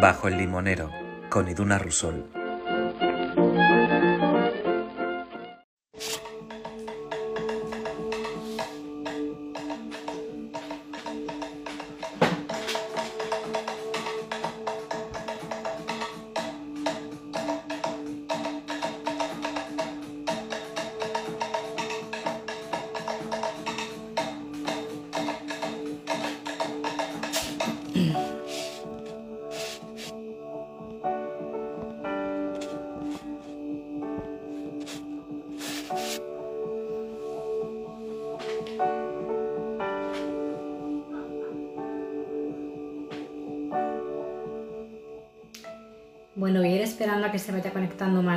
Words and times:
Bajo 0.00 0.28
el 0.28 0.36
limonero, 0.36 0.90
con 1.30 1.48
Iduna 1.48 1.78
Rusol. 1.78 2.35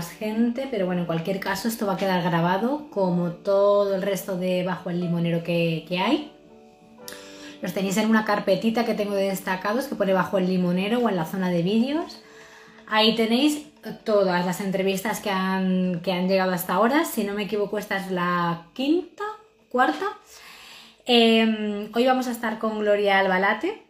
Gente, 0.07 0.67
pero 0.71 0.85
bueno, 0.85 1.01
en 1.01 1.07
cualquier 1.07 1.39
caso 1.39 1.67
esto 1.67 1.85
va 1.85 1.93
a 1.93 1.97
quedar 1.97 2.23
grabado 2.23 2.87
como 2.91 3.31
todo 3.31 3.95
el 3.95 4.01
resto 4.01 4.37
de 4.37 4.63
Bajo 4.63 4.89
el 4.89 5.01
Limonero 5.01 5.43
que, 5.43 5.85
hay. 5.99 6.31
Los 7.61 7.73
tenéis 7.73 7.97
en 7.97 8.09
una 8.09 8.23
carpetita 8.23 8.85
que 8.85 8.93
tengo 8.93 9.15
de 9.15 9.29
destacados 9.29 9.85
que 9.85 9.95
pone 9.95 10.13
Bajo 10.13 10.37
el 10.37 10.47
Limonero 10.47 10.99
o 10.99 11.09
en 11.09 11.15
la 11.15 11.25
zona 11.25 11.49
de 11.49 11.61
vídeos. 11.61 12.21
Ahí 12.87 13.15
tenéis 13.15 13.65
todas 14.05 14.45
las 14.45 14.61
entrevistas 14.61 15.19
que 15.19 15.29
han, 15.29 15.99
que 16.01 16.13
han 16.13 16.27
llegado 16.27 16.53
hasta 16.53 16.75
ahora. 16.75 17.03
Si 17.05 17.23
no 17.23 17.33
me 17.33 17.43
equivoco, 17.43 17.77
esta 17.77 17.97
es 17.97 18.11
la 18.11 18.67
quinta, 18.73 19.23
cuarta. 19.69 20.05
Eh, 21.05 21.89
hoy 21.93 22.05
vamos 22.05 22.27
a 22.27 22.31
estar 22.31 22.59
con 22.59 22.79
Gloria 22.79 23.19
Albalate 23.19 23.89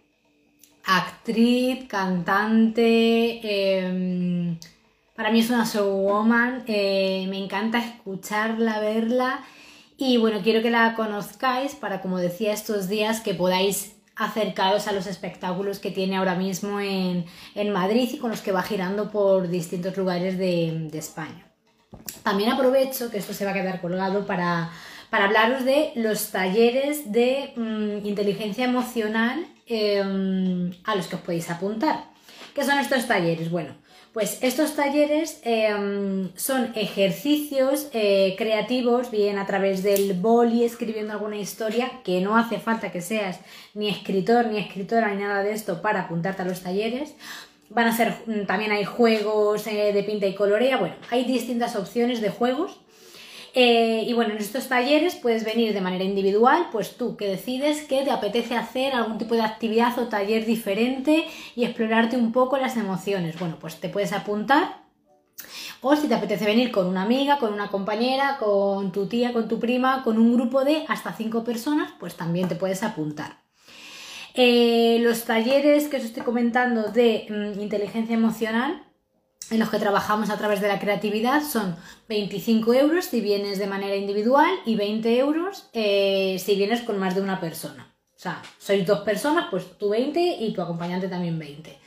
actriz, 0.90 1.88
cantante, 1.88 3.40
eh, 3.44 4.58
para 5.20 5.32
mí 5.32 5.42
es 5.42 5.50
una 5.50 5.66
showwoman, 5.66 6.64
eh, 6.68 7.28
me 7.30 7.38
encanta 7.44 7.78
escucharla, 7.80 8.80
verla 8.80 9.42
y 9.98 10.16
bueno, 10.16 10.40
quiero 10.42 10.62
que 10.62 10.70
la 10.70 10.96
conozcáis 10.96 11.76
para, 11.76 12.02
como 12.02 12.20
decía 12.20 12.54
estos 12.54 12.88
días, 12.88 13.20
que 13.20 13.34
podáis 13.34 13.98
acercaros 14.16 14.88
a 14.88 14.94
los 14.94 15.08
espectáculos 15.08 15.80
que 15.80 15.92
tiene 15.92 16.16
ahora 16.16 16.36
mismo 16.36 16.80
en, 16.80 17.26
en 17.54 17.74
Madrid 17.74 18.10
y 18.14 18.18
con 18.18 18.32
los 18.32 18.40
que 18.40 18.54
va 18.54 18.64
girando 18.64 19.12
por 19.12 19.50
distintos 19.50 19.98
lugares 19.98 20.38
de, 20.38 20.90
España. 20.94 21.46
También 22.24 22.54
aprovecho 22.54 23.12
que 23.12 23.18
esto 23.18 23.34
se 23.34 23.44
va 23.44 23.52
a 23.52 23.56
quedar 23.56 23.82
colgado 23.82 24.26
para, 24.26 24.72
para 25.10 25.26
hablaros 25.26 25.66
de 25.66 25.92
los 25.96 26.30
talleres 26.32 27.12
de 27.12 27.52
mmm, 27.58 28.08
inteligencia 28.08 28.64
emocional 28.64 29.46
eh, 29.68 30.72
a 30.86 30.96
los 30.96 31.08
que 31.08 31.18
os 31.18 31.22
podéis 31.24 31.50
apuntar. 31.50 32.06
¿Qué 32.56 32.64
son 32.64 32.80
estos 32.80 33.06
talleres? 33.06 33.52
Bueno, 33.52 33.76
pues 34.14 34.40
estos 34.42 34.76
talleres 34.76 35.40
eh, 35.44 36.30
son 36.36 36.72
ejercicios 36.76 37.90
eh, 37.94 38.36
creativos, 38.38 39.12
bien 39.12 39.38
a 39.38 39.46
través 39.46 39.84
del 39.84 40.14
boli, 40.14 40.64
escribiendo 40.64 41.14
alguna 41.14 41.38
historia, 41.38 41.92
que 42.04 42.20
no 42.20 42.36
hace 42.36 42.60
falta 42.60 42.92
que 42.92 43.02
seas 43.02 43.40
ni 43.76 43.88
escritor 43.88 44.48
ni 44.48 44.58
escritora 44.58 45.14
ni 45.14 45.22
nada 45.22 45.44
de 45.44 45.54
esto 45.54 45.82
para 45.82 46.02
apuntarte 46.02 46.42
a 46.42 46.46
los 46.46 46.62
talleres. 46.62 47.14
Van 47.70 47.86
a 47.86 47.96
ser, 47.96 48.16
también 48.48 48.72
hay 48.72 48.84
juegos 48.84 49.68
eh, 49.68 49.94
de 49.94 50.04
pinta 50.04 50.26
y 50.26 50.34
colorea, 50.34 50.78
bueno, 50.78 50.96
hay 51.12 51.26
distintas 51.26 51.76
opciones 51.76 52.20
de 52.20 52.30
juegos 52.30 52.80
eh, 53.54 54.04
y 54.08 54.14
bueno, 54.14 54.34
en 54.34 54.40
estos 54.40 54.68
talleres 54.68 55.16
puedes 55.16 55.44
venir 55.44 55.74
de 55.74 55.82
manera 55.82 56.04
individual, 56.04 56.68
pues 56.72 56.98
tú 56.98 57.18
que 57.18 57.28
decides 57.28 57.82
que 57.84 58.04
te 58.04 58.12
apetece 58.12 58.56
hacer 58.56 58.94
algún 58.94 59.18
tipo 59.18 59.36
de 59.36 59.42
actividad 59.42 59.98
o 59.98 60.08
taller 60.08 60.46
diferente 60.46 61.26
y 61.56 61.64
explorarte 61.64 62.18
un 62.18 62.32
poco 62.32 62.58
las 62.58 62.78
emociones. 62.78 63.40
Bueno, 63.40 63.58
pues 63.60 63.80
te 63.80 63.90
puedes 63.90 64.14
apuntar. 64.14 64.84
O 65.82 65.96
si 65.96 66.08
te 66.08 66.16
apetece 66.16 66.46
venir 66.46 66.72
con 66.72 66.88
una 66.88 67.04
amiga, 67.04 67.38
con 67.38 67.54
una 67.54 67.70
compañera, 67.70 68.38
con 68.38 68.92
tu 68.92 69.08
tía, 69.08 69.32
con 69.32 69.48
tu 69.48 69.60
prima, 69.60 70.04
con 70.04 70.18
un 70.18 70.34
grupo 70.34 70.66
de 70.66 70.84
hasta 70.88 71.14
cinco 71.14 71.44
personas, 71.44 71.94
pues 72.00 72.16
también 72.16 72.50
te 72.50 72.56
puedes 72.56 72.84
apuntar. 72.84 73.38
Eh, 74.34 75.00
los 75.02 75.24
talleres 75.24 75.88
que 75.88 75.98
os 75.98 76.04
estoy 76.04 76.24
comentando 76.24 76.92
de 76.92 77.26
mmm, 77.30 77.60
inteligencia 77.60 78.14
emocional 78.14 78.84
en 79.52 79.60
los 79.60 79.70
que 79.70 79.80
trabajamos 79.80 80.30
a 80.30 80.38
través 80.38 80.62
de 80.62 80.68
la 80.68 80.80
creatividad 80.80 81.42
son 81.44 81.76
25 82.08 82.74
euros 82.74 83.06
si 83.06 83.22
vienes 83.22 83.60
de 83.60 83.68
manera 83.68 83.96
individual 83.96 84.50
y 84.66 84.76
20 84.76 85.18
euros 85.18 85.70
eh, 85.74 86.42
si 86.44 86.56
vienes 86.56 86.82
con 86.82 87.00
más 87.00 87.16
de 87.16 87.22
una 87.22 87.40
persona. 87.40 87.94
O 88.20 88.22
sea, 88.22 88.42
sois 88.58 88.86
dos 88.86 89.00
personas, 89.00 89.48
pues 89.50 89.78
tú 89.78 89.90
20 89.90 90.20
y 90.20 90.52
tu 90.52 90.62
acompañante 90.62 91.08
también 91.08 91.40
20. 91.40 91.78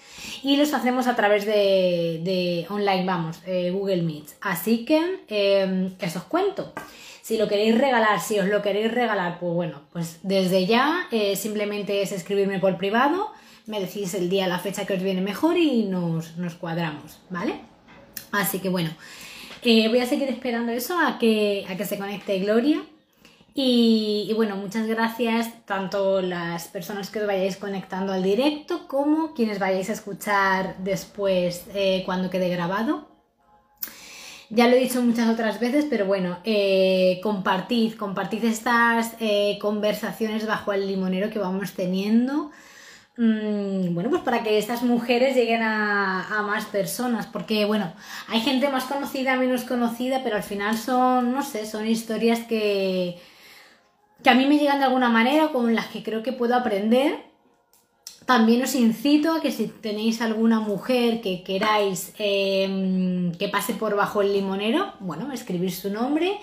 Y 0.43 0.57
los 0.57 0.73
hacemos 0.73 1.07
a 1.07 1.15
través 1.15 1.45
de, 1.45 2.67
online, 2.71 3.05
vamos, 3.05 3.41
eh, 3.47 3.71
Google 3.71 4.01
Meet. 4.01 4.29
Así 4.41 4.87
que, 4.87 5.21
eh, 5.29 5.91
eso 6.01 6.21
os 6.21 6.25
cuento. 6.25 6.73
Si 7.21 7.37
lo 7.37 7.49
queréis 7.49 7.77
regalar, 7.77 8.19
si 8.19 8.39
os 8.39 8.47
lo 8.47 8.63
queréis 8.63 8.91
regalar, 8.93 9.39
pues 9.39 9.53
bueno, 9.53 9.83
pues 9.93 10.21
desde 10.23 10.65
ya 10.65 11.07
eh, 11.11 11.37
simplemente 11.37 12.01
es 12.01 12.13
escribirme 12.13 12.59
por 12.59 12.79
privado 12.79 13.31
me 13.67 13.81
decís 13.81 14.15
el 14.15 14.29
día, 14.29 14.47
la 14.47 14.59
fecha 14.59 14.85
que 14.87 14.95
os 14.95 15.03
viene 15.03 15.21
mejor 15.21 15.57
y 15.57 15.85
nos, 15.85 16.37
nos 16.37 16.55
cuadramos, 16.55 17.19
¿vale? 17.31 17.61
Así 18.33 18.59
que 18.59 18.69
bueno, 18.69 18.91
eh, 19.63 19.89
voy 19.89 20.01
a 20.01 20.07
seguir 20.07 20.29
esperando 20.29 20.73
eso 20.73 20.99
a 20.99 21.19
que, 21.19 21.65
a 21.69 21.77
que 21.77 21.85
se 21.85 21.99
conecte 21.99 22.39
Gloria. 22.41 22.83
Y, 23.55 24.33
bueno, 24.35 24.57
muchas 24.57 24.87
gracias 24.87 25.67
tanto 25.67 26.23
las 26.23 26.69
personas 26.69 27.11
que 27.11 27.21
os 27.21 27.27
vayáis 27.27 27.59
conectando 27.59 28.15
al 28.15 28.23
directo 28.23 28.89
como 28.89 29.35
quienes 29.35 29.59
vayáis 29.59 29.91
a 29.91 29.93
escuchar 29.93 30.77
después 30.79 31.67
eh, 31.75 32.03
cuando 32.07 32.31
quede 32.31 32.49
grabado. 32.49 33.09
Ya 34.49 34.69
lo 34.69 34.77
he 34.77 34.81
dicho 34.81 35.03
muchas 35.03 35.29
otras 35.29 35.61
veces, 35.61 35.87
pero 35.89 36.07
bueno, 36.07 36.39
eh, 36.45 37.21
compartid, 37.23 37.95
compartid 37.97 38.45
estas 38.45 39.17
conversaciones 39.61 40.47
bajo 40.47 40.73
el 40.73 40.87
limonero 40.87 41.29
que 41.29 41.39
vamos 41.39 41.73
teniendo 41.73 42.51
mmm, 43.17 43.95
bueno, 43.95 44.11
pues 44.11 44.23
para 44.23 44.43
que 44.43 44.59
estas 44.59 44.83
mujeres 44.83 45.37
lleguen 45.37 45.63
a, 45.63 46.39
a, 46.39 46.43
más 46.43 46.65
personas, 46.67 47.27
porque 47.27 47.65
bueno, 47.65 47.93
hay 48.29 48.41
gente 48.41 48.69
más 48.69 48.85
conocida, 48.85 49.37
menos 49.37 49.65
conocida, 49.65 50.23
pero 50.25 50.37
al 50.37 50.43
final 50.43 50.77
son, 50.79 51.33
no 51.33 51.43
sé, 51.43 51.67
son 51.67 51.87
historias 51.87 52.41
que, 52.41 53.19
que 54.23 54.31
a 54.31 54.35
mí 54.35 54.47
me 54.47 54.59
llegan 54.59 54.79
de 54.79 54.87
alguna 54.87 55.09
manera, 55.09 55.49
con 55.49 55.75
las 55.75 55.87
que 55.87 56.03
creo 56.03 56.23
que 56.23 56.33
puedo 56.33 56.55
aprender. 56.55 57.31
También 58.27 58.63
os 58.63 58.77
incito 58.77 59.33
a 59.33 59.41
que 59.41 59.51
si 59.51 59.67
tenéis 59.67 60.23
alguna 60.23 60.61
mujer 60.61 61.21
que 61.21 61.43
queráis 61.43 62.15
eh, 62.19 63.33
que 63.37 63.49
pase 63.49 63.75
por 63.75 63.97
bajo 63.97 64.23
el 64.23 64.33
limonero, 64.33 64.93
bueno, 65.01 65.33
escribir 65.33 65.73
su 65.73 65.91
nombre 65.91 66.39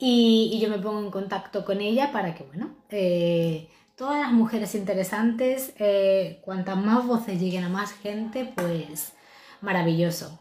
y, 0.00 0.50
y 0.52 0.58
yo 0.58 0.68
me 0.68 0.80
pongo 0.80 0.98
en 0.98 1.12
contacto 1.12 1.64
con 1.64 1.80
ella 1.80 2.10
para 2.10 2.34
que, 2.34 2.42
bueno, 2.42 2.74
eh, 2.90 3.68
todas 4.02 4.20
las 4.20 4.32
mujeres 4.32 4.74
interesantes, 4.74 5.74
eh, 5.78 6.40
cuantas 6.44 6.76
más 6.76 7.06
voces 7.06 7.40
lleguen 7.40 7.62
a 7.62 7.68
más 7.68 7.92
gente, 7.92 8.52
pues 8.56 9.12
maravilloso. 9.60 10.40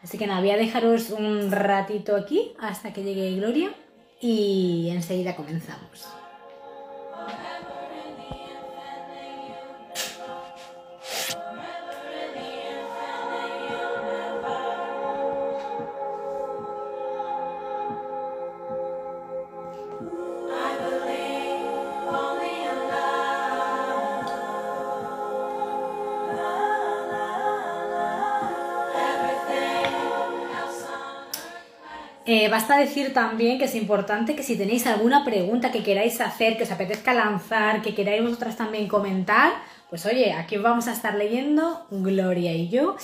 Así 0.00 0.16
que 0.16 0.28
nada, 0.28 0.38
voy 0.38 0.50
a 0.50 0.56
dejaros 0.56 1.10
un 1.10 1.50
ratito 1.50 2.14
aquí 2.14 2.54
hasta 2.60 2.92
que 2.92 3.02
llegue 3.02 3.34
Gloria 3.34 3.74
y 4.20 4.90
enseguida 4.92 5.34
comenzamos. 5.34 6.19
Eh, 32.32 32.48
basta 32.48 32.76
decir 32.78 33.12
también 33.12 33.58
que 33.58 33.64
es 33.64 33.74
importante 33.74 34.36
que 34.36 34.44
si 34.44 34.56
tenéis 34.56 34.86
alguna 34.86 35.24
pregunta 35.24 35.72
que 35.72 35.82
queráis 35.82 36.20
hacer, 36.20 36.56
que 36.56 36.62
os 36.62 36.70
apetezca 36.70 37.12
lanzar, 37.12 37.82
que 37.82 37.92
queráis 37.92 38.22
vosotras 38.22 38.56
también 38.56 38.86
comentar, 38.86 39.50
pues 39.88 40.06
oye, 40.06 40.32
aquí 40.32 40.56
os 40.56 40.62
vamos 40.62 40.86
a 40.86 40.92
estar 40.92 41.16
leyendo 41.16 41.86
Gloria 41.90 42.52
y 42.52 42.68
yo, 42.68 42.96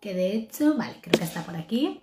que 0.00 0.14
de 0.14 0.34
hecho, 0.34 0.76
vale, 0.76 0.94
creo 1.00 1.16
que 1.16 1.24
está 1.24 1.42
por 1.42 1.54
aquí. 1.56 2.00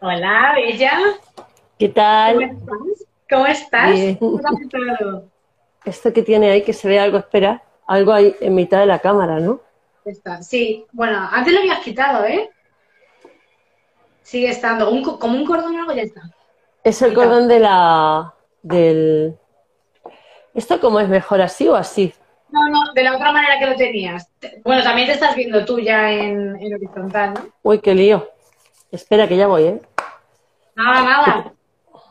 Hola, 0.00 0.52
Bella. 0.56 0.98
¿Qué 1.84 1.90
tal? 1.90 2.58
¿Cómo 3.28 3.46
estás? 3.46 3.94
¿Cómo 4.18 4.38
estás? 4.38 4.58
Esto 5.84 6.14
que 6.14 6.22
tiene 6.22 6.50
ahí, 6.50 6.62
que 6.62 6.72
se 6.72 6.88
ve 6.88 6.98
algo, 6.98 7.18
espera, 7.18 7.62
algo 7.86 8.10
ahí 8.10 8.34
en 8.40 8.54
mitad 8.54 8.80
de 8.80 8.86
la 8.86 9.00
cámara, 9.00 9.38
¿no? 9.38 9.60
Está. 10.02 10.42
Sí, 10.42 10.86
bueno, 10.92 11.28
antes 11.30 11.52
lo 11.52 11.60
habías 11.60 11.80
quitado, 11.80 12.24
¿eh? 12.24 12.48
Sigue 14.22 14.48
estando, 14.48 14.90
como 15.18 15.36
un 15.36 15.44
cordón 15.44 15.76
o 15.76 15.80
algo 15.80 15.92
ya 15.92 16.04
está. 16.04 16.22
Es 16.82 17.02
el 17.02 17.12
cordón 17.12 17.48
de 17.48 17.60
la, 17.60 18.32
del... 18.62 19.36
¿Esto 20.54 20.80
cómo 20.80 21.00
es 21.00 21.08
mejor, 21.10 21.42
así 21.42 21.68
o 21.68 21.74
así? 21.74 22.14
No, 22.48 22.66
no, 22.70 22.94
de 22.94 23.02
la 23.02 23.14
otra 23.14 23.30
manera 23.30 23.58
que 23.58 23.66
lo 23.66 23.76
tenías. 23.76 24.26
Bueno, 24.64 24.82
también 24.82 25.08
te 25.08 25.12
estás 25.12 25.36
viendo 25.36 25.66
tú 25.66 25.78
ya 25.80 26.10
en, 26.10 26.56
en 26.62 26.74
horizontal, 26.76 27.34
¿no? 27.34 27.40
Uy, 27.62 27.78
qué 27.80 27.94
lío. 27.94 28.26
Espera, 28.90 29.28
que 29.28 29.36
ya 29.36 29.48
voy, 29.48 29.64
¿eh? 29.64 29.82
Nada, 30.76 31.02
nada. 31.04 31.53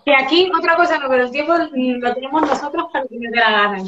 Que 0.05 0.15
aquí 0.15 0.51
otra 0.57 0.75
cosa 0.75 0.97
no, 0.99 1.07
pero 1.09 1.25
el 1.25 1.31
tiempo 1.31 1.53
lo 1.55 2.13
tenemos 2.13 2.41
nosotros 2.41 2.87
para 2.91 3.05
que 3.07 3.17
nos 3.17 3.31
dé 3.31 3.39
la 3.39 3.51
gana. 3.51 3.83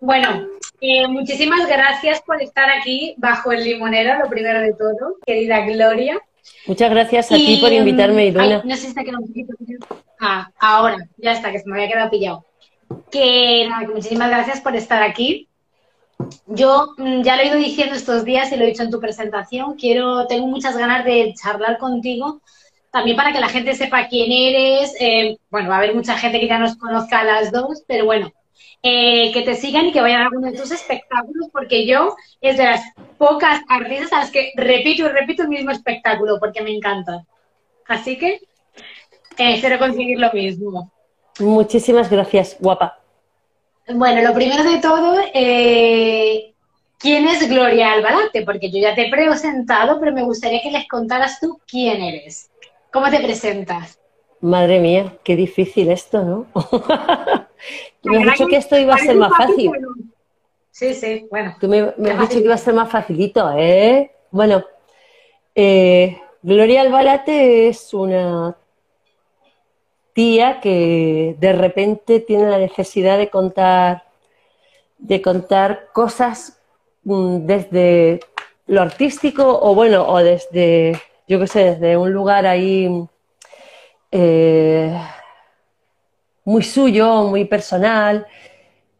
Bueno, 0.00 0.46
eh, 0.80 1.08
muchísimas 1.08 1.66
gracias 1.66 2.22
por 2.22 2.40
estar 2.40 2.68
aquí 2.70 3.14
bajo 3.18 3.52
el 3.52 3.64
limonero, 3.64 4.18
lo 4.18 4.28
primero 4.28 4.60
de 4.60 4.72
todo, 4.74 5.16
querida 5.26 5.60
Gloria. 5.66 6.20
Muchas 6.66 6.90
gracias 6.90 7.32
a 7.32 7.34
ti 7.34 7.58
por 7.60 7.72
invitarme, 7.72 8.26
Iduna. 8.26 8.62
no 8.64 8.76
sé 8.76 8.90
si 8.92 8.98
ha 8.98 9.04
quedado 9.04 9.22
un 9.22 9.28
poquito. 9.28 9.54
Ah, 10.20 10.50
ahora, 10.58 10.98
ya 11.16 11.32
está, 11.32 11.50
que 11.52 11.60
se 11.60 11.68
me 11.68 11.76
había 11.76 11.88
quedado 11.88 12.10
pillado. 12.10 12.44
Que 13.10 13.68
muchísimas 13.92 14.30
gracias 14.30 14.60
por 14.60 14.74
estar 14.76 15.02
aquí. 15.02 15.48
Yo 16.46 16.94
mm, 16.96 17.22
ya 17.22 17.36
lo 17.36 17.42
he 17.42 17.46
ido 17.46 17.56
diciendo 17.56 17.94
estos 17.94 18.24
días 18.24 18.50
y 18.52 18.56
lo 18.56 18.64
he 18.64 18.68
dicho 18.68 18.82
en 18.82 18.90
tu 18.90 19.00
presentación, 19.00 19.74
quiero, 19.74 20.26
tengo 20.26 20.46
muchas 20.46 20.76
ganas 20.76 21.04
de 21.04 21.34
charlar 21.40 21.78
contigo, 21.78 22.40
también 22.90 23.16
para 23.16 23.32
que 23.32 23.40
la 23.40 23.48
gente 23.48 23.74
sepa 23.74 24.08
quién 24.08 24.30
eres. 24.30 24.94
Eh, 25.00 25.36
bueno, 25.50 25.68
va 25.68 25.76
a 25.76 25.78
haber 25.78 25.94
mucha 25.94 26.16
gente 26.16 26.40
que 26.40 26.48
ya 26.48 26.58
nos 26.58 26.76
conozca 26.76 27.20
a 27.20 27.24
las 27.24 27.52
dos, 27.52 27.82
pero 27.86 28.04
bueno, 28.04 28.32
eh, 28.82 29.32
que 29.32 29.42
te 29.42 29.54
sigan 29.54 29.86
y 29.86 29.92
que 29.92 30.00
vayan 30.00 30.22
a 30.22 30.24
alguno 30.26 30.50
de 30.50 30.58
tus 30.58 30.70
espectáculos, 30.70 31.48
porque 31.52 31.86
yo 31.86 32.14
es 32.40 32.56
de 32.56 32.64
las 32.64 32.82
pocas 33.18 33.60
artistas 33.68 34.12
a 34.12 34.20
las 34.20 34.30
que 34.30 34.52
repito 34.56 35.02
y 35.02 35.08
repito 35.08 35.42
el 35.42 35.48
mismo 35.48 35.70
espectáculo, 35.70 36.38
porque 36.38 36.62
me 36.62 36.74
encanta. 36.74 37.24
Así 37.86 38.16
que 38.18 38.34
eh, 39.38 39.54
espero 39.54 39.78
conseguir 39.78 40.20
lo 40.20 40.32
mismo. 40.32 40.92
Muchísimas 41.40 42.10
gracias, 42.10 42.56
guapa. 42.60 42.98
Bueno, 43.88 44.22
lo 44.22 44.34
primero 44.34 44.62
de 44.62 44.78
todo, 44.80 45.18
eh, 45.32 46.52
¿quién 46.98 47.26
es 47.26 47.48
Gloria 47.48 47.92
Albalate? 47.92 48.42
Porque 48.42 48.70
yo 48.70 48.78
ya 48.78 48.94
te 48.94 49.06
he 49.06 49.10
presentado, 49.10 49.98
pero 49.98 50.12
me 50.12 50.24
gustaría 50.24 50.60
que 50.60 50.70
les 50.70 50.86
contaras 50.86 51.40
tú 51.40 51.58
quién 51.66 52.02
eres. 52.02 52.50
¿Cómo 52.92 53.10
te 53.10 53.20
presentas? 53.20 53.98
Madre 54.40 54.80
mía, 54.80 55.16
qué 55.24 55.36
difícil 55.36 55.90
esto, 55.90 56.22
¿no? 56.22 56.46
me 58.02 58.18
has 58.18 58.24
dicho 58.24 58.46
que 58.46 58.56
esto 58.56 58.78
iba 58.78 58.94
a 58.94 58.98
ser 58.98 59.16
más 59.16 59.32
fácil. 59.36 59.72
Sí, 60.70 60.94
sí, 60.94 61.26
bueno. 61.30 61.56
Tú 61.60 61.68
me, 61.68 61.80
has 61.80 62.20
dicho 62.20 62.38
que 62.38 62.44
iba 62.44 62.54
a 62.54 62.58
ser 62.58 62.74
más 62.74 62.90
facilito, 62.90 63.50
¿eh? 63.56 64.12
Bueno, 64.30 64.64
eh, 65.54 66.20
Gloria 66.42 66.82
Albalate 66.82 67.68
es 67.68 67.92
una 67.92 68.56
que 70.60 71.36
de 71.38 71.52
repente 71.52 72.18
tiene 72.18 72.50
la 72.50 72.58
necesidad 72.58 73.18
de 73.18 73.30
contar, 73.30 74.02
de 74.98 75.22
contar 75.22 75.90
cosas 75.92 76.60
mm, 77.04 77.46
desde 77.46 78.20
lo 78.66 78.82
artístico 78.82 79.60
o 79.62 79.76
bueno, 79.76 80.08
o 80.08 80.18
desde, 80.18 81.00
yo 81.28 81.38
qué 81.38 81.46
sé, 81.46 81.64
desde 81.64 81.96
un 81.96 82.12
lugar 82.12 82.46
ahí 82.46 83.06
eh, 84.10 84.98
muy 86.44 86.62
suyo, 86.62 87.24
muy 87.24 87.44
personal. 87.44 88.26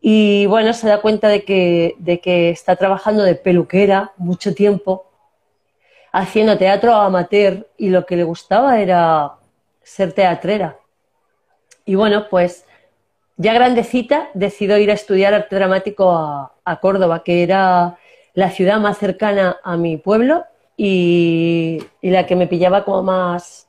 Y 0.00 0.46
bueno, 0.46 0.72
se 0.74 0.88
da 0.88 1.00
cuenta 1.00 1.28
de 1.28 1.44
que, 1.44 1.94
de 1.98 2.20
que 2.20 2.50
está 2.50 2.76
trabajando 2.76 3.22
de 3.22 3.34
peluquera 3.34 4.12
mucho 4.18 4.54
tiempo, 4.54 5.06
haciendo 6.12 6.58
teatro 6.58 6.94
amateur 6.94 7.66
y 7.78 7.88
lo 7.88 8.06
que 8.06 8.16
le 8.16 8.24
gustaba 8.24 8.78
era 8.80 9.32
ser 9.82 10.12
teatrera. 10.12 10.76
Y 11.86 11.94
bueno, 11.94 12.28
pues 12.28 12.66
ya 13.38 13.54
grandecita 13.54 14.28
decidió 14.34 14.76
ir 14.76 14.90
a 14.90 14.94
estudiar 14.94 15.32
arte 15.32 15.56
dramático 15.56 16.10
a, 16.12 16.80
Córdoba, 16.82 17.24
que 17.24 17.42
era 17.42 17.96
la 18.34 18.50
ciudad 18.50 18.78
más 18.78 18.98
cercana 18.98 19.58
a 19.64 19.78
mi 19.78 19.96
pueblo 19.96 20.44
y, 20.80 21.84
la 22.02 22.24
que 22.24 22.36
me 22.36 22.46
pillaba 22.46 22.84
como 22.84 23.02
más, 23.02 23.68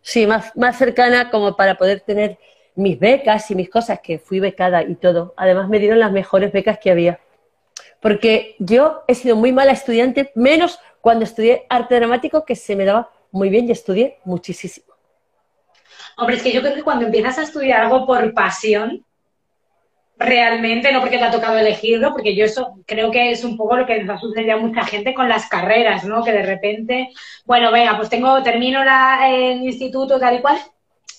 sí, 0.00 0.24
más, 0.26 0.56
más 0.56 0.78
cercana 0.78 1.28
como 1.28 1.56
para 1.56 1.74
poder 1.74 2.00
tener 2.00 2.38
mis 2.76 2.98
becas 2.98 3.50
y 3.50 3.56
mis 3.56 3.68
cosas, 3.68 3.98
que 4.00 4.20
fui 4.20 4.38
becada 4.38 4.82
y 4.84 4.94
todo. 4.94 5.34
Además 5.36 5.68
me 5.68 5.80
dieron 5.80 5.98
las 5.98 6.12
mejores 6.12 6.52
becas 6.52 6.78
que 6.78 6.92
había. 6.92 7.18
Porque 8.00 8.54
yo 8.60 9.02
he 9.08 9.16
sido 9.16 9.34
muy 9.34 9.50
mala 9.50 9.72
estudiante, 9.72 10.30
menos 10.36 10.78
cuando 11.00 11.24
estudié 11.24 11.66
arte 11.68 11.96
dramático, 11.96 12.44
que 12.44 12.54
se 12.54 12.76
me 12.76 12.84
daba 12.84 13.10
muy 13.32 13.48
bien 13.48 13.66
y 13.66 13.72
estudié 13.72 14.18
muchísimo. 14.24 14.86
Hombre, 16.16 16.36
es 16.36 16.42
que 16.42 16.52
yo 16.52 16.60
creo 16.60 16.74
que 16.74 16.84
cuando 16.84 17.06
empiezas 17.06 17.38
a 17.38 17.42
estudiar 17.42 17.80
algo 17.82 18.06
por 18.06 18.32
pasión, 18.32 19.04
realmente, 20.16 20.92
no 20.92 21.00
porque 21.00 21.18
te 21.18 21.24
ha 21.24 21.30
tocado 21.30 21.58
elegirlo, 21.58 22.12
porque 22.12 22.34
yo 22.34 22.44
eso 22.44 22.78
creo 22.86 23.10
que 23.10 23.30
es 23.30 23.44
un 23.44 23.56
poco 23.56 23.76
lo 23.76 23.86
que 23.86 24.02
nos 24.02 24.16
ha 24.16 24.20
sucedido 24.20 24.54
a 24.54 24.60
mucha 24.60 24.84
gente 24.84 25.14
con 25.14 25.28
las 25.28 25.48
carreras, 25.48 26.04
¿no? 26.04 26.22
Que 26.22 26.32
de 26.32 26.42
repente, 26.42 27.08
bueno, 27.44 27.72
venga, 27.72 27.96
pues 27.96 28.08
tengo, 28.08 28.42
termino 28.42 28.84
la, 28.84 29.28
el 29.28 29.62
instituto 29.62 30.18
tal 30.18 30.36
y 30.36 30.40
cual, 30.40 30.58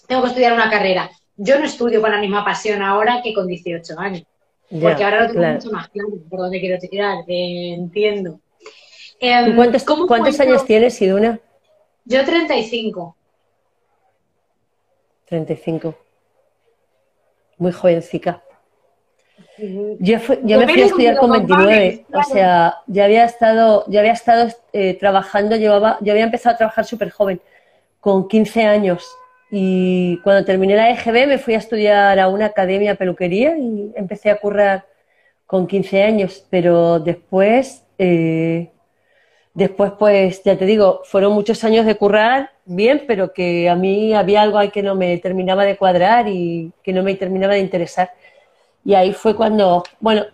tengo 0.08 0.22
que 0.22 0.30
estudiar 0.30 0.54
una 0.54 0.70
carrera. 0.70 1.10
Yo 1.36 1.60
no 1.60 1.66
estudio 1.66 2.02
con 2.02 2.12
la 2.12 2.20
misma 2.20 2.46
pasión 2.46 2.82
ahora 2.82 3.22
que 3.22 3.34
con 3.34 3.48
18 3.48 4.00
años. 4.00 4.24
porque 4.70 5.04
ahora 5.04 5.24
lo 5.24 5.34
tengo 5.34 5.46
mucho 5.46 5.72
más 5.72 5.90
claro 5.90 6.10
por 6.30 6.40
dónde 6.40 6.60
quiero 6.60 6.80
tirar, 6.80 7.18
entiendo. 7.28 8.40
Em, 9.20 9.56
¿Cuántos, 9.56 9.84
¿cuántos 9.84 10.40
años 10.40 10.66
tienes, 10.66 11.02
Iduna? 11.02 11.40
Yo 12.06 12.24
35. 12.24 13.16
35. 15.26 15.96
Muy 17.58 17.72
jovencica. 17.72 18.45
Yo, 20.00 20.18
yo 20.44 20.60
me 20.60 20.68
fui 20.68 20.82
a 20.82 20.86
estudiar 20.86 21.18
con 21.18 21.32
29, 21.32 22.06
o 22.14 22.24
sea, 22.24 22.76
ya 22.88 23.06
había 23.06 23.24
estado, 23.24 23.86
ya 23.88 24.02
había 24.02 24.12
estado 24.12 24.50
eh, 24.74 24.96
trabajando, 25.00 25.56
llevaba, 25.56 25.98
yo 26.02 26.12
había 26.12 26.26
empezado 26.26 26.56
a 26.56 26.58
trabajar 26.58 26.86
súper 26.86 27.10
joven, 27.10 27.40
con 28.00 28.28
15 28.28 28.66
años. 28.66 29.06
Y 29.52 30.20
cuando 30.24 30.44
terminé 30.44 30.76
la 30.76 30.90
EGB 30.90 31.28
me 31.28 31.38
fui 31.38 31.54
a 31.54 31.60
estudiar 31.60 32.20
a 32.20 32.28
una 32.28 32.48
academia 32.48 32.96
peluquería 32.96 33.58
y 33.58 33.94
empecé 33.96 34.30
a 34.30 34.40
currar 34.40 34.86
con 35.46 35.68
15 35.68 36.04
años, 36.04 36.46
pero 36.50 37.00
después 37.00 37.84
eh, 37.98 38.72
Después, 39.56 39.94
pues, 39.98 40.44
ya 40.44 40.58
te 40.58 40.66
digo, 40.66 41.02
fueron 41.06 41.32
muchos 41.32 41.64
años 41.64 41.86
de 41.86 41.96
currar 41.96 42.52
bien, 42.66 43.06
pero 43.08 43.32
que 43.32 43.70
a 43.70 43.76
mí 43.76 44.14
había 44.14 44.42
algo 44.42 44.58
ahí 44.58 44.70
que 44.70 44.84
no 44.84 44.96
me 44.96 45.18
terminaba 45.18 45.64
de 45.64 45.78
cuadrar 45.78 46.28
y 46.28 46.74
que 46.84 46.92
no 46.92 47.04
me 47.04 47.16
terminaba 47.16 47.54
de 47.54 47.62
interesar. 47.62 48.12
Y 48.86 48.94
ahí 48.94 49.14
fue 49.14 49.36
cuando, 49.36 49.84
bueno, 50.00 50.26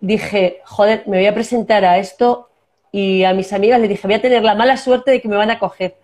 dije, 0.00 0.62
joder, 0.64 1.04
me 1.06 1.18
voy 1.18 1.26
a 1.26 1.34
presentar 1.34 1.84
a 1.84 1.98
esto 1.98 2.48
y 2.90 3.24
a 3.24 3.34
mis 3.34 3.52
amigas 3.52 3.78
les 3.78 3.90
dije, 3.90 4.08
voy 4.08 4.14
a 4.14 4.22
tener 4.22 4.42
la 4.42 4.54
mala 4.54 4.78
suerte 4.78 5.10
de 5.10 5.20
que 5.20 5.28
me 5.28 5.36
van 5.36 5.50
a 5.50 5.58
coger. 5.58 5.96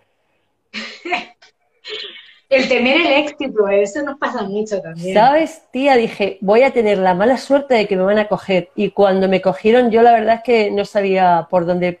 el 2.49 2.69
temer 2.69 3.01
el 3.01 3.25
éxito, 3.25 3.67
eso 3.67 4.03
nos 4.03 4.19
pasa 4.19 4.43
mucho 4.43 4.79
también. 4.79 5.15
¿Sabes, 5.15 5.63
tía? 5.71 5.95
Dije, 5.95 6.37
voy 6.41 6.61
a 6.61 6.71
tener 6.71 6.99
la 6.99 7.15
mala 7.15 7.37
suerte 7.37 7.73
de 7.73 7.87
que 7.87 7.97
me 7.97 8.03
van 8.03 8.19
a 8.19 8.27
coger. 8.27 8.69
Y 8.75 8.91
cuando 8.91 9.27
me 9.27 9.41
cogieron, 9.41 9.89
yo 9.89 10.03
la 10.03 10.11
verdad 10.11 10.35
es 10.35 10.43
que 10.43 10.71
no 10.71 10.85
sabía 10.85 11.47
por 11.49 11.65
dónde 11.65 11.99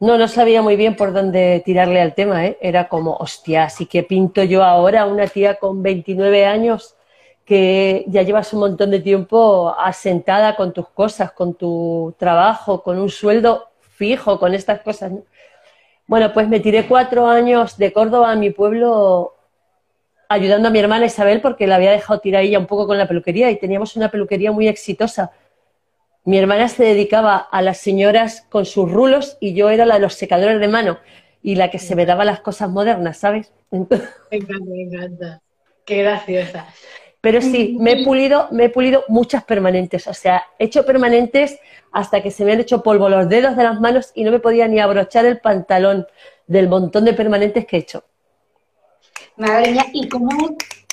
no, 0.00 0.16
no 0.16 0.28
sabía 0.28 0.62
muy 0.62 0.76
bien 0.76 0.94
por 0.94 1.12
dónde 1.12 1.62
tirarle 1.64 2.00
al 2.00 2.14
tema, 2.14 2.46
¿eh? 2.46 2.58
Era 2.60 2.88
como, 2.88 3.16
hostia, 3.16 3.64
así 3.64 3.86
que 3.86 4.04
pinto 4.04 4.44
yo 4.44 4.62
ahora 4.62 5.06
una 5.06 5.26
tía 5.26 5.56
con 5.56 5.82
29 5.82 6.46
años 6.46 6.94
que 7.48 8.04
ya 8.08 8.22
llevas 8.22 8.52
un 8.52 8.60
montón 8.60 8.90
de 8.90 9.00
tiempo 9.00 9.74
asentada 9.78 10.54
con 10.54 10.74
tus 10.74 10.88
cosas, 10.90 11.32
con 11.32 11.54
tu 11.54 12.14
trabajo, 12.18 12.82
con 12.82 12.98
un 12.98 13.08
sueldo 13.08 13.70
fijo, 13.80 14.38
con 14.38 14.52
estas 14.52 14.80
cosas. 14.82 15.12
Bueno, 16.06 16.32
pues 16.34 16.46
me 16.48 16.60
tiré 16.60 16.86
cuatro 16.86 17.26
años 17.26 17.78
de 17.78 17.92
Córdoba 17.92 18.32
a 18.32 18.36
mi 18.36 18.50
pueblo 18.50 19.34
ayudando 20.28 20.68
a 20.68 20.70
mi 20.70 20.78
hermana 20.78 21.06
Isabel 21.06 21.40
porque 21.40 21.66
la 21.66 21.76
había 21.76 21.90
dejado 21.90 22.20
tirar 22.20 22.42
ella 22.42 22.58
un 22.58 22.66
poco 22.66 22.86
con 22.86 22.98
la 22.98 23.08
peluquería 23.08 23.50
y 23.50 23.58
teníamos 23.58 23.96
una 23.96 24.10
peluquería 24.10 24.52
muy 24.52 24.68
exitosa 24.68 25.32
mi 26.28 26.36
hermana 26.36 26.68
se 26.68 26.84
dedicaba 26.84 27.38
a 27.38 27.62
las 27.62 27.78
señoras 27.78 28.44
con 28.50 28.66
sus 28.66 28.92
rulos 28.92 29.38
y 29.40 29.54
yo 29.54 29.70
era 29.70 29.86
la 29.86 29.94
de 29.94 30.00
los 30.00 30.12
secadores 30.12 30.60
de 30.60 30.68
mano 30.68 30.98
y 31.42 31.54
la 31.54 31.70
que 31.70 31.78
se 31.78 31.96
me 31.96 32.04
daba 32.04 32.26
las 32.26 32.40
cosas 32.40 32.68
modernas, 32.68 33.16
¿sabes? 33.16 33.50
Me 33.70 33.78
encanta, 33.78 34.64
me 34.66 34.82
encanta. 34.82 35.40
Qué 35.86 36.02
graciosa. 36.02 36.66
Pero 37.20 37.40
sí, 37.40 37.76
me 37.80 37.92
he 37.92 38.04
pulido, 38.04 38.48
me 38.52 38.66
he 38.66 38.68
pulido 38.70 39.04
muchas 39.08 39.42
permanentes. 39.42 40.06
O 40.06 40.14
sea, 40.14 40.44
he 40.58 40.66
hecho 40.66 40.86
permanentes 40.86 41.58
hasta 41.90 42.22
que 42.22 42.30
se 42.30 42.44
me 42.44 42.52
han 42.52 42.60
hecho 42.60 42.82
polvo 42.82 43.08
los 43.08 43.28
dedos 43.28 43.56
de 43.56 43.64
las 43.64 43.80
manos 43.80 44.12
y 44.14 44.22
no 44.22 44.30
me 44.30 44.38
podía 44.38 44.68
ni 44.68 44.78
abrochar 44.78 45.26
el 45.26 45.38
pantalón 45.40 46.06
del 46.46 46.68
montón 46.68 47.04
de 47.04 47.14
permanentes 47.14 47.66
que 47.66 47.76
he 47.76 47.80
hecho. 47.80 48.04
Madre 49.36 49.72
mía, 49.72 49.86
¿y 49.92 50.08
cómo, 50.08 50.30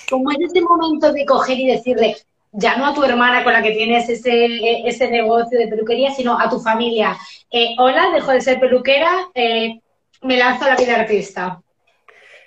cómo 0.09 0.31
es 0.31 0.37
ese 0.39 0.61
momento 0.61 1.11
de 1.13 1.25
coger 1.25 1.59
y 1.59 1.67
decirle, 1.67 2.15
ya 2.51 2.77
no 2.77 2.87
a 2.87 2.93
tu 2.93 3.03
hermana 3.03 3.43
con 3.43 3.53
la 3.53 3.61
que 3.61 3.71
tienes 3.71 4.07
ese, 4.09 4.87
ese 4.87 5.09
negocio 5.09 5.59
de 5.59 5.67
peluquería, 5.67 6.11
sino 6.11 6.39
a 6.39 6.49
tu 6.49 6.59
familia. 6.59 7.17
Eh, 7.51 7.75
hola, 7.77 8.11
dejo 8.13 8.31
de 8.31 8.41
ser 8.41 8.59
peluquera, 8.59 9.11
eh, 9.33 9.79
me 10.21 10.37
lanzo 10.37 10.65
a 10.65 10.69
la 10.69 10.75
vida 10.75 10.95
artista. 10.95 11.61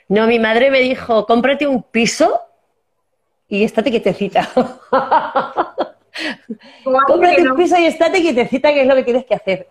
No, 0.09 0.27
mi 0.27 0.39
madre 0.39 0.71
me 0.71 0.81
dijo, 0.81 1.27
cómprate 1.27 1.67
un 1.67 1.83
piso 1.83 2.41
y 3.49 3.65
estate 3.65 3.91
quietecita. 3.91 4.49
cómprate 7.07 7.43
un 7.43 7.57
piso 7.57 7.79
y 7.79 7.87
estate 7.87 8.21
quietecita, 8.21 8.73
que 8.73 8.83
es 8.83 8.87
lo 8.87 8.95
que 8.95 9.05
tienes 9.05 9.25
que 9.25 9.35
hacer. 9.35 9.69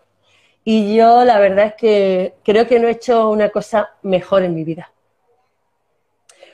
Y 0.63 0.95
yo 0.95 1.23
la 1.23 1.39
verdad 1.39 1.67
es 1.67 1.73
que 1.75 2.33
creo 2.43 2.67
que 2.67 2.79
no 2.79 2.87
he 2.87 2.91
hecho 2.91 3.29
una 3.29 3.49
cosa 3.49 3.89
mejor 4.01 4.43
en 4.43 4.53
mi 4.53 4.63
vida. 4.63 4.91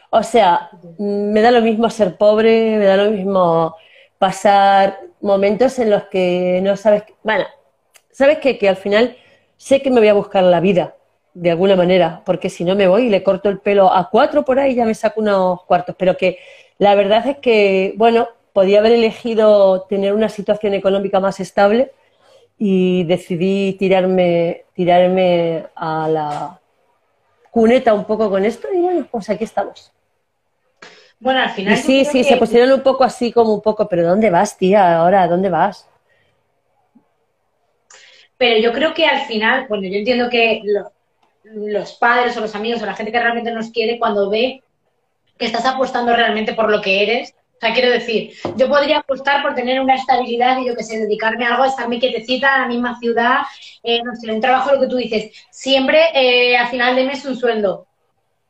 O 0.09 0.21
sea, 0.21 0.69
me 0.99 1.41
da 1.41 1.49
lo 1.49 1.61
mismo 1.61 1.89
ser 1.89 2.17
pobre, 2.17 2.77
me 2.77 2.85
da 2.85 2.97
lo 2.97 3.09
mismo 3.09 3.75
pasar 4.19 4.99
momentos 5.21 5.79
en 5.79 5.89
los 5.89 6.03
que 6.03 6.59
no 6.61 6.77
sabes, 6.77 7.03
bueno, 7.23 7.45
sabes 8.11 8.37
que, 8.37 8.59
que 8.59 8.69
al 8.69 8.75
final 8.75 9.17
sé 9.57 9.81
que 9.81 9.89
me 9.89 9.99
voy 9.99 10.09
a 10.09 10.13
buscar 10.13 10.43
la 10.43 10.59
vida, 10.59 10.95
de 11.33 11.49
alguna 11.49 11.75
manera, 11.75 12.21
porque 12.25 12.49
si 12.49 12.63
no 12.63 12.75
me 12.75 12.87
voy 12.87 13.07
y 13.07 13.09
le 13.09 13.23
corto 13.23 13.49
el 13.49 13.59
pelo 13.59 13.91
a 13.91 14.09
cuatro 14.11 14.45
por 14.45 14.59
ahí 14.59 14.75
ya 14.75 14.85
me 14.85 14.93
saco 14.93 15.21
unos 15.21 15.63
cuartos, 15.63 15.95
pero 15.97 16.15
que 16.15 16.37
la 16.83 16.95
verdad 16.95 17.25
es 17.25 17.37
que, 17.37 17.93
bueno, 17.95 18.27
podía 18.51 18.79
haber 18.79 18.91
elegido 18.91 19.83
tener 19.83 20.13
una 20.13 20.27
situación 20.27 20.73
económica 20.73 21.21
más 21.21 21.39
estable 21.39 21.91
y 22.57 23.05
decidí 23.05 23.73
tirarme, 23.79 24.65
tirarme 24.73 25.65
a 25.75 26.09
la 26.09 26.59
cuneta 27.51 27.93
un 27.93 28.03
poco 28.03 28.29
con 28.29 28.43
esto 28.43 28.67
y 28.73 28.79
bueno, 28.81 29.07
pues 29.09 29.29
aquí 29.29 29.45
estamos. 29.45 29.93
Bueno, 31.19 31.39
al 31.39 31.51
final. 31.51 31.77
sí, 31.77 32.03
sí, 32.03 32.25
se 32.25 32.35
pusieron 32.35 32.73
un 32.73 32.81
poco 32.81 33.05
así, 33.05 33.31
como 33.31 33.53
un 33.53 33.61
poco, 33.61 33.87
pero 33.87 34.05
¿dónde 34.05 34.29
vas, 34.29 34.57
tía? 34.57 34.97
Ahora, 34.97 35.25
¿dónde 35.25 35.49
vas? 35.49 35.87
Pero 38.37 38.59
yo 38.59 38.73
creo 38.73 38.93
que 38.93 39.05
al 39.05 39.21
final, 39.21 39.67
bueno, 39.69 39.87
yo 39.87 39.95
entiendo 39.95 40.29
que 40.29 40.61
los 41.45 41.93
padres 41.93 42.35
o 42.35 42.41
los 42.41 42.53
amigos 42.55 42.81
o 42.83 42.85
la 42.85 42.93
gente 42.93 43.13
que 43.13 43.21
realmente 43.21 43.53
nos 43.53 43.69
quiere, 43.69 43.97
cuando 43.97 44.29
ve 44.29 44.61
estás 45.45 45.65
apostando 45.65 46.15
realmente 46.15 46.53
por 46.53 46.69
lo 46.69 46.81
que 46.81 47.03
eres, 47.03 47.35
o 47.63 47.65
sea, 47.65 47.73
quiero 47.73 47.91
decir, 47.91 48.33
yo 48.57 48.67
podría 48.67 48.97
apostar 48.97 49.41
por 49.41 49.55
tener 49.55 49.79
una 49.79 49.95
estabilidad 49.95 50.59
y 50.59 50.65
yo 50.65 50.75
que 50.75 50.83
sé, 50.83 50.99
dedicarme 50.99 51.45
a 51.45 51.51
algo, 51.51 51.63
estarme 51.63 51.97
quietecita 51.97 52.55
en 52.55 52.61
la 52.61 52.67
misma 52.67 52.99
ciudad, 52.99 53.37
eh, 53.83 54.01
no 54.03 54.13
sé, 54.15 54.29
un 54.29 54.41
trabajo, 54.41 54.73
lo 54.73 54.81
que 54.81 54.87
tú 54.87 54.97
dices, 54.97 55.31
siempre 55.49 56.09
eh, 56.13 56.57
al 56.57 56.67
final 56.67 56.93
de 56.95 57.05
mes 57.05 57.23
un 57.23 57.37
sueldo. 57.37 57.87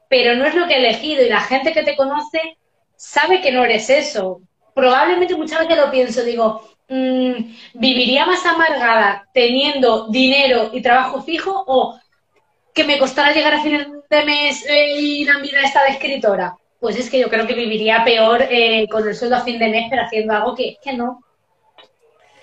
Pero 0.09 0.35
no 0.35 0.45
es 0.45 0.55
lo 0.55 0.67
que 0.67 0.73
he 0.73 0.77
elegido 0.77 1.23
y 1.23 1.29
la 1.29 1.41
gente 1.41 1.73
que 1.73 1.83
te 1.83 1.95
conoce 1.95 2.57
sabe 2.95 3.41
que 3.41 3.51
no 3.51 3.63
eres 3.63 3.89
eso. 3.91 4.41
Probablemente 4.73 5.35
muchas 5.35 5.59
veces 5.59 5.77
lo 5.77 5.91
pienso, 5.91 6.23
digo, 6.23 6.67
mm, 6.89 7.33
¿viviría 7.75 8.25
más 8.25 8.43
amargada 8.47 9.27
teniendo 9.31 10.07
dinero 10.07 10.71
y 10.73 10.81
trabajo 10.81 11.21
fijo 11.21 11.63
o 11.67 11.99
que 12.73 12.83
me 12.83 12.97
costara 12.97 13.31
llegar 13.31 13.53
a 13.53 13.61
fin 13.61 14.01
de 14.09 14.25
mes 14.25 14.65
eh, 14.67 14.95
y 14.97 15.25
la 15.25 15.37
vida 15.37 15.61
esta 15.61 15.83
de 15.83 15.89
escritora? 15.89 16.57
Pues 16.83 16.99
es 16.99 17.09
que 17.09 17.17
yo 17.17 17.29
creo 17.29 17.47
que 17.47 17.53
viviría 17.53 18.03
peor 18.03 18.41
eh, 18.49 18.89
con 18.89 19.07
el 19.07 19.15
sueldo 19.15 19.37
a 19.37 19.45
fin 19.45 19.57
de 19.57 19.69
mes, 19.69 19.85
pero 19.89 20.01
haciendo 20.01 20.33
algo 20.33 20.53
que, 20.53 20.75
que 20.83 20.91
no. 20.91 21.23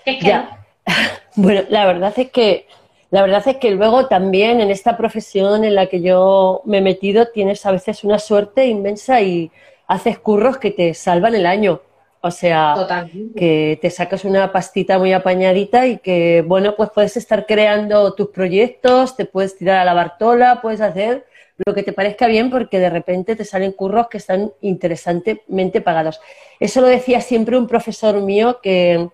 Es 0.03 0.17
que 0.17 0.33
no. 0.33 0.49
Bueno, 1.35 1.61
la 1.69 1.85
verdad 1.85 2.11
es 2.17 2.31
que 2.31 2.65
la 3.11 3.21
verdad 3.21 3.43
es 3.45 3.57
que 3.57 3.69
luego 3.69 4.07
también 4.07 4.59
en 4.59 4.71
esta 4.71 4.97
profesión 4.97 5.63
en 5.63 5.75
la 5.75 5.85
que 5.85 6.01
yo 6.01 6.63
me 6.65 6.79
he 6.79 6.81
metido 6.81 7.27
tienes 7.27 7.63
a 7.67 7.71
veces 7.71 8.03
una 8.03 8.17
suerte 8.17 8.65
inmensa 8.65 9.21
y 9.21 9.51
haces 9.85 10.17
curros 10.17 10.57
que 10.57 10.71
te 10.71 10.95
salvan 10.95 11.35
el 11.35 11.45
año. 11.45 11.81
O 12.21 12.31
sea, 12.31 13.07
que 13.35 13.77
te 13.79 13.91
sacas 13.91 14.25
una 14.25 14.51
pastita 14.51 14.97
muy 14.97 15.13
apañadita 15.13 15.85
y 15.85 15.99
que, 15.99 16.43
bueno, 16.47 16.75
pues 16.75 16.89
puedes 16.89 17.15
estar 17.15 17.45
creando 17.45 18.15
tus 18.15 18.29
proyectos, 18.29 19.15
te 19.15 19.25
puedes 19.25 19.55
tirar 19.55 19.77
a 19.77 19.85
la 19.85 19.93
Bartola, 19.93 20.61
puedes 20.63 20.81
hacer 20.81 21.27
lo 21.57 21.73
que 21.73 21.83
te 21.83 21.93
parezca 21.93 22.27
bien 22.27 22.49
porque 22.49 22.79
de 22.79 22.89
repente 22.89 23.35
te 23.35 23.45
salen 23.45 23.71
curros 23.71 24.07
que 24.07 24.17
están 24.17 24.51
interesantemente 24.61 25.81
pagados. 25.81 26.19
Eso 26.59 26.81
lo 26.81 26.87
decía 26.87 27.21
siempre 27.21 27.57
un 27.57 27.67
profesor 27.67 28.21
mío 28.21 28.59
que 28.61 29.09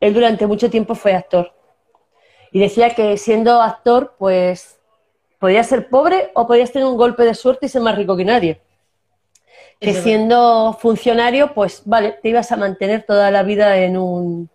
él 0.00 0.14
durante 0.14 0.46
mucho 0.46 0.70
tiempo 0.70 0.94
fue 0.94 1.14
actor. 1.14 1.52
Y 2.50 2.60
decía 2.60 2.94
que 2.94 3.16
siendo 3.16 3.62
actor, 3.62 4.14
pues 4.18 4.78
podías 5.38 5.66
ser 5.66 5.88
pobre 5.88 6.30
o 6.34 6.46
podías 6.46 6.72
tener 6.72 6.86
un 6.86 6.96
golpe 6.96 7.24
de 7.24 7.34
suerte 7.34 7.66
y 7.66 7.68
ser 7.68 7.82
más 7.82 7.96
rico 7.96 8.16
que 8.16 8.24
nadie 8.24 8.60
que 9.82 9.94
siendo 9.94 10.78
funcionario, 10.80 11.52
pues 11.54 11.82
vale, 11.84 12.12
te 12.22 12.28
ibas 12.28 12.52
a 12.52 12.56
mantener 12.56 13.02
toda 13.02 13.32
la 13.32 13.42
vida 13.42 13.76
en 13.78 13.96
un 13.96 14.48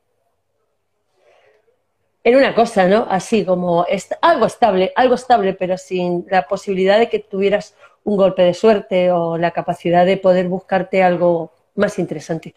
en 2.28 2.36
una 2.36 2.54
cosa, 2.54 2.88
¿no? 2.90 3.08
Así 3.10 3.46
como 3.46 3.86
algo 4.22 4.46
estable, 4.48 4.92
algo 4.98 5.16
estable, 5.16 5.54
pero 5.54 5.78
sin 5.78 6.26
la 6.30 6.46
posibilidad 6.46 7.00
de 7.00 7.08
que 7.08 7.20
tuvieras 7.20 7.74
un 8.04 8.18
golpe 8.18 8.42
de 8.42 8.54
suerte 8.54 9.12
o 9.14 9.38
la 9.38 9.52
capacidad 9.52 10.06
de 10.06 10.18
poder 10.18 10.50
buscarte 10.50 11.02
algo 11.02 11.54
más 11.76 11.98
interesante. 12.00 12.54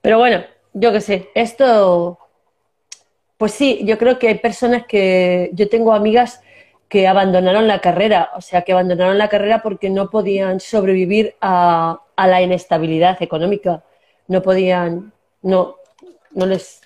Pero 0.00 0.18
bueno, 0.18 0.42
yo 0.72 0.90
qué 0.90 1.00
sé, 1.00 1.28
esto, 1.36 2.18
pues 3.38 3.52
sí, 3.52 3.82
yo 3.84 3.98
creo 3.98 4.18
que 4.18 4.26
hay 4.26 4.38
personas 4.38 4.84
que, 4.84 5.50
yo 5.52 5.68
tengo 5.68 5.92
amigas 5.92 6.40
que 6.88 7.06
abandonaron 7.06 7.68
la 7.68 7.80
carrera, 7.80 8.32
o 8.34 8.40
sea, 8.40 8.62
que 8.62 8.72
abandonaron 8.72 9.16
la 9.16 9.28
carrera 9.28 9.62
porque 9.62 9.90
no 9.90 10.10
podían 10.10 10.58
sobrevivir 10.58 11.36
a, 11.40 12.00
la 12.16 12.42
inestabilidad 12.42 13.22
económica, 13.22 13.84
no 14.26 14.42
podían, 14.42 15.12
no, 15.40 15.76
no 16.32 16.46
les, 16.46 16.80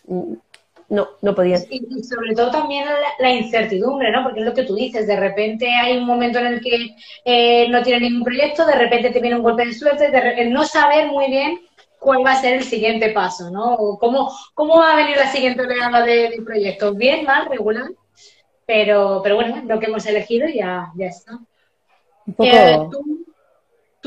no, 0.88 1.09
no 1.23 1.35
podían. 1.35 1.62
Y, 1.71 2.02
sobre 2.02 2.35
todo 2.35 2.50
también 2.50 2.87
la, 3.18 3.30
incertidumbre, 3.30 4.11
¿no? 4.11 4.23
Porque 4.23 4.40
es 4.40 4.47
lo 4.47 4.54
que 4.54 4.64
tú 4.64 4.75
dices, 4.75 5.07
de 5.07 5.16
repente 5.16 5.68
hay 5.71 5.99
un 5.99 6.07
momento 6.07 6.38
en 6.38 6.47
el 6.47 6.61
que 6.61 6.97
eh, 7.25 7.68
no 7.68 7.83
tienes 7.83 8.02
ningún 8.02 8.25
proyecto, 8.25 8.66
de 8.66 8.75
repente 8.75 9.11
te 9.11 9.21
viene 9.21 9.37
un 9.37 9.42
golpe 9.42 9.66
de 9.66 9.75
suerte, 9.75 10.11
de 10.11 10.45
no 10.47 10.64
saber 10.64 11.09
muy 11.09 11.28
bien 11.28 11.61
cuál 11.99 12.25
va 12.25 12.33
a 12.33 12.40
ser 12.40 12.54
el 12.54 12.64
siguiente 12.64 13.11
paso, 13.11 13.50
¿no? 13.50 13.76
cómo, 13.99 14.33
cómo 14.54 14.78
va 14.78 14.92
a 14.92 14.97
venir 14.97 15.16
la 15.16 15.30
siguiente 15.30 15.62
oleada 15.62 16.02
de, 16.02 16.30
de 16.30 16.42
proyectos, 16.42 16.97
bien, 16.97 17.25
mal, 17.25 17.49
regular. 17.49 17.90
Pero, 18.66 19.21
pero 19.23 19.37
bueno, 19.37 19.62
lo 19.66 19.80
que 19.80 19.87
hemos 19.87 20.04
elegido 20.07 20.47
ya, 20.49 20.92
ya 20.95 21.07
está. 21.07 21.38
Eh, 22.38 22.78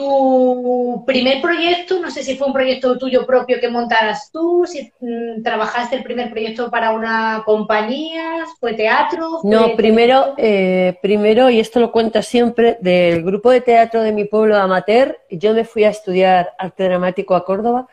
tu 0.01 1.03
primer 1.05 1.41
proyecto, 1.41 1.99
no 1.99 2.09
sé 2.09 2.23
si 2.23 2.35
fue 2.35 2.47
un 2.47 2.53
proyecto 2.53 2.97
tuyo 2.97 3.23
propio 3.25 3.59
que 3.59 3.69
montaras 3.69 4.31
tú, 4.31 4.65
si 4.65 4.91
mm, 4.99 5.43
trabajaste 5.43 5.97
el 5.97 6.03
primer 6.03 6.31
proyecto 6.31 6.71
para 6.71 6.91
una 6.91 7.43
compañía, 7.45 8.45
fue 8.59 8.73
teatro. 8.73 9.41
no, 9.43 9.75
primero, 9.75 10.33
eh, 10.37 10.97
primero, 11.03 11.51
y 11.51 11.59
esto 11.59 11.79
lo 11.79 11.91
cuento 11.91 12.21
siempre, 12.23 12.77
del 12.81 13.23
grupo 13.23 13.51
de 13.51 13.61
teatro 13.61 14.01
de 14.01 14.11
mi 14.11 14.25
pueblo 14.25 14.57
amateur, 14.57 15.19
yo 15.29 15.53
me 15.53 15.65
fui 15.65 15.83
a 15.83 15.89
estudiar 15.89 16.53
arte 16.57 16.85
dramático 16.85 17.35
a 17.35 17.45
Córdoba 17.45 17.87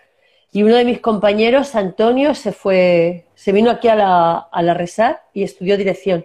y 0.50 0.62
uno 0.62 0.76
de 0.76 0.86
mis 0.86 1.00
compañeros, 1.00 1.74
Antonio, 1.74 2.34
se 2.34 2.52
fue, 2.52 3.26
se 3.34 3.52
vino 3.52 3.70
aquí 3.70 3.88
a 3.88 3.96
la, 3.96 4.38
a 4.50 4.62
la 4.62 4.72
Resar 4.72 5.24
y 5.34 5.42
estudió 5.42 5.76
dirección 5.76 6.24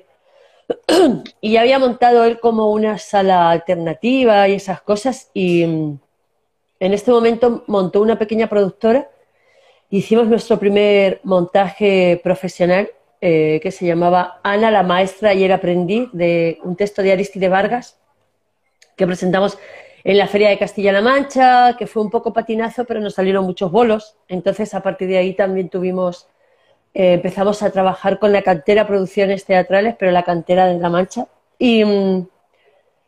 y 1.42 1.58
había 1.58 1.80
montado 1.80 2.24
él 2.24 2.40
como 2.40 2.72
una 2.72 2.98
sala 2.98 3.50
alternativa 3.50 4.48
y 4.48 4.54
esas 4.54 4.82
cosas 4.82 5.30
y 5.34 5.66
mm, 5.66 6.00
en 6.80 6.94
este 6.94 7.12
momento 7.12 7.64
montó 7.68 8.02
una 8.02 8.18
pequeña 8.18 8.48
productora 8.48 9.10
hicimos 9.90 10.28
nuestro 10.28 10.58
primer 10.60 11.20
montaje 11.24 12.20
profesional 12.24 12.90
eh, 13.22 13.60
que 13.62 13.72
se 13.72 13.86
llamaba 13.86 14.40
Ana 14.44 14.72
la 14.72 14.84
maestra 14.84 15.34
y 15.34 15.44
el 15.44 15.52
aprendiz 15.52 16.10
de 16.14 16.60
un 16.64 16.76
texto 16.76 17.02
de 17.02 17.12
Aristide 17.12 17.48
Vargas 17.48 17.98
que 18.96 19.06
presentamos 19.06 19.58
en 20.04 20.18
la 20.18 20.28
Feria 20.28 20.50
de 20.50 20.58
Castilla-La 20.58 21.02
Mancha, 21.02 21.76
que 21.78 21.88
fue 21.88 22.04
un 22.04 22.10
poco 22.10 22.34
patinazo, 22.34 22.84
pero 22.86 23.00
nos 23.00 23.14
salieron 23.14 23.46
muchos 23.46 23.72
bolos. 23.72 24.18
Entonces, 24.28 24.74
a 24.74 24.84
partir 24.84 25.08
de 25.08 25.18
ahí 25.18 25.34
también 25.34 25.70
tuvimos 25.70 26.28
eh, 26.94 27.14
empezamos 27.14 27.64
a 27.64 27.72
trabajar 27.72 28.20
con 28.20 28.32
la 28.32 28.44
cantera 28.44 28.88
producciones 28.88 29.46
teatrales, 29.46 29.96
pero 29.98 30.12
la 30.12 30.24
cantera 30.24 30.68
de 30.68 30.80
La 30.80 30.90
Mancha. 30.90 31.28
Y, 31.58 31.84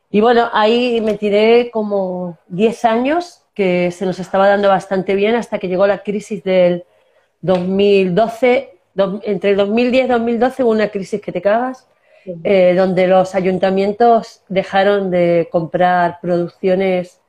y 0.09 0.21
bueno, 0.21 0.49
ahí 0.53 1.01
me 1.01 1.15
tiré 1.15 1.69
como 1.71 2.37
10 2.47 2.85
años, 2.85 3.43
que 3.53 3.91
se 3.91 4.05
nos 4.05 4.19
estaba 4.19 4.47
dando 4.47 4.69
bastante 4.69 5.15
bien 5.15 5.35
hasta 5.35 5.59
que 5.59 5.67
llegó 5.67 5.87
la 5.87 6.03
crisis 6.03 6.43
del 6.43 6.83
2012. 7.41 8.77
entre 9.23 9.51
el 9.51 9.57
2010 9.57 10.05
y 10.05 10.07
2012 10.07 10.63
hubo 10.63 10.71
una 10.71 10.89
crisis 10.89 11.21
que 11.21 11.31
te 11.31 11.41
cagas, 11.41 11.87
eh, 12.43 12.73
donde 12.75 13.07
los 13.07 13.35
ayuntamientos 13.35 14.41
dejaron 14.49 15.11
de 15.11 15.47
comprar 15.51 16.19
producciones 16.21 17.21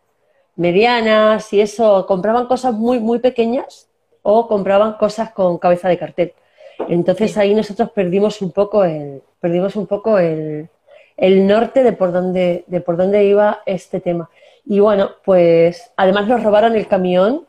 medianas 0.56 1.52
y 1.52 1.60
eso, 1.60 2.06
compraban 2.06 2.46
cosas 2.46 2.72
muy, 2.72 2.98
muy 2.98 3.18
pequeñas 3.18 3.88
o 4.22 4.48
compraban 4.48 4.94
cosas 4.94 5.30
con 5.32 5.58
cabeza 5.58 5.88
de 5.88 5.98
cartel. 5.98 6.34
Entonces 6.88 7.36
ahí 7.36 7.54
nosotros 7.54 7.90
perdimos 7.90 8.42
un 8.42 8.52
poco 8.52 8.84
el, 8.84 9.22
perdimos 9.40 9.76
un 9.76 9.86
poco 9.86 10.18
el, 10.18 10.68
norte 11.18 11.82
de 11.82 11.92
por 11.92 12.12
dónde, 12.12 12.64
de 12.66 12.80
por 12.80 12.96
dónde 12.96 13.24
iba 13.24 13.62
este 13.66 14.00
tema. 14.00 14.30
Y 14.64 14.80
bueno, 14.80 15.10
pues 15.24 15.92
además 15.96 16.26
nos 16.26 16.42
robaron 16.42 16.74
el 16.76 16.86
camión 16.86 17.46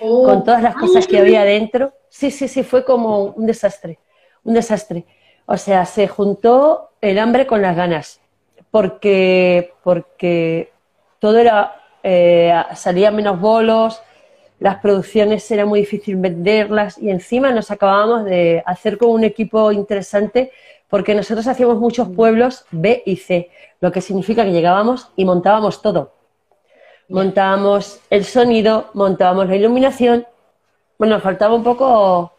Oh. 0.00 0.24
con 0.24 0.44
todas 0.44 0.62
las 0.62 0.74
cosas 0.74 1.06
que 1.06 1.18
había 1.18 1.44
dentro. 1.44 1.92
Sí, 2.08 2.30
sí, 2.30 2.48
sí, 2.48 2.62
fue 2.62 2.84
como 2.84 3.24
un 3.24 3.46
desastre, 3.46 3.98
un 4.44 4.54
desastre. 4.54 5.04
O 5.46 5.56
sea, 5.56 5.84
se 5.86 6.08
juntó 6.08 6.90
el 7.00 7.18
hambre 7.18 7.46
con 7.46 7.62
las 7.62 7.76
ganas, 7.76 8.20
porque, 8.70 9.72
porque 9.82 10.72
todo 11.18 11.38
era, 11.38 11.80
eh, 12.02 12.52
salía 12.74 13.10
menos 13.10 13.40
bolos, 13.40 14.02
las 14.58 14.76
producciones 14.78 15.50
era 15.50 15.66
muy 15.66 15.80
difícil 15.80 16.16
venderlas 16.16 16.98
y 16.98 17.10
encima 17.10 17.52
nos 17.52 17.70
acabábamos 17.70 18.24
de 18.24 18.62
hacer 18.64 18.96
con 18.96 19.10
un 19.10 19.24
equipo 19.24 19.70
interesante 19.70 20.50
porque 20.88 21.14
nosotros 21.14 21.46
hacíamos 21.46 21.78
muchos 21.78 22.08
pueblos 22.08 22.64
B 22.70 23.02
y 23.04 23.16
C, 23.16 23.50
lo 23.80 23.92
que 23.92 24.00
significa 24.00 24.44
que 24.44 24.52
llegábamos 24.52 25.10
y 25.16 25.24
montábamos 25.24 25.82
todo. 25.82 26.12
Montábamos 27.08 28.00
el 28.10 28.24
sonido, 28.24 28.90
montábamos 28.94 29.48
la 29.48 29.56
iluminación. 29.56 30.26
Bueno, 30.98 31.14
nos 31.14 31.22
faltaba 31.22 31.54
un 31.54 31.62
poco 31.62 32.32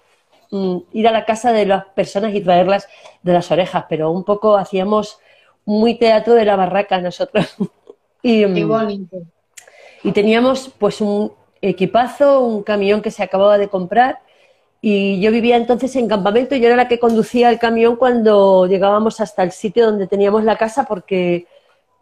mm, 0.51 0.77
ir 0.93 1.07
a 1.07 1.11
la 1.11 1.25
casa 1.25 1.51
de 1.51 1.65
las 1.65 1.85
personas 1.85 2.33
y 2.33 2.41
traerlas 2.41 2.87
de 3.21 3.33
las 3.33 3.51
orejas, 3.51 3.85
pero 3.87 4.11
un 4.11 4.23
poco 4.23 4.57
hacíamos 4.57 5.19
muy 5.65 5.95
teatro 5.95 6.33
de 6.33 6.45
la 6.45 6.55
barraca 6.55 6.99
nosotros. 6.99 7.55
y, 8.23 8.41
Qué 8.41 8.47
mm, 8.47 8.67
bonito. 8.67 9.17
y 10.03 10.11
teníamos 10.11 10.73
pues 10.79 10.99
un 10.99 11.31
equipazo, 11.61 12.41
un 12.41 12.63
camión 12.63 13.01
que 13.01 13.11
se 13.11 13.23
acababa 13.23 13.57
de 13.57 13.67
comprar 13.67 14.19
y 14.81 15.19
yo 15.21 15.31
vivía 15.31 15.57
entonces 15.57 15.95
en 15.95 16.07
campamento 16.07 16.55
y 16.55 16.59
yo 16.59 16.67
era 16.67 16.75
la 16.75 16.87
que 16.87 16.99
conducía 16.99 17.49
el 17.49 17.59
camión 17.59 17.95
cuando 17.95 18.67
llegábamos 18.67 19.19
hasta 19.19 19.43
el 19.43 19.51
sitio 19.51 19.85
donde 19.85 20.07
teníamos 20.07 20.43
la 20.43 20.55
casa 20.55 20.85
porque, 20.85 21.47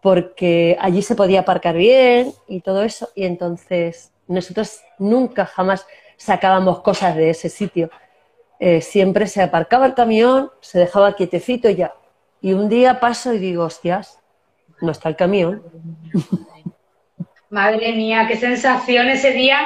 porque 0.01 0.77
allí 0.79 1.01
se 1.01 1.15
podía 1.15 1.41
aparcar 1.41 1.75
bien 1.75 2.33
y 2.47 2.61
todo 2.61 2.83
eso 2.83 3.09
y 3.15 3.25
entonces 3.25 4.11
nosotros 4.27 4.81
nunca 4.99 5.45
jamás 5.45 5.85
sacábamos 6.17 6.79
cosas 6.81 7.15
de 7.15 7.29
ese 7.29 7.49
sitio. 7.49 7.89
Eh, 8.59 8.81
siempre 8.81 9.27
se 9.27 9.41
aparcaba 9.41 9.85
el 9.85 9.93
camión, 9.93 10.51
se 10.61 10.79
dejaba 10.79 11.15
quietecito 11.15 11.69
y 11.69 11.75
ya. 11.75 11.93
Y 12.41 12.53
un 12.53 12.69
día 12.69 12.99
paso 12.99 13.33
y 13.33 13.39
digo, 13.39 13.63
hostias, 13.63 14.19
no 14.81 14.91
está 14.91 15.09
el 15.09 15.15
camión. 15.15 15.63
Madre 17.55 17.93
mía, 17.93 18.25
qué 18.27 18.35
sensación 18.35 19.07
ese 19.07 19.31
día. 19.31 19.59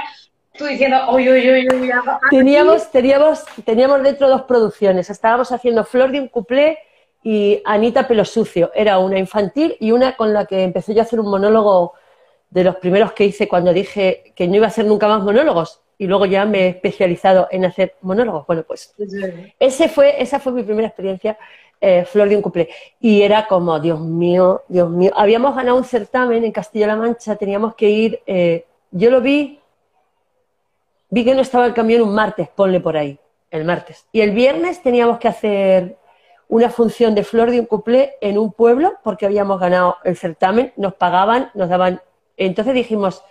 Tú 0.55 0.65
diciendo, 0.65 1.11
uy, 1.11 1.27
uy, 1.27 1.49
uy, 1.49 1.67
uy. 1.73 1.91
aquí". 1.91 2.07
Teníamos, 2.29 2.91
teníamos, 2.91 3.43
teníamos 3.65 4.03
dentro 4.03 4.29
dos 4.29 4.43
producciones. 4.43 5.09
Estábamos 5.09 5.51
haciendo 5.51 5.83
Flor 5.83 6.11
de 6.11 6.19
un 6.19 6.27
cuplé 6.27 6.77
y 7.23 7.63
Anita 7.65 8.07
Pelo 8.07 8.25
Sucio. 8.25 8.69
Era 8.75 8.99
una 8.99 9.17
infantil 9.17 9.75
y 9.79 9.91
una 9.91 10.15
con 10.15 10.35
la 10.35 10.45
que 10.45 10.61
empecé 10.61 10.93
yo 10.93 10.99
a 10.99 11.03
hacer 11.03 11.19
un 11.19 11.31
monólogo 11.31 11.93
de 12.51 12.63
los 12.63 12.75
primeros 12.75 13.13
que 13.13 13.25
hice 13.25 13.47
cuando 13.47 13.73
dije 13.73 14.33
que 14.35 14.47
no 14.47 14.57
iba 14.57 14.67
a 14.67 14.69
hacer 14.69 14.85
nunca 14.85 15.07
más 15.07 15.23
monólogos. 15.23 15.81
Y 15.97 16.05
luego 16.05 16.27
ya 16.27 16.45
me 16.45 16.59
he 16.59 16.67
especializado 16.69 17.47
en 17.49 17.65
hacer 17.65 17.95
monólogos. 18.01 18.45
Bueno, 18.45 18.61
pues 18.67 18.93
ese 19.59 19.89
fue, 19.89 20.21
esa 20.21 20.39
fue 20.39 20.51
mi 20.51 20.61
primera 20.61 20.89
experiencia, 20.89 21.39
eh, 21.81 22.05
Flor 22.05 22.29
de 22.29 22.35
un 22.35 22.41
cuplé. 22.41 22.69
Y 22.99 23.21
era 23.21 23.47
como, 23.47 23.79
Dios 23.79 23.99
mío, 23.99 24.63
Dios 24.67 24.89
mío. 24.89 25.11
Habíamos 25.15 25.55
ganado 25.55 25.77
un 25.77 25.83
certamen 25.83 26.43
en 26.43 26.51
Castilla-La 26.51 26.95
Mancha, 26.95 27.35
teníamos 27.35 27.75
que 27.75 27.89
ir. 27.89 28.21
eh, 28.25 28.65
yo 28.91 29.11
lo 29.11 29.21
vi, 29.21 29.59
vi 31.09 31.23
que 31.23 31.35
no 31.35 31.41
estaba 31.41 31.65
el 31.65 31.73
camión 31.73 32.01
un 32.01 32.13
martes, 32.13 32.49
ponle 32.49 32.79
por 32.79 32.97
ahí, 32.97 33.19
el 33.51 33.65
martes. 33.65 34.07
Y 34.11 34.21
el 34.21 34.31
viernes 34.31 34.81
teníamos 34.81 35.19
que 35.19 35.27
hacer 35.27 35.97
una 36.47 36.69
función 36.69 37.13
de 37.13 37.23
Flor 37.23 37.51
de 37.51 37.59
un 37.59 37.67
cuplé 37.67 38.15
en 38.21 38.37
un 38.37 38.51
pueblo 38.51 38.95
porque 39.03 39.27
habíamos 39.27 39.59
ganado 39.59 39.97
el 40.03 40.17
certamen, 40.17 40.73
nos 40.75 40.95
pagaban, 40.95 41.51
nos 41.53 41.69
daban. 41.69 42.01
Entonces 42.37 42.73
dijimos, 42.73 43.23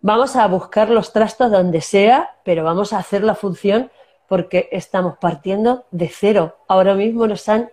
vamos 0.00 0.34
a 0.34 0.46
buscar 0.48 0.90
los 0.90 1.12
trastos 1.12 1.50
donde 1.52 1.80
sea, 1.80 2.36
pero 2.44 2.64
vamos 2.64 2.92
a 2.92 2.98
hacer 2.98 3.22
la 3.22 3.36
función 3.36 3.90
porque 4.28 4.68
estamos 4.70 5.16
partiendo 5.18 5.84
de 5.90 6.08
cero. 6.08 6.58
Ahora 6.68 6.94
mismo 6.94 7.26
nos 7.26 7.48
han, 7.48 7.70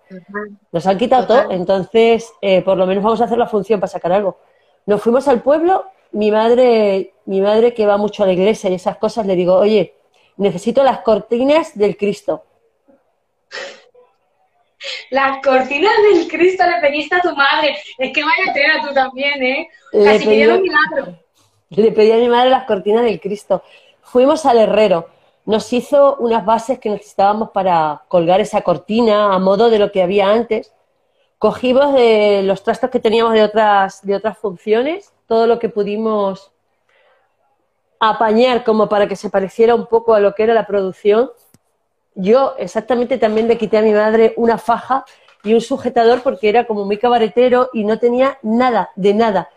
nos 0.72 0.88
han 0.88 0.98
quitado 0.98 1.28
Total. 1.28 1.44
todo, 1.44 1.52
entonces 1.54 2.32
eh, 2.42 2.62
por 2.62 2.78
lo 2.78 2.86
menos 2.88 3.04
vamos 3.04 3.22
a 3.22 3.26
hacer 3.26 3.38
la 3.38 3.48
función 3.48 3.80
para 3.80 3.92
sacar 3.92 4.14
algo. 4.14 4.40
Nos 4.86 5.02
fuimos 5.02 5.28
al 5.28 5.42
pueblo, 5.42 5.86
mi 6.14 6.32
madre, 6.32 7.14
mi 7.26 7.42
madre 7.42 7.74
que 7.74 7.86
va 7.86 7.98
mucho 7.98 8.24
a 8.24 8.28
la 8.28 8.34
iglesia 8.34 8.70
y 8.70 8.76
esas 8.76 8.98
cosas, 8.98 9.26
le 9.26 9.36
digo, 9.36 9.54
oye, 9.56 9.96
necesito 10.38 10.84
las 10.84 11.00
cortinas 11.00 11.78
del 11.78 11.98
Cristo. 11.98 12.44
Las 15.10 15.42
cortinas 15.44 15.92
del 16.14 16.28
Cristo 16.28 16.64
le 16.66 16.80
pediste 16.80 17.16
a 17.16 17.22
tu 17.22 17.36
madre. 17.36 17.76
Es 17.98 18.14
que 18.14 18.24
vaya 18.24 18.54
tela 18.54 18.82
tú 18.88 18.94
también, 18.94 19.42
¿eh? 19.42 19.68
Le 19.94 20.04
Casi 20.06 20.20
que 20.20 20.26
pedí- 20.26 20.36
dieron 20.36 20.62
milagro. 20.62 21.20
Le 21.70 21.92
pedí 21.92 22.12
a 22.12 22.18
mi 22.18 22.28
madre 22.30 22.50
las 22.52 22.66
cortinas 22.66 23.04
del 23.04 23.20
Cristo. 23.20 23.64
Fuimos 24.04 24.46
al 24.46 24.60
herrero. 24.60 25.10
Nos 25.46 25.72
hizo 25.74 26.16
unas 26.18 26.46
bases 26.46 26.80
que 26.80 26.90
necesitábamos 26.90 27.52
para 27.52 28.04
colgar 28.08 28.42
esa 28.42 28.62
cortina 28.62 29.34
a 29.34 29.40
modo 29.40 29.70
de 29.70 29.80
lo 29.80 29.92
que 29.92 30.02
había 30.02 30.32
antes. 30.32 30.74
Cogimos 31.38 31.94
de 31.94 32.42
los 32.44 32.64
trastos 32.64 32.90
que 32.90 33.00
teníamos 33.00 33.34
de 33.34 33.44
otras, 33.44 34.04
de 34.04 34.16
otras 34.16 34.38
funciones, 34.38 35.14
todo 35.28 35.46
lo 35.46 35.60
que 35.60 35.70
pudimos 35.70 36.52
apañar 38.00 38.64
como 38.64 38.90
para 38.90 39.08
que 39.08 39.16
se 39.16 39.30
pareciera 39.30 39.76
un 39.76 39.86
poco 39.86 40.14
a 40.14 40.20
lo 40.20 40.34
que 40.34 40.44
era 40.44 40.54
la 40.54 40.66
producción. 40.66 41.32
Yo 42.16 42.56
exactamente 42.58 43.18
también 43.18 43.48
le 43.48 43.58
quité 43.58 43.78
a 43.78 43.82
mi 43.82 43.92
madre 43.92 44.34
una 44.38 44.58
faja 44.58 45.06
y 45.44 45.54
un 45.54 45.62
sujetador 45.62 46.22
porque 46.22 46.50
era 46.50 46.66
como 46.66 46.86
muy 46.86 46.98
cabaretero 46.98 47.70
y 47.74 47.84
no 47.84 48.00
tenía 48.00 48.40
nada, 48.42 48.90
de 48.96 49.14
nada. 49.14 49.50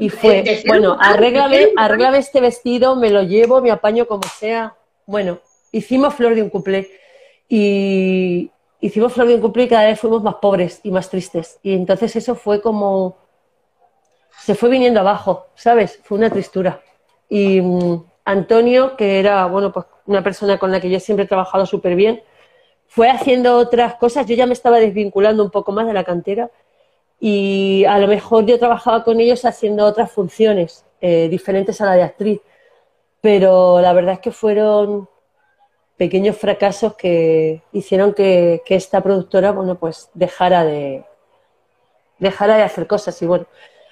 Y 0.00 0.08
fue, 0.08 0.62
bueno, 0.66 0.96
arréglame, 0.98 1.66
humano. 1.66 1.82
arréglame 1.84 2.18
este 2.18 2.40
vestido, 2.40 2.96
me 2.96 3.10
lo 3.10 3.22
llevo, 3.22 3.60
me 3.60 3.70
apaño 3.70 4.06
como 4.06 4.22
sea. 4.22 4.74
Bueno, 5.06 5.40
hicimos 5.72 6.14
flor 6.14 6.34
de 6.34 6.42
un 6.42 6.50
cuplé 6.50 6.90
y 7.48 8.50
hicimos 8.80 9.12
flor 9.12 9.28
de 9.28 9.34
un 9.34 9.40
cuplé 9.40 9.64
y 9.64 9.68
cada 9.68 9.86
vez 9.86 10.00
fuimos 10.00 10.22
más 10.22 10.36
pobres 10.36 10.80
y 10.82 10.90
más 10.90 11.10
tristes. 11.10 11.58
Y 11.62 11.74
entonces 11.74 12.16
eso 12.16 12.34
fue 12.34 12.60
como, 12.60 13.16
se 14.40 14.54
fue 14.54 14.68
viniendo 14.68 15.00
abajo, 15.00 15.46
¿sabes? 15.54 16.00
Fue 16.02 16.18
una 16.18 16.30
tristura. 16.30 16.80
Y 17.28 17.60
mm, 17.60 18.04
Antonio, 18.24 18.96
que 18.96 19.20
era, 19.20 19.46
bueno, 19.46 19.72
pues 19.72 19.86
una 20.06 20.22
persona 20.22 20.58
con 20.58 20.70
la 20.70 20.80
que 20.80 20.90
yo 20.90 21.00
siempre 21.00 21.24
he 21.24 21.28
trabajado 21.28 21.66
súper 21.66 21.94
bien, 21.96 22.22
fue 22.86 23.10
haciendo 23.10 23.56
otras 23.56 23.94
cosas. 23.96 24.26
Yo 24.26 24.34
ya 24.34 24.46
me 24.46 24.52
estaba 24.52 24.78
desvinculando 24.78 25.42
un 25.42 25.50
poco 25.50 25.72
más 25.72 25.86
de 25.86 25.92
la 25.92 26.04
cantera 26.04 26.50
y 27.20 27.84
a 27.86 27.98
lo 27.98 28.06
mejor 28.06 28.44
yo 28.46 28.58
trabajaba 28.58 29.04
con 29.04 29.20
ellos 29.20 29.44
haciendo 29.44 29.84
otras 29.84 30.12
funciones 30.12 30.84
eh, 31.00 31.28
diferentes 31.28 31.80
a 31.80 31.86
la 31.86 31.94
de 31.94 32.02
actriz, 32.02 32.40
pero 33.24 33.80
la 33.80 33.94
verdad 33.94 34.12
es 34.12 34.20
que 34.20 34.32
fueron 34.32 35.08
pequeños 35.96 36.36
fracasos 36.36 36.94
que 36.94 37.62
hicieron 37.72 38.12
que, 38.12 38.60
esta 38.68 39.00
productora, 39.00 39.50
bueno, 39.50 39.76
pues 39.76 40.10
dejara 40.12 40.62
de, 40.62 41.06
dejara 42.18 42.58
de 42.58 42.64
hacer 42.64 42.86
cosas 42.86 43.22
y 43.22 43.26
bueno, 43.26 43.46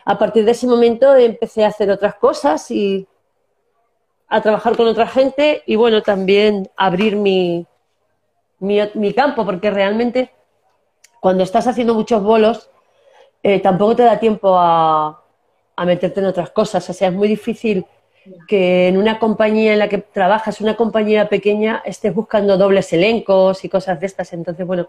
a 0.05 0.19
partir 0.19 0.45
de 0.45 0.51
ese 0.51 0.67
momento 0.67 1.17
empecé 1.17 1.65
a 1.65 1.69
hacer 1.69 1.91
otras 1.91 2.17
cosas 2.17 2.71
y 2.71 3.09
a 4.29 4.43
trabajar 4.43 4.77
con 4.77 4.87
otra 4.87 5.07
gente 5.07 5.63
y 5.65 5.77
bueno, 5.77 6.03
también 6.03 6.71
abrir 6.77 7.17
mi, 7.17 7.67
mi, 8.59 8.81
mi 8.93 9.15
campo, 9.15 9.47
porque 9.47 9.71
realmente 9.71 10.31
cuando 11.21 11.43
estás 11.43 11.67
haciendo 11.67 11.95
muchos 11.95 12.23
bolos, 12.23 12.69
eh, 13.43 13.61
tampoco 13.61 13.97
te 13.97 14.03
da 14.03 14.21
tiempo 14.21 14.59
a, 14.59 15.23
a 15.75 15.85
meterte 15.87 16.21
en 16.21 16.27
otras 16.27 16.51
cosas. 16.51 16.91
O 16.91 16.93
sea, 16.93 17.09
es 17.09 17.15
muy 17.15 17.29
difícil 17.29 17.87
que 18.47 18.89
en 18.89 18.97
una 18.97 19.19
compañía 19.19 19.73
en 19.73 19.79
la 19.79 19.89
que 19.89 19.99
trabajas, 19.99 20.61
una 20.61 20.77
compañía 20.77 21.29
pequeña, 21.29 21.83
estés 21.85 22.15
buscando 22.15 22.57
dobles 22.57 22.93
elencos 22.93 23.65
y 23.65 23.69
cosas 23.69 24.01
de 24.01 24.07
estas. 24.07 24.33
Entonces, 24.33 24.67
bueno, 24.67 24.89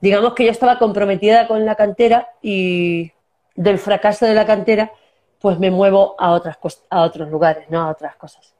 digamos 0.00 0.34
que 0.34 0.44
yo 0.44 0.50
estaba 0.50 0.78
comprometida 0.78 1.46
con 1.46 1.64
la 1.64 1.74
cantera 1.74 2.28
y 2.42 3.12
del 3.54 3.78
fracaso 3.78 4.26
de 4.26 4.34
la 4.34 4.46
cantera, 4.46 4.92
pues 5.40 5.58
me 5.58 5.70
muevo 5.70 6.14
a, 6.18 6.32
otras, 6.32 6.58
a 6.90 7.02
otros 7.02 7.28
lugares, 7.28 7.68
¿no? 7.70 7.80
A 7.80 7.90
otras 7.90 8.16
cosas. 8.16 8.54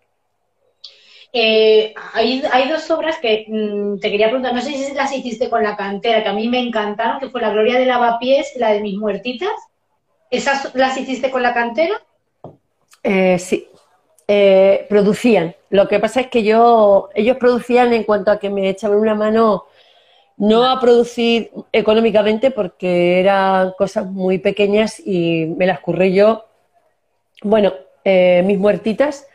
Eh, 1.32 1.94
hay, 2.12 2.42
hay 2.50 2.68
dos 2.68 2.90
obras 2.90 3.18
que 3.18 3.46
mm, 3.48 4.00
te 4.00 4.10
quería 4.10 4.26
preguntar, 4.26 4.52
no 4.52 4.60
sé 4.60 4.72
si 4.72 4.92
las 4.94 5.12
hiciste 5.12 5.48
con 5.48 5.62
la 5.62 5.76
cantera, 5.76 6.22
que 6.22 6.28
a 6.28 6.32
mí 6.32 6.48
me 6.48 6.58
encantaron, 6.58 7.20
que 7.20 7.28
fue 7.28 7.40
La 7.40 7.50
Gloria 7.50 7.78
de 7.78 7.86
Lavapiés 7.86 8.56
y 8.56 8.58
la 8.58 8.70
de 8.72 8.80
Mis 8.80 8.98
Muertitas. 8.98 9.52
¿Esas 10.30 10.74
las 10.74 10.96
hiciste 10.96 11.30
con 11.30 11.42
la 11.42 11.54
cantera? 11.54 11.94
Eh, 13.02 13.38
sí, 13.38 13.68
Eh, 14.32 14.86
producían. 14.88 15.56
Lo 15.70 15.88
que 15.88 15.98
pasa 15.98 16.20
es 16.20 16.28
que 16.28 16.44
yo, 16.44 17.08
ellos 17.16 17.36
producían 17.36 17.92
en 17.92 18.04
cuanto 18.04 18.30
a 18.30 18.38
que 18.38 18.48
me 18.48 18.68
echaban 18.68 18.98
una 18.98 19.16
mano, 19.16 19.64
no 20.36 20.70
a 20.70 20.78
producir 20.78 21.50
económicamente 21.72 22.52
porque 22.52 23.18
eran 23.18 23.72
cosas 23.76 24.06
muy 24.06 24.38
pequeñas 24.38 25.02
y 25.04 25.46
me 25.58 25.66
las 25.66 25.80
curré 25.80 26.12
yo. 26.12 26.44
Bueno, 27.42 27.72
eh, 28.04 28.44
mis 28.46 28.56
muertitas, 28.56 29.26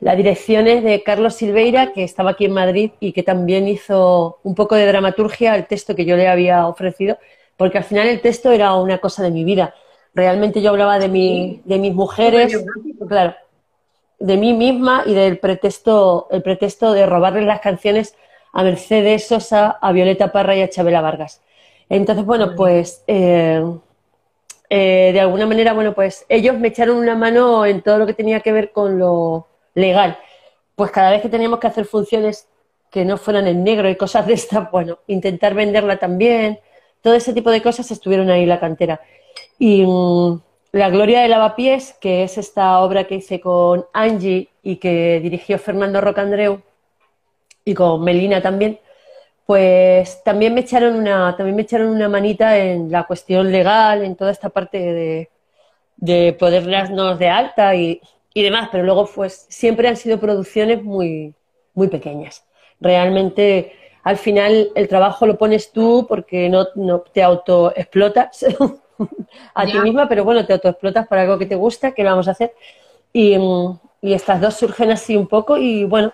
la 0.00 0.16
dirección 0.16 0.66
es 0.66 0.84
de 0.84 1.02
Carlos 1.02 1.34
Silveira, 1.36 1.94
que 1.94 2.04
estaba 2.04 2.32
aquí 2.32 2.44
en 2.44 2.52
Madrid 2.52 2.90
y 3.00 3.12
que 3.12 3.22
también 3.22 3.66
hizo 3.68 4.38
un 4.42 4.54
poco 4.54 4.74
de 4.74 4.86
dramaturgia 4.86 5.54
al 5.54 5.66
texto 5.66 5.96
que 5.96 6.04
yo 6.04 6.14
le 6.14 6.28
había 6.28 6.66
ofrecido, 6.66 7.16
porque 7.56 7.78
al 7.78 7.84
final 7.84 8.06
el 8.06 8.20
texto 8.20 8.52
era 8.52 8.74
una 8.74 8.98
cosa 8.98 9.22
de 9.22 9.30
mi 9.30 9.44
vida. 9.44 9.74
Realmente 10.14 10.60
yo 10.60 10.68
hablaba 10.68 10.98
de, 10.98 11.08
mi, 11.08 11.62
de 11.64 11.78
mis 11.78 11.94
mujeres, 11.94 12.62
claro, 13.08 13.34
de 14.22 14.36
mí 14.36 14.52
misma 14.52 15.02
y 15.04 15.14
del 15.14 15.38
pretexto, 15.38 16.28
el 16.30 16.42
pretexto 16.42 16.92
de 16.92 17.06
robarles 17.06 17.44
las 17.44 17.58
canciones 17.58 18.14
a 18.52 18.62
Mercedes 18.62 19.26
Sosa, 19.26 19.78
a 19.80 19.90
Violeta 19.90 20.30
Parra 20.30 20.54
y 20.54 20.62
a 20.62 20.70
Chabela 20.70 21.00
Vargas. 21.00 21.42
Entonces, 21.88 22.24
bueno, 22.24 22.54
pues 22.54 23.02
eh, 23.08 23.60
eh, 24.70 25.10
de 25.12 25.20
alguna 25.20 25.44
manera, 25.46 25.72
bueno, 25.72 25.92
pues 25.92 26.24
ellos 26.28 26.56
me 26.56 26.68
echaron 26.68 26.98
una 26.98 27.16
mano 27.16 27.66
en 27.66 27.82
todo 27.82 27.98
lo 27.98 28.06
que 28.06 28.14
tenía 28.14 28.38
que 28.40 28.52
ver 28.52 28.70
con 28.70 28.96
lo 28.96 29.48
legal. 29.74 30.16
Pues 30.76 30.92
cada 30.92 31.10
vez 31.10 31.20
que 31.20 31.28
teníamos 31.28 31.58
que 31.58 31.66
hacer 31.66 31.84
funciones 31.84 32.46
que 32.92 33.04
no 33.04 33.16
fueran 33.16 33.48
en 33.48 33.64
negro 33.64 33.90
y 33.90 33.96
cosas 33.96 34.24
de 34.28 34.34
estas, 34.34 34.70
bueno, 34.70 35.00
intentar 35.08 35.54
venderla 35.54 35.96
también, 35.96 36.60
todo 37.00 37.14
ese 37.14 37.32
tipo 37.32 37.50
de 37.50 37.60
cosas 37.60 37.90
estuvieron 37.90 38.30
ahí 38.30 38.44
en 38.44 38.48
la 38.48 38.60
cantera. 38.60 39.00
Y 39.58 39.84
mm, 39.84 40.40
La 40.72 40.88
Gloria 40.88 41.20
de 41.20 41.28
Lavapiés, 41.28 41.92
que 42.00 42.22
es 42.22 42.38
esta 42.38 42.80
obra 42.80 43.04
que 43.04 43.16
hice 43.16 43.40
con 43.40 43.84
Angie 43.92 44.48
y 44.62 44.76
que 44.76 45.20
dirigió 45.20 45.58
Fernando 45.58 46.00
Rocandreu 46.00 46.62
y 47.64 47.74
con 47.74 48.02
Melina 48.02 48.40
también, 48.40 48.80
pues 49.44 50.22
también 50.24 50.54
me 50.54 50.62
echaron 50.62 50.96
una, 50.96 51.36
también 51.36 51.56
me 51.56 51.62
echaron 51.62 51.88
una 51.88 52.08
manita 52.08 52.56
en 52.58 52.90
la 52.90 53.04
cuestión 53.04 53.52
legal, 53.52 54.02
en 54.02 54.16
toda 54.16 54.30
esta 54.30 54.48
parte 54.48 54.78
de, 54.78 55.30
de 55.96 56.32
poder 56.32 56.68
darnos 56.68 57.18
de 57.18 57.28
alta 57.28 57.74
y, 57.74 58.00
y 58.32 58.42
demás, 58.42 58.70
pero 58.72 58.84
luego 58.84 59.06
pues 59.14 59.46
siempre 59.50 59.88
han 59.88 59.96
sido 59.96 60.18
producciones 60.18 60.82
muy, 60.82 61.34
muy 61.74 61.88
pequeñas. 61.88 62.46
Realmente 62.80 63.72
al 64.04 64.16
final 64.16 64.70
el 64.74 64.88
trabajo 64.88 65.26
lo 65.26 65.36
pones 65.36 65.70
tú 65.70 66.06
porque 66.08 66.48
no, 66.48 66.66
no 66.76 67.00
te 67.02 67.22
autoexplotas 67.22 68.46
a 69.54 69.66
ti 69.66 69.78
misma, 69.78 70.08
pero 70.08 70.24
bueno, 70.24 70.44
te 70.44 70.52
autoexplotas 70.52 71.06
para 71.06 71.22
algo 71.22 71.38
que 71.38 71.46
te 71.46 71.54
gusta, 71.54 71.92
que 71.92 72.02
lo 72.02 72.10
vamos 72.10 72.28
a 72.28 72.32
hacer. 72.32 72.52
Y, 73.12 73.36
y 74.00 74.12
estas 74.12 74.40
dos 74.40 74.54
surgen 74.54 74.90
así 74.90 75.16
un 75.16 75.26
poco 75.26 75.56
y 75.56 75.84
bueno, 75.84 76.12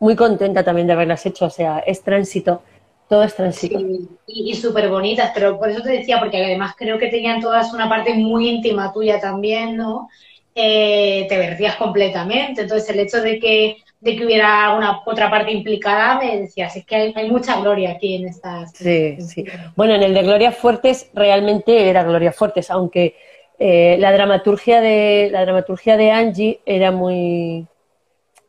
muy 0.00 0.16
contenta 0.16 0.64
también 0.64 0.86
de 0.86 0.92
haberlas 0.92 1.24
hecho, 1.26 1.46
o 1.46 1.50
sea, 1.50 1.80
es 1.80 2.02
tránsito, 2.02 2.62
todo 3.08 3.22
es 3.22 3.34
tránsito. 3.34 3.78
Sí, 3.78 4.08
y, 4.26 4.50
y 4.52 4.54
súper 4.54 4.88
bonitas, 4.88 5.32
pero 5.34 5.58
por 5.58 5.68
eso 5.68 5.82
te 5.82 5.90
decía, 5.90 6.18
porque 6.18 6.42
además 6.42 6.74
creo 6.76 6.98
que 6.98 7.08
tenían 7.08 7.40
todas 7.40 7.72
una 7.72 7.88
parte 7.88 8.14
muy 8.14 8.48
íntima 8.48 8.92
tuya 8.92 9.20
también, 9.20 9.76
¿no? 9.76 10.08
Eh, 10.54 11.26
te 11.28 11.38
vertías 11.38 11.76
completamente, 11.76 12.62
entonces 12.62 12.88
el 12.90 13.00
hecho 13.00 13.20
de 13.20 13.38
que, 13.38 13.76
de 14.00 14.16
que 14.16 14.24
hubiera 14.24 14.74
una 14.76 15.02
otra 15.04 15.30
parte 15.30 15.50
implicada, 15.50 16.18
me 16.18 16.40
decías, 16.40 16.76
es 16.76 16.86
que 16.86 16.94
hay, 16.94 17.12
hay 17.16 17.30
mucha 17.30 17.60
gloria 17.60 17.92
aquí 17.92 18.16
en 18.16 18.28
estas... 18.28 18.72
Sí, 18.72 19.20
sí. 19.20 19.44
Bueno, 19.74 19.94
en 19.94 20.02
el 20.02 20.14
de 20.14 20.22
Gloria 20.22 20.52
Fuertes 20.52 21.10
realmente 21.14 21.88
era 21.90 22.04
Gloria 22.04 22.32
Fuertes, 22.32 22.70
aunque 22.70 23.16
eh, 23.58 23.96
la 23.98 24.12
dramaturgia 24.12 24.80
de 24.80 25.30
la 25.32 25.42
dramaturgia 25.42 25.96
de 25.96 26.12
Angie 26.12 26.60
era 26.64 26.92
muy 26.92 27.66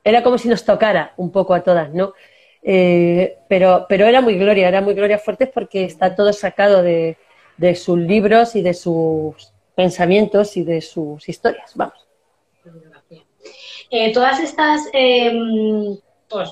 era 0.04 0.22
como 0.24 0.38
si 0.38 0.48
nos 0.48 0.64
tocara 0.64 1.14
un 1.18 1.32
poco 1.32 1.54
a 1.54 1.64
todas, 1.64 1.94
¿no? 1.94 2.14
Eh, 2.62 3.38
pero, 3.48 3.86
pero 3.90 4.06
era 4.06 4.22
muy 4.22 4.38
Gloria, 4.38 4.68
era 4.68 4.82
muy 4.82 4.94
Gloria 4.94 5.18
Fuertes 5.18 5.50
porque 5.54 5.84
está 5.84 6.16
todo 6.16 6.32
sacado 6.34 6.84
de, 6.84 7.18
de 7.58 7.76
sus 7.76 7.98
libros 7.98 8.56
y 8.56 8.62
de 8.62 8.74
sus 8.74 9.52
pensamientos 9.76 10.58
y 10.58 10.64
de 10.64 10.82
sus 10.82 11.28
historias, 11.28 11.72
vamos. 11.76 12.09
Eh, 13.90 14.14
todas 14.14 14.40
estas, 14.40 14.88
eh, 14.94 15.36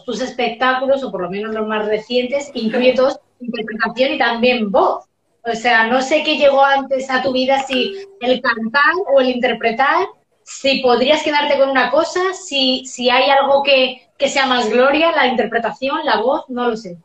tus 0.06 0.21
espectáculos, 0.21 1.04
o 1.04 1.12
por 1.12 1.21
lo 1.21 1.30
menos 1.30 1.54
los 1.54 1.67
más 1.67 1.86
recientes, 1.86 2.52
incluyen 2.54 2.95
todos 2.95 3.19
interpretación 3.39 4.13
y 4.13 4.17
también 4.17 4.71
voz. 4.71 5.06
O 5.43 5.56
sea, 5.56 5.88
no 5.88 6.02
sé 6.02 6.23
qué 6.23 6.38
llegó 6.38 6.63
antes 6.63 7.10
a 7.10 7.21
tu 7.21 7.32
vida, 7.32 7.63
si 7.63 7.95
el 8.19 8.41
cantar 8.41 8.93
o 9.13 9.21
el 9.21 9.30
interpretar, 9.30 10.08
si 10.43 10.82
podrías 10.82 11.23
quedarte 11.23 11.58
con 11.58 11.69
una 11.69 11.89
cosa, 11.89 12.19
si, 12.34 12.86
si 12.86 13.10
hay 13.10 13.30
algo 13.30 13.63
que, 13.63 14.10
que 14.17 14.30
sea 14.30 14.45
más 14.45 14.69
gloria, 14.69 15.12
la 15.12 15.28
interpretación, 15.28 16.00
la 16.04 16.17
voz, 16.17 16.50
no 16.50 16.69
lo 16.69 16.76
sé. 16.78 16.97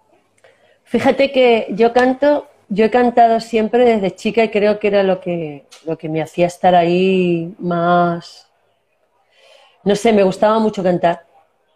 Fíjate 0.85 1.31
que 1.33 1.68
yo 1.71 1.92
canto, 1.92 2.49
yo 2.68 2.85
he 2.85 2.90
cantado 2.90 3.40
siempre 3.40 3.85
desde 3.85 4.14
chica 4.14 4.45
y 4.45 4.51
creo 4.51 4.79
que 4.79 4.88
era 4.88 5.03
lo 5.03 5.21
que, 5.21 5.64
lo 5.87 5.97
que 5.97 6.09
me 6.09 6.23
hacía 6.23 6.47
estar 6.47 6.75
ahí 6.75 7.55
más... 7.59 8.49
No 9.85 9.97
sé, 9.97 10.12
me 10.12 10.23
gustaba 10.23 10.59
mucho 10.59 10.83
cantar 10.83 11.27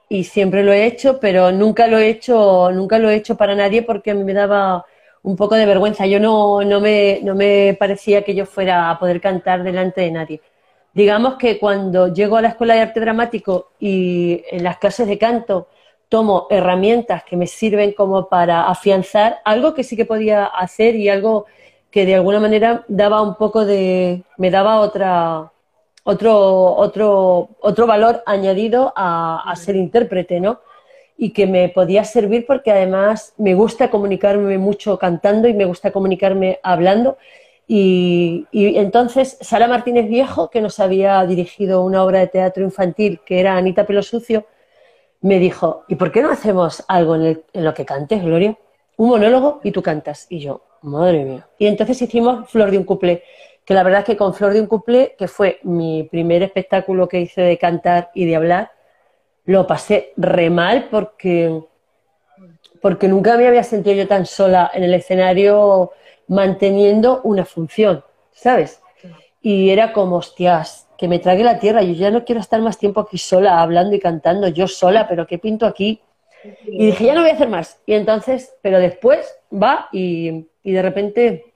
y 0.08 0.24
siempre 0.24 0.62
lo 0.62 0.72
he 0.72 0.86
hecho, 0.86 1.18
pero 1.20 1.52
nunca 1.52 1.86
lo 1.88 1.98
he 1.98 2.08
hecho, 2.08 2.70
nunca 2.72 2.98
lo 2.98 3.10
he 3.10 3.16
hecho 3.16 3.36
para 3.36 3.54
nadie 3.54 3.82
porque 3.82 4.14
me 4.14 4.32
daba 4.32 4.84
un 5.22 5.36
poco 5.36 5.56
de 5.56 5.66
vergüenza. 5.66 6.06
Yo 6.06 6.20
no, 6.20 6.62
no, 6.62 6.80
me, 6.80 7.20
no 7.22 7.34
me 7.34 7.76
parecía 7.78 8.22
que 8.24 8.34
yo 8.34 8.46
fuera 8.46 8.90
a 8.90 8.98
poder 8.98 9.20
cantar 9.20 9.62
delante 9.64 10.02
de 10.02 10.10
nadie. 10.12 10.40
Digamos 10.94 11.34
que 11.36 11.58
cuando 11.58 12.12
llego 12.12 12.36
a 12.36 12.42
la 12.42 12.48
Escuela 12.48 12.74
de 12.74 12.80
Arte 12.80 13.00
Dramático 13.00 13.72
y 13.80 14.42
en 14.50 14.64
las 14.64 14.78
clases 14.78 15.06
de 15.08 15.18
canto 15.18 15.68
tomo 16.08 16.46
herramientas 16.50 17.24
que 17.24 17.36
me 17.36 17.46
sirven 17.48 17.92
como 17.92 18.28
para 18.28 18.68
afianzar 18.68 19.40
algo 19.44 19.74
que 19.74 19.84
sí 19.84 19.96
que 19.96 20.04
podía 20.04 20.46
hacer 20.46 20.94
y 20.96 21.08
algo 21.08 21.46
que 21.90 22.06
de 22.06 22.14
alguna 22.14 22.40
manera 22.40 22.84
daba 22.88 23.22
un 23.22 23.34
poco 23.36 23.64
de, 23.66 24.22
me 24.38 24.50
daba 24.50 24.80
otra, 24.80 25.50
otro, 26.08 26.76
otro, 26.76 27.48
otro 27.60 27.86
valor 27.88 28.22
añadido 28.26 28.92
a, 28.94 29.42
a 29.44 29.56
ser 29.56 29.74
intérprete, 29.74 30.38
¿no? 30.38 30.60
Y 31.18 31.30
que 31.30 31.48
me 31.48 31.68
podía 31.68 32.04
servir 32.04 32.46
porque 32.46 32.70
además 32.70 33.34
me 33.38 33.54
gusta 33.54 33.90
comunicarme 33.90 34.56
mucho 34.56 35.00
cantando 35.00 35.48
y 35.48 35.54
me 35.54 35.64
gusta 35.64 35.90
comunicarme 35.90 36.60
hablando. 36.62 37.18
Y, 37.66 38.46
y, 38.52 38.76
entonces 38.76 39.36
Sara 39.40 39.66
Martínez 39.66 40.08
Viejo, 40.08 40.48
que 40.48 40.60
nos 40.60 40.78
había 40.78 41.26
dirigido 41.26 41.82
una 41.82 42.04
obra 42.04 42.20
de 42.20 42.28
teatro 42.28 42.62
infantil 42.62 43.18
que 43.26 43.40
era 43.40 43.56
Anita 43.56 43.84
Pelo 43.84 44.04
Sucio, 44.04 44.46
me 45.22 45.40
dijo, 45.40 45.82
¿y 45.88 45.96
por 45.96 46.12
qué 46.12 46.22
no 46.22 46.30
hacemos 46.30 46.84
algo 46.86 47.16
en, 47.16 47.22
el, 47.22 47.44
en, 47.52 47.64
lo 47.64 47.74
que 47.74 47.84
cantes, 47.84 48.22
Gloria? 48.22 48.56
Un 48.96 49.08
monólogo 49.08 49.60
y 49.64 49.72
tú 49.72 49.82
cantas. 49.82 50.28
Y 50.30 50.38
yo, 50.38 50.62
madre 50.86 51.24
mía. 51.24 51.48
Y 51.58 51.66
entonces 51.66 52.00
hicimos 52.00 52.48
Flor 52.50 52.70
de 52.70 52.78
un 52.78 52.84
cuplé, 52.84 53.22
que 53.64 53.74
la 53.74 53.82
verdad 53.82 54.00
es 54.00 54.06
que 54.06 54.16
con 54.16 54.34
Flor 54.34 54.52
de 54.52 54.60
un 54.60 54.66
cuplé, 54.66 55.14
que 55.18 55.28
fue 55.28 55.60
mi 55.62 56.04
primer 56.04 56.42
espectáculo 56.42 57.08
que 57.08 57.20
hice 57.20 57.42
de 57.42 57.58
cantar 57.58 58.10
y 58.14 58.24
de 58.26 58.36
hablar, 58.36 58.72
lo 59.44 59.66
pasé 59.66 60.12
re 60.16 60.50
mal 60.50 60.88
porque, 60.90 61.62
porque 62.80 63.08
nunca 63.08 63.36
me 63.36 63.46
había 63.46 63.62
sentido 63.62 63.96
yo 63.96 64.08
tan 64.08 64.26
sola 64.26 64.70
en 64.74 64.82
el 64.84 64.94
escenario 64.94 65.92
manteniendo 66.28 67.20
una 67.22 67.44
función, 67.44 68.04
¿sabes? 68.32 68.80
Y 69.40 69.70
era 69.70 69.92
como, 69.92 70.16
hostias, 70.16 70.88
que 70.98 71.08
me 71.08 71.18
trague 71.18 71.44
la 71.44 71.58
tierra, 71.58 71.82
yo 71.82 71.92
ya 71.92 72.10
no 72.10 72.24
quiero 72.24 72.40
estar 72.40 72.60
más 72.60 72.78
tiempo 72.78 73.00
aquí 73.00 73.18
sola, 73.18 73.60
hablando 73.60 73.94
y 73.94 74.00
cantando, 74.00 74.48
yo 74.48 74.66
sola, 74.66 75.06
pero 75.08 75.26
¿qué 75.26 75.38
pinto 75.38 75.66
aquí? 75.66 76.00
Y 76.66 76.86
dije, 76.86 77.06
ya 77.06 77.14
no 77.14 77.20
voy 77.22 77.30
a 77.30 77.34
hacer 77.34 77.48
más. 77.48 77.80
Y 77.86 77.94
entonces, 77.94 78.54
pero 78.62 78.78
después 78.78 79.38
va 79.52 79.88
y, 79.92 80.46
y 80.66 80.72
de 80.72 80.82
repente 80.82 81.54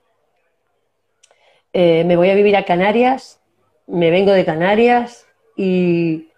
eh, 1.73 2.05
me 2.05 2.15
voy 2.15 2.29
a 2.29 2.33
vivir 2.33 2.55
a 2.55 2.63
Canarias, 2.63 3.41
me 3.85 4.09
vengo 4.09 4.31
de 4.31 4.45
Canarias 4.45 5.27
y 5.57 6.29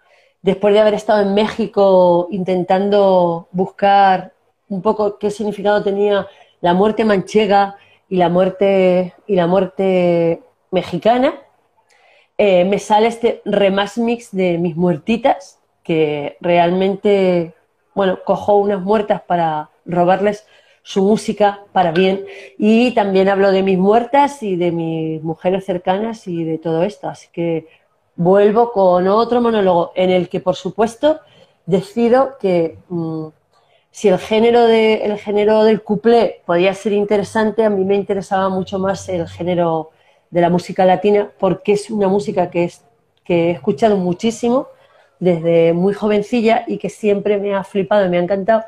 después 0.42 0.74
de 0.74 0.80
haber 0.80 0.96
estado 0.96 1.22
en 1.22 1.36
México 1.36 2.28
intentando 2.32 3.48
buscar 3.52 4.34
un 4.70 4.82
poco 4.82 5.20
qué 5.20 5.30
significado 5.30 5.84
tenía 5.84 6.28
la 6.62 6.74
muerte 6.74 7.06
manchega 7.06 7.78
y 8.10 8.18
la 8.18 8.30
muerte, 8.30 9.14
y 9.28 9.36
la 9.36 9.46
muerte 9.46 10.42
mexicana, 10.72 11.36
eh, 12.40 12.66
me 12.66 12.80
sale 12.80 13.06
este 13.06 13.44
remas 13.46 14.00
mix 14.00 14.32
de 14.32 14.58
mis 14.58 14.76
muertitas, 14.76 15.60
que 15.84 16.38
realmente, 16.42 17.54
bueno, 17.94 18.18
cojo 18.26 18.56
unas 18.56 18.82
muertas 18.82 19.22
para 19.22 19.70
robarles 19.86 20.48
su 20.84 21.02
música 21.02 21.62
para 21.72 21.92
bien 21.92 22.26
y 22.58 22.92
también 22.92 23.30
hablo 23.30 23.52
de 23.52 23.64
mis 23.64 23.78
muertas 23.78 24.44
y 24.44 24.58
de 24.58 24.72
mis 24.72 25.24
mujeres 25.24 25.66
cercanas 25.66 26.28
y 26.28 26.44
de 26.44 26.58
todo 26.58 26.84
esto. 26.84 27.08
Así 27.08 27.30
que 27.32 27.68
vuelvo 28.16 28.72
con 28.72 29.08
otro 29.08 29.42
monólogo 29.42 29.94
en 29.96 30.10
el 30.12 30.30
que, 30.30 30.42
por 30.42 30.56
supuesto, 30.56 31.22
decido 31.66 32.38
que 32.40 32.78
mmm, 32.90 33.28
si 33.92 34.10
el 34.10 34.20
género, 34.20 34.66
de, 34.66 35.06
el 35.06 35.18
género 35.20 35.64
del 35.64 35.84
cuplé 35.84 36.42
podía 36.46 36.74
ser 36.74 36.94
interesante, 36.94 37.64
a 37.64 37.70
mí 37.70 37.86
me 37.86 37.96
interesaba 37.96 38.50
mucho 38.50 38.80
más 38.80 39.08
el 39.08 39.28
género 39.28 39.92
de 40.32 40.42
la 40.42 40.50
música 40.50 40.84
latina 40.84 41.32
porque 41.40 41.74
es 41.74 41.92
una 41.92 42.08
música 42.08 42.50
que, 42.50 42.66
es, 42.66 42.84
que 43.24 43.50
he 43.50 43.52
escuchado 43.52 43.96
muchísimo 43.96 44.68
desde 45.20 45.74
muy 45.74 45.94
jovencilla 45.94 46.66
y 46.68 46.80
que 46.80 46.90
siempre 46.90 47.38
me 47.38 47.54
ha 47.54 47.64
flipado 47.64 48.06
y 48.06 48.10
me 48.10 48.18
ha 48.18 48.24
encantado 48.24 48.64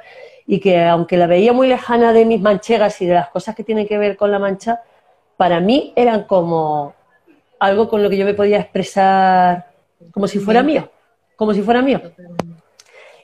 y 0.47 0.59
que 0.59 0.83
aunque 0.83 1.17
la 1.17 1.27
veía 1.27 1.53
muy 1.53 1.67
lejana 1.67 2.13
de 2.13 2.25
mis 2.25 2.41
manchegas 2.41 3.01
y 3.01 3.05
de 3.05 3.15
las 3.15 3.29
cosas 3.29 3.55
que 3.55 3.63
tienen 3.63 3.87
que 3.87 3.97
ver 3.97 4.15
con 4.15 4.31
la 4.31 4.39
mancha, 4.39 4.81
para 5.37 5.59
mí 5.59 5.91
eran 5.95 6.23
como 6.23 6.93
algo 7.59 7.89
con 7.89 8.03
lo 8.03 8.09
que 8.09 8.17
yo 8.17 8.25
me 8.25 8.33
podía 8.33 8.59
expresar 8.59 9.67
como 10.11 10.27
si 10.27 10.39
fuera 10.39 10.61
mío, 10.63 10.89
como 11.35 11.53
si 11.53 11.61
fuera 11.61 11.81
mío. 11.81 12.01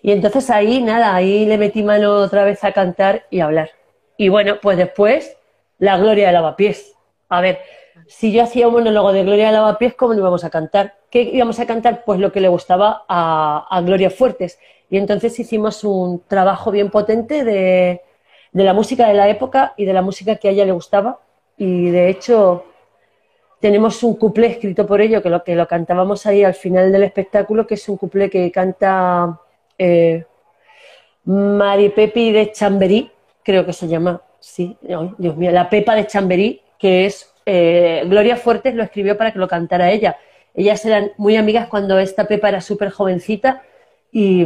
Y 0.02 0.12
entonces 0.12 0.50
ahí, 0.50 0.82
nada, 0.82 1.14
ahí 1.16 1.46
le 1.46 1.58
metí 1.58 1.84
mano 1.84 2.14
otra 2.16 2.44
vez 2.44 2.64
a 2.64 2.72
cantar 2.72 3.26
y 3.30 3.40
a 3.40 3.46
hablar. 3.46 3.70
Y 4.18 4.30
bueno, 4.30 4.58
pues 4.62 4.78
después, 4.78 5.38
la 5.78 5.98
gloria 5.98 6.28
de 6.28 6.34
lavapiés. 6.34 6.94
A 7.30 7.42
ver, 7.42 7.60
Si 8.08 8.32
yo 8.34 8.44
hacía 8.44 8.68
un 8.68 8.74
monólogo 8.74 9.14
de 9.14 9.24
Gloria 9.24 9.52
Lavapiés, 9.52 9.94
¿cómo 9.96 10.14
no 10.14 10.20
íbamos 10.20 10.44
a 10.44 10.50
cantar? 10.50 10.96
¿Qué 11.10 11.22
íbamos 11.22 11.60
a 11.60 11.66
cantar? 11.66 12.04
Pues 12.04 12.20
lo 12.20 12.32
que 12.32 12.42
le 12.42 12.50
gustaba 12.50 13.06
a, 13.08 13.68
a 13.70 13.82
Gloria 13.82 14.10
Fuertes. 14.10 14.60
Y 14.91 14.97
entonces 14.97 15.39
hicimos 15.39 15.84
un 15.86 16.21
trabajo 16.27 16.69
bien 16.69 16.91
potente 16.91 17.45
de, 17.45 18.01
de 18.51 18.63
la 18.63 18.73
música 18.73 19.08
de 19.08 19.13
la 19.13 19.30
época 19.30 19.73
y 19.77 19.86
de 19.86 19.93
la 19.93 20.01
música 20.01 20.36
que 20.36 20.49
a 20.49 20.51
ella 20.51 20.65
le 20.65 20.73
gustaba. 20.73 21.21
Y 21.58 21.89
de 21.89 22.10
hecho, 22.10 22.65
tenemos 23.62 24.04
un 24.04 24.15
cuplé 24.15 24.47
escrito 24.47 24.86
por 24.86 24.99
ello, 24.99 25.23
que 25.23 25.30
lo, 25.30 25.45
que 25.45 25.56
lo 25.56 25.65
cantábamos 25.65 26.25
ahí 26.25 26.43
al 26.43 26.56
final 26.56 26.91
del 26.91 27.04
espectáculo, 27.04 27.65
que 27.65 27.75
es 27.75 27.88
un 27.88 27.95
cuplé 27.95 28.30
que 28.30 28.51
canta 28.51 29.39
eh, 29.77 30.25
Pepi 31.25 32.34
de 32.34 32.51
Chamberí, 32.51 33.10
creo 33.43 33.65
que 33.65 33.71
se 33.71 33.88
llama, 33.88 34.21
sí, 34.39 34.77
Dios 35.17 35.38
mío, 35.38 35.51
la 35.51 35.69
Pepa 35.69 35.95
de 35.95 36.06
Chamberí, 36.06 36.62
que 36.77 37.06
es 37.06 37.34
eh, 37.45 38.04
Gloria 38.08 38.36
Fuertes 38.36 38.75
lo 38.75 38.84
escribió 38.84 39.17
para 39.17 39.32
que 39.32 39.39
lo 39.39 39.47
cantara 39.47 39.89
ella. 39.89 40.17
Ellas 40.54 40.84
eran 40.84 41.12
muy 41.15 41.38
amigas 41.38 41.67
cuando 41.67 41.97
esta 41.97 42.25
Pepa 42.25 42.49
era 42.49 42.60
súper 42.60 42.89
jovencita 42.89 43.63
y, 44.12 44.45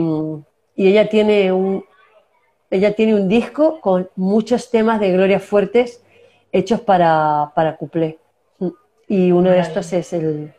y 0.76 0.88
ella 0.88 1.10
tiene 1.10 1.52
un, 1.52 1.84
ella 2.70 2.94
tiene 2.94 3.16
un 3.16 3.28
disco 3.28 3.80
con 3.80 4.10
muchos 4.16 4.70
temas 4.70 5.00
de 5.00 5.12
Gloria 5.12 5.40
Fuertes 5.40 6.04
hechos 6.52 6.82
para, 6.82 7.52
para 7.56 7.78
cuplé. 7.78 8.20
Y 9.08 9.32
uno 9.32 9.52
de 9.52 9.60
estos 9.60 9.92
es 9.94 10.14
el... 10.14 10.54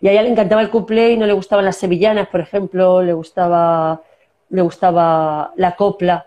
Y 0.00 0.08
a 0.08 0.12
ella 0.12 0.22
le 0.22 0.30
encantaba 0.30 0.62
el 0.62 0.70
cuplé 0.70 1.10
y 1.10 1.16
no 1.16 1.26
le 1.26 1.32
gustaban 1.32 1.64
las 1.64 1.76
sevillanas, 1.76 2.28
por 2.28 2.40
ejemplo, 2.40 3.02
le 3.02 3.12
gustaba, 3.12 4.02
le 4.50 4.62
gustaba 4.62 5.52
la 5.56 5.74
copla, 5.74 6.26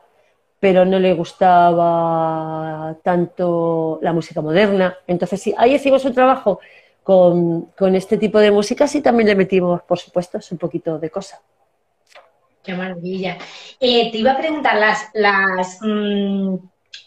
pero 0.59 0.83
no 0.83 0.99
le 0.99 1.13
gustaba 1.13 2.97
tanto 3.01 3.99
la 4.01 4.11
música 4.11 4.41
moderna. 4.41 4.97
Entonces, 5.07 5.41
sí, 5.41 5.53
ahí 5.57 5.75
hicimos 5.75 6.03
un 6.03 6.13
trabajo 6.13 6.59
con, 7.03 7.67
con 7.77 7.95
este 7.95 8.17
tipo 8.17 8.39
de 8.39 8.51
músicas 8.51 8.93
y 8.95 9.01
también 9.01 9.29
le 9.29 9.35
metimos, 9.35 9.81
por 9.83 9.97
supuesto, 9.97 10.39
un 10.51 10.57
poquito 10.57 10.99
de 10.99 11.09
cosa. 11.09 11.41
Qué 12.63 12.73
maravilla. 12.73 13.37
Eh, 13.79 14.11
te 14.11 14.17
iba 14.17 14.33
a 14.33 14.37
preguntar, 14.37 14.77
las, 14.77 15.09
las 15.13 15.79
mm, 15.81 16.57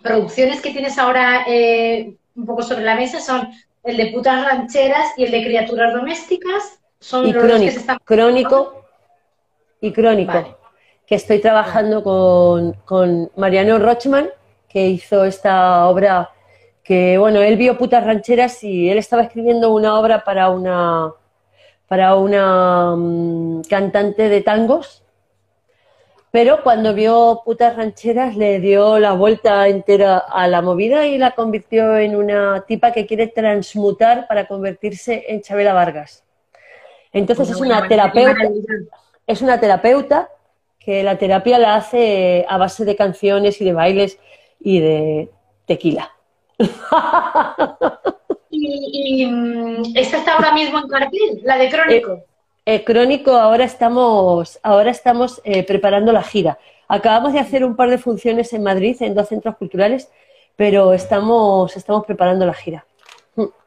producciones 0.03 0.61
que 0.61 0.71
tienes 0.71 0.99
ahora 0.99 1.45
eh, 1.47 2.17
un 2.35 2.47
poco 2.47 2.63
sobre 2.63 2.85
la 2.85 2.97
mesa 2.97 3.21
son 3.21 3.49
el 3.85 3.97
de 3.97 4.07
putas 4.07 4.45
rancheras 4.45 5.13
y 5.17 5.25
el 5.25 5.31
de 5.31 5.45
criaturas 5.45 5.93
domésticas. 5.93 6.81
Son 6.99 7.27
y 7.27 7.33
los 7.33 7.45
crónico, 7.45 7.67
que 7.67 7.71
se 7.71 7.79
están... 7.81 7.99
crónico 8.05 8.85
y 9.81 9.93
crónico, 9.93 10.33
Vale. 10.33 10.57
que 11.07 11.15
estoy 11.15 11.39
trabajando 11.39 12.03
con, 12.03 12.73
con 12.85 13.31
Mariano 13.37 13.79
Rochman, 13.79 14.31
que 14.69 14.89
hizo 14.89 15.25
esta 15.25 15.87
obra 15.87 16.31
que, 16.83 17.17
bueno, 17.19 17.41
él 17.41 17.57
vio 17.57 17.79
putas 17.79 18.05
rancheras 18.05 18.65
y 18.65 18.91
él 18.91 18.99
estaba 18.99 19.23
escribiendo 19.23 19.73
una 19.73 19.99
obra 19.99 20.25
para 20.25 20.49
una, 20.51 21.13
para 21.87 22.17
una 22.17 22.97
mm, 22.97 23.63
cantante 23.69 24.29
de 24.29 24.41
tangos 24.41 25.04
pero 26.35 26.65
cuando 26.65 26.95
vio 26.95 27.43
putas 27.45 27.77
rancheras 27.77 28.37
le 28.37 28.59
dio 28.59 28.99
la 28.99 29.13
vuelta 29.13 29.69
entera 29.69 30.19
a 30.19 30.49
la 30.49 30.63
movida 30.63 31.07
y 31.07 31.17
la 31.17 31.31
convirtió 31.31 31.97
en 31.97 32.17
una 32.17 32.65
tipa 32.67 32.91
que 32.91 33.07
quiere 33.07 33.29
transmutar 33.29 34.27
para 34.27 34.49
convertirse 34.49 35.27
en 35.29 35.43
Chabela 35.43 35.73
Vargas. 35.75 36.25
Entonces 37.13 37.51
es 37.51 37.61
una 37.61 37.87
terapeuta, 37.87 38.51
es 39.29 39.43
una 39.43 39.61
terapeuta 39.61 40.29
que 40.81 41.05
la 41.05 41.19
terapia 41.19 41.57
la 41.57 41.77
hace 41.77 42.45
a 42.49 42.59
base 42.59 42.85
de 42.85 42.97
canciones 42.97 43.61
y 43.61 43.65
de 43.67 43.73
bailes 43.73 44.19
y 44.59 44.81
de 44.81 45.31
tequila. 45.67 46.11
Y, 48.57 49.25
y 49.25 49.27
mm, 49.27 49.97
esta 49.97 50.19
está 50.19 50.37
ahora 50.37 50.53
mismo 50.53 50.79
en 50.79 50.87
cartel, 50.87 51.41
la 51.43 51.59
de 51.59 51.69
Crónico. 51.69 52.13
Eh, 52.13 52.25
Crónico, 52.85 53.33
ahora 53.33 53.65
estamos, 53.65 54.59
ahora 54.63 54.91
estamos 54.91 55.41
eh, 55.45 55.65
preparando 55.65 56.13
la 56.13 56.23
gira. 56.23 56.59
Acabamos 56.89 57.33
de 57.33 57.41
hacer 57.41 57.65
un 57.65 57.77
par 57.77 57.91
de 57.91 57.99
funciones 57.99 58.53
en 58.53 58.63
Madrid, 58.63 58.97
en 59.01 59.15
dos 59.15 59.29
centros 59.29 59.57
culturales, 59.57 60.11
pero 60.57 60.93
estamos, 60.93 61.77
estamos 61.77 62.07
preparando 62.07 62.47
la 62.47 62.55
gira. 62.55 62.87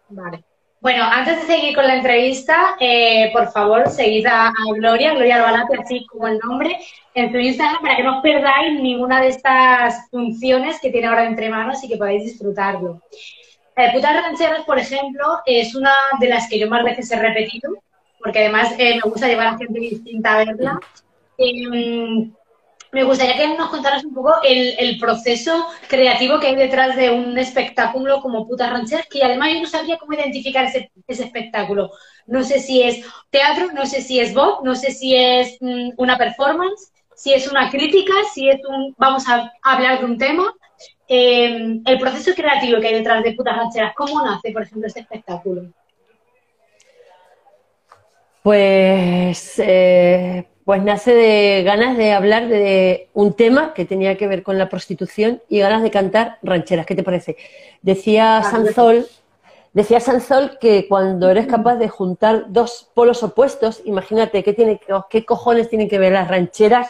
Vale. 0.09 0.43
Bueno, 0.79 1.03
antes 1.03 1.41
de 1.41 1.53
seguir 1.55 1.75
con 1.75 1.85
la 1.85 1.95
entrevista, 1.95 2.75
eh, 2.79 3.31
por 3.33 3.51
favor, 3.51 3.89
seguid 3.89 4.25
a, 4.27 4.47
a 4.47 4.53
Gloria, 4.75 5.13
Gloria 5.13 5.37
Albalate, 5.37 5.77
así 5.79 6.05
como 6.05 6.27
el 6.27 6.37
nombre, 6.39 6.77
en 7.13 7.31
su 7.31 7.37
Instagram 7.37 7.81
para 7.81 7.95
que 7.97 8.03
no 8.03 8.17
os 8.17 8.21
perdáis 8.21 8.79
ninguna 8.79 9.19
de 9.19 9.27
estas 9.27 10.07
funciones 10.11 10.79
que 10.79 10.91
tiene 10.91 11.07
ahora 11.07 11.25
entre 11.25 11.49
manos 11.49 11.83
y 11.83 11.87
que 11.87 11.97
podáis 11.97 12.23
disfrutarlo. 12.23 13.01
Eh, 13.75 13.89
Putas 13.93 14.23
Rancheras, 14.23 14.65
por 14.65 14.77
ejemplo, 14.77 15.39
es 15.45 15.75
una 15.75 15.93
de 16.19 16.29
las 16.29 16.47
que 16.47 16.59
yo 16.59 16.69
más 16.69 16.83
veces 16.83 17.11
he 17.11 17.19
repetido, 17.19 17.71
porque 18.27 18.39
además 18.39 18.73
eh, 18.77 18.95
me 18.95 19.09
gusta 19.09 19.29
llevar 19.29 19.47
a 19.47 19.57
gente 19.57 19.79
distinta 19.79 20.33
a 20.33 20.43
verla. 20.43 20.79
Eh, 21.37 22.29
me 22.91 23.03
gustaría 23.05 23.37
que 23.37 23.57
nos 23.57 23.69
contaras 23.69 24.03
un 24.03 24.13
poco 24.13 24.33
el, 24.43 24.75
el, 24.77 24.99
proceso 24.99 25.65
creativo 25.87 26.37
que 26.37 26.47
hay 26.47 26.57
detrás 26.57 26.97
de 26.97 27.09
un 27.09 27.37
espectáculo 27.37 28.21
como 28.21 28.45
Putas 28.45 28.69
Rancheras, 28.69 29.07
que 29.07 29.23
además 29.23 29.53
yo 29.53 29.61
no 29.61 29.67
sabía 29.69 29.97
cómo 29.97 30.11
identificar 30.11 30.65
ese, 30.65 30.91
ese, 31.07 31.23
espectáculo. 31.23 31.89
No 32.25 32.43
sé 32.43 32.59
si 32.59 32.83
es 32.83 33.05
teatro, 33.29 33.67
no 33.73 33.85
sé 33.85 34.01
si 34.01 34.19
es 34.19 34.33
voz, 34.33 34.59
no 34.61 34.75
sé 34.75 34.91
si 34.91 35.15
es 35.15 35.57
mm, 35.61 35.91
una 35.95 36.17
performance, 36.17 36.91
si 37.15 37.31
es 37.31 37.49
una 37.49 37.69
crítica, 37.69 38.11
si 38.33 38.49
es 38.49 38.59
un... 38.67 38.93
vamos 38.97 39.25
a 39.29 39.53
hablar 39.63 39.99
de 39.99 40.05
un 40.05 40.17
tema. 40.17 40.53
Eh, 41.07 41.79
el 41.85 41.97
proceso 41.97 42.33
creativo 42.35 42.81
que 42.81 42.87
hay 42.87 42.95
detrás 42.95 43.23
de 43.23 43.31
Putas 43.31 43.55
Rancheras, 43.55 43.93
¿cómo 43.95 44.21
nace, 44.21 44.51
por 44.51 44.63
ejemplo, 44.63 44.85
este 44.85 44.99
espectáculo? 44.99 45.71
Pues, 48.47 49.59
eh, 49.59 50.47
pues 50.63 50.81
nace 50.81 51.13
de 51.13 51.63
ganas 51.63 51.97
de 51.97 52.13
hablar 52.13 52.47
de 52.47 53.09
un 53.13 53.33
tema 53.33 53.73
que 53.73 53.83
tenía 53.83 54.15
que 54.15 54.25
ver 54.25 54.41
con 54.41 54.57
la 54.57 54.69
prostitución 54.69 55.41
y 55.49 55.59
ganas 55.59 55.83
de 55.83 55.91
cantar 55.91 56.39
rancheras. 56.43 56.85
¿Qué 56.85 56.95
te 56.95 57.03
parece? 57.03 57.35
Decía 57.81 58.41
Sanzol, 58.43 59.05
decía 59.73 59.99
Sanzol 59.99 60.59
que 60.61 60.87
cuando 60.87 61.29
eres 61.29 61.45
capaz 61.45 61.75
de 61.75 61.89
juntar 61.89 62.45
dos 62.47 62.89
polos 62.93 63.21
opuestos, 63.21 63.81
imagínate 63.83 64.41
qué, 64.45 64.53
tiene, 64.53 64.79
qué 65.09 65.25
cojones 65.25 65.67
tienen 65.67 65.89
que 65.89 65.99
ver 65.99 66.13
las 66.13 66.29
rancheras 66.29 66.89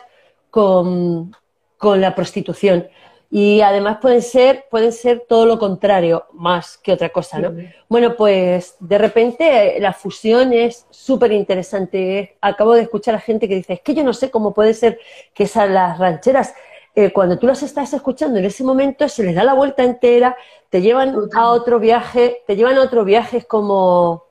con, 0.51 1.35
con 1.79 2.01
la 2.01 2.13
prostitución 2.13 2.87
y 3.29 3.59
además 3.61 3.97
pueden 4.01 4.21
ser, 4.21 4.65
pueden 4.69 4.93
ser 4.93 5.25
todo 5.27 5.45
lo 5.45 5.59
contrario, 5.59 6.25
más 6.31 6.77
que 6.77 6.93
otra 6.93 7.09
cosa, 7.09 7.39
¿no? 7.39 7.51
Sí. 7.51 7.67
Bueno, 7.89 8.15
pues 8.15 8.75
de 8.79 8.97
repente 8.97 9.77
la 9.79 9.91
fusión 9.91 10.53
es 10.53 10.85
súper 10.91 11.33
interesante. 11.33 12.37
Acabo 12.39 12.73
de 12.73 12.83
escuchar 12.83 13.15
a 13.15 13.19
gente 13.19 13.49
que 13.49 13.55
dice, 13.55 13.73
es 13.73 13.81
que 13.81 13.93
yo 13.93 14.03
no 14.03 14.13
sé 14.13 14.31
cómo 14.31 14.53
puede 14.53 14.73
ser 14.73 14.99
que 15.33 15.43
esas 15.43 15.69
las 15.69 15.99
rancheras, 15.99 16.53
eh, 16.95 17.11
cuando 17.11 17.37
tú 17.37 17.47
las 17.47 17.61
estás 17.63 17.93
escuchando 17.93 18.39
en 18.39 18.45
ese 18.45 18.63
momento, 18.63 19.07
se 19.09 19.23
les 19.23 19.35
da 19.35 19.43
la 19.43 19.53
vuelta 19.53 19.83
entera, 19.83 20.37
te 20.69 20.81
llevan 20.81 21.15
a 21.35 21.49
otro 21.51 21.79
viaje, 21.79 22.43
te 22.47 22.55
llevan 22.55 22.77
a 22.77 22.81
otro 22.81 23.03
viaje, 23.03 23.37
es 23.37 23.45
como... 23.45 24.25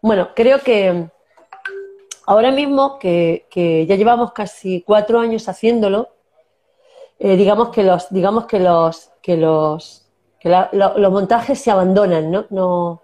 Bueno, 0.00 0.30
creo 0.34 0.60
que 0.60 1.10
ahora 2.24 2.50
mismo, 2.50 2.98
que, 2.98 3.46
que 3.50 3.84
ya 3.84 3.96
llevamos 3.96 4.32
casi 4.32 4.82
cuatro 4.86 5.20
años 5.20 5.50
haciéndolo, 5.50 6.08
eh, 7.22 7.36
digamos 7.36 7.68
que 7.68 7.84
los, 7.84 8.08
digamos 8.08 8.46
que 8.46 8.58
los, 8.58 9.10
que 9.20 9.36
los, 9.36 10.06
que 10.40 10.48
los 10.72 11.12
montajes 11.12 11.60
se 11.60 11.70
abandonan, 11.70 12.30
¿no? 12.30 12.46
¿no? 12.48 13.02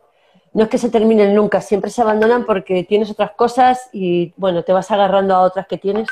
No 0.55 0.63
es 0.63 0.71
que 0.71 0.79
se 0.79 0.89
terminen 0.89 1.35
nunca, 1.35 1.61
siempre 1.61 1.91
se 1.91 2.01
abandonan 2.01 2.47
porque 2.47 2.83
tienes 2.85 3.11
otras 3.11 3.33
cosas 3.33 3.91
y, 3.93 4.33
bueno, 4.39 4.65
te 4.65 4.73
vas 4.73 4.91
agarrando 4.91 5.35
a 5.35 5.43
otras 5.43 5.67
que 5.67 5.77
tienes. 5.77 6.09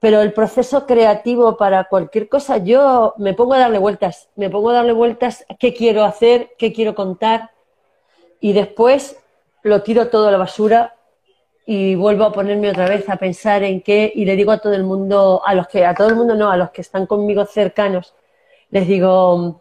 Pero 0.00 0.22
el 0.22 0.32
proceso 0.32 0.86
creativo 0.86 1.58
para 1.58 1.84
cualquier 1.84 2.30
cosa, 2.30 2.56
yo 2.56 3.12
me 3.18 3.34
pongo 3.34 3.52
a 3.52 3.58
darle 3.58 3.78
vueltas, 3.78 4.30
me 4.34 4.48
pongo 4.48 4.70
a 4.70 4.74
darle 4.74 4.94
vueltas 4.94 5.44
qué 5.58 5.74
quiero 5.74 6.04
hacer, 6.04 6.52
qué 6.56 6.72
quiero 6.72 6.94
contar 6.94 7.50
y 8.40 8.54
después 8.54 9.22
lo 9.62 9.82
tiro 9.82 10.08
todo 10.08 10.28
a 10.28 10.32
la 10.32 10.38
basura 10.38 10.96
y 11.64 11.94
vuelvo 11.94 12.24
a 12.24 12.32
ponerme 12.32 12.70
otra 12.70 12.88
vez 12.88 13.08
a 13.08 13.16
pensar 13.16 13.62
en 13.62 13.80
qué 13.82 14.12
y 14.14 14.24
le 14.24 14.36
digo 14.36 14.52
a 14.52 14.58
todo 14.58 14.74
el 14.74 14.84
mundo, 14.84 15.42
a 15.44 15.54
los 15.54 15.68
que, 15.68 15.84
a 15.84 15.94
todo 15.94 16.08
el 16.08 16.16
mundo 16.16 16.34
no, 16.34 16.50
a 16.50 16.56
los 16.56 16.70
que 16.70 16.80
están 16.80 17.06
conmigo 17.06 17.44
cercanos, 17.46 18.14
les 18.70 18.86
digo, 18.88 19.60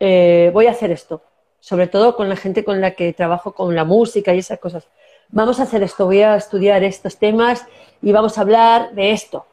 eh, 0.00 0.50
voy 0.52 0.66
a 0.66 0.70
hacer 0.70 0.90
esto, 0.90 1.22
sobre 1.60 1.86
todo 1.86 2.16
con 2.16 2.28
la 2.28 2.36
gente 2.36 2.64
con 2.64 2.80
la 2.80 2.92
que 2.92 3.12
trabajo 3.12 3.52
con 3.52 3.74
la 3.74 3.84
música 3.84 4.34
y 4.34 4.38
esas 4.38 4.58
cosas. 4.58 4.88
Vamos 5.28 5.60
a 5.60 5.64
hacer 5.64 5.82
esto, 5.82 6.06
voy 6.06 6.22
a 6.22 6.36
estudiar 6.36 6.84
estos 6.84 7.18
temas 7.18 7.66
y 8.00 8.12
vamos 8.12 8.38
a 8.38 8.42
hablar 8.42 8.92
de 8.92 9.10
esto. 9.10 9.46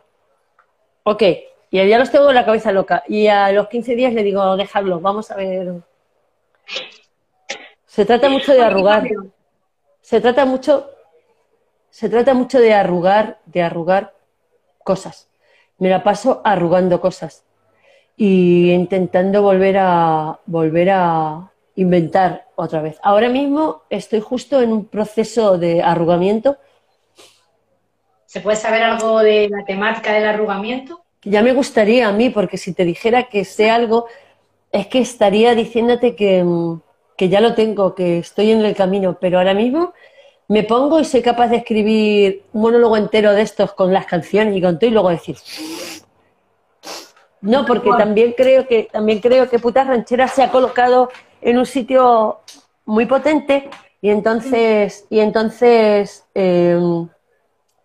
Ok, 1.03 1.23
y 1.71 1.88
ya 1.88 1.97
los 1.97 2.12
tengo 2.12 2.29
en 2.29 2.36
la 2.36 2.45
cabeza 2.45 2.71
loca. 2.71 3.03
Y 3.08 3.27
a 3.27 3.51
los 3.51 3.67
15 3.67 3.95
días 3.95 4.13
le 4.13 4.21
digo, 4.21 4.56
dejadlo, 4.56 4.99
vamos 4.99 5.32
a 5.32 5.36
ver. 5.36 5.73
Se 7.88 8.06
trata 8.06 8.29
mucho 8.29 8.53
de 8.53 8.63
arrugar. 8.63 9.10
Se 9.99 10.21
trata 10.21 10.45
mucho 10.45 10.91
se 11.93 12.10
trata 12.10 12.34
mucho 12.34 12.60
de 12.60 12.73
arrugar, 12.73 13.38
de 13.45 13.62
arrugar 13.62 14.15
cosas. 14.84 15.29
Me 15.77 15.89
la 15.89 16.01
paso 16.01 16.41
arrugando 16.43 16.99
cosas 16.99 17.43
y 18.17 18.71
intentando 18.71 19.43
volver 19.43 19.77
a 19.77 20.39
volver 20.47 20.89
a, 20.89 21.51
inventar 21.75 22.47
otra 22.56 22.82
vez. 22.82 22.99
Ahora 23.03 23.29
mismo 23.29 23.84
estoy 23.91 24.21
justo 24.21 24.62
en 24.62 24.71
un 24.71 24.86
proceso 24.86 25.60
de 25.60 25.84
arrugamiento. 25.84 26.58
¿Se 28.25 28.41
puede 28.41 28.58
saber 28.58 28.82
algo 28.82 29.19
de 29.19 29.49
la 29.49 29.63
temática 29.63 30.13
del 30.13 30.25
arrugamiento? 30.25 31.03
Ya 31.23 31.43
me 31.43 31.53
gustaría 31.53 32.08
a 32.08 32.12
mí, 32.12 32.29
porque 32.32 32.58
si 32.58 32.73
te 32.73 32.86
dijera 32.86 33.23
que 33.23 33.45
sé 33.45 33.69
algo, 33.69 34.08
es 34.71 34.88
que 34.88 34.99
estaría 34.99 35.53
diciéndote 35.53 36.15
que, 36.15 36.43
que 37.17 37.29
ya 37.29 37.39
lo 37.39 37.53
tengo, 37.53 37.93
que 37.93 38.19
estoy 38.19 38.51
en 38.51 38.65
el 38.65 38.75
camino, 38.75 39.17
pero 39.19 39.38
ahora 39.38 39.53
mismo 39.53 39.93
me 40.47 40.63
pongo 40.63 40.99
y 40.99 41.06
soy 41.06 41.21
capaz 41.21 41.47
de 41.47 41.58
escribir 41.58 42.43
un 42.53 42.62
monólogo 42.62 42.97
entero 42.97 43.34
de 43.34 43.41
estos 43.41 43.73
con 43.73 43.93
las 43.93 44.06
canciones 44.06 44.56
y 44.56 44.62
con 44.62 44.77
todo 44.77 44.89
y 44.89 44.93
luego 44.93 45.10
decir 45.10 45.38
no, 47.43 47.65
porque 47.65 47.89
también 47.97 48.34
creo 48.38 48.65
que 48.65 48.88
también 48.89 49.19
creo 49.19 49.49
que 49.49 49.60
Putas 49.60 49.86
Rancheras 49.86 50.32
se 50.32 50.41
ha 50.43 50.49
colocado 50.49 51.10
en 51.41 51.58
un 51.58 51.65
sitio 51.65 52.39
muy 52.86 53.06
potente 53.06 53.69
y 53.99 54.10
entonces 54.10 55.06
y 55.10 55.19
entonces 55.19 56.25
em, 56.34 57.10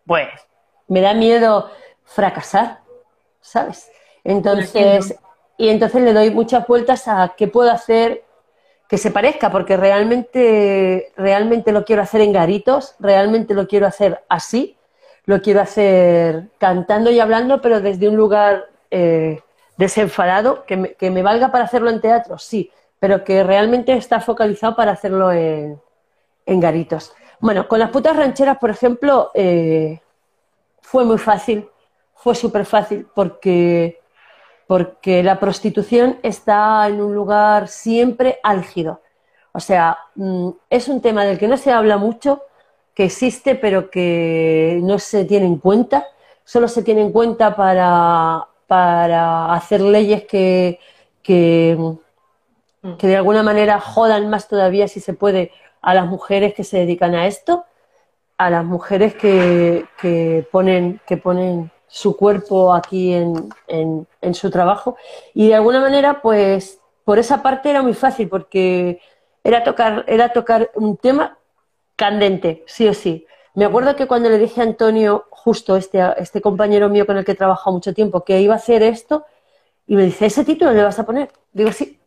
pues 0.06 0.28
me 0.86 1.00
da 1.00 1.12
miedo 1.12 1.72
fracasar, 2.04 2.82
¿sabes? 3.40 3.90
Entonces 4.22 5.18
y 5.56 5.70
entonces 5.70 6.02
le 6.02 6.12
doy 6.12 6.30
muchas 6.30 6.64
vueltas 6.68 7.08
a 7.08 7.34
qué 7.36 7.48
puedo 7.48 7.72
hacer 7.72 8.22
que 8.88 8.98
se 8.98 9.10
parezca, 9.10 9.50
porque 9.50 9.76
realmente, 9.76 11.12
realmente 11.16 11.72
lo 11.72 11.84
quiero 11.84 12.02
hacer 12.02 12.22
en 12.22 12.32
garitos, 12.32 12.96
realmente 12.98 13.54
lo 13.54 13.68
quiero 13.68 13.86
hacer 13.86 14.24
así, 14.28 14.76
lo 15.26 15.42
quiero 15.42 15.60
hacer 15.60 16.48
cantando 16.56 17.10
y 17.10 17.20
hablando, 17.20 17.60
pero 17.60 17.82
desde 17.82 18.08
un 18.08 18.16
lugar 18.16 18.64
eh, 18.90 19.42
desenfadado, 19.76 20.64
que 20.64 20.76
me, 20.78 20.94
que 20.94 21.10
me, 21.10 21.22
valga 21.22 21.52
para 21.52 21.64
hacerlo 21.64 21.90
en 21.90 22.00
teatro, 22.00 22.38
sí, 22.38 22.72
pero 22.98 23.24
que 23.24 23.44
realmente 23.44 23.92
está 23.92 24.20
focalizado 24.20 24.74
para 24.74 24.92
hacerlo 24.92 25.30
en, 25.32 25.78
en 26.46 26.60
garitos. 26.60 27.12
Bueno, 27.40 27.68
con 27.68 27.78
las 27.78 27.90
putas 27.90 28.16
rancheras, 28.16 28.56
por 28.56 28.70
ejemplo, 28.70 29.30
eh, 29.34 30.00
fue 30.80 31.04
muy 31.04 31.18
fácil, 31.18 31.68
fue 32.14 32.34
súper 32.34 32.64
fácil, 32.64 33.06
porque 33.14 34.00
porque 34.68 35.22
la 35.22 35.40
prostitución 35.40 36.18
está 36.22 36.86
en 36.88 37.00
un 37.00 37.14
lugar 37.14 37.68
siempre 37.68 38.38
álgido. 38.42 39.00
O 39.52 39.60
sea, 39.60 39.96
mm, 40.14 40.50
es 40.68 40.88
un 40.88 41.00
tema 41.00 41.24
del 41.24 41.38
que 41.38 41.48
no 41.48 41.56
se 41.56 41.72
habla 41.72 41.96
mucho, 41.96 42.42
que 42.94 43.04
existe, 43.04 43.54
pero 43.54 43.90
que 43.90 44.78
no 44.82 44.98
se 44.98 45.24
tiene 45.24 45.46
en 45.46 45.56
cuenta. 45.56 46.06
Solo 46.44 46.68
se 46.68 46.82
tiene 46.82 47.00
en 47.00 47.12
cuenta 47.12 47.56
para, 47.56 48.46
para 48.66 49.54
hacer 49.54 49.80
leyes 49.80 50.24
que, 50.24 50.78
que, 51.22 51.78
que, 52.98 53.06
de 53.06 53.16
alguna 53.16 53.42
manera 53.42 53.80
jodan 53.80 54.28
más 54.28 54.48
todavía, 54.48 54.86
si 54.86 55.00
se 55.00 55.14
puede, 55.14 55.50
a 55.80 55.94
las 55.94 56.06
mujeres 56.06 56.52
que 56.52 56.64
se 56.64 56.80
dedican 56.80 57.14
a 57.14 57.26
esto, 57.26 57.64
a 58.36 58.50
las 58.50 58.66
mujeres 58.66 59.14
que, 59.14 59.86
que 59.98 60.46
ponen, 60.52 61.00
que 61.06 61.16
ponen 61.16 61.70
su 61.88 62.16
cuerpo 62.16 62.72
aquí 62.74 63.14
en, 63.14 63.50
en, 63.66 64.34
su 64.34 64.50
trabajo. 64.50 64.96
Y 65.34 65.48
de 65.48 65.54
alguna 65.54 65.80
manera, 65.80 66.20
pues, 66.20 66.80
por 67.04 67.18
esa 67.18 67.42
parte 67.42 67.70
era 67.70 67.82
muy 67.82 67.94
fácil, 67.94 68.28
porque 68.28 69.00
era 69.42 69.64
tocar, 69.64 70.04
era 70.06 70.32
tocar 70.32 70.70
un 70.74 70.96
tema 70.96 71.38
candente, 71.96 72.64
sí 72.66 72.86
o 72.86 72.94
sí. 72.94 73.26
Me 73.54 73.64
acuerdo 73.64 73.96
que 73.96 74.06
cuando 74.06 74.28
le 74.28 74.38
dije 74.38 74.60
a 74.60 74.64
Antonio, 74.64 75.26
justo 75.30 75.76
este, 75.76 76.00
este 76.18 76.40
compañero 76.40 76.88
mío 76.88 77.06
con 77.06 77.16
el 77.16 77.24
que 77.24 77.32
he 77.32 77.36
trabajado 77.36 77.72
mucho 77.72 77.94
tiempo, 77.94 78.22
que 78.22 78.40
iba 78.40 78.54
a 78.54 78.58
hacer 78.58 78.82
esto, 78.82 79.24
y 79.86 79.96
me 79.96 80.04
dice, 80.04 80.26
¿ese 80.26 80.44
título 80.44 80.72
le 80.72 80.82
vas 80.82 80.98
a 80.98 81.06
poner? 81.06 81.30
Digo, 81.52 81.72
sí. 81.72 81.98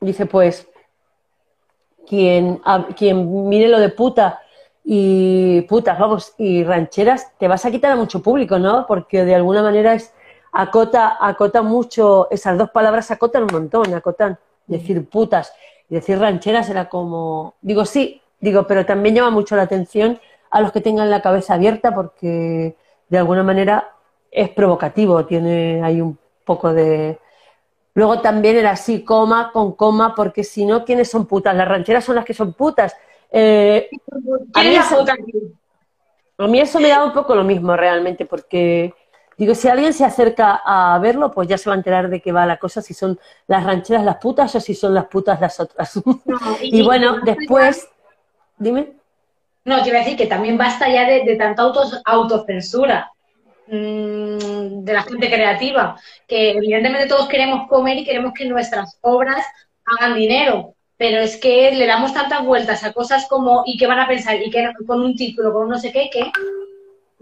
Dice, 0.00 0.26
pues, 0.26 0.66
quien, 2.06 2.60
quien 2.96 3.48
mire 3.48 3.68
lo 3.68 3.78
de 3.78 3.90
puta 3.90 4.41
y 4.84 5.62
putas, 5.62 5.98
vamos, 5.98 6.34
y 6.38 6.64
rancheras, 6.64 7.32
te 7.38 7.48
vas 7.48 7.64
a 7.64 7.70
quitar 7.70 7.92
a 7.92 7.96
mucho 7.96 8.22
público, 8.22 8.58
¿no? 8.58 8.86
Porque 8.86 9.24
de 9.24 9.34
alguna 9.34 9.62
manera 9.62 9.94
es 9.94 10.12
acota, 10.52 11.16
acota 11.20 11.62
mucho, 11.62 12.28
esas 12.30 12.58
dos 12.58 12.70
palabras 12.70 13.10
acotan 13.10 13.44
un 13.44 13.52
montón, 13.52 13.94
acotan. 13.94 14.38
Decir 14.66 15.08
putas 15.08 15.52
y 15.90 15.96
decir 15.96 16.18
rancheras 16.18 16.70
era 16.70 16.88
como, 16.88 17.54
digo 17.60 17.84
sí, 17.84 18.22
digo, 18.40 18.66
pero 18.66 18.86
también 18.86 19.16
llama 19.16 19.30
mucho 19.30 19.56
la 19.56 19.62
atención 19.62 20.20
a 20.50 20.60
los 20.60 20.72
que 20.72 20.80
tengan 20.80 21.10
la 21.10 21.20
cabeza 21.20 21.54
abierta 21.54 21.94
porque 21.94 22.76
de 23.08 23.18
alguna 23.18 23.42
manera 23.42 23.92
es 24.30 24.48
provocativo, 24.50 25.26
tiene 25.26 25.82
ahí 25.82 26.00
un 26.00 26.18
poco 26.44 26.72
de... 26.72 27.18
Luego 27.94 28.20
también 28.20 28.56
era 28.56 28.70
así, 28.70 29.04
coma 29.04 29.50
con 29.52 29.72
coma, 29.72 30.14
porque 30.14 30.44
si 30.44 30.64
no, 30.64 30.84
¿quiénes 30.84 31.10
son 31.10 31.26
putas? 31.26 31.54
Las 31.54 31.68
rancheras 31.68 32.04
son 32.04 32.14
las 32.14 32.24
que 32.24 32.32
son 32.32 32.54
putas 32.54 32.96
eh, 33.32 33.88
a, 34.52 34.62
mí 34.62 34.74
eso, 34.76 35.04
a 36.38 36.46
mí 36.46 36.60
eso 36.60 36.80
me 36.80 36.88
da 36.88 37.02
un 37.02 37.12
poco 37.12 37.34
lo 37.34 37.44
mismo 37.44 37.74
realmente, 37.76 38.26
porque 38.26 38.94
digo, 39.38 39.54
si 39.54 39.68
alguien 39.68 39.94
se 39.94 40.04
acerca 40.04 40.60
a 40.64 40.98
verlo, 40.98 41.30
pues 41.30 41.48
ya 41.48 41.56
se 41.56 41.70
va 41.70 41.74
a 41.74 41.78
enterar 41.78 42.10
de 42.10 42.20
qué 42.20 42.30
va 42.30 42.44
la 42.44 42.58
cosa, 42.58 42.82
si 42.82 42.92
son 42.92 43.18
las 43.46 43.64
rancheras 43.64 44.04
las 44.04 44.16
putas 44.16 44.54
o 44.54 44.60
si 44.60 44.74
son 44.74 44.92
las 44.92 45.06
putas 45.06 45.40
las 45.40 45.58
otras. 45.58 46.00
y, 46.62 46.82
bueno, 46.82 47.20
después, 47.20 47.88
dime. 48.58 48.92
No, 49.64 49.80
quiero 49.82 49.98
decir 49.98 50.16
que 50.16 50.26
también 50.26 50.58
basta 50.58 50.88
ya 50.88 51.08
de, 51.08 51.24
de 51.24 51.36
tanta 51.36 51.62
autos, 51.62 52.02
autocensura 52.04 53.10
mmm, 53.68 54.84
de 54.84 54.92
la 54.92 55.02
gente 55.04 55.30
creativa, 55.30 55.96
que 56.26 56.50
evidentemente 56.50 57.06
todos 57.06 57.28
queremos 57.28 57.68
comer 57.68 57.98
y 57.98 58.04
queremos 58.04 58.32
que 58.34 58.44
nuestras 58.44 58.98
obras 59.00 59.46
hagan 59.84 60.14
dinero, 60.14 60.74
pero 61.02 61.18
es 61.18 61.36
que 61.36 61.72
le 61.72 61.84
damos 61.88 62.14
tantas 62.14 62.46
vueltas 62.46 62.84
a 62.84 62.92
cosas 62.92 63.26
como 63.28 63.64
y 63.66 63.76
qué 63.76 63.88
van 63.88 63.98
a 63.98 64.06
pensar 64.06 64.40
y 64.40 64.48
que 64.52 64.70
con 64.86 65.00
un 65.00 65.16
título, 65.16 65.52
con 65.52 65.68
no 65.68 65.76
sé 65.76 65.90
qué, 65.90 66.08
que 66.08 66.30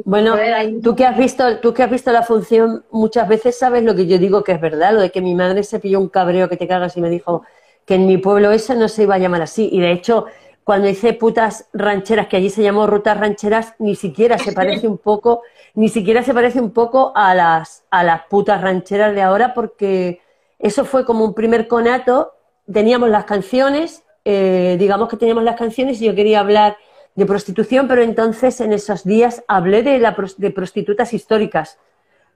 bueno, 0.04 0.36
tú 0.82 0.94
que 0.94 1.06
has 1.06 1.16
visto, 1.16 1.60
tú 1.60 1.72
que 1.72 1.82
has 1.82 1.90
visto 1.90 2.12
la 2.12 2.22
función 2.22 2.84
muchas 2.90 3.26
veces 3.26 3.58
sabes 3.58 3.82
lo 3.82 3.96
que 3.96 4.06
yo 4.06 4.18
digo 4.18 4.44
que 4.44 4.52
es 4.52 4.60
verdad, 4.60 4.92
lo 4.92 5.00
de 5.00 5.10
que 5.10 5.22
mi 5.22 5.34
madre 5.34 5.62
se 5.62 5.80
pilló 5.80 5.98
un 5.98 6.10
cabreo 6.10 6.50
que 6.50 6.58
te 6.58 6.68
cagas 6.68 6.94
y 6.98 7.00
me 7.00 7.08
dijo 7.08 7.42
que 7.86 7.94
en 7.94 8.06
mi 8.06 8.18
pueblo 8.18 8.52
eso 8.52 8.74
no 8.74 8.86
se 8.86 9.04
iba 9.04 9.14
a 9.14 9.18
llamar 9.18 9.40
así. 9.40 9.70
Y 9.72 9.80
de 9.80 9.92
hecho 9.92 10.26
cuando 10.62 10.86
hice 10.86 11.14
putas 11.14 11.66
rancheras, 11.72 12.26
que 12.26 12.36
allí 12.36 12.50
se 12.50 12.62
llamó 12.62 12.86
rutas 12.86 13.18
rancheras, 13.18 13.76
ni 13.78 13.96
siquiera 13.96 14.36
se 14.36 14.52
parece 14.52 14.88
un 14.88 14.98
poco, 14.98 15.40
ni 15.74 15.88
siquiera 15.88 16.22
se 16.22 16.34
parece 16.34 16.60
un 16.60 16.72
poco 16.72 17.12
a 17.14 17.34
las 17.34 17.84
a 17.90 18.04
las 18.04 18.26
putas 18.26 18.60
rancheras 18.60 19.14
de 19.14 19.22
ahora 19.22 19.54
porque 19.54 20.20
eso 20.58 20.84
fue 20.84 21.06
como 21.06 21.24
un 21.24 21.32
primer 21.32 21.66
conato 21.66 22.34
teníamos 22.72 23.08
las 23.10 23.24
canciones, 23.24 24.04
eh, 24.24 24.76
digamos 24.78 25.08
que 25.08 25.16
teníamos 25.16 25.44
las 25.44 25.56
canciones 25.56 26.00
y 26.00 26.06
yo 26.06 26.14
quería 26.14 26.40
hablar 26.40 26.76
de 27.14 27.26
prostitución, 27.26 27.88
pero 27.88 28.02
entonces 28.02 28.60
en 28.60 28.72
esos 28.72 29.04
días 29.04 29.42
hablé 29.48 29.82
de, 29.82 29.98
la, 29.98 30.16
de 30.36 30.50
prostitutas 30.50 31.12
históricas. 31.12 31.78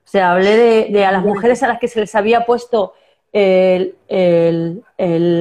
O 0.05 0.07
sea, 0.07 0.33
hablé 0.33 0.89
de, 0.89 1.05
a 1.05 1.11
las 1.11 1.23
mujeres 1.23 1.63
a 1.63 1.67
las 1.67 1.79
que 1.79 1.87
se 1.87 1.99
les 1.99 2.13
había 2.13 2.45
puesto 2.45 2.93
el, 3.33 3.95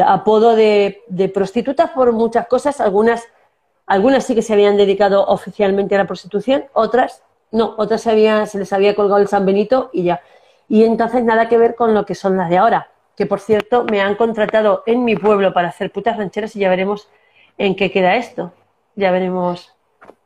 apodo 0.07 0.57
de, 0.57 1.02
prostitutas 1.35 1.90
por 1.90 2.12
muchas 2.12 2.46
cosas. 2.46 2.80
Algunas, 2.80 3.24
algunas 3.87 4.24
sí 4.24 4.35
que 4.35 4.42
se 4.42 4.54
habían 4.54 4.76
dedicado 4.76 5.26
oficialmente 5.26 5.94
a 5.94 5.98
la 5.98 6.07
prostitución, 6.07 6.64
otras 6.72 7.22
no, 7.50 7.74
otras 7.76 8.00
se, 8.00 8.46
se 8.46 8.59
les 8.59 8.72
había 8.72 8.96
colgado 8.96 9.20
el 9.20 9.28
San 9.28 9.46
Benito 9.46 9.90
y 9.92 10.04
ya. 10.04 10.20
Y 10.68 10.85
entonces 10.85 11.22
nada 11.22 11.48
que 11.48 11.59
ver 11.59 11.74
con 11.74 11.94
lo 11.94 12.04
que 12.07 12.14
son 12.14 12.37
las 12.37 12.48
de 12.48 12.57
ahora 12.57 12.93
que 13.16 13.27
por 13.27 13.40
cierto 13.40 13.85
me 13.85 14.00
han 14.00 14.16
contratado 14.16 14.83
en 14.87 15.05
mi 15.05 15.16
pueblo 15.16 15.53
para 15.53 15.68
hacer 15.68 15.90
putas 15.90 16.16
rancheras 16.16 16.55
y 16.57 16.61
ya 16.61 16.68
veremos 16.68 17.09
en 17.59 17.77
qué 17.77 17.90
queda 17.90 18.16
esto. 18.16 18.53
Ya 18.96 19.11
veremos 19.11 19.72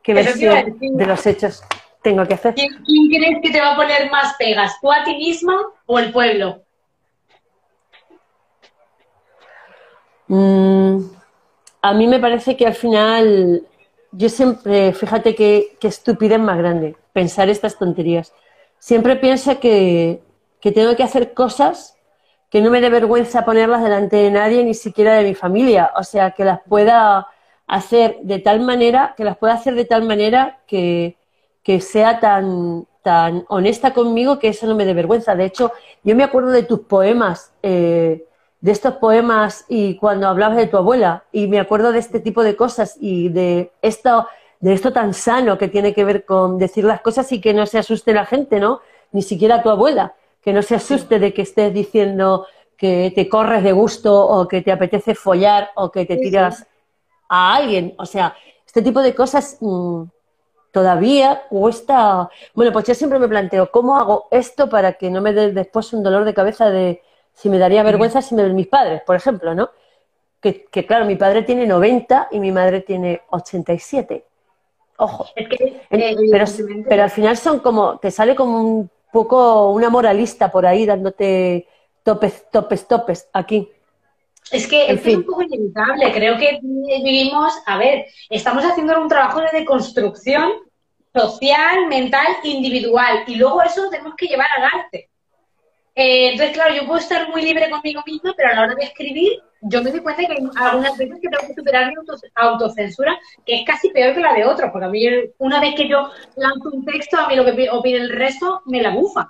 qué 0.03 0.13
versión 0.13 0.77
de 0.79 1.05
los 1.05 1.25
hechos 1.25 1.63
tengo 2.01 2.25
que 2.25 2.33
hacer. 2.33 2.55
¿Quién, 2.55 2.71
crees 3.09 3.39
que 3.41 3.51
te 3.51 3.61
va 3.61 3.73
a 3.73 3.75
poner 3.75 4.09
más 4.09 4.35
pegas? 4.37 4.79
¿Tú 4.81 4.91
a 4.91 5.03
ti 5.03 5.15
misma 5.15 5.61
o 5.85 5.99
el 5.99 6.11
pueblo? 6.11 6.63
Mm, 10.27 10.99
a 11.81 11.93
mí 11.93 12.07
me 12.07 12.19
parece 12.19 12.55
que 12.55 12.67
al 12.67 12.75
final, 12.75 13.63
yo 14.11 14.29
siempre, 14.29 14.93
fíjate 14.93 15.35
qué 15.35 15.77
estupidez 15.81 16.39
más 16.39 16.57
grande, 16.57 16.95
pensar 17.13 17.49
estas 17.49 17.77
tonterías. 17.77 18.33
Siempre 18.77 19.15
pienso 19.15 19.59
que, 19.59 20.21
que 20.61 20.71
tengo 20.71 20.95
que 20.95 21.03
hacer 21.03 21.33
cosas 21.33 21.98
que 22.49 22.61
no 22.61 22.71
me 22.71 22.81
dé 22.81 22.89
vergüenza 22.89 23.45
ponerlas 23.45 23.83
delante 23.83 24.17
de 24.17 24.31
nadie, 24.31 24.63
ni 24.63 24.73
siquiera 24.73 25.13
de 25.13 25.23
mi 25.23 25.35
familia. 25.35 25.91
O 25.95 26.03
sea, 26.03 26.31
que 26.31 26.43
las 26.43 26.61
pueda 26.67 27.27
hacer 27.67 28.17
de 28.23 28.39
tal 28.39 28.61
manera, 28.61 29.13
que 29.15 29.23
las 29.23 29.37
pueda 29.37 29.53
hacer 29.53 29.75
de 29.75 29.85
tal 29.85 30.03
manera 30.03 30.59
que, 30.65 31.17
que 31.63 31.79
sea 31.79 32.19
tan, 32.19 32.87
tan 33.03 33.45
honesta 33.49 33.93
conmigo 33.93 34.39
que 34.39 34.49
eso 34.49 34.65
no 34.65 34.75
me 34.75 34.85
dé 34.85 34.93
vergüenza. 34.95 35.35
De 35.35 35.45
hecho, 35.45 35.71
yo 36.03 36.15
me 36.15 36.23
acuerdo 36.23 36.49
de 36.49 36.63
tus 36.63 36.81
poemas, 36.81 37.53
eh, 37.61 38.25
de 38.61 38.71
estos 38.71 38.95
poemas 38.95 39.65
y 39.69 39.95
cuando 39.97 40.27
hablabas 40.27 40.57
de 40.57 40.67
tu 40.67 40.77
abuela, 40.77 41.23
y 41.31 41.47
me 41.47 41.59
acuerdo 41.59 41.91
de 41.91 41.99
este 41.99 42.19
tipo 42.19 42.43
de 42.43 42.55
cosas 42.55 42.97
y 42.99 43.29
de 43.29 43.71
esto, 43.81 44.27
de 44.59 44.73
esto 44.73 44.91
tan 44.91 45.13
sano 45.13 45.57
que 45.57 45.67
tiene 45.67 45.93
que 45.93 46.03
ver 46.03 46.25
con 46.25 46.57
decir 46.57 46.83
las 46.83 47.01
cosas 47.01 47.31
y 47.31 47.39
que 47.39 47.53
no 47.53 47.67
se 47.67 47.77
asuste 47.77 48.13
la 48.13 48.25
gente, 48.25 48.59
¿no? 48.59 48.81
Ni 49.11 49.21
siquiera 49.21 49.61
tu 49.61 49.69
abuela 49.69 50.15
que 50.41 50.53
no 50.53 50.61
se 50.61 50.75
asuste 50.75 51.19
de 51.19 51.33
que 51.33 51.41
estés 51.43 51.73
diciendo 51.73 52.47
que 52.77 53.11
te 53.13 53.27
corres 53.27 53.63
de 53.63 53.71
gusto 53.73 54.15
o 54.27 54.47
que 54.47 54.61
te 54.61 54.71
apetece 54.71 55.13
follar 55.15 55.71
o 55.75 55.91
que 55.91 56.05
te 56.05 56.15
Sí, 56.15 56.21
tiras 56.23 56.65
a 57.29 57.55
alguien. 57.55 57.93
O 57.97 58.05
sea, 58.05 58.35
este 58.65 58.81
tipo 58.81 59.01
de 59.01 59.13
cosas 59.15 59.57
mm, 59.61 60.03
todavía 60.71 61.43
cuesta. 61.49 62.29
Bueno, 62.53 62.71
pues 62.71 62.85
yo 62.85 62.93
siempre 62.95 63.19
me 63.19 63.27
planteo, 63.27 63.71
¿cómo 63.71 63.97
hago 63.97 64.27
esto 64.31 64.69
para 64.69 64.93
que 64.93 65.09
no 65.09 65.21
me 65.21 65.33
dé 65.33 65.51
después 65.51 65.91
un 65.93 66.03
dolor 66.03 66.25
de 66.25 66.33
cabeza 66.33 66.69
de 66.69 67.01
si 67.33 67.49
me 67.49 67.57
daría 67.57 67.83
vergüenza 67.83 68.21
si 68.21 68.35
me 68.35 68.43
ven 68.43 68.55
mis 68.55 68.67
padres, 68.67 69.01
por 69.05 69.15
ejemplo, 69.15 69.53
¿no? 69.55 69.69
Que, 70.41 70.65
que 70.65 70.85
claro, 70.85 71.05
mi 71.05 71.15
padre 71.15 71.43
tiene 71.43 71.65
90 71.67 72.27
y 72.31 72.39
mi 72.39 72.51
madre 72.51 72.81
tiene 72.81 73.21
87. 73.29 74.25
Ojo. 74.97 75.27
Es 75.35 75.47
que, 75.49 75.81
En- 75.89 76.01
eh, 76.01 76.15
pero, 76.31 76.45
pero 76.87 77.03
al 77.03 77.09
final 77.09 77.37
son 77.37 77.59
como, 77.59 77.97
te 77.99 78.11
sale 78.11 78.35
como 78.35 78.61
un 78.61 78.89
poco 79.11 79.71
una 79.71 79.89
moralista 79.89 80.51
por 80.51 80.65
ahí 80.65 80.85
dándote 80.85 81.67
topes, 82.03 82.49
topes, 82.51 82.87
topes 82.87 83.29
aquí. 83.33 83.69
Es 84.51 84.67
que 84.67 84.87
En 84.89 84.95
es, 84.95 85.01
que 85.01 85.09
es 85.09 85.15
fin. 85.15 85.17
un 85.17 85.25
poco 85.25 85.43
inevitable. 85.43 86.11
Creo 86.11 86.37
que 86.37 86.59
vivimos, 86.61 87.53
a 87.65 87.77
ver, 87.77 88.05
estamos 88.29 88.63
haciendo 88.63 88.99
un 88.99 89.07
trabajo 89.07 89.41
de 89.41 89.59
deconstrucción 89.59 90.51
social, 91.13 91.87
mental, 91.87 92.27
individual. 92.43 93.23
Y 93.27 93.35
luego 93.35 93.61
eso 93.61 93.83
lo 93.83 93.89
tenemos 93.89 94.15
que 94.15 94.27
llevar 94.27 94.47
al 94.57 94.63
arte. 94.81 95.09
Eh, 95.95 96.29
entonces, 96.31 96.55
claro, 96.55 96.73
yo 96.73 96.85
puedo 96.85 96.99
estar 96.99 97.29
muy 97.29 97.41
libre 97.41 97.69
conmigo 97.69 98.01
misma, 98.05 98.33
pero 98.35 98.49
a 98.49 98.55
la 98.55 98.61
hora 98.63 98.75
de 98.75 98.85
escribir, 98.85 99.41
yo 99.61 99.83
me 99.83 99.91
doy 99.91 99.99
cuenta 100.01 100.21
que 100.25 100.31
hay 100.33 100.37
algunas 100.55 100.97
veces 100.97 101.19
que 101.21 101.29
tengo 101.29 101.47
que 101.47 101.53
superar 101.53 101.87
mi 101.89 101.95
auto- 101.95 102.15
autocensura, 102.35 103.17
que 103.45 103.55
es 103.55 103.65
casi 103.65 103.89
peor 103.89 104.13
que 104.15 104.21
la 104.21 104.33
de 104.33 104.45
otros, 104.45 104.69
porque 104.71 104.85
a 104.85 104.89
mí, 104.89 105.05
una 105.37 105.59
vez 105.59 105.75
que 105.75 105.87
yo 105.87 106.09
lanzo 106.37 106.69
un 106.71 106.85
texto, 106.85 107.17
a 107.17 107.27
mí 107.27 107.35
lo 107.35 107.45
que 107.45 107.53
pi- 107.53 107.67
opine 107.69 107.97
el 107.97 108.09
resto 108.09 108.61
me 108.65 108.81
la 108.81 108.91
bufa. 108.91 109.27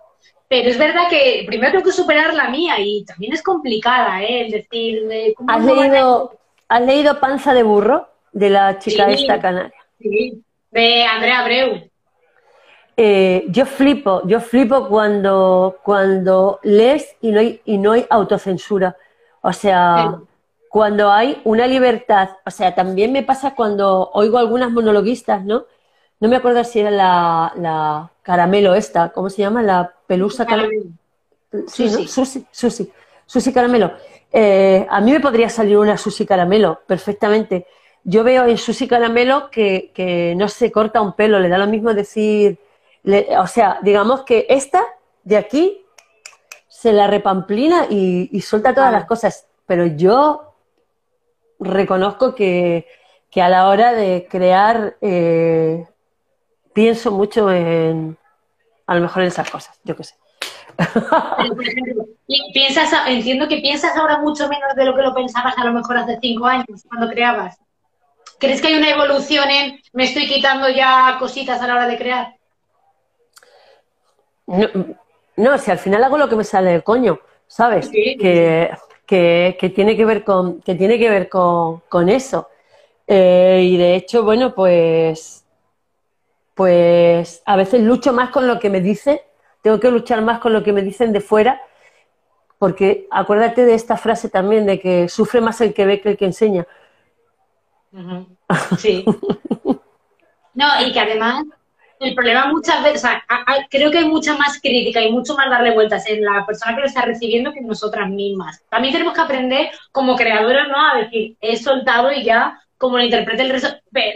Pero 0.48 0.70
es 0.70 0.78
verdad 0.80 1.04
que 1.10 1.44
primero 1.48 1.72
tengo 1.74 1.86
que 1.86 1.92
superar 1.92 2.34
la 2.34 2.50
mía 2.50 2.76
y 2.80 3.06
también 3.06 3.34
es 3.34 3.44
complicada, 3.44 4.24
¿eh? 4.24 4.46
El 4.46 4.52
decir, 4.52 5.08
eh, 5.12 5.34
¿cómo 5.36 5.52
¿Has 5.52 5.64
leído, 5.64 6.40
¿Has 6.68 6.82
leído 6.82 7.20
Panza 7.20 7.54
de 7.54 7.64
Burro 7.64 8.08
de 8.32 8.50
la 8.50 8.80
chica 8.80 9.08
Sí. 9.08 9.14
esta 9.24 9.40
canaria? 9.40 9.74
Sí, 10.00 10.42
de 10.72 11.04
Andrea 11.04 11.40
Abreu. 11.42 11.90
Eh, 12.98 13.46
yo 13.50 13.66
flipo, 13.66 14.22
yo 14.26 14.42
flipo 14.42 14.88
cuando, 14.90 15.78
cuando 15.84 16.60
lees 16.64 17.16
y 17.22 17.32
no 17.32 17.40
hay, 17.40 17.62
y 17.66 17.78
no 17.78 17.94
hay 17.94 18.06
autocensura. 18.10 18.98
O 19.42 19.54
sea, 19.54 20.16
Sí. 20.18 20.24
cuando 20.70 21.12
hay 21.12 21.42
una 21.46 21.66
libertad. 21.68 22.30
O 22.46 22.52
sea, 22.52 22.76
también 22.76 23.12
me 23.12 23.24
pasa 23.24 23.56
cuando 23.56 24.10
oigo 24.14 24.38
algunas 24.38 24.72
monologuistas, 24.72 25.44
¿no? 25.44 25.66
No 26.20 26.28
me 26.30 26.36
acuerdo 26.36 26.64
si 26.64 26.80
era 26.82 26.92
la, 26.92 27.54
la 27.56 28.12
caramelo 28.24 28.76
esta, 28.76 29.10
¿cómo 29.10 29.30
se 29.30 29.42
llama? 29.42 29.62
La 29.64 29.94
pelusa 30.06 30.46
caramelo. 30.46 30.84
Sí, 31.68 31.86
¿no? 31.86 31.92
Susi. 31.92 32.08
Susi, 32.08 32.46
Susi, 32.52 32.92
Susi 33.26 33.54
Caramelo. 33.54 33.94
Eh, 34.32 34.86
a 34.90 35.02
mí 35.02 35.12
me 35.12 35.20
podría 35.20 35.50
salir 35.50 35.78
una 35.78 35.98
Susi 35.98 36.26
Caramelo 36.26 36.82
perfectamente. 36.86 37.66
Yo 38.04 38.24
veo 38.24 38.46
en 38.46 38.58
Susi 38.58 38.88
Caramelo 38.88 39.50
que, 39.50 39.92
que 39.96 40.36
no 40.38 40.48
se 40.48 40.72
corta 40.72 41.02
un 41.02 41.14
pelo, 41.14 41.40
le 41.40 41.50
da 41.50 41.58
lo 41.58 41.66
mismo 41.68 41.94
decir, 41.94 42.60
le- 43.04 43.36
o 43.40 43.48
sea, 43.48 43.80
digamos 43.82 44.24
que 44.24 44.46
esta 44.50 44.84
de 45.24 45.38
aquí 45.38 45.86
se 46.80 46.94
la 46.94 47.08
repamplina 47.08 47.88
y, 47.90 48.30
y 48.32 48.42
suelta 48.42 48.74
todas 48.74 48.94
las 48.94 49.04
cosas, 49.04 49.48
pero 49.66 49.86
yo 49.86 50.56
reconozco 51.60 52.34
que, 52.34 52.88
que 53.30 53.42
a 53.42 53.50
la 53.50 53.68
hora 53.68 53.92
de 53.92 54.28
crear 54.30 54.96
eh, 55.02 55.86
pienso 56.72 57.12
mucho 57.12 57.52
en, 57.52 58.18
a 58.88 58.96
lo 58.96 59.02
mejor 59.02 59.24
en 59.24 59.28
esas 59.28 59.50
cosas, 59.50 59.78
yo 59.84 59.94
qué 59.98 60.06
sé. 60.06 60.16
Pero, 60.78 61.54
por 61.54 61.68
ejemplo, 61.68 62.06
pi- 62.26 62.52
piensas, 62.54 62.94
entiendo 63.08 63.50
que 63.50 63.58
piensas 63.58 63.98
ahora 63.98 64.20
mucho 64.20 64.48
menos 64.48 64.74
de 64.74 64.86
lo 64.86 64.96
que 64.96 65.02
lo 65.02 65.14
pensabas 65.14 65.58
a 65.58 65.66
lo 65.66 65.74
mejor 65.74 65.98
hace 65.98 66.18
cinco 66.22 66.46
años, 66.46 66.86
cuando 66.88 67.10
creabas. 67.10 67.58
¿Crees 68.40 68.62
que 68.62 68.70
hay 68.70 68.76
una 68.76 68.90
evolución 68.90 69.50
en 69.50 69.82
me 69.92 70.06
estoy 70.06 70.28
quitando 70.30 70.70
ya 70.70 71.18
cositas 71.20 71.62
a 71.62 71.68
la 71.68 71.74
hora 71.74 71.88
de 71.88 71.98
crear? 71.98 72.36
No, 74.48 74.68
no, 75.40 75.58
si 75.58 75.72
al 75.72 75.80
final 75.80 76.04
hago 76.04 76.18
lo 76.18 76.28
que 76.28 76.36
me 76.36 76.44
sale 76.44 76.72
del 76.72 76.84
coño, 76.84 77.20
¿sabes? 77.48 77.88
Sí. 77.88 78.18
Que, 78.18 78.72
que, 79.06 79.58
que 79.60 79.70
tiene 79.70 79.96
que 79.96 80.06
ver 80.06 80.24
con, 80.24 80.62
que 80.62 80.76
tiene 80.76 81.00
que 81.00 81.10
ver 81.10 81.30
con, 81.30 81.80
con 81.88 82.10
eso. 82.10 82.50
Eh, 83.08 83.62
y 83.64 83.78
de 83.78 83.96
hecho, 83.96 84.24
bueno, 84.24 84.54
pues, 84.54 85.46
pues 86.54 87.42
a 87.46 87.56
veces 87.56 87.82
lucho 87.82 88.12
más 88.12 88.32
con 88.32 88.48
lo 88.48 88.60
que 88.60 88.70
me 88.70 88.82
dicen, 88.82 89.20
tengo 89.62 89.80
que 89.80 89.90
luchar 89.90 90.22
más 90.22 90.40
con 90.40 90.52
lo 90.52 90.62
que 90.62 90.74
me 90.74 90.82
dicen 90.82 91.14
de 91.14 91.22
fuera, 91.22 91.62
porque 92.58 93.08
acuérdate 93.10 93.66
de 93.66 93.76
esta 93.76 93.96
frase 93.96 94.30
también 94.30 94.66
de 94.66 94.80
que 94.82 95.08
sufre 95.08 95.40
más 95.40 95.62
el 95.62 95.74
que 95.74 95.86
ve 95.86 96.02
que 96.02 96.10
el 96.10 96.18
que 96.18 96.26
enseña. 96.26 96.68
Sí. 98.78 99.06
No, 100.52 100.66
y 100.86 100.92
que 100.92 101.00
además 101.00 101.46
el 102.00 102.16
problema 102.16 102.48
muchas 102.48 102.82
veces, 102.84 103.04
o 103.04 103.08
sea, 103.08 103.24
creo 103.70 103.92
que 103.92 103.98
hay 104.00 104.06
mucha 104.06 104.36
más 104.38 104.60
crítica 104.62 105.02
y 105.02 105.12
mucho 105.12 105.36
más 105.36 105.50
darle 105.50 105.74
vueltas 105.74 106.08
en 106.08 106.24
la 106.24 106.46
persona 106.46 106.74
que 106.76 106.82
lo 106.82 106.88
está 106.88 107.02
recibiendo 107.02 107.52
que 107.52 107.60
en 107.60 107.68
nosotras 107.68 108.10
mismas. 108.10 108.64
También 108.70 108.94
tenemos 108.94 109.14
que 109.14 109.22
aprender 109.22 109.70
como 109.92 110.16
creadoras, 110.16 110.68
¿no? 110.70 110.78
A 110.78 110.98
decir, 111.00 111.36
he 111.42 111.58
soltado 111.58 112.12
y 112.12 112.24
ya 112.24 112.58
como 112.78 112.98
lo 112.98 113.04
interprete 113.04 113.42
el 113.44 113.50
resto, 113.50 113.70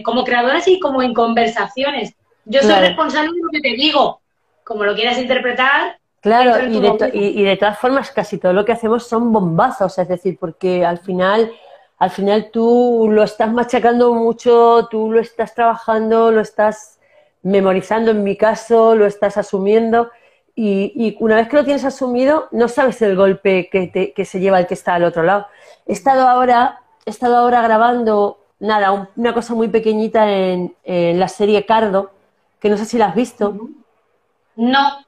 como 0.06 0.24
creadoras 0.24 0.66
y 0.70 0.80
como 0.80 1.02
en 1.04 1.14
conversaciones. 1.14 2.14
Yo 2.46 2.62
soy 2.62 2.70
Claro. 2.70 2.88
responsable 2.88 3.32
de 3.32 3.42
lo 3.42 3.50
que 3.52 3.60
te 3.62 3.76
digo. 3.76 4.22
Como 4.64 4.86
lo 4.86 4.96
quieras 4.96 5.18
interpretar, 5.18 5.98
Claro, 6.22 6.66
y 6.72 6.80
de, 6.80 7.12
y, 7.14 7.42
y 7.42 7.44
de 7.44 7.58
todas 7.58 7.78
formas 7.78 8.10
casi 8.12 8.38
todo 8.38 8.54
lo 8.54 8.64
que 8.64 8.72
hacemos 8.72 9.06
son 9.06 9.34
bombazos, 9.34 9.98
es 10.00 10.08
decir, 10.08 10.38
porque 10.40 10.86
al 10.86 11.00
final, 11.00 11.52
al 11.98 12.10
final 12.12 12.50
tú 12.50 13.10
lo 13.12 13.24
estás 13.24 13.52
machacando 13.52 14.14
mucho, 14.14 14.88
tú 14.90 15.12
lo 15.12 15.20
estás 15.20 15.54
trabajando, 15.54 16.32
lo 16.32 16.40
estás 16.40 16.98
memorizando 17.44 18.12
en 18.12 18.24
mi 18.24 18.36
caso, 18.38 18.96
lo 18.96 19.06
estás 19.06 19.38
asumiendo 19.38 20.10
y, 20.56 20.94
y 20.96 21.18
una 21.20 21.36
vez 21.38 21.48
que 21.50 21.58
lo 21.58 21.64
tienes 21.64 21.84
asumido 21.86 22.48
no 22.52 22.68
sabes 22.68 23.02
el 23.02 23.16
golpe 23.16 23.70
que, 23.72 23.88
te- 23.88 24.14
que 24.14 24.26
se 24.26 24.40
lleva 24.40 24.60
el 24.60 24.68
que 24.68 24.76
está 24.76 24.96
al 24.96 25.04
otro 25.04 25.24
lado. 25.24 25.48
He 25.86 25.94
estado 25.94 26.28
ahora, 26.28 26.82
he 27.06 27.10
estado 27.10 27.38
ahora 27.38 27.62
grabando, 27.62 28.40
nada, 28.60 28.92
un- 28.92 29.10
una 29.16 29.34
cosa 29.34 29.54
muy 29.56 29.68
pequeñita 29.68 30.32
en, 30.32 30.76
en 30.84 31.20
la 31.20 31.28
serie 31.28 31.66
Cardo, 31.66 32.12
que 32.60 32.70
no 32.70 32.78
sé 32.78 32.86
si 32.86 32.98
la 32.98 33.08
has 33.08 33.16
visto. 33.16 33.52
no. 34.56 35.06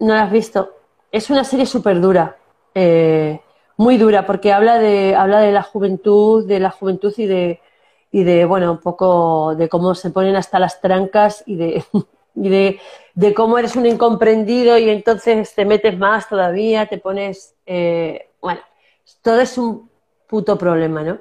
No 0.00 0.14
la 0.14 0.24
has 0.24 0.30
visto. 0.32 0.74
Es 1.10 1.30
una 1.30 1.44
serie 1.44 1.66
súper 1.66 2.00
dura, 2.00 2.36
eh, 2.74 3.40
muy 3.76 3.96
dura, 3.96 4.26
porque 4.26 4.52
habla 4.52 4.78
de, 4.78 5.14
habla 5.16 5.40
de 5.40 5.52
la 5.52 5.62
juventud, 5.62 6.46
de 6.46 6.60
la 6.60 6.70
juventud 6.70 7.12
y 7.16 7.26
de, 7.26 7.60
y 8.10 8.24
de, 8.24 8.44
bueno, 8.44 8.72
un 8.72 8.78
poco 8.78 9.54
de 9.54 9.68
cómo 9.68 9.94
se 9.94 10.10
ponen 10.10 10.36
hasta 10.36 10.58
las 10.58 10.80
trancas 10.80 11.42
y 11.46 11.56
de, 11.56 11.84
y 12.34 12.48
de, 12.48 12.80
de 13.14 13.34
cómo 13.34 13.58
eres 13.58 13.76
un 13.76 13.86
incomprendido 13.86 14.78
y 14.78 14.88
entonces 14.88 15.54
te 15.54 15.64
metes 15.64 15.98
más 15.98 16.28
todavía, 16.28 16.86
te 16.86 16.98
pones, 16.98 17.54
eh, 17.66 18.30
bueno, 18.40 18.60
todo 19.22 19.40
es 19.40 19.58
un 19.58 19.90
puto 20.26 20.56
problema, 20.56 21.02
¿no? 21.02 21.18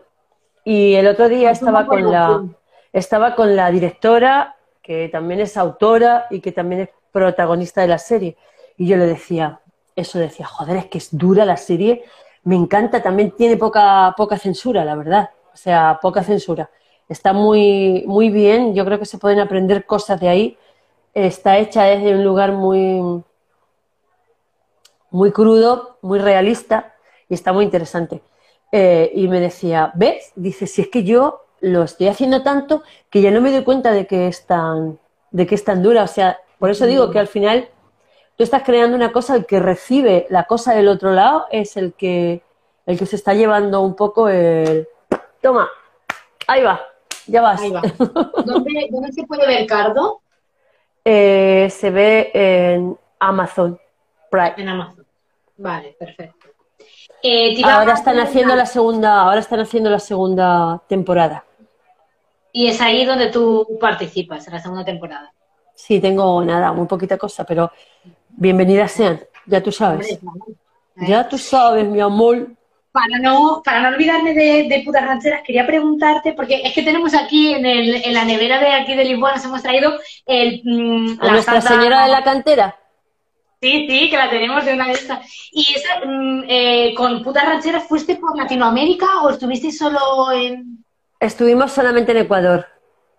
Y 0.63 0.95
el 0.95 1.07
otro 1.07 1.29
día 1.29 1.51
Es 1.51 1.61
una 1.61 1.71
estaba 1.71 1.87
con 1.87 2.11
la, 2.11 2.43
estaba 2.91 3.35
con 3.35 3.55
la 3.55 3.71
directora, 3.71 4.57
que 4.81 5.09
también 5.09 5.39
es 5.39 5.55
autora 5.55 6.27
y 6.29 6.41
que 6.41 6.51
también 6.51 6.81
es 6.81 6.89
protagonista 7.11 7.81
de 7.81 7.87
la 7.87 7.97
serie. 7.97 8.37
Y 8.77 8.87
yo 8.87 8.97
le 8.97 9.05
decía, 9.05 9.61
eso 9.95 10.19
decía, 10.19 10.45
joder, 10.45 10.77
es 10.77 10.85
que 10.85 10.97
es 10.97 11.17
dura 11.17 11.45
la 11.45 11.57
serie, 11.57 12.03
me 12.43 12.55
encanta, 12.55 13.01
también 13.01 13.31
tiene 13.31 13.57
poca, 13.57 14.13
poca 14.15 14.37
censura, 14.37 14.85
la 14.85 14.95
verdad. 14.95 15.29
O 15.57 15.59
sea, 15.59 15.97
poca 15.99 16.23
censura. 16.23 16.69
Está 17.09 17.33
muy, 17.33 18.03
muy 18.05 18.29
bien, 18.29 18.75
yo 18.75 18.85
creo 18.85 18.99
que 18.99 19.05
se 19.05 19.17
pueden 19.17 19.39
aprender 19.39 19.87
cosas 19.87 20.19
de 20.19 20.29
ahí. 20.29 20.57
Está 21.15 21.57
hecha 21.57 21.85
desde 21.85 22.13
un 22.13 22.23
lugar 22.23 22.51
muy, 22.51 23.23
muy 25.09 25.31
crudo, 25.31 25.97
muy 26.03 26.19
realista 26.19 26.93
y 27.27 27.33
está 27.33 27.53
muy 27.53 27.65
interesante. 27.65 28.21
Eh, 28.71 29.11
y 29.15 29.27
me 29.27 29.39
decía, 29.39 29.91
¿ves? 29.95 30.31
Dice, 30.35 30.67
si 30.67 30.83
es 30.83 30.89
que 30.89 31.03
yo 31.03 31.41
lo 31.59 31.81
estoy 31.81 32.07
haciendo 32.07 32.43
tanto 32.43 32.83
que 33.09 33.23
ya 33.23 33.31
no 33.31 33.41
me 33.41 33.51
doy 33.51 33.63
cuenta 33.63 33.93
de 33.93 34.05
que 34.05 34.27
es 34.27 34.45
tan, 34.45 34.99
de 35.31 35.47
que 35.47 35.55
es 35.55 35.63
tan 35.63 35.81
dura. 35.81 36.03
O 36.03 36.07
sea, 36.07 36.37
por 36.59 36.69
eso 36.69 36.85
digo 36.85 37.09
que 37.09 37.17
al 37.17 37.27
final 37.27 37.67
tú 38.35 38.43
estás 38.43 38.61
creando 38.61 38.95
una 38.95 39.11
cosa, 39.11 39.35
el 39.35 39.47
que 39.47 39.59
recibe 39.59 40.27
la 40.29 40.43
cosa 40.43 40.75
del 40.75 40.87
otro 40.87 41.13
lado 41.13 41.47
es 41.49 41.77
el 41.77 41.93
que, 41.93 42.43
el 42.85 42.99
que 42.99 43.07
se 43.07 43.15
está 43.15 43.33
llevando 43.33 43.81
un 43.81 43.95
poco 43.95 44.29
el... 44.29 44.87
Toma, 45.41 45.69
ahí 46.47 46.63
va, 46.63 46.81
ya 47.25 47.41
vas. 47.41 47.61
Ahí 47.61 47.71
va. 47.71 47.81
¿Dónde, 48.45 48.87
dónde 48.91 49.11
se 49.11 49.23
puede 49.23 49.45
ver 49.47 49.65
Cardo? 49.65 50.21
Eh, 51.03 51.69
se 51.69 51.89
ve 51.89 52.31
en 52.33 52.97
Amazon 53.19 53.79
Prime. 54.29 54.53
En 54.57 54.69
Amazon. 54.69 55.05
Vale, 55.57 55.95
perfecto. 55.97 56.47
Eh, 57.23 57.61
Ahora 57.63 57.93
están 57.93 58.19
haciendo 58.19 58.55
la 58.55 58.65
segunda, 58.65 59.21
ahora 59.21 59.39
están 59.39 59.59
haciendo 59.59 59.89
la 59.89 59.99
segunda 59.99 60.81
temporada. 60.87 61.43
Y 62.51 62.67
es 62.67 62.79
ahí 62.81 63.05
donde 63.05 63.27
tú 63.27 63.77
participas, 63.79 64.47
en 64.47 64.53
la 64.53 64.59
segunda 64.59 64.85
temporada. 64.85 65.31
Sí, 65.73 65.99
tengo 65.99 66.43
nada, 66.43 66.71
muy 66.73 66.87
poquita 66.87 67.17
cosa, 67.17 67.43
pero 67.43 67.71
bienvenidas 68.29 68.91
sean, 68.91 69.19
ya 69.45 69.61
tú 69.61 69.71
sabes. 69.71 70.19
Ya 70.95 71.27
tú 71.29 71.37
sabes, 71.37 71.85
mi 71.87 72.01
amor. 72.01 72.47
Para 72.97 73.19
no, 73.19 73.61
para 73.63 73.81
no 73.81 73.89
olvidarme 73.89 74.33
de, 74.33 74.81
putas 74.83 75.05
rancheras, 75.05 75.43
quería 75.45 75.67
preguntarte, 75.67 76.33
porque 76.33 76.61
es 76.63 76.73
que 76.73 76.81
tenemos 76.81 77.13
aquí 77.13 77.53
en, 77.53 77.63
el, 77.63 77.95
en 78.03 78.11
la 78.11 78.25
nevera 78.25 78.59
de 78.59 78.71
aquí 78.71 78.95
de 78.95 79.05
Lisboa, 79.05 79.35
nos 79.35 79.45
hemos 79.45 79.61
traído 79.61 79.93
el, 80.25 80.61
mm, 80.63 81.19
¿A 81.21 81.31
Nuestra 81.31 81.61
Señora 81.61 82.05
de 82.05 82.11
la 82.11 82.23
Cantera? 82.23 82.75
Sí, 83.61 83.85
sí, 83.87 84.09
que 84.09 84.17
la 84.17 84.31
tenemos 84.31 84.65
de 84.65 84.73
una 84.73 84.87
de 84.87 84.93
estas. 84.93 85.19
¿Y 85.51 85.75
esa, 85.75 86.07
mm, 86.07 86.43
eh, 86.47 86.93
con 86.97 87.21
putas 87.21 87.45
rancheras 87.45 87.83
fuiste 87.87 88.15
por 88.15 88.35
Latinoamérica 88.35 89.21
o 89.21 89.29
estuviste 89.29 89.71
solo 89.71 90.31
en...? 90.31 90.83
Estuvimos 91.19 91.71
solamente 91.71 92.13
en 92.13 92.17
Ecuador. 92.17 92.65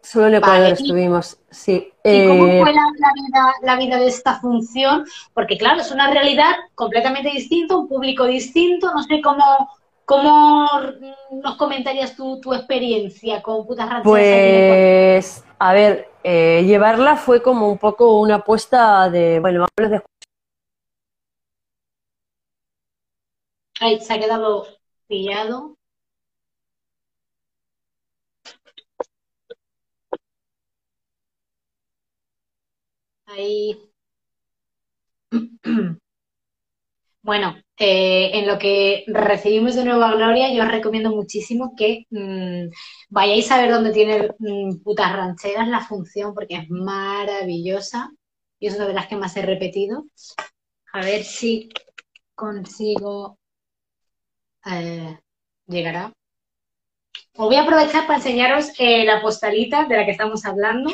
Solo 0.03 0.28
en 0.28 0.34
Ecuador 0.36 0.72
estuvimos, 0.72 1.38
sí. 1.51 1.92
¿Y 2.05 2.26
cómo 2.26 2.46
eh, 2.46 2.61
fue 2.62 2.72
la, 3.62 3.76
vida, 3.76 3.99
de 3.99 4.07
esta 4.07 4.40
función? 4.40 5.05
Porque 5.34 5.59
claro, 5.59 5.80
es 5.80 5.90
una 5.90 6.11
realidad 6.11 6.53
completamente 6.74 7.30
distinta, 7.30 7.76
un 7.76 7.88
público 7.88 8.24
distinto, 8.24 8.92
no 8.94 9.03
sé 9.03 9.20
cómo, 9.22 9.44
cómo 10.05 10.68
nos 11.42 11.57
comentarías 11.57 12.16
tú 12.16 12.40
tu 12.40 12.55
experiencia 12.55 13.42
con 13.42 13.66
Putas 13.66 13.88
Rancheras. 13.88 14.05
Pues, 14.05 15.44
a 15.59 15.72
ver, 15.72 16.09
eh, 16.22 16.64
llevarla 16.64 17.16
fue 17.16 17.42
como 17.42 17.70
un 17.70 17.78
poco 17.78 18.20
una 18.20 18.36
apuesta 18.36 19.11
de, 19.11 19.40
bueno, 19.40 19.66
vamos 19.76 19.90
de... 19.90 20.03
Ay, 23.80 24.01
se 24.01 24.12
ha 24.12 24.18
quedado 24.18 24.66
pillado. 25.07 25.77
Ahí. 33.28 33.78
Bueno, 37.20 37.56
eh, 37.76 38.30
en 38.38 38.46
lo 38.46 38.58
que 38.58 39.04
recibimos 39.06 39.74
de 39.74 39.84
Nueva 39.84 40.14
Gloria, 40.14 40.50
yo 40.54 40.62
os 40.62 40.70
recomiendo 40.70 41.10
muchísimo 41.10 41.74
que 41.76 42.06
mm, 42.10 42.70
vayáis 43.10 43.50
a 43.50 43.60
ver 43.60 43.70
dónde 43.70 43.92
tiene 43.92 44.30
mm, 44.38 44.82
putas 44.82 45.12
rancheras 45.12 45.68
la 45.68 45.80
función, 45.80 46.32
porque 46.32 46.54
es 46.56 46.70
maravillosa 46.70 48.10
y 48.58 48.68
es 48.68 48.76
una 48.76 48.86
de 48.86 48.94
las 48.94 49.08
que 49.08 49.16
más 49.16 49.36
he 49.36 49.42
repetido. 49.42 50.06
A 50.92 51.00
ver 51.04 51.22
si 51.22 51.68
consigo 52.34 53.38
eh, 54.64 55.18
llegará. 55.66 56.12
Os 57.36 57.46
voy 57.46 57.56
a 57.56 57.62
aprovechar 57.62 58.06
para 58.06 58.18
enseñaros 58.18 58.70
eh, 58.78 59.04
la 59.04 59.20
postalita 59.20 59.84
de 59.84 59.96
la 59.96 60.04
que 60.06 60.12
estamos 60.12 60.46
hablando. 60.46 60.90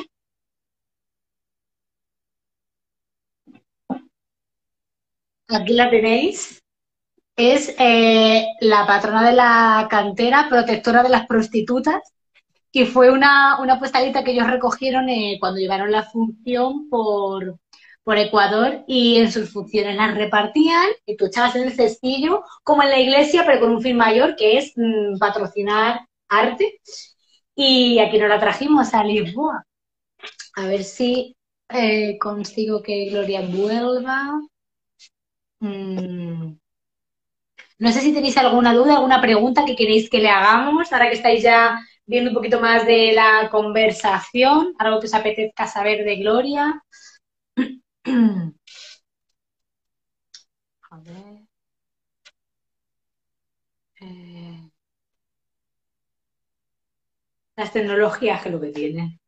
Aquí 5.49 5.73
la 5.75 5.91
tenéis. 5.91 6.63
Es 7.37 7.75
eh, 7.79 8.47
la 8.61 8.87
patrona 8.87 9.29
de 9.29 9.35
la 9.35 9.89
cantera, 9.91 10.49
protectora 10.49 11.03
de 11.03 11.09
las 11.09 11.27
prostitutas, 11.27 12.01
y 12.73 12.87
fue 12.87 13.11
una, 13.11 13.61
una 13.61 13.79
postalita 13.79 14.25
que 14.25 14.33
ellos 14.33 14.51
recogieron 14.51 15.09
eh, 15.09 15.37
cuando 15.41 15.61
llevaron 15.61 15.93
la 15.93 16.05
función 16.05 16.89
por, 16.89 17.59
por 18.05 18.19
Ecuador 18.19 18.85
y 18.87 19.17
en 19.19 19.33
sus 19.33 19.53
funciones 19.53 19.97
las 19.97 20.15
repartían 20.17 20.87
y 21.07 21.17
tú 21.17 21.27
echabas 21.27 21.57
en 21.57 21.65
el 21.65 21.73
cestillo, 21.73 22.45
como 22.65 22.83
en 22.83 22.91
la 22.91 23.01
iglesia, 23.01 23.45
pero 23.47 23.61
con 23.61 23.73
un 23.73 23.83
fin 23.83 23.97
mayor 23.97 24.37
que 24.37 24.59
es 24.59 24.73
mm, 24.77 25.19
patrocinar 25.19 26.01
arte. 26.29 26.81
Y 27.55 27.99
aquí 28.01 28.19
nos 28.19 28.29
la 28.29 28.41
trajimos 28.41 28.93
a 28.95 29.05
Lisboa. 29.05 29.65
A 30.57 30.67
ver 30.67 30.85
si 30.85 31.37
eh, 31.69 32.19
consigo 32.19 32.83
que 32.83 33.11
Gloria 33.11 33.43
vuelva. 33.43 34.41
Mm. 35.65 36.59
No 37.79 37.91
sé 37.93 38.01
si 38.01 38.13
tenéis 38.15 38.37
alguna 38.37 38.73
duda, 38.75 38.95
alguna 38.97 39.21
pregunta 39.21 39.65
que 39.65 39.77
queréis 39.77 40.11
que 40.11 40.19
le 40.19 40.29
hagamos, 40.31 40.93
ahora 40.93 41.09
que 41.09 41.15
estáis 41.21 41.43
ya 41.43 41.79
viendo 42.07 42.31
un 42.31 42.35
poquito 42.37 42.61
más 42.61 42.85
de 42.87 43.13
la 43.13 43.49
conversación, 43.51 44.75
algo 44.79 44.99
que 45.01 45.07
os 45.07 45.15
apetezca 45.15 45.67
saber 45.69 46.05
de 46.05 46.17
Gloria. 46.17 46.83
A 50.91 50.97
ver. 51.05 51.47
Eh. 54.01 54.71
Las 57.57 57.73
tecnologías 57.73 58.45
que 58.45 58.51
lo 58.51 58.61
que 58.61 58.71
tienen. 58.71 59.19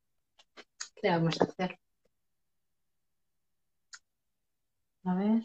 ¿Qué 1.01 1.09
vamos 1.09 1.41
a 1.41 1.45
hacer? 1.45 1.79
A 5.05 5.15
ver. 5.15 5.43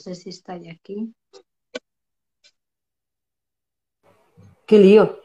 Sé 0.00 0.14
si 0.14 0.30
está 0.30 0.56
ya 0.56 0.72
aquí. 0.72 1.14
Qué 4.66 4.78
lío. 4.78 5.20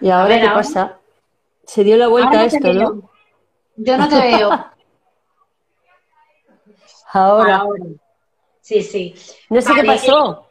¿Y 0.00 0.10
ahora 0.10 0.40
qué 0.40 0.48
pasa? 0.48 0.98
Se 1.64 1.84
dio 1.84 1.96
la 1.96 2.08
vuelta 2.08 2.40
a 2.40 2.44
esto, 2.44 2.72
¿no? 2.72 3.10
Yo 3.76 3.96
no 3.96 4.08
te 4.08 4.20
veo. 4.20 4.50
ahora. 7.12 7.64
Sí, 8.60 8.82
sí. 8.82 9.14
No 9.48 9.60
sé 9.60 9.72
qué 9.74 9.84
pasó. 9.84 10.46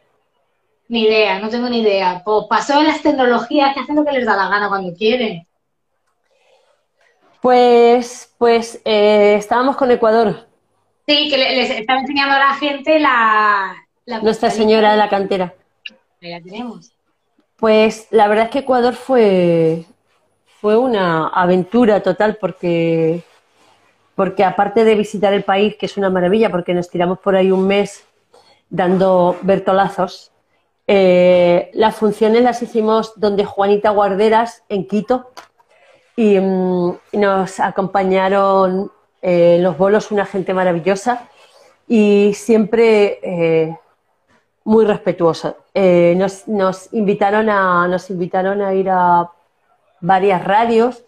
Ni 0.88 1.02
idea, 1.02 1.38
no 1.38 1.48
tengo 1.48 1.68
ni 1.68 1.82
idea. 1.82 2.22
Pues 2.24 2.46
pasó 2.48 2.80
en 2.80 2.86
las 2.86 3.02
tecnologías 3.02 3.74
que 3.74 3.80
hacen 3.80 3.96
lo 3.96 4.04
que 4.04 4.12
les 4.12 4.26
da 4.26 4.36
la 4.36 4.48
gana 4.48 4.68
cuando 4.68 4.92
quieren. 4.94 5.46
Pues, 7.40 8.34
pues 8.38 8.80
eh, 8.84 9.36
estábamos 9.36 9.76
con 9.76 9.90
Ecuador. 9.90 10.47
Sí, 11.08 11.30
que 11.30 11.38
les 11.38 11.70
estaba 11.70 12.00
enseñando 12.00 12.34
a 12.34 12.38
la 12.38 12.54
gente 12.56 12.98
la... 13.00 13.74
Nuestra 14.20 14.50
Señora 14.50 14.90
de 14.90 14.98
la 14.98 15.08
Cantera. 15.08 15.54
Ahí 16.20 16.30
la 16.30 16.40
tenemos. 16.42 16.92
Pues 17.56 18.08
la 18.10 18.28
verdad 18.28 18.44
es 18.44 18.50
que 18.50 18.58
Ecuador 18.58 18.92
fue, 18.94 19.86
fue 20.60 20.76
una 20.76 21.28
aventura 21.28 22.02
total 22.02 22.36
porque, 22.38 23.22
porque 24.16 24.44
aparte 24.44 24.84
de 24.84 24.96
visitar 24.96 25.32
el 25.32 25.44
país, 25.44 25.76
que 25.76 25.86
es 25.86 25.96
una 25.96 26.10
maravilla, 26.10 26.50
porque 26.50 26.74
nos 26.74 26.90
tiramos 26.90 27.18
por 27.20 27.36
ahí 27.36 27.50
un 27.50 27.66
mes 27.66 28.04
dando 28.68 29.38
bertolazos, 29.40 30.30
eh, 30.86 31.70
las 31.72 31.96
funciones 31.96 32.42
las 32.42 32.60
hicimos 32.60 33.14
donde 33.16 33.46
Juanita 33.46 33.90
Guarderas, 33.90 34.62
en 34.68 34.86
Quito, 34.86 35.30
y 36.16 36.38
mm, 36.38 36.98
nos 37.14 37.60
acompañaron 37.60 38.92
eh, 39.20 39.58
los 39.60 39.76
bolos 39.76 40.12
una 40.12 40.24
gente 40.24 40.54
maravillosa 40.54 41.28
y 41.88 42.32
siempre 42.34 43.18
eh, 43.22 43.76
muy 44.64 44.84
respetuoso. 44.84 45.56
Eh, 45.74 46.14
nos, 46.46 46.92
invitaron 46.92 47.50
a, 47.50 47.88
nos 47.88 48.10
invitaron 48.10 48.62
a 48.62 48.74
ir 48.74 48.88
a 48.90 49.30
varias 50.00 50.44
radios 50.44 51.04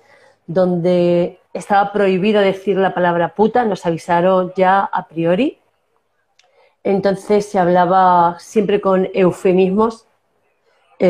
donde 0.46 1.38
estaba 1.52 1.92
prohibido 1.92 2.40
decir 2.40 2.76
la 2.76 2.94
palabra 2.94 3.34
puta, 3.34 3.64
nos 3.64 3.86
avisaron 3.86 4.52
ya 4.56 4.80
a 4.80 5.06
priori. 5.06 5.58
Entonces 6.82 7.46
se 7.46 7.58
hablaba 7.58 8.36
siempre 8.40 8.80
con 8.80 9.08
eufemismos. 9.14 10.06
Yo, 10.98 11.06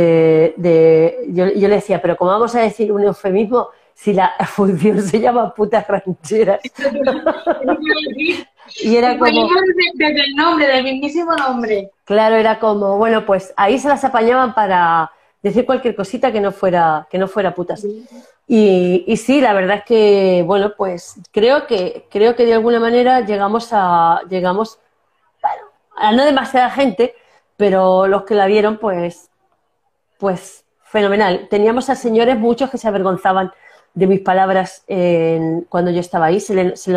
yo, 0.57 1.47
le 1.47 1.75
decía, 1.75 2.03
pero 2.03 2.17
¿cómo 2.17 2.31
vamos 2.31 2.55
a 2.55 2.61
decir 2.61 2.93
un 2.93 3.03
eufemismo 3.03 3.71
si 4.01 4.15
la 4.15 4.33
función 4.47 5.03
se 5.03 5.21
llama 5.21 5.55
putas 5.55 5.87
rancheras? 5.87 6.61
Y 8.83 8.97
era 8.97 9.19
como... 9.19 9.49
Desde, 9.95 10.21
el 10.21 10.37
nombre, 10.37 10.67
del 10.67 10.85
mismísimo 10.85 11.35
nombre. 11.35 11.91
Claro, 12.05 12.37
era 12.37 12.61
como, 12.61 12.99
bueno, 12.99 13.27
pues 13.27 13.53
ahí 13.57 13.81
se 13.81 13.89
las 13.89 14.05
apañaban 14.05 14.55
para 14.55 15.11
decir 15.43 15.67
cualquier 15.67 15.97
cosita 15.97 16.31
que 16.31 16.41
no 16.41 16.53
fuera, 16.53 17.09
que 17.11 17.19
no 17.19 17.27
fuera 17.27 17.53
putas. 17.53 17.85
Y, 18.47 19.05
y, 19.07 19.17
sí, 19.17 19.41
la 19.41 19.55
verdad 19.55 19.79
es 19.79 19.85
que, 19.85 20.45
bueno, 20.47 20.75
pues 20.77 21.17
creo 21.33 21.67
que, 21.67 22.07
creo 22.11 22.37
que 22.37 22.47
de 22.47 22.55
alguna 22.55 22.79
manera 22.79 23.23
llegamos 23.23 23.71
a, 23.73 24.21
llegamos, 24.29 24.79
bueno, 25.43 25.63
a 25.97 26.13
no 26.13 26.25
demasiada 26.25 26.71
gente, 26.71 27.15
pero 27.57 28.07
los 28.07 28.23
que 28.23 28.37
la 28.37 28.47
vieron, 28.47 28.79
pues, 28.79 29.31
pues 30.19 30.65
fenomenal. 30.85 31.49
Teníamos 31.51 31.91
a 31.91 31.97
señores 31.97 32.39
muchos 32.39 32.71
que 32.71 32.79
se 32.79 32.87
avergonzaban 32.87 33.51
de 33.95 34.07
mis 34.07 34.21
palabras 34.21 34.85
cuando 35.69 35.91
yo 35.91 36.01
estaba 36.01 36.27
ahí, 36.27 36.41
se, 36.41 36.55
les 36.55 36.89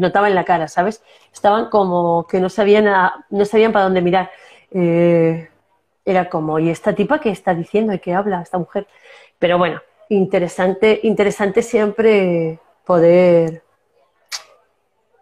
notaba 0.00 0.28
en 0.28 0.34
la 0.34 0.44
cara, 0.44 0.68
¿sabes? 0.68 1.02
Estaban 1.32 1.70
como 1.70 2.26
que 2.26 2.40
no 2.40 2.48
sabían, 2.48 2.86
no 3.30 3.44
sabían 3.44 3.72
para 3.72 3.84
dónde 3.84 4.02
mirar. 4.02 4.30
Eh, 4.70 5.48
era 6.04 6.28
como, 6.28 6.58
¿y 6.58 6.70
esta 6.70 6.94
tipa 6.94 7.20
qué 7.20 7.30
está 7.30 7.54
diciendo 7.54 7.92
y 7.92 8.00
qué 8.00 8.14
habla 8.14 8.42
esta 8.42 8.58
mujer? 8.58 8.86
Pero 9.38 9.58
bueno, 9.58 9.80
interesante, 10.08 11.00
interesante 11.04 11.62
siempre 11.62 12.58
poder, 12.84 13.62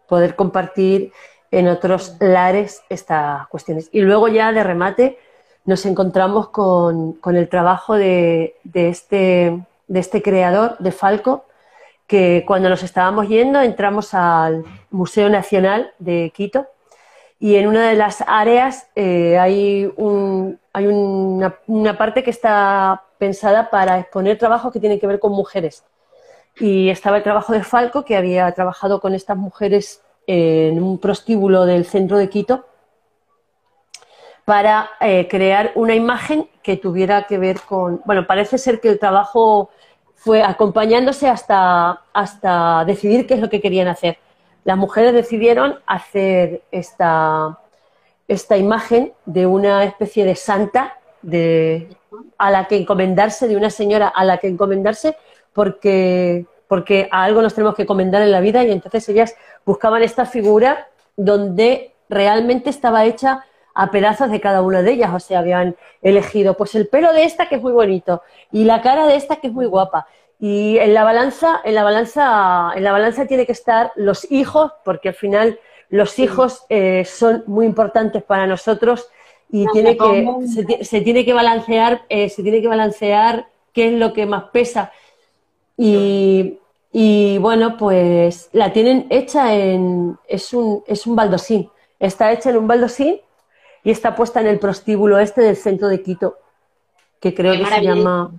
poder 0.09 0.35
compartir 0.37 1.13
en 1.51 1.69
otros 1.69 2.17
lares 2.21 2.83
estas 2.89 3.47
cuestiones. 3.49 3.89
Y 3.93 4.01
luego 4.01 4.29
ya 4.29 4.53
de 4.53 4.63
remate, 4.63 5.19
nos 5.65 5.85
encontramos 5.87 6.49
con, 6.49 7.19
el 7.25 7.49
trabajo 7.49 7.95
de, 7.95 8.57
este, 8.73 9.61
de 9.91 9.99
este 9.99 10.23
creador, 10.23 10.79
de 10.79 10.93
Falco, 10.93 11.47
que 12.07 12.45
cuando 12.47 12.69
nos 12.69 12.85
estábamos 12.85 13.29
yendo 13.29 13.61
entramos 13.61 14.15
al 14.15 14.65
Museo 14.91 15.29
Nacional 15.29 15.93
de 15.99 16.33
Quito 16.35 16.69
y 17.41 17.57
en 17.57 17.67
una 17.67 17.89
de 17.89 17.97
las 17.97 18.23
áreas 18.27 18.89
eh, 18.95 19.37
hay, 19.37 19.93
un, 19.97 20.61
hay 20.73 20.87
una, 20.87 21.57
una, 21.67 21.99
parte 21.99 22.23
que 22.23 22.31
está 22.31 23.03
pensada 23.19 23.69
para 23.69 23.99
exponer 23.99 24.39
trabajos 24.39 24.73
que 24.73 24.79
tienen 24.79 25.01
que 25.01 25.09
ver 25.09 25.19
con 25.19 25.33
mujeres. 25.33 25.85
Y 26.57 26.89
estaba 26.89 27.17
el 27.17 27.23
trabajo 27.25 27.53
de 27.53 27.65
Falco, 27.65 28.05
que 28.05 28.17
había 28.17 28.51
trabajado 28.53 29.01
con 29.01 29.15
estas 29.15 29.37
mujeres 29.37 30.03
en 30.29 30.81
un 30.81 30.99
prostíbulo 30.99 31.67
del 31.67 31.85
centro 31.85 32.17
de 32.17 32.29
Quito 32.29 32.65
para 34.45 34.91
eh, 35.01 35.29
crear 35.29 35.73
una 35.75 35.95
imagen 35.95 36.49
que 36.63 36.77
tuviera 36.77 37.23
que 37.29 37.39
ver 37.39 37.61
con, 37.61 38.03
bueno, 38.05 38.27
parece 38.27 38.59
ser 38.59 38.81
que 38.81 38.89
el 38.89 38.99
trabajo 38.99 39.71
fue 40.21 40.43
acompañándose 40.43 41.31
hasta, 41.31 42.03
hasta 42.13 42.85
decidir 42.85 43.27
qué 43.27 43.35
es 43.35 43.41
lo 43.41 43.49
que 43.49 43.63
querían 43.63 43.89
hacer. 43.89 44.19
Las 44.65 44.77
mujeres 44.77 45.15
decidieron 45.15 45.79
hacer 45.87 46.61
esta, 46.71 47.59
esta 48.29 48.59
imagen 48.59 49.15
de 49.25 49.47
una 49.47 49.83
especie 49.83 50.27
de 50.27 50.37
santa 50.37 50.99
de, 51.23 51.89
a 52.37 52.51
la 52.51 52.69
que 52.69 52.77
encomendarse, 52.77 53.49
de 53.49 53.57
una 53.57 53.71
señora 53.71 54.09
a 54.09 54.27
la 54.27 54.37
que 54.37 54.49
encomendarse, 54.49 55.17
porque, 55.55 56.45
porque 56.69 57.09
a 57.11 57.25
algo 57.25 57.41
nos 57.41 57.55
tenemos 57.55 57.75
que 57.75 57.85
encomendar 57.85 58.21
en 58.21 58.33
la 58.33 58.41
vida 58.41 58.63
y 58.63 58.71
entonces 58.71 59.09
ellas 59.09 59.35
buscaban 59.65 60.03
esta 60.03 60.27
figura 60.27 60.89
donde 61.17 61.95
realmente 62.11 62.69
estaba 62.69 63.07
hecha 63.07 63.47
a 63.75 63.91
pedazos 63.91 64.31
de 64.31 64.41
cada 64.41 64.63
una 64.63 64.83
de 64.83 64.93
ellas. 64.93 65.13
O 65.15 65.21
sea, 65.21 65.41
habían 65.41 65.77
elegido 66.03 66.55
pues 66.55 66.75
el 66.75 66.89
pelo 66.89 67.13
de 67.13 67.25
esta 67.25 67.49
que 67.49 67.57
es 67.57 67.63
muy 67.63 67.73
bonito 67.73 68.23
y 68.53 68.65
la 68.65 68.83
cara 68.83 69.07
de 69.07 69.17
esta 69.17 69.37
que 69.37 69.49
es 69.49 69.53
muy 69.53 69.67
guapa. 69.67 70.07
Y 70.39 70.79
en 70.79 70.95
la 70.95 71.05
balanza, 71.05 71.61
en 71.65 71.75
la 71.75 71.85
balanza, 71.85 72.73
en 72.75 72.83
la 72.83 72.93
balanza 72.93 73.27
tiene 73.27 73.45
que 73.45 73.53
estar 73.53 73.93
los 73.95 74.31
hijos, 74.33 74.73
porque 74.85 75.11
al 75.11 75.15
final 75.15 75.61
los 75.91 76.19
hijos 76.19 76.65
eh, 76.71 77.05
son 77.05 77.45
muy 77.47 77.67
importantes 77.67 78.23
para 78.23 78.47
nosotros 78.47 79.09
y 79.51 79.67
tiene 79.73 79.99
que, 79.99 80.85
se, 80.85 81.01
tiene 81.03 81.25
que 81.25 81.33
balancear, 81.35 82.03
eh, 82.09 82.29
se 82.31 82.43
tiene 82.43 82.63
que 82.63 82.69
balancear 82.69 83.49
qué 83.75 83.89
es 83.89 83.93
lo 83.93 84.13
que 84.13 84.25
más 84.25 84.45
pesa. 84.45 84.93
Y, 85.77 86.59
y 86.93 87.39
bueno, 87.39 87.77
pues 87.77 88.49
la 88.53 88.73
tienen 88.73 89.07
hecha 89.11 89.55
en, 89.55 90.17
es 90.27 90.55
un, 90.55 90.83
es 90.87 91.07
un 91.07 91.17
baldosín. 91.17 91.69
Está 91.99 92.33
hecha 92.33 92.51
en 92.51 92.59
un 92.59 92.69
baldosín 92.69 93.21
y 93.83 93.91
está 93.91 94.15
puesta 94.15 94.41
en 94.41 94.47
el 94.47 94.59
prostíbulo 94.59 95.19
este 95.19 95.43
del 95.43 95.57
centro 95.57 95.89
de 95.89 96.03
Quito, 96.03 96.39
que 97.21 97.35
creo 97.35 97.53
que 97.53 97.67
se 97.67 97.83
llama 97.83 98.33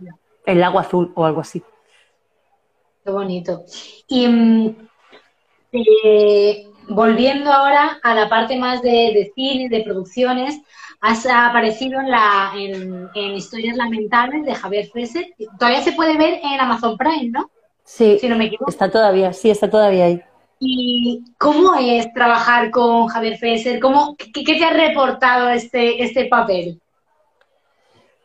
el 0.46 0.60
Lago 0.60 0.80
Azul 0.80 1.12
o 1.16 1.26
algo 1.26 1.42
así. 1.42 1.64
Qué 3.04 3.12
bonito. 3.12 3.64
Y 4.08 4.28
mm, 4.28 4.76
eh, 5.72 6.68
volviendo 6.90 7.52
ahora 7.52 8.00
a 8.04 8.14
la 8.14 8.30
parte 8.30 8.58
más 8.58 8.82
de, 8.82 8.90
de 8.90 9.32
cine, 9.36 9.70
de 9.70 9.84
producciones, 9.84 10.62
has 11.02 11.26
aparecido 11.26 12.00
en, 12.00 12.12
la, 12.12 12.52
en, 12.56 13.34
Historias 13.34 13.76
Lamentables 13.76 14.46
de 14.46 14.54
Javier 14.54 14.88
Freser. 14.88 15.34
Todavía 15.58 15.82
se 15.82 15.94
puede 15.94 16.16
ver 16.18 16.40
en 16.44 16.60
Amazon 16.60 16.96
Prime, 16.98 17.30
¿no? 17.30 17.50
Sí, 17.84 18.20
si 18.20 18.30
no 18.30 18.38
me 18.38 18.46
equivoco. 18.46 18.70
está 18.70 18.90
todavía, 18.90 19.34
sí, 19.34 19.50
está 19.50 19.70
todavía 19.70 20.06
ahí. 20.06 20.22
¿Y 20.64 21.24
cómo 21.40 21.74
es 21.74 22.14
trabajar 22.14 22.70
con 22.70 23.08
Javier 23.08 23.40
Fesser? 23.40 23.80
¿Cómo, 23.80 24.16
qué, 24.16 24.44
te 24.44 24.64
ha 24.64 24.70
reportado 24.70 25.50
este, 25.50 26.04
este 26.04 26.26
papel? 26.26 26.80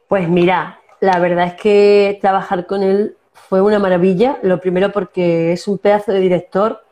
Pues 0.06 0.28
mira, 0.28 0.78
la 1.00 1.18
verdad 1.18 1.46
es 1.46 1.54
que 1.54 2.18
trabajar 2.20 2.66
con 2.66 2.82
él 2.82 3.16
fue 3.32 3.62
una 3.62 3.78
maravilla. 3.78 4.38
Lo 4.42 4.60
primero 4.60 4.92
porque 4.92 5.52
es 5.52 5.66
un 5.66 5.78
pedazo 5.78 6.12
de 6.12 6.20
director, 6.20 6.84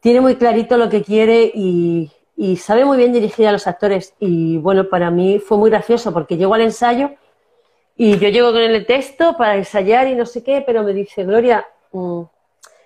tiene 0.00 0.20
muy 0.20 0.36
clarito 0.36 0.76
lo 0.76 0.90
que 0.90 1.02
quiere 1.02 1.50
y, 1.54 2.10
sabe 2.58 2.84
muy 2.84 2.98
bien 2.98 3.14
dirigir 3.14 3.46
a 3.48 3.52
los 3.52 3.66
actores. 3.66 4.14
Y 4.20 4.58
bueno, 4.58 4.90
para 4.90 5.10
mí 5.10 5.38
fue 5.38 5.56
muy 5.56 5.70
gracioso 5.70 6.12
porque 6.12 6.36
llego 6.36 6.52
al 6.52 6.60
ensayo 6.60 7.12
y 7.96 8.18
yo 8.18 8.28
llego 8.28 8.52
con 8.52 8.60
el 8.60 8.84
texto 8.84 9.34
para 9.38 9.56
ensayar 9.56 10.08
y 10.08 10.14
no 10.14 10.26
sé 10.26 10.42
qué, 10.42 10.62
pero 10.66 10.82
me 10.82 10.92
dice, 10.92 11.24
Gloria, 11.24 11.66
mm, 11.92 12.24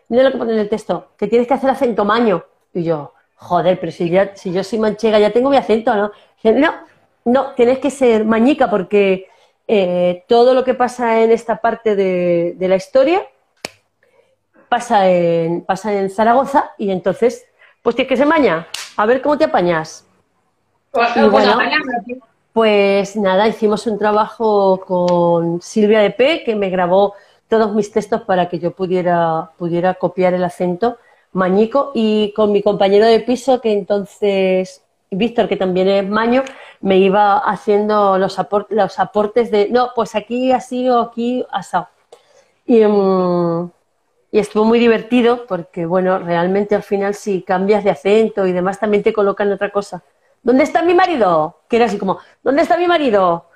mira 0.08 0.22
lo 0.24 0.32
que 0.32 0.38
pone 0.38 0.52
en 0.52 0.60
el 0.60 0.68
texto, 0.68 1.08
que 1.16 1.26
tienes 1.26 1.46
que 1.46 1.54
hacer 1.54 1.70
acento 1.70 2.04
maño. 2.04 2.44
Y 2.74 2.84
yo, 2.84 3.12
joder, 3.36 3.78
pero 3.80 3.92
si, 3.92 4.08
ya, 4.08 4.34
si 4.36 4.52
yo 4.52 4.64
soy 4.64 4.78
manchega 4.78 5.18
ya 5.18 5.30
tengo 5.30 5.50
mi 5.50 5.56
acento, 5.56 5.94
¿no? 5.94 6.12
no, 6.44 6.74
no, 7.24 7.52
tienes 7.54 7.78
que 7.78 7.90
ser 7.90 8.24
mañica 8.24 8.70
porque 8.70 9.28
eh, 9.66 10.24
todo 10.28 10.54
lo 10.54 10.64
que 10.64 10.74
pasa 10.74 11.20
en 11.20 11.30
esta 11.30 11.56
parte 11.60 11.94
de, 11.94 12.56
la 12.58 12.76
historia 12.76 13.22
pasa 14.68 15.08
en, 15.10 15.62
pasa 15.62 15.92
en 15.92 16.10
Zaragoza 16.10 16.72
y 16.78 16.90
entonces, 16.90 17.46
pues 17.82 17.96
tienes 17.96 18.08
que 18.08 18.16
ser 18.16 18.26
maña. 18.26 18.66
A 18.96 19.06
ver 19.06 19.22
cómo 19.22 19.38
te 19.38 19.44
apañas. 19.44 20.06
Pues, 20.90 21.10
y 21.10 21.20
pues, 21.20 21.30
bueno, 21.30 21.58
pues 22.52 23.14
nada, 23.16 23.46
hicimos 23.46 23.86
un 23.86 23.98
trabajo 23.98 24.80
con 24.80 25.62
Silvia 25.62 26.00
de 26.00 26.10
P, 26.10 26.42
que 26.44 26.56
me 26.56 26.70
grabó 26.70 27.14
todos 27.48 27.74
mis 27.74 27.90
textos 27.90 28.22
para 28.22 28.48
que 28.48 28.58
yo 28.58 28.72
pudiera, 28.72 29.50
pudiera 29.56 29.94
copiar 29.94 30.34
el 30.34 30.44
acento 30.44 30.98
mañico 31.32 31.92
y 31.94 32.32
con 32.34 32.52
mi 32.52 32.62
compañero 32.62 33.06
de 33.06 33.20
piso 33.20 33.60
que 33.60 33.72
entonces, 33.72 34.82
Víctor, 35.10 35.48
que 35.48 35.56
también 35.56 35.88
es 35.88 36.08
maño, 36.08 36.44
me 36.80 36.98
iba 36.98 37.38
haciendo 37.38 38.18
los, 38.18 38.38
los 38.70 38.98
aportes 38.98 39.50
de, 39.50 39.68
no, 39.70 39.90
pues 39.94 40.14
aquí 40.14 40.52
así 40.52 40.88
o 40.88 41.00
aquí 41.00 41.44
asado. 41.50 41.88
Y, 42.66 42.84
mm, 42.84 43.70
y 44.30 44.38
estuvo 44.38 44.64
muy 44.64 44.78
divertido 44.78 45.46
porque, 45.46 45.86
bueno, 45.86 46.18
realmente 46.18 46.74
al 46.74 46.82
final 46.82 47.14
si 47.14 47.42
cambias 47.42 47.82
de 47.84 47.90
acento 47.90 48.46
y 48.46 48.52
demás 48.52 48.78
también 48.78 49.02
te 49.02 49.12
colocan 49.12 49.50
otra 49.50 49.70
cosa. 49.70 50.02
¿Dónde 50.42 50.64
está 50.64 50.82
mi 50.82 50.94
marido? 50.94 51.60
Que 51.68 51.76
era 51.76 51.86
así 51.86 51.98
como, 51.98 52.18
¿dónde 52.42 52.62
está 52.62 52.76
mi 52.76 52.86
marido? 52.86 53.47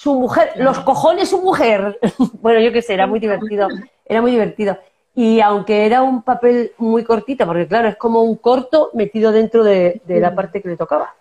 Su 0.00 0.14
mujer, 0.14 0.52
los 0.56 0.80
cojones 0.80 1.28
su 1.28 1.42
mujer. 1.42 1.98
bueno, 2.40 2.58
yo 2.60 2.72
qué 2.72 2.80
sé, 2.80 2.94
era 2.94 3.06
muy 3.06 3.20
divertido, 3.20 3.68
era 4.06 4.22
muy 4.22 4.30
divertido. 4.30 4.78
Y 5.14 5.42
aunque 5.42 5.84
era 5.84 6.00
un 6.00 6.22
papel 6.22 6.72
muy 6.78 7.04
cortito, 7.04 7.44
porque 7.44 7.66
claro, 7.68 7.88
es 7.88 7.96
como 7.96 8.22
un 8.22 8.36
corto 8.36 8.90
metido 8.94 9.30
dentro 9.30 9.62
de, 9.62 10.00
la 10.06 10.34
parte 10.34 10.62
que 10.62 10.70
le 10.70 10.78
tocaba. 10.78 11.14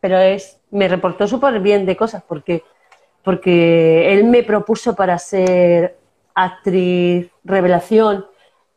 Pero 0.00 0.18
es, 0.18 0.58
me 0.72 0.88
reportó 0.88 1.28
súper 1.28 1.60
bien 1.60 1.86
de 1.86 1.96
cosas, 1.96 2.24
porque, 2.26 2.64
porque 3.22 4.12
él 4.12 4.24
me 4.24 4.42
propuso 4.42 4.96
para 4.96 5.16
ser 5.18 5.96
actriz 6.34 7.30
revelación 7.44 8.26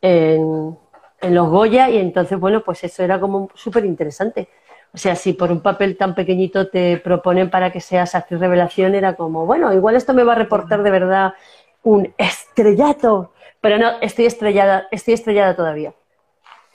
en, 0.00 0.78
en 1.22 1.34
los 1.34 1.48
Goya 1.48 1.90
y 1.90 1.98
entonces, 1.98 2.38
bueno, 2.38 2.62
pues 2.62 2.84
eso 2.84 3.02
era 3.02 3.18
como 3.18 3.50
súper 3.54 3.84
interesante. 3.84 4.48
O 4.92 4.98
sea, 4.98 5.14
si 5.14 5.34
por 5.34 5.52
un 5.52 5.60
papel 5.60 5.96
tan 5.96 6.14
pequeñito 6.14 6.68
te 6.68 6.96
proponen 6.96 7.48
para 7.48 7.70
que 7.70 7.80
seas 7.80 8.14
actriz 8.14 8.40
revelación, 8.40 8.94
era 8.94 9.14
como, 9.14 9.46
bueno, 9.46 9.72
igual 9.72 9.94
esto 9.94 10.14
me 10.14 10.24
va 10.24 10.32
a 10.32 10.36
reportar 10.36 10.82
de 10.82 10.90
verdad 10.90 11.34
un 11.82 12.12
estrellato. 12.18 13.32
Pero 13.60 13.78
no, 13.78 14.00
estoy 14.00 14.26
estrellada, 14.26 14.88
estoy 14.90 15.14
estrellada 15.14 15.54
todavía. 15.54 15.92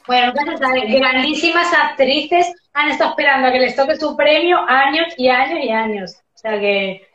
Bueno, 0.07 0.33
grandísimas 0.33 1.73
actrices 1.73 2.53
han 2.73 2.89
estado 2.89 3.11
esperando 3.11 3.47
a 3.47 3.51
que 3.51 3.59
les 3.59 3.75
toque 3.75 3.95
su 3.95 4.15
premio 4.15 4.59
años 4.67 5.07
y 5.17 5.29
años 5.29 5.59
y 5.63 5.69
años. 5.71 6.15
O 6.35 6.37
sea 6.37 6.59
que 6.59 7.07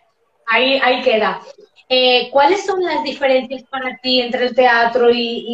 ahí, 0.49 0.81
ahí 0.83 1.01
queda. 1.03 1.41
Eh, 1.89 2.29
¿Cuáles 2.31 2.67
son 2.67 2.83
las 2.83 3.03
diferencias 3.03 3.63
para 3.65 3.97
ti 3.99 4.21
entre 4.21 4.47
el 4.47 4.55
teatro 4.55 5.11
y, 5.11 5.45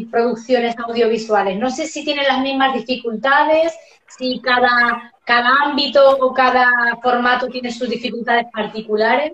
y 0.00 0.04
producciones 0.06 0.74
audiovisuales? 0.78 1.58
No 1.58 1.70
sé 1.70 1.86
si 1.86 2.04
tienen 2.04 2.26
las 2.26 2.40
mismas 2.40 2.74
dificultades, 2.74 3.74
si 4.18 4.40
cada, 4.40 5.12
cada 5.24 5.50
ámbito 5.64 6.18
o 6.18 6.32
cada 6.32 6.70
formato 7.02 7.48
tiene 7.48 7.70
sus 7.70 7.88
dificultades 7.88 8.46
particulares? 8.52 9.32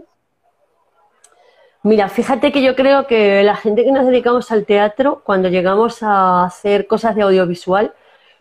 Mira, 1.85 2.09
fíjate 2.09 2.53
que 2.53 2.63
yo 2.63 2.77
creo 2.77 3.07
que 3.09 3.43
la 3.43 3.57
gente 3.57 3.85
que 3.85 3.91
nos 3.91 4.07
dedicamos 4.07 4.53
al 4.53 4.65
teatro, 4.65 5.23
cuando 5.25 5.49
llegamos 5.49 6.03
a 6.03 6.45
hacer 6.45 6.87
cosas 6.87 7.17
de 7.17 7.23
audiovisual, 7.23 7.93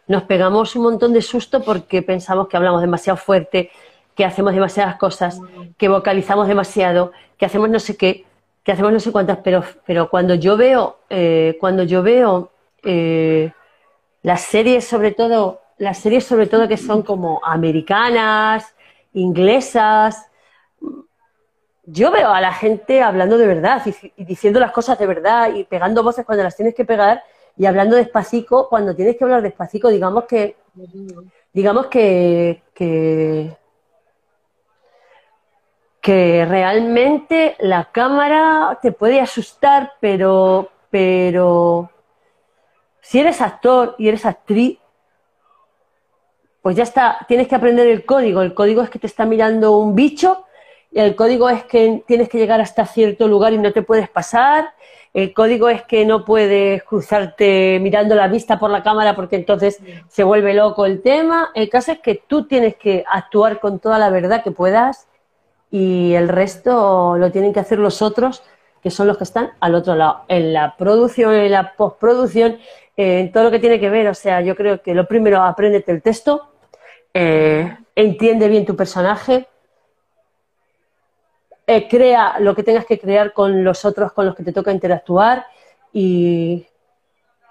nos 0.07 0.23
pegamos 0.23 0.75
un 0.75 0.83
montón 0.83 1.13
de 1.13 1.21
susto 1.21 1.63
porque 1.63 2.03
pensamos 2.03 2.47
que 2.47 2.57
hablamos 2.57 2.81
demasiado 2.81 3.17
fuerte, 3.17 3.71
que 4.15 4.25
hacemos 4.25 4.53
demasiadas 4.53 4.97
cosas, 4.97 5.39
que 5.77 5.87
vocalizamos 5.87 6.47
demasiado, 6.47 7.13
que 7.37 7.45
hacemos 7.45 7.69
no 7.69 7.79
sé 7.79 7.97
qué, 7.97 8.25
que 8.63 8.71
hacemos 8.71 8.91
no 8.91 8.99
sé 8.99 9.11
cuántas, 9.11 9.39
pero, 9.39 9.63
pero 9.85 10.09
cuando 10.09 10.35
yo 10.35 10.55
veo, 10.55 10.99
eh, 11.09 11.57
cuando 11.59 11.81
yo 11.83 12.03
veo 12.03 12.51
eh, 12.83 13.51
las 14.21 14.41
series, 14.41 14.85
sobre 14.85 15.11
todo 15.11 15.60
las 15.81 15.97
series 15.97 16.25
sobre 16.25 16.45
todo 16.45 16.67
que 16.67 16.77
son 16.77 17.01
como 17.01 17.41
americanas, 17.43 18.75
inglesas, 19.13 20.27
yo 21.85 22.11
veo 22.11 22.29
a 22.29 22.39
la 22.39 22.53
gente 22.53 23.01
hablando 23.01 23.35
de 23.39 23.47
verdad 23.47 23.81
y, 24.15 24.23
diciendo 24.23 24.59
las 24.59 24.71
cosas 24.71 24.99
de 24.99 25.07
verdad 25.07 25.55
y 25.55 25.63
pegando 25.63 26.03
voces 26.03 26.23
cuando 26.23 26.43
las 26.43 26.55
tienes 26.55 26.75
que 26.75 26.85
pegar 26.85 27.23
y 27.57 27.65
hablando 27.65 27.95
despacito 27.95 28.69
cuando 28.69 28.95
tienes 28.95 29.17
que 29.17 29.23
hablar 29.23 29.41
despacito, 29.41 29.87
digamos 29.87 30.25
que 30.25 30.55
digamos 31.51 31.87
que, 31.87 32.61
que 35.99 36.45
realmente 36.47 37.55
la 37.59 37.91
cámara 37.91 38.77
te 38.83 38.91
puede 38.91 39.19
asustar, 39.19 39.93
pero, 39.99 40.69
pero 40.91 41.89
si 43.01 43.19
eres 43.19 43.41
actor 43.41 43.95
y 43.97 44.09
eres 44.09 44.27
actriz, 44.27 44.77
pues 46.61 46.75
ya 46.75 46.83
está, 46.83 47.19
tienes 47.27 47.47
que 47.47 47.55
aprender 47.55 47.87
el 47.87 48.05
código. 48.05 48.41
El 48.41 48.53
código 48.53 48.81
es 48.81 48.89
que 48.89 48.99
te 48.99 49.07
está 49.07 49.25
mirando 49.25 49.77
un 49.77 49.95
bicho, 49.95 50.45
y 50.91 50.99
el 50.99 51.15
código 51.15 51.49
es 51.49 51.63
que 51.63 52.03
tienes 52.05 52.27
que 52.27 52.37
llegar 52.37 52.59
hasta 52.59 52.85
cierto 52.85 53.27
lugar 53.27 53.53
y 53.53 53.57
no 53.57 53.71
te 53.71 53.81
puedes 53.81 54.09
pasar. 54.09 54.73
El 55.13 55.33
código 55.33 55.69
es 55.69 55.83
que 55.83 56.05
no 56.05 56.25
puedes 56.25 56.83
cruzarte 56.83 57.79
mirando 57.81 58.13
la 58.15 58.27
vista 58.27 58.59
por 58.59 58.69
la 58.69 58.83
cámara 58.83 59.15
porque 59.15 59.37
entonces 59.37 59.79
se 60.09 60.23
vuelve 60.23 60.53
loco 60.53 60.85
el 60.85 61.01
tema. 61.01 61.51
El 61.55 61.69
caso 61.69 61.93
es 61.93 61.99
que 61.99 62.15
tú 62.15 62.45
tienes 62.45 62.75
que 62.75 63.05
actuar 63.09 63.59
con 63.59 63.79
toda 63.79 63.99
la 63.99 64.09
verdad 64.09 64.43
que 64.43 64.51
puedas 64.51 65.07
y 65.69 66.13
el 66.13 66.27
resto 66.27 67.17
lo 67.17 67.31
tienen 67.31 67.53
que 67.53 67.61
hacer 67.61 67.79
los 67.79 68.01
otros, 68.01 68.43
que 68.83 68.91
son 68.91 69.07
los 69.07 69.17
que 69.17 69.23
están 69.23 69.51
al 69.61 69.75
otro 69.75 69.95
lado, 69.95 70.23
en 70.27 70.51
la 70.51 70.75
producción, 70.75 71.33
en 71.33 71.51
la 71.51 71.73
postproducción, 71.75 72.57
en 72.97 73.31
todo 73.31 73.45
lo 73.45 73.51
que 73.51 73.59
tiene 73.59 73.79
que 73.79 73.89
ver. 73.89 74.07
O 74.07 74.13
sea, 74.13 74.41
yo 74.41 74.55
creo 74.57 74.81
que 74.81 74.93
lo 74.93 75.07
primero, 75.07 75.41
apréndete 75.41 75.93
el 75.93 76.01
texto, 76.01 76.50
eh, 77.13 77.77
entiende 77.95 78.47
bien 78.47 78.65
tu 78.65 78.75
personaje, 78.75 79.47
eh, 81.67 81.87
crea 81.87 82.39
lo 82.39 82.55
que 82.55 82.63
tengas 82.63 82.85
que 82.85 82.99
crear 82.99 83.33
con 83.33 83.63
los 83.63 83.85
otros 83.85 84.11
con 84.11 84.25
los 84.25 84.35
que 84.35 84.43
te 84.43 84.51
toca 84.51 84.71
interactuar 84.71 85.45
y, 85.93 86.65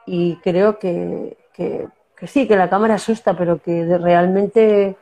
y 0.07 0.37
creo 0.37 0.79
que, 0.79 1.37
que, 1.53 1.89
sí, 2.27 2.47
que 2.47 2.57
la 2.57 2.69
cámara 2.69 2.95
asusta, 2.95 3.35
pero 3.35 3.63
que 3.63 3.99
realmente, 3.99 4.97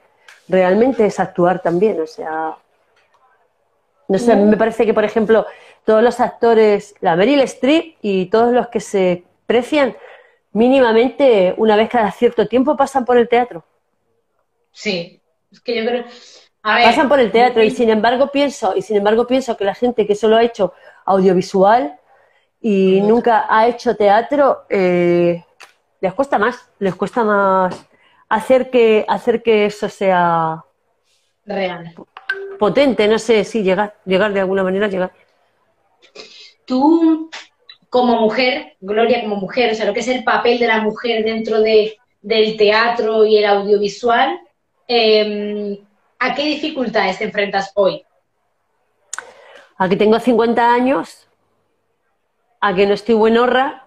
realmente 0.49 1.07
es 1.07 1.19
actuar 1.19 1.61
también. 1.61 2.01
O 2.01 2.07
sea, 2.07 2.57
no 4.09 4.19
sé, 4.19 4.37
me 4.37 4.57
parece 4.57 4.85
que, 4.87 4.95
por 4.95 5.05
ejemplo, 5.05 5.47
todos 5.85 6.03
los 6.03 6.21
actores, 6.21 6.95
la 7.01 7.17
Meryl 7.17 7.41
Streep 7.41 7.97
y 8.03 8.27
todos 8.27 8.53
los 8.53 8.69
que 8.69 8.81
se 8.81 9.25
precian, 9.47 9.97
mínimamente 10.53 11.55
una 11.57 11.77
vez 11.77 11.89
cada 11.89 12.11
cierto 12.13 12.47
tiempo 12.47 12.77
pasan 12.77 13.05
por 13.05 13.17
el 13.17 13.29
teatro. 13.29 13.65
Sí, 14.79 15.21
es 15.51 15.61
que 15.61 15.75
yo 15.75 15.85
creo. 15.85 16.05
pasan 16.63 17.09
por 17.09 17.19
el 17.19 17.33
teatro 17.33 17.65
y 17.65 17.71
sin 17.73 17.91
embargo 17.91 18.31
pienso 18.31 18.77
y 18.77 18.83
sin 18.83 18.97
embargo 18.97 19.27
pienso 19.27 19.57
que 19.57 19.65
la 19.65 19.75
gente 19.75 20.07
que 20.07 20.15
solo 20.15 20.37
ha 20.37 20.45
hecho 20.45 20.73
audiovisual 21.05 21.99
y 22.61 23.01
nunca 23.01 23.47
ha 23.49 23.67
hecho 23.67 23.97
teatro 23.97 24.67
eh, 24.71 25.45
les 26.01 26.15
cuesta 26.15 26.39
más, 26.39 26.71
les 26.79 26.95
cuesta 26.95 27.25
más 27.25 27.75
hacer 28.29 28.71
que 28.71 29.05
hacer 29.09 29.43
que 29.43 29.67
eso 29.67 29.89
sea 29.89 30.65
real, 31.45 31.93
potente, 32.61 33.09
no 33.09 33.19
sé, 33.19 33.43
si 33.43 33.65
llegar, 33.65 33.97
llegar 34.05 34.33
de 34.33 34.41
alguna 34.41 34.63
manera, 34.63 34.87
llegar. 34.87 35.11
Tú 36.65 37.29
como 37.91 38.21
mujer, 38.21 38.77
Gloria 38.81 39.23
como 39.23 39.35
mujer, 39.35 39.73
o 39.73 39.75
sea, 39.75 39.87
lo 39.87 39.93
que 39.93 40.01
es 40.01 40.09
el 40.09 40.23
papel 40.23 40.61
de 40.61 40.69
la 40.69 40.83
mujer 40.83 41.25
dentro 41.25 41.61
de, 41.63 41.97
del 42.23 42.57
teatro 42.57 43.27
y 43.27 43.39
el 43.39 43.45
audiovisual, 43.47 44.39
Em, 44.89 45.79
¿a 46.19 46.35
qué 46.35 46.45
dificultades 46.45 47.19
te 47.19 47.25
enfrentas 47.25 47.73
hoy? 47.75 48.03
A 49.77 49.89
que 49.89 49.97
tengo 49.97 50.19
50 50.19 50.73
años, 50.73 51.29
a 52.61 52.75
que 52.75 52.87
no 52.87 52.95
estoy 52.95 53.15
buenorra, 53.15 53.87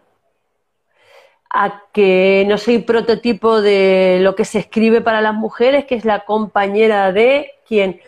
a 1.50 1.84
que 1.92 2.46
no 2.48 2.60
soy 2.60 2.80
prototipo 2.80 3.62
de 3.62 4.20
lo 4.22 4.36
que 4.36 4.46
se 4.46 4.60
escribe 4.60 5.02
para 5.02 5.22
las 5.22 5.34
mujeres, 5.34 5.86
que 5.86 5.96
es 5.96 6.06
la 6.06 6.24
compañera 6.24 7.12
de 7.12 7.52
quien. 7.68 8.00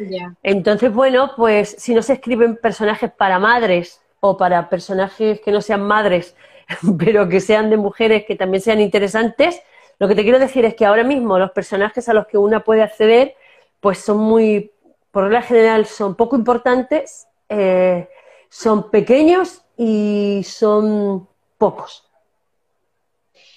Entonces, 0.43 0.93
bueno, 0.93 1.31
pues 1.35 1.75
si 1.79 1.95
no 1.95 2.03
se 2.03 2.13
escriben 2.13 2.57
personajes 2.57 3.11
para 3.11 3.39
madres 3.39 4.01
o 4.19 4.37
para 4.37 4.69
personajes 4.69 5.41
que 5.41 5.51
no 5.51 5.61
sean 5.61 5.81
madres, 5.81 6.35
pero 6.99 7.27
que 7.27 7.41
sean 7.41 7.71
de 7.71 7.77
mujeres 7.77 8.23
que 8.25 8.35
también 8.35 8.61
sean 8.61 8.79
interesantes, 8.79 9.61
lo 9.99 10.07
que 10.07 10.15
te 10.15 10.23
quiero 10.23 10.39
decir 10.39 10.65
es 10.65 10.75
que 10.75 10.85
ahora 10.85 11.03
mismo 11.03 11.37
los 11.39 11.51
personajes 11.51 12.09
a 12.09 12.13
los 12.13 12.27
que 12.27 12.37
una 12.37 12.63
puede 12.63 12.81
acceder, 12.81 13.35
pues 13.79 13.99
son 13.99 14.17
muy, 14.17 14.71
por 15.11 15.23
regla 15.23 15.41
general, 15.41 15.85
son 15.85 16.15
poco 16.15 16.35
importantes, 16.35 17.27
eh, 17.49 18.09
son 18.49 18.89
pequeños 18.89 19.63
y 19.77 20.43
son 20.45 21.27
pocos. 21.57 22.09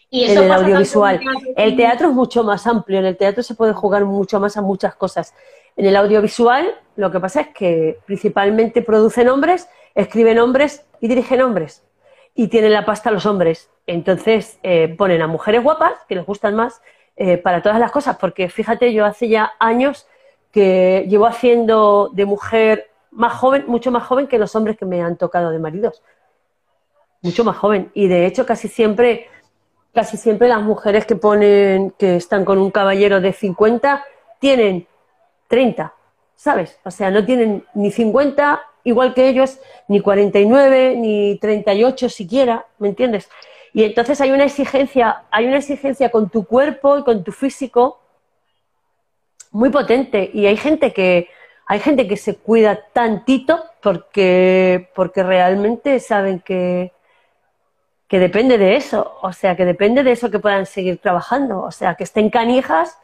¿Y 0.09 0.25
en 0.25 0.39
el 0.39 0.53
audiovisual. 0.53 1.21
El 1.57 1.77
teatro 1.77 2.09
es 2.09 2.15
mucho 2.15 2.45
más 2.45 2.67
amplio, 2.67 3.01
en 3.01 3.07
el 3.07 3.17
teatro 3.17 3.43
se 3.43 3.55
puede 3.55 3.73
jugar 3.73 4.05
mucho 4.05 4.39
más 4.39 4.57
a 4.57 4.63
muchas 4.63 4.95
cosas. 4.95 5.35
En 5.77 5.85
el 5.85 5.97
audiovisual 5.97 6.75
lo 6.97 7.11
que 7.11 7.21
pasa 7.21 7.43
es 7.43 7.49
que 7.49 7.99
principalmente 8.07 8.83
producen 8.83 9.29
hombres, 9.29 9.69
escriben 9.95 10.39
hombres 10.39 10.87
y 11.01 11.09
dirigen 11.09 11.43
hombres 11.43 11.83
y 12.35 12.49
tienen 12.49 12.73
la 12.73 12.85
pasta 12.85 13.11
los 13.11 13.27
hombres. 13.27 13.71
Entonces 13.87 14.59
eh, 14.63 14.89
ponen 14.97 15.23
a 15.23 15.27
mujeres 15.27 15.63
guapas, 15.63 15.95
que 16.09 16.17
les 16.17 16.27
gustan 16.27 16.55
más, 16.55 16.83
eh, 17.17 17.39
para 17.39 17.63
todas 17.63 17.79
las 17.79 17.93
cosas, 17.93 18.17
porque 18.17 18.49
fíjate, 18.49 18.93
yo 18.93 19.05
hace 19.05 19.29
ya 19.29 19.53
años 19.59 20.07
que 20.53 21.07
llevo 21.09 21.27
haciendo 21.27 22.11
de 22.13 22.27
mujer 22.27 22.91
más 23.11 23.33
joven, 23.35 23.65
mucho 23.67 23.91
más 23.91 24.05
joven 24.05 24.27
que 24.27 24.39
los 24.39 24.55
hombres 24.55 24.77
que 24.77 24.85
me 24.85 25.03
han 25.03 25.17
tocado 25.17 25.51
de 25.51 25.59
maridos. 25.59 26.03
Mucho 27.23 27.45
más 27.45 27.57
joven. 27.57 27.91
Y 27.95 28.09
de 28.09 28.27
hecho 28.27 28.45
casi 28.45 28.69
siempre, 28.69 29.29
casi 29.95 30.17
siempre 30.17 30.49
las 30.49 30.63
mujeres 30.63 31.07
que 31.07 31.17
ponen, 31.17 31.93
que 31.93 32.17
están 32.17 32.45
con 32.45 32.59
un 32.59 32.71
caballero 32.71 33.21
de 33.21 33.33
50, 33.33 34.05
tienen 34.39 34.87
30, 35.49 35.95
¿sabes? 36.35 36.79
O 36.85 36.91
sea, 36.91 37.11
no 37.11 37.25
tienen 37.25 37.65
ni 37.75 37.91
50 37.91 38.63
igual 38.85 39.15
que 39.15 39.29
ellos, 39.29 39.59
ni 39.89 40.01
49, 40.01 40.97
ni 40.97 41.39
38 41.39 42.09
siquiera, 42.09 42.67
¿me 42.79 42.89
entiendes? 42.89 43.29
Y 43.77 43.85
entonces 43.85 44.19
hay 44.23 44.31
una 44.31 44.45
exigencia, 44.45 45.25
hay 45.31 45.45
una 45.45 45.59
exigencia 45.59 46.09
con 46.09 46.31
tu 46.31 46.47
cuerpo 46.47 46.97
y 46.97 47.05
con 47.05 47.23
tu 47.23 47.31
físico 47.31 48.01
muy 49.51 49.69
potente. 49.69 50.31
Y 50.33 50.47
hay 50.47 50.57
gente 50.57 50.95
que, 50.95 51.29
hay 51.67 51.81
gente 51.81 52.09
que 52.09 52.17
se 52.17 52.37
cuida 52.37 52.87
tantito 52.95 53.63
porque, 53.83 54.89
porque 54.95 55.23
realmente 55.23 56.01
saben 56.01 56.41
que, 56.41 56.95
que 58.09 58.19
depende 58.19 58.57
de 58.57 58.77
eso, 58.77 59.19
o 59.21 59.35
sea, 59.35 59.57
que 59.57 59.67
depende 59.67 60.03
de 60.05 60.13
eso 60.13 60.31
que 60.31 60.39
puedan 60.39 60.65
seguir 60.65 60.97
trabajando, 60.97 61.61
o 61.61 61.71
sea, 61.71 61.97
que 61.97 62.05
estén 62.05 62.31
canijas, 62.31 62.99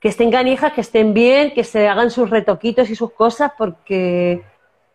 que 0.00 0.08
estén 0.08 0.30
canijas, 0.30 0.72
que 0.72 0.80
estén 0.80 1.12
bien, 1.12 1.52
que 1.52 1.64
se 1.64 1.86
hagan 1.86 2.10
sus 2.10 2.30
retoquitos 2.30 2.88
y 2.88 2.96
sus 2.96 3.12
cosas, 3.12 3.52
porque 3.58 4.42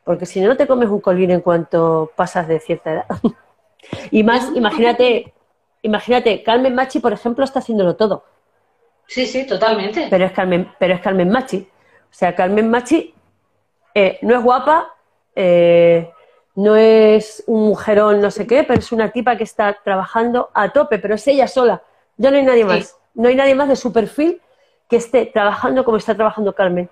porque 0.04 0.26
si 0.26 0.42
no, 0.42 0.48
no 0.48 0.58
te 0.58 0.66
comes 0.66 0.90
un 0.90 1.02
colín 1.02 1.30
en 1.30 1.42
cuanto 1.42 2.12
pasas 2.16 2.48
de 2.48 2.60
cierta 2.60 2.94
edad. 2.94 3.06
y 4.12 4.24
más, 4.24 4.52
imagínate, 4.56 5.34
imagínate, 5.82 6.44
Carmen 6.44 6.76
Machi, 6.76 7.00
por 7.00 7.14
ejemplo, 7.14 7.44
está 7.44 7.60
haciéndolo 7.60 7.96
todo. 7.96 8.24
Sí, 9.08 9.26
sí, 9.26 9.46
totalmente. 9.48 10.08
Pero 10.10 10.26
es 10.26 10.32
Carmen, 10.32 10.72
pero 10.78 10.94
es 10.94 11.02
Carmen 11.02 11.30
Machi. 11.30 11.68
O 12.04 12.14
sea, 12.14 12.36
Carmen 12.36 12.70
Machi 12.70 13.14
eh, 13.94 14.20
no 14.22 14.38
es 14.38 14.44
guapa, 14.44 14.96
eh, 15.36 16.12
no 16.56 16.76
es 16.76 17.44
un 17.48 17.70
mujerón, 17.70 18.22
no 18.22 18.32
sé 18.32 18.46
qué, 18.46 18.64
pero 18.64 18.80
es 18.80 18.92
una 18.92 19.12
tipa 19.12 19.36
que 19.36 19.44
está 19.44 19.78
trabajando 19.84 20.50
a 20.54 20.70
tope, 20.70 21.00
pero 21.00 21.16
es 21.16 21.28
ella 21.28 21.48
sola. 21.48 21.82
Ya 22.18 22.32
no 22.32 22.38
hay 22.38 22.44
nadie 22.44 22.66
más. 22.66 22.98
No 23.14 23.30
hay 23.30 23.36
nadie 23.36 23.56
más 23.56 23.70
de 23.70 23.76
su 23.76 23.92
perfil 23.92 24.42
que 24.90 24.98
esté 24.98 25.26
trabajando 25.26 25.86
como 25.86 25.98
está 25.98 26.16
trabajando 26.16 26.54
Carmen. 26.54 26.90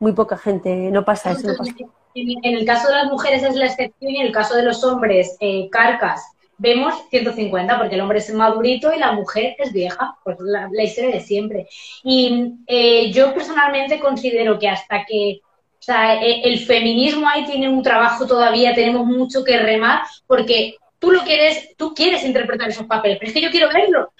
Muy 0.00 0.12
poca 0.12 0.36
gente, 0.36 0.90
no 0.90 1.04
pasa 1.04 1.32
eso. 1.32 1.46
No 1.46 1.56
pasa 1.56 1.72
en, 2.14 2.54
el 2.56 2.64
caso 2.64 2.88
de 2.88 2.94
las 2.94 3.06
mujeres 3.06 3.42
es 3.42 3.54
la 3.54 3.66
excepción 3.66 4.10
y 4.10 4.20
en 4.20 4.26
el 4.26 4.32
caso 4.32 4.56
de 4.56 4.62
los 4.62 4.82
hombres, 4.84 5.36
eh, 5.40 5.68
carcas, 5.70 6.22
vemos 6.58 6.94
150, 7.10 7.78
porque 7.78 7.94
el 7.94 8.00
hombre 8.00 8.18
es 8.18 8.32
madurito 8.34 8.92
y 8.92 8.98
la 8.98 9.12
mujer 9.12 9.54
es 9.58 9.72
vieja, 9.72 10.16
pues 10.24 10.38
la, 10.40 10.68
historia 10.82 11.10
de 11.10 11.20
siempre. 11.20 11.68
Y 12.02 12.54
eh, 12.66 13.12
yo 13.12 13.32
personalmente 13.32 14.00
considero 14.00 14.58
que 14.58 14.68
hasta 14.68 15.04
que 15.04 15.40
o 15.78 15.82
sea, 15.82 16.20
e, 16.20 16.42
el 16.42 16.58
feminismo 16.58 17.28
ahí 17.28 17.46
tiene 17.46 17.68
un 17.68 17.82
trabajo 17.82 18.26
todavía, 18.26 18.74
tenemos 18.74 19.06
mucho 19.06 19.44
que 19.44 19.58
remar, 19.58 20.02
porque 20.26 20.76
tú 20.98 21.12
lo 21.12 21.22
quieres, 21.22 21.76
tú 21.76 21.94
quieres 21.94 22.24
interpretar 22.24 22.68
esos 22.68 22.86
papeles, 22.86 23.18
pero 23.18 23.28
es 23.28 23.34
que 23.34 23.40
yo 23.40 23.50
quiero 23.50 23.68
verlo. 23.68 24.12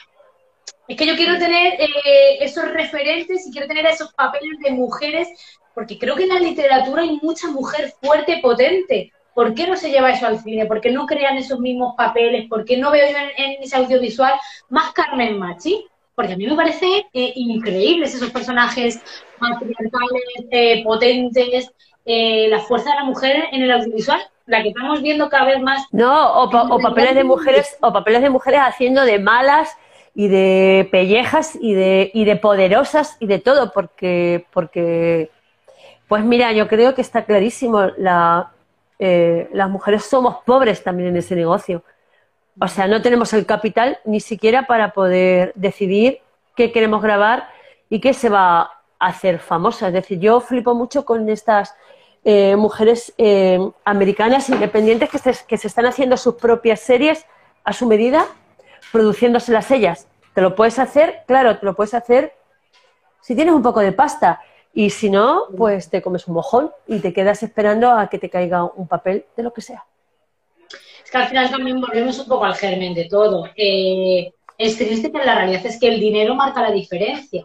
Es 0.86 0.96
que 0.96 1.06
yo 1.06 1.16
quiero 1.16 1.38
tener 1.38 1.74
eh, 1.80 2.38
esos 2.40 2.66
referentes 2.70 3.46
y 3.46 3.50
quiero 3.50 3.66
tener 3.66 3.84
esos 3.86 4.12
papeles 4.14 4.58
de 4.60 4.70
mujeres 4.70 5.28
porque 5.78 5.96
creo 5.96 6.16
que 6.16 6.24
en 6.24 6.30
la 6.30 6.40
literatura 6.40 7.02
hay 7.02 7.20
mucha 7.22 7.46
mujer 7.52 7.94
fuerte, 8.02 8.40
potente. 8.42 9.12
¿Por 9.32 9.54
qué 9.54 9.64
no 9.64 9.76
se 9.76 9.92
lleva 9.92 10.10
eso 10.10 10.26
al 10.26 10.40
cine? 10.40 10.66
¿Por 10.66 10.80
qué 10.80 10.90
no 10.90 11.06
crean 11.06 11.36
esos 11.36 11.60
mismos 11.60 11.94
papeles? 11.96 12.48
¿Por 12.48 12.64
qué 12.64 12.76
no 12.78 12.90
veo 12.90 13.08
yo 13.08 13.16
en, 13.36 13.62
ese 13.62 13.76
audiovisual 13.76 14.32
más 14.70 14.90
Carmen 14.90 15.38
Machi? 15.38 15.86
Porque 16.16 16.32
a 16.32 16.36
mí 16.36 16.48
me 16.48 16.56
parece 16.56 17.06
eh, 17.12 17.32
increíbles 17.36 18.12
esos 18.12 18.30
personajes 18.30 19.00
matriarcales, 19.38 20.48
eh, 20.50 20.82
potentes, 20.82 21.70
eh, 22.04 22.48
la 22.48 22.58
fuerza 22.58 22.90
de 22.90 22.96
la 22.96 23.04
mujer 23.04 23.44
en 23.52 23.62
el 23.62 23.70
audiovisual, 23.70 24.20
la 24.46 24.64
que 24.64 24.70
estamos 24.70 25.00
viendo 25.00 25.28
cada 25.28 25.44
vez 25.44 25.60
más. 25.60 25.86
No, 25.92 26.42
o, 26.42 26.80
papeles 26.80 27.14
de 27.14 27.22
mujeres, 27.22 27.76
o 27.82 27.92
papeles 27.92 28.22
de 28.22 28.30
mujeres 28.30 28.62
haciendo 28.64 29.04
de 29.04 29.20
malas 29.20 29.76
y 30.12 30.26
de 30.26 30.88
pellejas 30.90 31.56
y 31.60 31.74
de, 31.74 32.10
y 32.12 32.24
de 32.24 32.34
poderosas 32.34 33.16
y 33.20 33.28
de 33.28 33.38
todo, 33.38 33.70
porque, 33.70 34.44
porque 34.52 35.30
Pues 36.08 36.24
mira, 36.24 36.52
yo 36.52 36.66
creo 36.68 36.94
que 36.94 37.02
está 37.02 37.24
clarísimo. 37.24 37.82
La, 37.98 38.52
eh, 38.98 39.48
las 39.52 39.68
mujeres 39.68 40.04
somos 40.04 40.38
pobres 40.44 40.82
también 40.82 41.10
en 41.10 41.16
ese 41.18 41.36
negocio. 41.36 41.84
O 42.60 42.66
sea, 42.66 42.88
no 42.88 43.02
tenemos 43.02 43.32
el 43.34 43.46
capital 43.46 43.98
ni 44.04 44.20
siquiera 44.20 44.66
para 44.66 44.92
poder 44.92 45.52
decidir 45.54 46.20
qué 46.56 46.72
queremos 46.72 47.02
grabar 47.02 47.48
y 47.88 48.00
qué 48.00 48.14
se 48.14 48.28
va 48.28 48.62
a 48.62 48.70
hacer 48.98 49.38
famoso. 49.38 49.86
Es 49.86 49.92
decir, 49.92 50.18
yo 50.18 50.40
flipo 50.40 50.74
mucho 50.74 51.04
con 51.04 51.28
estas 51.28 51.74
eh, 52.24 52.56
mujeres 52.56 53.14
eh, 53.16 53.60
americanas 53.84 54.48
independientes 54.48 55.08
que 55.08 55.18
se, 55.18 55.46
que 55.46 55.56
se 55.56 55.68
están 55.68 55.86
haciendo 55.86 56.16
sus 56.16 56.34
propias 56.34 56.80
series 56.80 57.26
a 57.62 57.72
su 57.72 57.86
medida, 57.86 58.26
produciéndoselas 58.90 59.70
ellas. 59.70 60.08
Te 60.34 60.40
lo 60.40 60.54
puedes 60.54 60.78
hacer, 60.78 61.22
claro, 61.26 61.58
te 61.58 61.66
lo 61.66 61.74
puedes 61.74 61.94
hacer 61.94 62.32
si 63.20 63.34
tienes 63.36 63.54
un 63.54 63.62
poco 63.62 63.80
de 63.80 63.92
pasta. 63.92 64.40
Y 64.78 64.90
si 64.90 65.10
no, 65.10 65.46
pues 65.56 65.90
te 65.90 66.00
comes 66.00 66.28
un 66.28 66.34
mojón 66.34 66.70
y 66.86 67.00
te 67.00 67.12
quedas 67.12 67.42
esperando 67.42 67.90
a 67.90 68.08
que 68.08 68.20
te 68.20 68.30
caiga 68.30 68.62
un 68.62 68.86
papel 68.86 69.24
de 69.36 69.42
lo 69.42 69.52
que 69.52 69.60
sea. 69.60 69.84
Es 71.04 71.10
que 71.10 71.18
al 71.18 71.26
final 71.26 71.50
también 71.50 71.80
volvemos 71.80 72.16
un 72.20 72.28
poco 72.28 72.44
al 72.44 72.54
germen 72.54 72.94
de 72.94 73.06
todo. 73.06 73.48
Eh, 73.56 74.32
es 74.56 74.78
triste, 74.78 75.10
pero 75.10 75.24
la 75.24 75.34
realidad 75.34 75.66
es 75.66 75.80
que 75.80 75.88
el 75.88 75.98
dinero 75.98 76.36
marca 76.36 76.62
la 76.62 76.70
diferencia. 76.70 77.44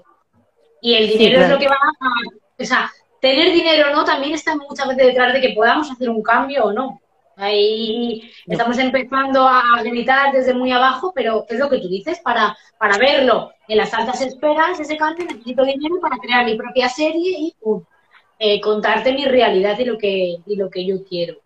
Y 0.80 0.94
el 0.94 1.08
dinero 1.08 1.42
es 1.42 1.50
lo 1.50 1.58
que 1.58 1.68
va 1.68 1.74
a... 1.74 2.62
O 2.62 2.66
sea, 2.66 2.92
tener 3.20 3.52
dinero 3.52 3.90
o 3.90 3.96
no 3.96 4.06
también 4.06 4.36
está 4.36 4.56
muchas 4.56 4.90
veces 4.90 5.08
detrás 5.08 5.34
de 5.34 5.42
que 5.42 5.56
podamos 5.56 5.90
hacer 5.90 6.12
un 6.12 6.22
cambio 6.22 6.66
o 6.66 6.72
no. 6.72 7.02
Ahí 7.36 8.32
estamos 8.46 8.78
empezando 8.78 9.48
a 9.48 9.64
gritar 9.84 10.32
desde 10.32 10.54
muy 10.54 10.72
abajo, 10.72 11.12
pero 11.16 11.46
es 11.50 11.58
lo 11.58 11.70
que 11.70 11.80
tú 11.80 11.88
dices, 11.88 12.20
para, 12.20 12.56
para 12.78 12.98
verlo 12.98 13.52
en 13.68 13.78
las 13.78 13.94
altas 13.94 14.22
esperas, 14.22 14.80
ese 14.80 14.98
cambio 14.98 15.26
necesito 15.26 15.64
dinero 15.66 15.96
para 16.02 16.18
crear 16.18 16.46
mi 16.46 16.56
propia 16.56 16.90
serie 16.90 17.38
y 17.40 17.56
eh, 18.40 18.62
contarte 18.62 19.14
mi 19.14 19.26
realidad 19.26 19.78
y 19.80 19.86
lo 19.86 19.98
que, 19.98 20.38
y 20.46 20.56
lo 20.56 20.70
que 20.70 20.86
yo 20.86 21.04
quiero. 21.04 21.38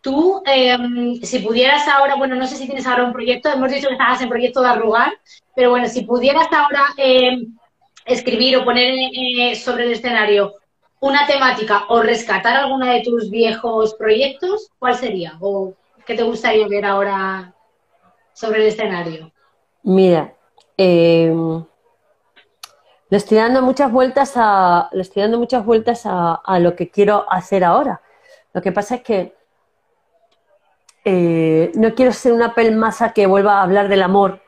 Tú, 0.00 0.42
em, 0.46 1.20
si 1.22 1.40
pudieras 1.40 1.86
ahora, 1.88 2.14
bueno, 2.14 2.34
no 2.34 2.46
sé 2.46 2.56
si 2.56 2.66
tienes 2.66 2.86
ahora 2.86 3.04
un 3.04 3.12
proyecto, 3.12 3.50
hemos 3.50 3.70
dicho 3.70 3.88
que 3.88 3.94
estabas 3.94 4.22
en 4.22 4.30
proyecto 4.30 4.62
de 4.62 4.68
arrugar, 4.68 5.12
pero 5.54 5.70
bueno, 5.70 5.88
si 5.88 6.02
pudieras 6.02 6.48
ahora 6.52 6.84
em, 6.96 7.54
escribir 8.06 8.56
o 8.56 8.64
poner 8.64 8.94
eh, 9.12 9.54
sobre 9.56 9.84
el 9.84 9.92
escenario 9.92 10.54
una 11.00 11.26
temática 11.26 11.84
o 11.88 12.02
rescatar 12.02 12.56
alguna 12.56 12.92
de 12.92 13.02
tus 13.02 13.30
viejos 13.30 13.94
proyectos, 13.94 14.70
¿cuál 14.78 14.94
sería? 14.94 15.36
¿O 15.40 15.74
qué 16.06 16.14
te 16.14 16.22
gustaría 16.22 16.68
ver 16.68 16.84
ahora 16.84 17.54
sobre 18.34 18.60
el 18.60 18.68
escenario? 18.68 19.32
Mira, 19.82 20.34
eh, 20.76 21.32
le 23.08 23.16
estoy 23.16 23.38
dando 23.38 23.62
muchas 23.62 23.90
vueltas 23.90 24.34
a, 24.36 24.88
le 24.92 25.02
estoy 25.02 25.22
dando 25.22 25.38
muchas 25.38 25.64
vueltas 25.64 26.02
a, 26.04 26.58
lo 26.60 26.76
que 26.76 26.90
quiero 26.90 27.26
hacer 27.30 27.64
ahora. 27.64 28.02
Lo 28.52 28.60
que 28.60 28.70
pasa 28.70 28.96
es 28.96 29.02
que 29.02 29.34
eh, 31.04 31.72
no 31.74 31.94
quiero 31.94 32.12
ser 32.12 32.32
una 32.32 32.54
pelmaza 32.54 33.12
que 33.12 33.26
vuelva 33.26 33.58
a 33.58 33.62
hablar 33.62 33.88
del 33.88 34.02
amor, 34.02 34.42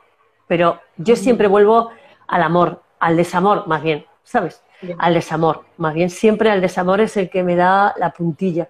pero 0.47 0.81
yo 0.99 1.17
siempre 1.17 1.49
vuelvo 1.49 1.91
al 2.29 2.43
amor, 2.43 2.83
al 3.01 3.17
desamor 3.17 3.67
más 3.67 3.83
bien, 3.83 4.07
¿sabes? 4.23 4.63
Al 4.99 5.15
desamor. 5.15 5.65
Más 5.77 5.95
bien 5.95 6.11
siempre 6.11 6.51
al 6.51 6.61
desamor 6.61 7.01
es 7.01 7.17
el 7.17 7.31
que 7.31 7.43
me 7.43 7.57
da 7.57 7.95
la 7.99 8.13
puntilla. 8.13 8.69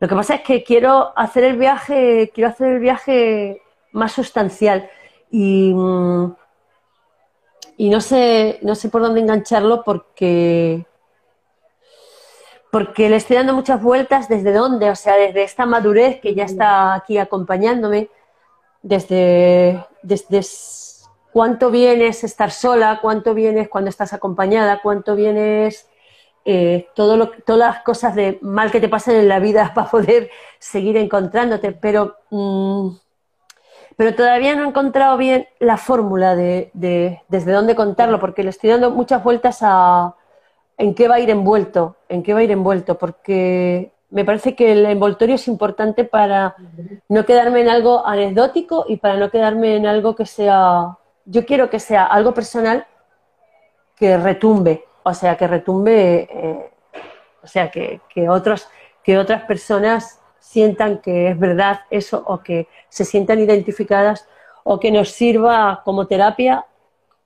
Lo 0.00 0.08
que 0.08 0.14
pasa 0.14 0.36
es 0.36 0.40
que 0.42 0.64
quiero 0.64 1.12
hacer 1.16 1.44
el 1.44 1.56
viaje, 1.56 2.30
quiero 2.34 2.50
hacer 2.50 2.72
el 2.74 2.80
viaje 2.80 3.62
más 3.92 4.12
sustancial 4.12 4.88
y, 5.30 5.72
mm, 5.74 6.34
y 7.76 7.90
no 7.90 8.00
sé, 8.00 8.58
no 8.62 8.74
sé 8.74 8.88
por 8.88 9.02
dónde 9.02 9.20
engancharlo 9.20 9.82
porque 9.84 10.86
porque 12.74 13.08
le 13.08 13.14
estoy 13.14 13.36
dando 13.36 13.54
muchas 13.54 13.80
vueltas 13.80 14.28
desde 14.28 14.52
dónde, 14.52 14.90
o 14.90 14.96
sea, 14.96 15.14
desde 15.14 15.44
esta 15.44 15.64
madurez 15.64 16.20
que 16.20 16.34
ya 16.34 16.42
está 16.42 16.94
aquí 16.94 17.18
acompañándome, 17.18 18.08
desde, 18.82 19.86
desde 20.02 20.42
cuánto 21.34 21.72
vienes 21.72 22.22
estar 22.22 22.52
sola, 22.52 23.00
cuánto 23.02 23.34
vienes 23.34 23.68
cuando 23.68 23.90
estás 23.90 24.12
acompañada, 24.12 24.80
cuánto 24.80 25.16
vienes 25.16 25.88
eh, 26.44 26.86
todo 26.94 27.16
lo, 27.16 27.32
todas 27.44 27.74
las 27.74 27.82
cosas 27.82 28.14
de 28.14 28.38
mal 28.40 28.70
que 28.70 28.78
te 28.78 28.88
pasan 28.88 29.16
en 29.16 29.28
la 29.28 29.40
vida 29.40 29.72
para 29.74 29.90
poder 29.90 30.30
seguir 30.60 30.96
encontrándote, 30.96 31.72
pero, 31.72 32.18
mm, 32.30 32.90
pero 33.96 34.14
todavía 34.14 34.54
no 34.54 34.62
he 34.62 34.68
encontrado 34.68 35.16
bien 35.16 35.48
la 35.58 35.76
fórmula 35.76 36.36
de, 36.36 36.70
desde 37.26 37.50
dónde 37.50 37.74
contarlo, 37.74 38.20
porque 38.20 38.44
le 38.44 38.50
estoy 38.50 38.70
dando 38.70 38.92
muchas 38.92 39.24
vueltas 39.24 39.58
a 39.62 40.14
en 40.78 40.94
qué 40.94 41.08
va 41.08 41.16
a 41.16 41.20
ir 41.20 41.30
envuelto, 41.30 41.96
en 42.08 42.22
qué 42.22 42.32
va 42.32 42.40
a 42.40 42.44
ir 42.44 42.52
envuelto, 42.52 42.96
porque 42.96 43.90
me 44.10 44.24
parece 44.24 44.54
que 44.54 44.70
el 44.70 44.86
envoltorio 44.86 45.34
es 45.34 45.48
importante 45.48 46.04
para 46.04 46.54
no 47.08 47.24
quedarme 47.24 47.60
en 47.62 47.70
algo 47.70 48.06
anecdótico 48.06 48.84
y 48.88 48.98
para 48.98 49.16
no 49.16 49.30
quedarme 49.30 49.74
en 49.74 49.86
algo 49.86 50.14
que 50.14 50.26
sea 50.26 50.96
yo 51.24 51.46
quiero 51.46 51.70
que 51.70 51.80
sea 51.80 52.04
algo 52.04 52.34
personal 52.34 52.86
que 53.96 54.16
retumbe, 54.16 54.84
o 55.02 55.14
sea, 55.14 55.36
que 55.36 55.46
retumbe, 55.46 56.28
eh, 56.30 56.70
o 57.42 57.46
sea, 57.46 57.70
que, 57.70 58.00
otros, 58.28 58.68
que 59.02 59.18
otras 59.18 59.42
personas 59.44 60.20
sientan 60.40 60.98
que 60.98 61.28
es 61.28 61.38
verdad 61.38 61.80
eso 61.90 62.22
o 62.26 62.42
que 62.42 62.68
se 62.88 63.04
sientan 63.04 63.38
identificadas 63.38 64.28
o 64.62 64.80
que 64.80 64.90
nos 64.90 65.10
sirva 65.10 65.82
como 65.84 66.06
terapia, 66.06 66.64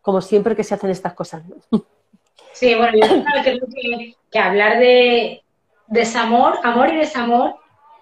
como 0.02 0.20
siempre 0.20 0.56
que 0.56 0.64
se 0.64 0.74
hacen 0.74 0.90
estas 0.90 1.14
cosas. 1.14 1.42
Sí, 2.52 2.74
bueno, 2.74 2.98
yo 2.98 3.22
creo 3.44 3.58
que, 3.72 4.16
que 4.30 4.38
hablar 4.38 4.78
de 4.78 5.42
desamor, 5.86 6.58
amor 6.64 6.92
y 6.92 6.96
desamor, 6.96 7.54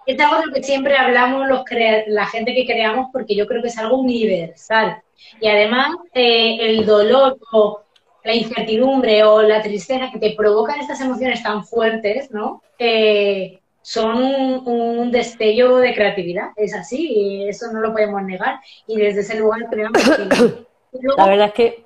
es 0.07 0.19
algo 0.19 0.39
de 0.39 0.45
lo 0.47 0.53
que 0.53 0.63
siempre 0.63 0.97
hablamos 0.97 1.47
los 1.47 1.63
la 2.07 2.25
gente 2.25 2.55
que 2.55 2.65
creamos 2.65 3.09
porque 3.11 3.35
yo 3.35 3.45
creo 3.45 3.61
que 3.61 3.67
es 3.67 3.77
algo 3.77 3.97
universal. 3.97 5.01
Y 5.39 5.47
además, 5.47 5.95
eh, 6.13 6.57
el 6.59 6.85
dolor 6.85 7.37
o 7.51 7.81
la 8.23 8.35
incertidumbre 8.35 9.23
o 9.23 9.41
la 9.41 9.61
tristeza 9.61 10.09
que 10.11 10.19
te 10.19 10.35
provocan 10.35 10.79
estas 10.79 10.99
emociones 11.01 11.41
tan 11.41 11.65
fuertes, 11.65 12.29
¿no? 12.31 12.61
Eh, 12.77 13.59
son 13.81 14.21
un, 14.67 15.11
destello 15.11 15.77
de 15.77 15.93
creatividad, 15.93 16.49
es 16.57 16.73
así, 16.73 17.07
y 17.09 17.47
eso 17.47 17.71
no 17.71 17.79
lo 17.79 17.93
podemos 17.93 18.21
negar. 18.23 18.59
Y 18.85 18.97
desde 18.97 19.21
ese 19.21 19.39
lugar 19.39 19.61
creamos 19.69 20.01
que... 20.91 20.99
la 21.17 21.27
verdad 21.27 21.47
es 21.47 21.53
que... 21.53 21.85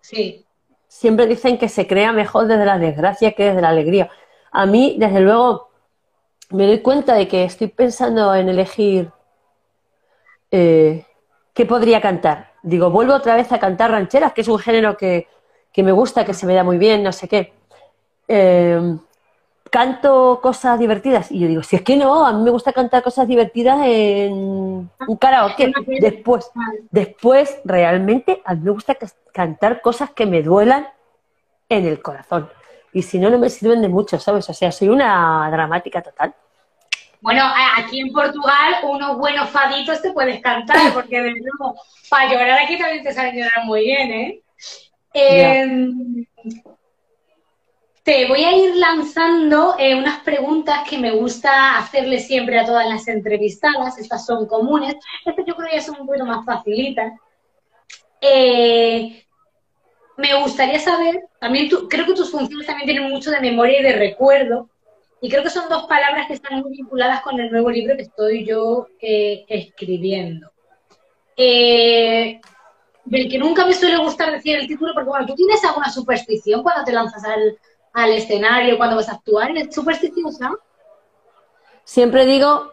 sí. 0.00 0.46
Siempre 0.86 1.26
dicen 1.26 1.58
que 1.58 1.68
se 1.68 1.86
crea 1.86 2.12
mejor 2.12 2.46
desde 2.46 2.66
la 2.66 2.78
desgracia 2.78 3.32
que 3.32 3.44
desde 3.44 3.62
la 3.62 3.70
alegría. 3.70 4.10
A 4.52 4.66
mí, 4.66 4.94
desde 4.98 5.20
luego, 5.20 5.70
me 6.50 6.66
doy 6.66 6.80
cuenta 6.80 7.14
de 7.14 7.26
que 7.26 7.44
estoy 7.44 7.68
pensando 7.68 8.32
en 8.34 8.48
elegir 8.48 9.10
eh, 10.50 11.04
¿qué 11.54 11.66
podría 11.66 12.00
cantar? 12.00 12.52
Digo, 12.62 12.90
vuelvo 12.90 13.14
otra 13.14 13.36
vez 13.36 13.50
a 13.52 13.58
cantar 13.58 13.90
rancheras, 13.90 14.32
que 14.32 14.42
es 14.42 14.48
un 14.48 14.58
género 14.58 14.96
que, 14.96 15.28
me 15.76 15.92
gusta, 15.92 16.24
que 16.24 16.34
se 16.34 16.46
me 16.46 16.54
da 16.54 16.64
muy 16.64 16.78
bien, 16.78 17.02
no 17.02 17.12
sé 17.12 17.28
qué. 17.28 17.52
Em, 18.28 18.98
canto 19.70 20.40
cosas 20.42 20.78
divertidas. 20.78 21.32
Y 21.32 21.40
yo 21.40 21.48
digo, 21.48 21.62
si 21.62 21.76
es 21.76 21.82
que 21.82 21.96
no, 21.96 22.26
a 22.26 22.32
mí 22.32 22.42
me 22.42 22.50
gusta 22.50 22.72
cantar 22.72 23.02
cosas 23.02 23.26
divertidas 23.26 23.80
en 23.84 24.32
un 24.34 25.16
karaoke. 25.18 25.72
Después, 26.00 26.50
después, 26.90 27.60
realmente, 27.64 28.42
a 28.44 28.54
mí 28.54 28.60
me 28.64 28.70
gusta 28.70 28.96
cantar 29.32 29.80
cosas 29.80 30.10
que 30.10 30.26
me 30.26 30.42
duelan 30.42 30.88
en 31.68 31.86
el 31.86 32.02
corazón. 32.02 32.48
Y 32.92 33.02
si 33.02 33.18
no, 33.18 33.30
no 33.30 33.38
me 33.38 33.48
sirven 33.48 33.80
de 33.80 33.88
mucho, 33.88 34.18
¿sabes? 34.18 34.48
O 34.50 34.52
sea, 34.52 34.70
soy 34.70 34.90
una 34.90 35.48
dramática 35.50 36.02
total. 36.02 36.34
Bueno, 37.22 37.44
aquí 37.76 38.00
en 38.00 38.12
Portugal 38.12 38.74
unos 38.82 39.16
buenos 39.16 39.48
faditos 39.48 40.02
te 40.02 40.12
puedes 40.12 40.40
cantar, 40.40 40.76
porque 40.92 41.22
de 41.22 41.34
nuevo, 41.34 41.80
para 42.10 42.30
llorar 42.30 42.58
aquí 42.58 42.76
también 42.76 43.04
te 43.04 43.14
saben 43.14 43.36
llorar 43.36 43.64
muy 43.64 43.84
bien, 43.84 44.10
¿eh? 44.10 44.42
Em, 45.14 46.26
te 48.02 48.26
voy 48.26 48.42
a 48.42 48.56
ir 48.56 48.74
lanzando 48.74 49.76
eh, 49.78 49.94
unas 49.94 50.18
preguntas 50.24 50.80
que 50.88 50.98
me 50.98 51.12
gusta 51.12 51.78
hacerle 51.78 52.18
siempre 52.18 52.58
a 52.58 52.66
todas 52.66 52.88
las 52.88 53.06
entrevistadas. 53.06 53.98
Estas 53.98 54.26
son 54.26 54.46
comunes. 54.46 54.96
Estas 55.24 55.46
yo 55.46 55.54
creo 55.54 55.70
que 55.70 55.80
son 55.80 56.00
un 56.00 56.06
poquito 56.08 56.26
más 56.26 56.44
facilitas. 56.44 57.12
Eh, 58.20 59.24
me 60.16 60.34
gustaría 60.42 60.80
saber, 60.80 61.22
también 61.38 61.68
creo 61.68 62.06
que 62.06 62.14
tus 62.14 62.32
funciones 62.32 62.66
también 62.66 62.86
tienen 62.86 63.10
mucho 63.10 63.30
de 63.30 63.40
memoria 63.40 63.80
y 63.80 63.84
de 63.84 63.92
recuerdo. 63.92 64.68
Y 65.22 65.30
creo 65.30 65.44
que 65.44 65.50
son 65.50 65.68
dos 65.68 65.84
palabras 65.84 66.26
que 66.26 66.34
están 66.34 66.60
muy 66.62 66.72
vinculadas 66.72 67.22
con 67.22 67.38
el 67.38 67.48
nuevo 67.48 67.70
libro 67.70 67.94
que 67.94 68.02
estoy 68.02 68.44
yo 68.44 68.88
eh, 69.00 69.44
escribiendo. 69.46 70.50
Eh, 71.36 72.40
del 73.04 73.30
que 73.30 73.38
nunca 73.38 73.64
me 73.64 73.72
suele 73.72 73.98
gustar 73.98 74.32
decir 74.32 74.58
el 74.58 74.66
título, 74.66 74.92
porque 74.94 75.08
bueno, 75.08 75.26
¿tú 75.26 75.36
tienes 75.36 75.64
alguna 75.64 75.90
superstición 75.90 76.64
cuando 76.64 76.82
te 76.82 76.90
lanzas 76.90 77.22
al, 77.22 77.56
al 77.92 78.10
escenario, 78.10 78.76
cuando 78.76 78.96
vas 78.96 79.08
a 79.08 79.12
actuar? 79.12 79.50
¿Eres 79.50 79.72
supersticiosa? 79.72 80.50
Siempre 81.84 82.26
digo, 82.26 82.72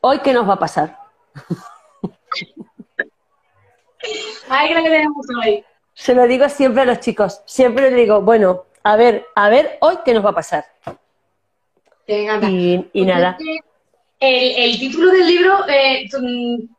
hoy 0.00 0.20
qué 0.20 0.32
nos 0.32 0.48
va 0.48 0.54
a 0.54 0.58
pasar. 0.58 0.98
Ay, 4.48 4.70
creo 4.70 4.84
que 4.84 4.90
tenemos 4.90 5.26
hoy. 5.44 5.62
Se 5.92 6.14
lo 6.14 6.26
digo 6.26 6.48
siempre 6.48 6.80
a 6.80 6.86
los 6.86 7.00
chicos. 7.00 7.42
Siempre 7.44 7.90
les 7.90 7.96
digo, 7.96 8.22
bueno, 8.22 8.64
a 8.82 8.96
ver, 8.96 9.26
a 9.34 9.50
ver, 9.50 9.76
hoy 9.82 9.98
qué 10.02 10.14
nos 10.14 10.24
va 10.24 10.30
a 10.30 10.34
pasar. 10.34 10.64
Encanta. 12.06 12.50
Y, 12.50 12.84
y 12.92 13.04
nada. 13.04 13.36
El, 14.20 14.70
el 14.70 14.78
título 14.78 15.10
del 15.10 15.26
libro, 15.26 15.68
eh, 15.68 16.06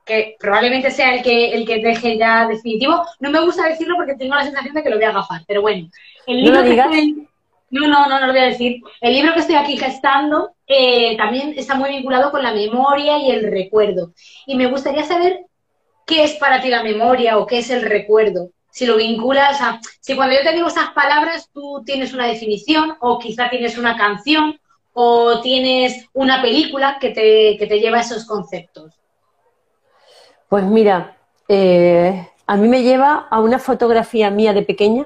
que 0.05 0.36
probablemente 0.39 0.89
sea 0.89 1.15
el 1.15 1.21
que, 1.23 1.51
el 1.53 1.65
que 1.65 1.80
deje 1.80 2.17
ya 2.17 2.47
definitivo, 2.47 3.03
no 3.19 3.30
me 3.30 3.41
gusta 3.41 3.67
decirlo 3.67 3.95
porque 3.97 4.15
tengo 4.15 4.36
la 4.36 4.43
sensación 4.43 4.73
de 4.73 4.82
que 4.84 4.89
lo 4.89 4.95
voy 4.95 5.05
a 5.05 5.09
agafar, 5.09 5.41
pero 5.47 5.61
bueno. 5.61 5.88
El 6.26 6.38
libro 6.38 6.53
¿No 6.53 6.57
lo 6.59 6.63
que 6.63 6.69
digas? 6.71 6.88
estoy- 6.88 7.28
no, 7.71 7.88
no, 7.88 8.07
no, 8.07 8.19
no 8.19 8.28
lo 8.28 8.34
voy 8.34 8.41
a 8.41 8.45
decir. 8.45 8.82
El 9.01 9.13
libro 9.13 9.34
que 9.34 9.41
estoy 9.41 9.55
aquí 9.55 9.78
gestando 9.78 10.51
eh, 10.65 11.17
también 11.17 11.53
está 11.57 11.76
muy 11.76 11.89
vinculado 11.89 12.32
con 12.32 12.41
la 12.41 12.53
memoria 12.53 13.17
y 13.17 13.32
el 13.32 13.51
recuerdo. 13.51 14.13
Y 14.45 14.55
me 14.55 14.67
gustaría 14.67 15.03
saber 15.03 15.41
qué 16.07 16.23
es 16.23 16.36
para 16.36 16.61
ti 16.61 16.69
la 16.69 16.84
memoria 16.84 17.38
o 17.38 17.45
qué 17.45 17.57
es 17.59 17.69
el 17.69 17.82
recuerdo. 17.82 18.49
Si 18.71 18.86
lo 18.86 18.95
vinculas 18.97 19.59
a... 19.61 19.80
Si 19.99 20.15
cuando 20.15 20.36
yo 20.36 20.41
te 20.43 20.53
digo 20.53 20.67
esas 20.67 20.91
palabras 20.91 21.49
tú 21.53 21.84
tienes 21.86 22.13
una 22.13 22.28
definición 22.28 22.95
o 23.01 23.19
quizá 23.19 23.49
tienes 23.49 23.78
una 23.78 23.97
canción 23.97 24.59
o 24.97 25.41
tienes 25.41 26.07
una 26.13 26.41
película 26.41 26.97
que 27.01 27.09
te, 27.09 27.57
que 27.57 27.67
te 27.67 27.79
lleva 27.81 27.97
a 27.97 28.01
esos 28.01 28.25
conceptos. 28.25 28.93
Pues 30.47 30.63
mira, 30.63 31.17
eh, 31.49 32.29
a 32.47 32.55
mí 32.55 32.69
me 32.69 32.81
lleva 32.81 33.27
a 33.29 33.41
una 33.41 33.59
fotografía 33.59 34.29
mía 34.29 34.53
de 34.53 34.61
pequeña 34.61 35.05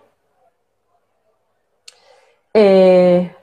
eh, 2.54 3.36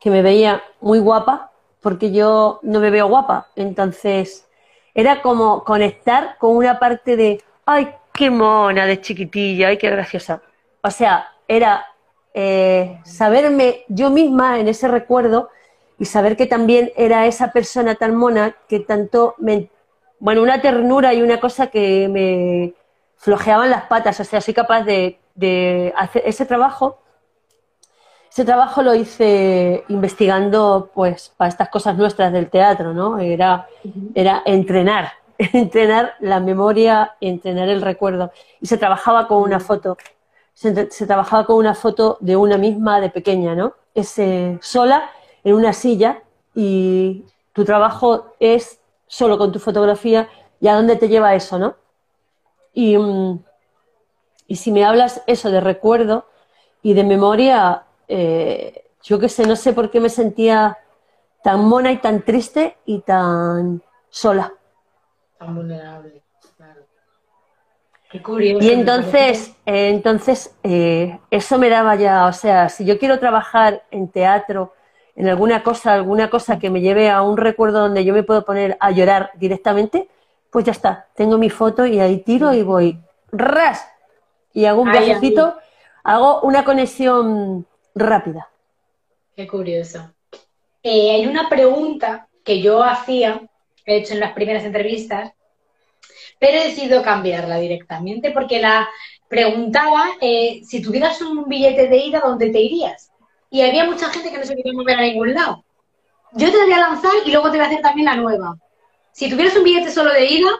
que 0.00 0.10
me 0.10 0.22
veía 0.22 0.60
muy 0.80 0.98
guapa 0.98 1.52
porque 1.80 2.10
yo 2.10 2.58
no 2.62 2.80
me 2.80 2.90
veo 2.90 3.06
guapa. 3.06 3.46
Entonces 3.54 4.48
era 4.92 5.22
como 5.22 5.62
conectar 5.62 6.36
con 6.38 6.56
una 6.56 6.80
parte 6.80 7.16
de, 7.16 7.44
ay, 7.64 7.94
qué 8.12 8.28
mona 8.28 8.86
de 8.86 9.00
chiquitilla, 9.00 9.68
ay, 9.68 9.78
qué 9.78 9.88
graciosa. 9.88 10.42
O 10.82 10.90
sea, 10.90 11.28
era 11.46 11.86
eh, 12.34 13.00
saberme 13.04 13.84
yo 13.86 14.10
misma 14.10 14.58
en 14.58 14.66
ese 14.66 14.88
recuerdo 14.88 15.50
y 16.00 16.06
saber 16.06 16.36
que 16.36 16.46
también 16.46 16.90
era 16.96 17.26
esa 17.26 17.52
persona 17.52 17.94
tan 17.94 18.16
mona 18.16 18.56
que 18.68 18.80
tanto 18.80 19.36
me 19.38 19.70
bueno, 20.20 20.42
una 20.42 20.60
ternura 20.60 21.14
y 21.14 21.22
una 21.22 21.40
cosa 21.40 21.68
que 21.68 22.06
me 22.08 22.74
flojeaban 23.16 23.70
las 23.70 23.84
patas. 23.84 24.20
O 24.20 24.24
sea, 24.24 24.40
soy 24.40 24.54
capaz 24.54 24.82
de, 24.82 25.18
de 25.34 25.92
hacer 25.96 26.22
ese 26.26 26.44
trabajo. 26.44 26.98
Ese 28.30 28.44
trabajo 28.44 28.82
lo 28.82 28.94
hice 28.94 29.82
investigando, 29.88 30.90
pues, 30.94 31.32
para 31.36 31.48
estas 31.48 31.70
cosas 31.70 31.96
nuestras 31.96 32.32
del 32.32 32.50
teatro, 32.50 32.92
¿no? 32.92 33.18
Era, 33.18 33.66
era 34.14 34.42
entrenar, 34.44 35.12
entrenar 35.38 36.14
la 36.20 36.38
memoria 36.38 37.16
entrenar 37.20 37.68
el 37.70 37.80
recuerdo. 37.80 38.30
Y 38.60 38.66
se 38.66 38.76
trabajaba 38.76 39.26
con 39.26 39.42
una 39.42 39.58
foto. 39.58 39.96
Se, 40.52 40.90
se 40.90 41.06
trabajaba 41.06 41.46
con 41.46 41.56
una 41.56 41.74
foto 41.74 42.18
de 42.20 42.36
una 42.36 42.58
misma 42.58 43.00
de 43.00 43.08
pequeña, 43.08 43.54
¿no? 43.54 43.72
Es 43.94 44.18
eh, 44.18 44.58
sola 44.60 45.10
en 45.44 45.54
una 45.54 45.72
silla 45.72 46.22
y 46.54 47.24
tu 47.52 47.64
trabajo 47.64 48.34
es 48.40 48.80
solo 49.06 49.38
con 49.38 49.52
tu 49.52 49.58
fotografía 49.58 50.28
y 50.60 50.68
a 50.68 50.74
dónde 50.74 50.96
te 50.96 51.08
lleva 51.08 51.34
eso, 51.34 51.58
¿no? 51.58 51.76
Y, 52.72 52.96
mm, 52.96 53.42
y 54.46 54.56
si 54.56 54.72
me 54.72 54.84
hablas 54.84 55.22
eso 55.26 55.50
de 55.50 55.60
recuerdo 55.60 56.26
y 56.82 56.94
de 56.94 57.04
memoria, 57.04 57.84
eh, 58.08 58.84
yo 59.02 59.18
qué 59.18 59.28
sé, 59.28 59.46
no 59.46 59.56
sé 59.56 59.72
por 59.72 59.90
qué 59.90 60.00
me 60.00 60.08
sentía 60.08 60.78
tan 61.42 61.64
mona 61.64 61.92
y 61.92 61.98
tan 61.98 62.22
triste 62.22 62.76
y 62.84 63.00
tan 63.00 63.82
sola. 64.08 64.52
Tan 65.38 65.54
vulnerable, 65.54 66.22
claro. 66.56 66.82
Qué 68.10 68.22
curioso. 68.22 68.64
Y 68.64 68.70
entonces, 68.70 69.56
eh, 69.66 69.88
entonces 69.90 70.56
eh, 70.62 71.18
eso 71.30 71.58
me 71.58 71.70
daba 71.70 71.94
ya, 71.94 72.26
o 72.26 72.32
sea, 72.32 72.68
si 72.68 72.84
yo 72.84 72.98
quiero 72.98 73.18
trabajar 73.18 73.84
en 73.90 74.08
teatro, 74.08 74.74
en 75.20 75.28
alguna 75.28 75.62
cosa, 75.62 75.92
alguna 75.92 76.30
cosa 76.30 76.58
que 76.58 76.70
me 76.70 76.80
lleve 76.80 77.10
a 77.10 77.20
un 77.20 77.36
recuerdo 77.36 77.80
donde 77.80 78.06
yo 78.06 78.14
me 78.14 78.22
puedo 78.22 78.42
poner 78.42 78.78
a 78.80 78.90
llorar 78.90 79.32
directamente, 79.34 80.08
pues 80.50 80.64
ya 80.64 80.72
está, 80.72 81.08
tengo 81.14 81.36
mi 81.36 81.50
foto 81.50 81.84
y 81.84 82.00
ahí 82.00 82.20
tiro 82.20 82.54
y 82.54 82.62
voy 82.62 82.98
ras 83.30 83.86
y 84.54 84.64
hago 84.64 84.80
un 84.80 84.90
viajecito, 84.90 85.56
hago 86.04 86.40
una 86.40 86.64
conexión 86.64 87.66
rápida. 87.94 88.48
Qué 89.36 89.46
curioso. 89.46 90.10
Eh, 90.82 91.10
hay 91.10 91.26
una 91.26 91.50
pregunta 91.50 92.26
que 92.42 92.62
yo 92.62 92.82
hacía, 92.82 93.42
he 93.84 93.96
hecho 93.98 94.14
en 94.14 94.20
las 94.20 94.32
primeras 94.32 94.64
entrevistas, 94.64 95.32
pero 96.38 96.56
he 96.56 96.68
decidido 96.68 97.02
cambiarla 97.02 97.58
directamente 97.58 98.30
porque 98.30 98.58
la 98.58 98.88
preguntaba 99.28 100.12
eh, 100.22 100.62
si 100.64 100.80
tuvieras 100.80 101.20
un 101.20 101.46
billete 101.46 101.88
de 101.88 101.96
ida, 101.98 102.22
¿dónde 102.24 102.48
te 102.48 102.62
irías? 102.62 103.09
Y 103.50 103.62
había 103.62 103.84
mucha 103.84 104.08
gente 104.10 104.30
que 104.30 104.38
no 104.38 104.44
se 104.44 104.54
quería 104.54 104.72
mover 104.72 104.98
a 104.98 105.02
ningún 105.02 105.34
lado. 105.34 105.64
Yo 106.32 106.50
te 106.50 106.58
la 106.58 106.64
voy 106.64 106.72
a 106.72 106.78
lanzar 106.78 107.12
y 107.24 107.32
luego 107.32 107.50
te 107.50 107.56
voy 107.56 107.66
a 107.66 107.68
hacer 107.68 107.82
también 107.82 108.06
la 108.06 108.16
nueva. 108.16 108.56
Si 109.12 109.28
tuvieras 109.28 109.56
un 109.56 109.64
billete 109.64 109.90
solo 109.90 110.12
de 110.12 110.24
ida, 110.26 110.50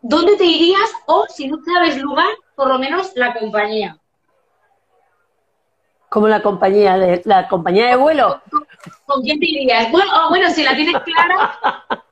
¿dónde 0.00 0.36
te 0.36 0.44
irías? 0.44 0.90
O 1.06 1.26
si 1.28 1.48
no 1.48 1.58
sabes 1.64 2.00
lugar, 2.00 2.30
por 2.54 2.68
lo 2.68 2.78
menos 2.78 3.12
la 3.16 3.34
compañía. 3.34 3.98
Como 6.08 6.28
la 6.28 6.40
compañía 6.40 6.96
de 6.96 7.20
la 7.24 7.48
compañía 7.48 7.88
de 7.88 7.96
vuelo. 7.96 8.40
¿Con 9.04 9.22
quién 9.22 9.40
te 9.40 9.46
irías? 9.46 9.90
Bueno, 9.90 10.10
oh, 10.14 10.28
bueno 10.30 10.48
si 10.50 10.62
la 10.62 10.74
tienes 10.74 11.02
clara, 11.02 11.84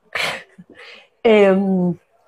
Eh, 1.29 1.53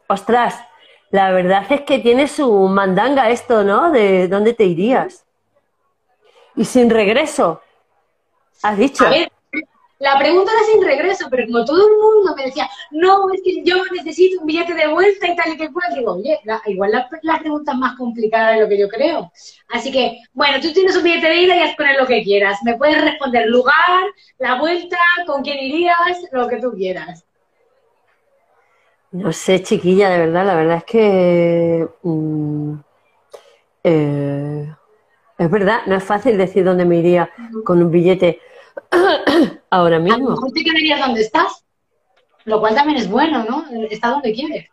ostras, 0.08 0.62
la 1.10 1.32
verdad 1.32 1.66
es 1.70 1.82
que 1.82 2.00
tiene 2.00 2.28
su 2.28 2.68
mandanga 2.68 3.30
esto, 3.30 3.64
¿no? 3.64 3.92
De 3.92 4.28
dónde 4.28 4.54
te 4.54 4.66
irías. 4.66 5.26
Y 6.56 6.66
sin 6.66 6.90
regreso. 6.90 7.62
Has 8.64 8.78
dicho. 8.78 9.06
A 9.06 9.10
ver, 9.10 9.32
la 10.00 10.18
pregunta 10.18 10.52
era 10.54 10.64
sin 10.64 10.84
regreso, 10.84 11.28
pero 11.30 11.46
como 11.48 11.66
todo 11.66 11.78
el 11.88 11.94
mundo 11.98 12.36
me 12.36 12.46
decía, 12.46 12.70
no, 12.92 13.32
es 13.34 13.42
que 13.44 13.64
yo 13.64 13.84
necesito 13.92 14.40
un 14.40 14.48
billete 14.48 14.74
de 14.74 14.88
vuelta 14.88 15.28
y 15.28 15.36
tal 15.36 15.54
y 15.54 15.58
que 15.58 15.72
cual, 15.72 15.94
digo, 15.94 16.14
oye, 16.14 16.40
la- 16.46 16.62
igual 16.68 16.92
la, 16.92 17.10
la 17.24 17.40
pregunta 17.40 17.74
es 17.74 17.78
más 17.78 17.98
complicada 17.98 18.52
de 18.54 18.62
lo 18.62 18.70
que 18.70 18.80
yo 18.80 18.88
creo. 18.88 19.32
Así 19.70 19.92
que, 19.92 20.20
bueno, 20.34 20.60
tú 20.62 20.72
tienes 20.74 20.96
un 20.96 21.04
billete 21.04 21.28
de 21.28 21.42
ida 21.42 21.56
y 21.58 21.60
haz 21.62 21.76
él 21.78 21.98
lo 22.00 22.08
que 22.08 22.24
quieras. 22.24 22.60
Me 22.64 22.78
puedes 22.78 23.02
responder 23.02 23.48
lugar, 23.48 24.04
la 24.38 24.56
vuelta, 24.60 24.98
con 25.28 25.42
quién 25.44 25.60
irías, 25.60 25.98
lo 26.32 26.48
que 26.48 26.58
tú 26.62 26.72
quieras. 26.72 27.26
No 29.12 29.32
sé, 29.34 29.62
chiquilla, 29.64 30.10
de 30.10 30.20
verdad, 30.20 30.46
la 30.46 30.56
verdad 30.56 30.78
es 30.78 30.84
que 30.86 31.88
mm, 32.04 32.74
eh, 33.84 34.76
es 35.40 35.50
verdad, 35.50 35.80
no 35.86 35.96
es 35.96 36.04
fácil 36.04 36.38
decir 36.38 36.66
dónde 36.66 36.84
me 36.84 36.98
iría 36.98 37.32
con 37.64 37.82
un 37.82 37.90
billete 37.90 38.42
ahora 39.70 39.96
A 39.96 40.00
lo 40.00 40.06
mismo. 40.06 40.30
mejor 40.32 40.52
te 40.52 40.64
quedarías 40.64 41.00
donde 41.00 41.22
estás, 41.22 41.64
lo 42.44 42.60
cual 42.60 42.76
también 42.76 42.98
es 42.98 43.10
bueno, 43.10 43.46
¿no? 43.46 43.66
Está 43.90 44.10
donde 44.10 44.34
quieres. 44.34 44.68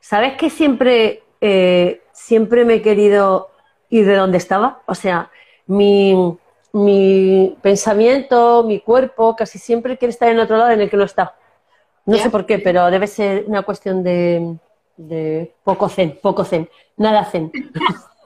¿Sabes 0.00 0.36
que 0.36 0.50
siempre, 0.50 1.22
eh, 1.40 2.02
siempre 2.12 2.64
me 2.64 2.74
he 2.74 2.82
querido 2.82 3.50
ir 3.88 4.04
de 4.04 4.16
donde 4.16 4.38
estaba? 4.38 4.82
O 4.86 4.96
sea, 4.96 5.30
mi, 5.66 6.36
mi 6.72 7.56
pensamiento, 7.62 8.64
mi 8.64 8.80
cuerpo, 8.80 9.36
casi 9.36 9.60
siempre 9.60 9.96
quiere 9.96 10.10
estar 10.10 10.28
en 10.28 10.40
otro 10.40 10.56
lado 10.56 10.72
en 10.72 10.80
el 10.80 10.90
que 10.90 10.96
no 10.96 11.04
está. 11.04 11.36
No 12.04 12.16
sé 12.16 12.30
por 12.30 12.46
qué, 12.46 12.58
pero 12.58 12.90
debe 12.90 13.06
ser 13.06 13.44
una 13.46 13.62
cuestión 13.62 14.02
de, 14.02 14.56
de 14.96 15.54
poco 15.62 15.88
zen, 15.88 16.18
poco 16.20 16.44
zen, 16.44 16.68
nada 16.96 17.24
zen. 17.24 17.52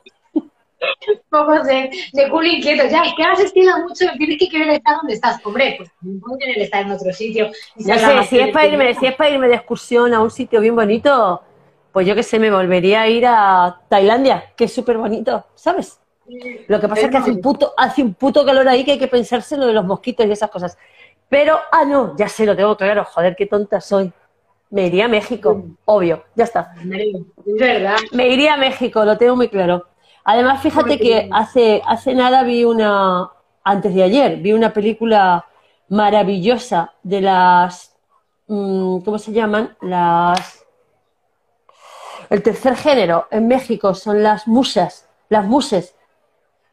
poco 1.30 1.62
de, 1.62 1.90
de 2.12 2.30
culo 2.30 2.46
inquieto. 2.46 2.86
Ya, 2.88 3.02
es 3.02 3.14
que 3.14 3.22
ahora 3.22 3.36
se 3.36 3.44
estila 3.44 3.78
mucho, 3.78 4.06
tienes 4.16 4.38
que 4.38 4.48
querer 4.48 4.70
estar 4.70 4.96
donde 4.96 5.14
estás. 5.14 5.44
Hombre, 5.44 5.74
pues 5.78 5.90
no 6.00 6.20
puedo 6.20 6.38
querer 6.38 6.58
estar 6.58 6.82
en 6.82 6.92
otro 6.92 7.12
sitio. 7.12 7.50
Y 7.76 7.84
No 7.84 7.98
sé, 7.98 8.24
si 8.24 8.38
es, 8.38 8.52
para 8.52 8.66
irme, 8.66 8.94
si 8.94 9.06
es 9.06 9.14
para 9.14 9.30
irme 9.30 9.48
de 9.48 9.54
excursión 9.54 10.12
a 10.14 10.20
un 10.20 10.30
sitio 10.30 10.60
bien 10.60 10.74
bonito, 10.74 11.42
pues 11.92 12.06
yo 12.06 12.14
qué 12.14 12.22
sé, 12.22 12.38
me 12.38 12.50
volvería 12.50 13.02
a 13.02 13.08
ir 13.08 13.26
a 13.26 13.80
Tailandia, 13.88 14.52
que 14.56 14.64
es 14.64 14.72
súper 14.72 14.98
bonito, 14.98 15.46
¿sabes? 15.54 15.98
Lo 16.68 16.80
que 16.80 16.88
pasa 16.88 17.02
es 17.02 17.10
que 17.10 17.16
hace 17.16 17.30
un, 17.30 17.40
puto, 17.40 17.74
hace 17.76 18.02
un 18.02 18.14
puto 18.14 18.44
calor 18.44 18.66
ahí 18.68 18.84
que 18.84 18.92
hay 18.92 18.98
que 18.98 19.08
pensarse 19.08 19.54
en 19.54 19.62
lo 19.62 19.66
de 19.66 19.72
los 19.74 19.84
mosquitos 19.84 20.24
y 20.26 20.30
esas 20.30 20.50
cosas. 20.50 20.78
Pero, 21.28 21.58
ah, 21.70 21.84
no, 21.84 22.16
ya 22.16 22.28
sé, 22.28 22.46
lo 22.46 22.56
tengo 22.56 22.76
claro, 22.76 23.04
joder, 23.04 23.34
qué 23.36 23.46
tonta 23.46 23.80
soy. 23.80 24.12
Me 24.70 24.86
iría 24.86 25.04
a 25.04 25.08
México, 25.08 25.64
obvio, 25.84 26.24
ya 26.34 26.44
está. 26.44 26.74
Es 26.78 27.56
verdad. 27.58 27.96
Me 28.12 28.28
iría 28.28 28.54
a 28.54 28.56
México, 28.56 29.04
lo 29.04 29.18
tengo 29.18 29.36
muy 29.36 29.48
claro. 29.48 29.86
Además, 30.24 30.62
fíjate 30.62 30.98
que 30.98 31.28
hace, 31.32 31.82
hace 31.86 32.14
nada 32.14 32.44
vi 32.44 32.64
una, 32.64 33.30
antes 33.64 33.94
de 33.94 34.02
ayer, 34.02 34.36
vi 34.36 34.52
una 34.52 34.72
película 34.72 35.46
maravillosa 35.88 36.92
de 37.02 37.20
las, 37.20 37.94
mm, 38.46 39.00
¿cómo 39.00 39.18
se 39.18 39.32
llaman? 39.32 39.76
Las, 39.80 40.64
el 42.30 42.42
tercer 42.42 42.76
género 42.76 43.26
en 43.30 43.48
México 43.48 43.94
son 43.94 44.22
las 44.22 44.46
musas, 44.46 45.08
las 45.28 45.44
muses. 45.44 45.94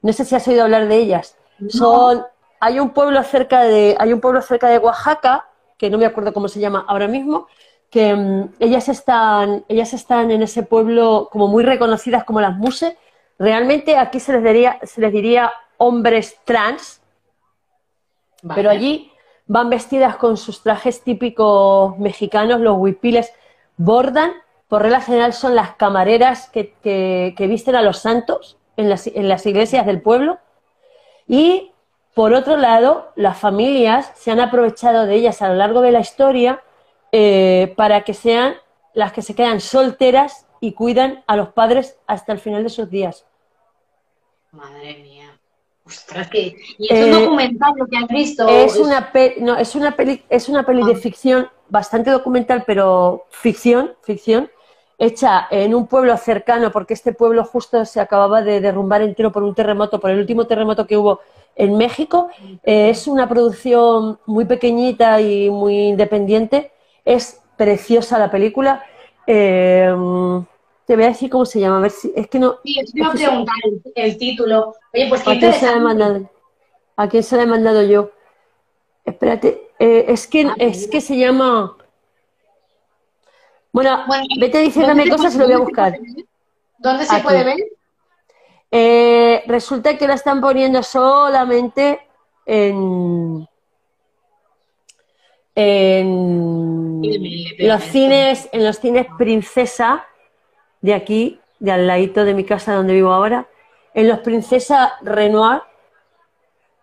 No 0.01 0.13
sé 0.13 0.23
si 0.25 0.35
has 0.35 0.47
oído 0.47 0.63
hablar 0.63 0.87
de 0.87 0.95
ellas. 0.95 1.35
Son, 1.67 2.23
hay 2.59 2.79
un 2.79 2.91
pueblo 2.91 3.21
cerca 3.23 3.63
de, 3.63 3.95
hay 3.99 4.13
un 4.13 4.21
pueblo 4.21 4.41
cerca 4.41 4.69
de 4.69 4.77
Oaxaca, 4.77 5.49
que 5.77 5.89
no 5.89 5.97
me 5.97 6.05
acuerdo 6.05 6.33
cómo 6.33 6.47
se 6.47 6.59
llama 6.59 6.85
ahora 6.87 7.07
mismo, 7.07 7.47
que 7.89 8.13
mm, 8.13 8.53
ellas 8.59 8.87
están, 8.87 9.65
ellas 9.67 9.93
están 9.93 10.31
en 10.31 10.43
ese 10.43 10.63
pueblo 10.63 11.29
como 11.31 11.47
muy 11.47 11.63
reconocidas 11.63 12.23
como 12.23 12.39
las 12.39 12.55
muses. 12.55 12.95
Realmente 13.39 13.97
aquí 13.97 14.19
se 14.19 14.33
les 14.33 14.43
diría, 14.43 14.79
se 14.83 15.01
les 15.01 15.11
diría 15.11 15.51
hombres 15.77 16.37
trans, 16.43 17.01
Vale. 18.43 18.55
pero 18.55 18.69
allí 18.69 19.11
van 19.47 19.69
vestidas 19.69 20.17
con 20.17 20.37
sus 20.37 20.61
trajes 20.61 21.01
típicos 21.03 21.97
mexicanos, 21.97 22.59
los 22.59 22.77
huipiles, 22.77 23.33
bordan, 23.77 24.33
por 24.67 24.83
regla 24.83 25.01
general 25.01 25.33
son 25.33 25.55
las 25.55 25.71
camareras 25.75 26.49
que, 26.49 26.73
que, 26.83 27.47
visten 27.47 27.75
a 27.75 27.81
los 27.81 27.99
santos 27.99 28.57
en 28.77 28.89
las, 28.89 29.07
en 29.07 29.27
las 29.27 29.45
iglesias 29.45 29.85
del 29.85 30.01
pueblo. 30.01 30.37
Y 31.27 31.71
por 32.13 32.33
otro 32.33 32.57
lado, 32.57 33.11
las 33.15 33.39
familias 33.39 34.11
se 34.15 34.31
han 34.31 34.39
aprovechado 34.39 35.05
de 35.05 35.15
ellas 35.15 35.41
a 35.41 35.47
lo 35.47 35.55
largo 35.55 35.81
de 35.81 35.91
la 35.91 36.01
historia 36.01 36.61
eh, 37.11 37.73
para 37.77 38.01
que 38.01 38.13
sean 38.13 38.55
las 38.93 39.13
que 39.13 39.21
se 39.21 39.33
quedan 39.33 39.61
solteras 39.61 40.45
y 40.59 40.73
cuidan 40.73 41.23
a 41.25 41.35
los 41.35 41.49
padres 41.49 41.97
hasta 42.05 42.33
el 42.33 42.39
final 42.39 42.63
de 42.63 42.69
sus 42.69 42.89
días. 42.89 43.25
Madre 44.51 44.97
mía. 45.03 45.39
Ostras, 45.85 46.27
que... 46.29 46.55
¿Y 46.77 46.93
es 46.93 47.05
un 47.05 47.13
eh, 47.13 47.23
documental 47.23 47.73
lo 47.77 47.87
que 47.87 47.97
has 47.97 48.07
visto? 48.07 48.47
Es, 48.47 48.77
Una 48.77 49.11
no, 49.39 49.57
es 49.57 49.75
una 49.75 49.95
peli, 49.95 50.23
es 50.29 50.49
una 50.49 50.63
peli 50.63 50.83
de 50.83 50.93
ah. 50.93 50.97
ficción, 50.97 51.49
bastante 51.67 52.11
documental, 52.11 52.63
pero 52.65 53.25
ficción, 53.29 53.93
ficción, 54.03 54.49
hecha 54.97 55.47
en 55.49 55.73
un 55.73 55.87
pueblo 55.87 56.15
cercano, 56.17 56.71
porque 56.71 56.93
este 56.93 57.13
pueblo 57.13 57.43
justo 57.43 57.85
se 57.85 57.99
acababa 57.99 58.41
de 58.41 58.59
derrumbar 58.59 59.01
entero 59.01 59.31
por 59.31 59.43
un 59.43 59.55
terremoto, 59.55 59.99
por 59.99 60.11
el 60.11 60.19
último 60.19 60.45
terremoto 60.45 60.85
que 60.85 60.97
hubo 60.97 61.21
en 61.55 61.77
México. 61.77 62.29
Eh, 62.63 62.89
es 62.89 63.07
una 63.07 63.27
producción 63.27 64.19
muy 64.25 64.45
pequeñita 64.45 65.21
y 65.21 65.49
muy 65.49 65.89
independiente. 65.89 66.71
Es 67.05 67.41
preciosa 67.55 68.19
la 68.19 68.29
película. 68.29 68.83
Eh, 69.25 69.91
te 70.89 70.95
voy 70.95 71.05
a 71.05 71.09
decir 71.09 71.29
cómo 71.29 71.45
se 71.45 71.59
llama, 71.59 71.77
a 71.77 71.81
ver 71.81 71.91
si. 71.91 72.11
Es 72.15 72.27
que 72.29 72.39
no. 72.39 72.57
Sí, 72.63 72.73
te 72.73 72.97
iba 72.97 73.09
a 73.09 73.11
preguntar 73.11 73.55
el, 73.93 74.17
título. 74.17 74.73
Oye, 74.91 75.05
pues 75.07 75.21
¿A 75.21 75.37
quién 75.37 75.53
se 75.53 75.67
le 75.67 75.79
mandado? 75.79 76.31
¿A 76.95 77.07
quién 77.07 77.21
se 77.21 77.35
le 77.35 77.43
ha 77.43 77.45
mandado 77.45 77.83
yo? 77.83 78.09
Espérate, 79.05 79.69
eh, 79.77 80.05
es 80.07 80.25
que 80.25 80.47
ah, 80.47 80.55
es 80.57 80.87
que 80.87 80.99
se 80.99 81.15
llama. 81.15 81.77
Bueno, 83.71 84.03
vete 84.39 84.61
diciéndome 84.61 85.07
cosas 85.07 85.35
y 85.35 85.37
lo 85.37 85.45
voy 85.45 85.53
a 85.53 85.59
buscar. 85.59 85.99
¿Dónde 86.79 87.05
se 87.05 87.19
puede 87.19 87.43
ver? 87.43 87.57
Eh, 88.71 89.43
resulta 89.45 89.95
que 89.95 90.07
la 90.07 90.15
están 90.15 90.41
poniendo 90.41 90.81
solamente 90.81 91.99
en, 92.47 93.47
en 95.53 97.01
los 97.59 97.83
cines, 97.83 98.49
en 98.51 98.63
los 98.65 98.79
cines 98.79 99.05
Princesa 99.19 100.08
de 100.81 100.93
aquí, 100.93 101.39
de 101.59 101.71
al 101.71 101.87
ladito 101.87 102.25
de 102.25 102.33
mi 102.33 102.43
casa 102.43 102.73
donde 102.73 102.93
vivo 102.93 103.11
ahora, 103.11 103.47
en 103.93 104.07
los 104.07 104.19
Princesa 104.19 104.93
Renoir. 105.01 105.61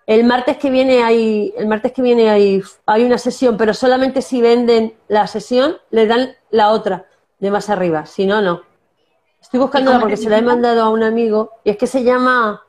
El 0.07 0.25
martes 0.25 0.57
que 0.59 0.71
viene 0.71 1.03
hay, 1.03 1.53
el 1.57 1.67
martes 1.67 1.93
que 1.93 2.03
viene 2.03 2.31
hay, 2.31 2.63
hay 2.87 3.05
una 3.05 3.19
sesión, 3.19 3.57
pero 3.57 3.75
solamente 3.75 4.23
si 4.23 4.41
venden 4.41 4.95
la 5.09 5.27
sesión, 5.27 5.79
le 5.91 6.07
dan 6.07 6.37
la 6.51 6.71
otra 6.71 7.07
de 7.39 7.51
más 7.51 7.71
arriba, 7.71 8.07
si 8.07 8.27
no, 8.27 8.41
no. 8.41 8.63
Estoy 9.41 9.61
buscándola 9.61 10.01
porque 10.01 10.17
se 10.17 10.29
la 10.29 10.39
he 10.39 10.43
mandado 10.43 10.83
a 10.83 10.91
un 10.91 11.03
amigo 11.03 11.53
y 11.65 11.71
es 11.71 11.77
que 11.77 11.87
se 11.87 12.03
llama, 12.03 12.65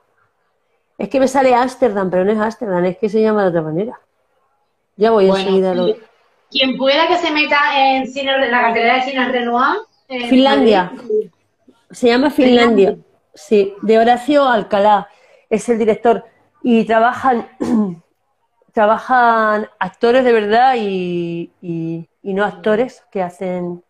es 0.98 1.10
que 1.10 1.20
me 1.20 1.28
sale 1.28 1.54
Ámsterdam, 1.56 2.10
pero 2.10 2.26
no 2.26 2.32
es 2.32 2.40
Ámsterdam, 2.40 2.86
es 2.86 2.98
que 2.98 3.10
se 3.10 3.22
llama 3.22 3.44
de 3.44 3.50
otra 3.50 3.62
manera. 3.62 4.00
Ya 4.96 5.12
voy 5.12 5.30
enseguida. 5.30 5.74
Lo... 5.74 5.96
Quien 6.50 6.78
pueda 6.78 7.08
que 7.08 7.18
se 7.18 7.32
meta 7.32 7.58
en, 7.76 8.08
cine, 8.08 8.34
en 8.34 8.52
la 8.52 8.62
cartelera 8.62 8.96
de 8.96 9.02
cine 9.04 9.32
Renoir, 9.32 9.78
Finlandia. 10.08 10.92
Se 11.92 12.08
llama 12.08 12.30
Finlandia. 12.30 12.98
Sí, 13.34 13.74
de 13.82 14.00
Horacio 14.00 14.46
Alcalá. 14.46 15.10
Es 15.50 15.68
el 15.70 15.78
director. 15.78 16.26
Y 16.64 16.86
trabajan, 16.86 17.48
trabajan 18.74 19.68
actores 19.80 20.24
de 20.24 20.34
verdad 20.34 20.76
y, 20.78 21.52
no 22.24 22.44
actores 22.44 23.04
que 23.12 23.22
hacen 23.22 23.84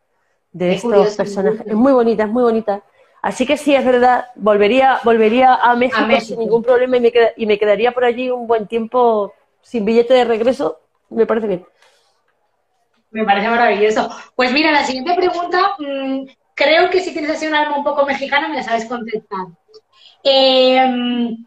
de 0.52 0.76
estos 0.76 1.16
personajes. 1.16 1.66
Es 1.66 1.74
muy 1.74 1.94
bonita, 1.94 2.24
es 2.24 2.30
muy 2.30 2.44
bonita. 2.44 2.84
Así 3.22 3.46
que 3.46 3.58
sí, 3.58 3.74
es 3.74 3.84
verdad, 3.84 4.26
volvería, 4.36 5.00
volvería 5.04 5.56
a 5.56 5.76
México, 5.76 6.20
sin 6.22 6.40
ningún 6.40 6.62
problema 6.62 6.98
y 6.98 7.02
me, 7.02 7.12
y 7.36 7.46
me 7.46 7.58
quedaría 7.58 7.92
por 7.92 8.06
allí 8.06 8.30
un 8.30 8.46
buen 8.48 8.68
tiempo 8.68 9.34
sin 9.62 9.86
billete 9.86 10.14
de 10.14 10.26
regreso. 10.26 10.80
Me 11.10 11.26
parece 11.26 11.48
bien. 11.48 11.66
Me 13.12 13.24
parece 13.24 13.50
maravilloso. 13.50 14.10
Pues 14.36 14.52
mira, 14.52 14.72
la 14.72 14.86
siguiente 14.86 15.14
pregunta, 15.16 15.76
mm, 15.80 16.26
creo 16.54 16.90
que 16.90 17.00
si 17.00 17.14
tienes 17.14 17.32
así 17.32 17.48
un 17.48 17.56
alma 17.56 17.78
un 17.78 17.84
poco 17.84 18.06
mexicana, 18.06 18.48
me 18.48 18.58
la 18.58 18.64
sabes 18.64 18.86
contestar. 18.86 19.48
Em, 20.24 21.46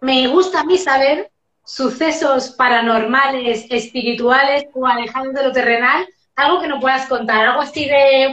me 0.00 0.28
gusta 0.28 0.60
a 0.60 0.64
mí 0.64 0.78
saber 0.78 1.30
sucesos 1.64 2.50
paranormales, 2.50 3.66
espirituales 3.70 4.66
o 4.74 4.86
alejados 4.86 5.34
de 5.34 5.42
lo 5.42 5.52
terrenal, 5.52 6.06
algo 6.36 6.60
que 6.60 6.68
no 6.68 6.78
puedas 6.78 7.06
contar, 7.06 7.46
algo 7.46 7.62
así 7.62 7.86
de, 7.86 8.32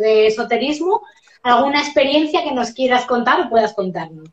de 0.00 0.26
esoterismo, 0.28 1.02
alguna 1.42 1.80
experiencia 1.80 2.42
que 2.42 2.52
nos 2.52 2.70
quieras 2.70 3.04
contar 3.04 3.40
o 3.40 3.50
puedas 3.50 3.74
contarnos. 3.74 4.30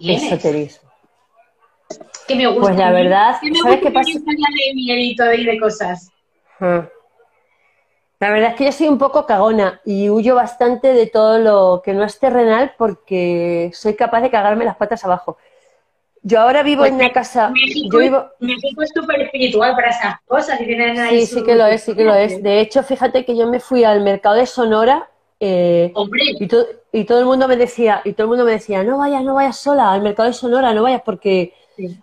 Esoterismo 0.00 0.85
que 2.26 2.34
me 2.34 2.46
gusta. 2.46 2.62
Pues 2.62 2.76
la 2.76 2.92
verdad, 2.92 3.36
¿sabes 3.62 3.80
qué 3.80 3.90
pasa? 3.90 4.10
De 4.12 5.44
de 5.44 5.58
cosas. 5.60 6.10
La 8.18 8.30
verdad 8.30 8.50
es 8.50 8.56
que 8.56 8.64
yo 8.64 8.72
soy 8.72 8.88
un 8.88 8.98
poco 8.98 9.26
cagona 9.26 9.80
y 9.84 10.08
huyo 10.08 10.34
bastante 10.34 10.94
de 10.94 11.06
todo 11.06 11.38
lo 11.38 11.82
que 11.84 11.92
no 11.92 12.02
es 12.02 12.18
terrenal 12.18 12.74
porque 12.78 13.70
soy 13.74 13.94
capaz 13.94 14.22
de 14.22 14.30
cagarme 14.30 14.64
las 14.64 14.76
patas 14.76 15.04
abajo. 15.04 15.36
Yo 16.22 16.40
ahora 16.40 16.62
vivo 16.62 16.80
pues 16.80 16.90
en 16.90 16.96
una 16.96 17.12
casa. 17.12 17.50
México, 17.50 17.98
México 18.40 18.82
es 18.82 18.90
súper 18.94 19.20
espiritual 19.20 19.76
para 19.76 19.90
esas 19.90 20.16
cosas. 20.26 20.58
sí, 20.58 21.26
sí 21.26 21.44
que 21.44 21.54
lo 21.54 21.66
es, 21.66 21.82
sí 21.82 21.94
que 21.94 22.04
lo 22.04 22.14
es. 22.14 22.42
De 22.42 22.60
hecho, 22.60 22.82
fíjate 22.82 23.24
que 23.24 23.36
yo 23.36 23.46
me 23.48 23.60
fui 23.60 23.84
al 23.84 24.00
mercado 24.00 24.36
de 24.36 24.46
Sonora 24.46 25.08
eh, 25.38 25.92
y, 26.38 26.48
y, 26.92 27.04
todo 27.04 27.20
el 27.20 27.26
mundo 27.26 27.46
me 27.46 27.56
decía, 27.56 28.00
y 28.04 28.14
todo 28.14 28.24
el 28.24 28.28
mundo 28.30 28.44
me 28.44 28.52
decía, 28.52 28.82
no 28.82 28.98
vayas, 28.98 29.22
no 29.22 29.34
vayas 29.34 29.58
sola 29.58 29.92
al 29.92 30.00
mercado 30.00 30.28
de 30.28 30.32
Sonora, 30.32 30.72
no 30.72 30.82
vayas 30.82 31.02
porque 31.04 31.52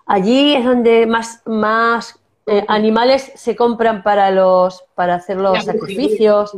Allí 0.05 0.55
es 0.55 0.65
donde 0.65 1.05
más, 1.05 1.41
más 1.45 2.19
eh, 2.45 2.63
animales 2.67 3.31
se 3.35 3.55
compran 3.55 4.03
para 4.03 4.31
los 4.31 4.83
para 4.95 5.15
hacer 5.15 5.37
los 5.37 5.63
sacrificios. 5.63 6.51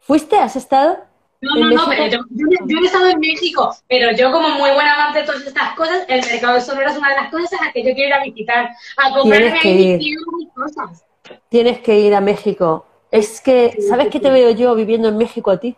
¿Fuiste? 0.00 0.36
¿Has 0.36 0.56
estado? 0.56 0.98
No, 1.40 1.54
no, 1.56 1.70
no, 1.70 1.84
pero 1.88 2.06
yo, 2.06 2.18
yo, 2.30 2.78
he 2.80 2.86
estado 2.86 3.08
en 3.08 3.20
México, 3.20 3.74
pero 3.86 4.16
yo 4.16 4.32
como 4.32 4.48
muy 4.50 4.70
buena 4.70 4.94
amante 4.94 5.20
de 5.20 5.26
todas 5.26 5.46
estas 5.46 5.74
cosas, 5.74 6.04
el 6.08 6.24
mercado 6.24 6.54
de 6.54 6.60
Sonora 6.62 6.90
es 6.90 6.96
una 6.96 7.10
de 7.10 7.16
las 7.16 7.30
cosas 7.30 7.52
a 7.60 7.64
las 7.64 7.72
que 7.74 7.84
yo 7.84 7.94
quiero 7.94 8.08
ir 8.08 8.14
a 8.14 8.24
visitar, 8.24 8.70
a 8.96 9.14
comprarme 9.14 9.58
ahí 9.62 10.16
cosas. 10.54 11.04
Tienes 11.50 11.80
que 11.80 11.98
ir 11.98 12.14
a 12.14 12.20
México. 12.20 12.86
Es 13.10 13.40
que, 13.40 13.76
¿sabes 13.86 14.08
qué 14.08 14.20
te 14.20 14.30
veo 14.30 14.50
yo 14.50 14.74
viviendo 14.74 15.08
en 15.08 15.16
México 15.18 15.50
a 15.50 15.58
ti? 15.58 15.76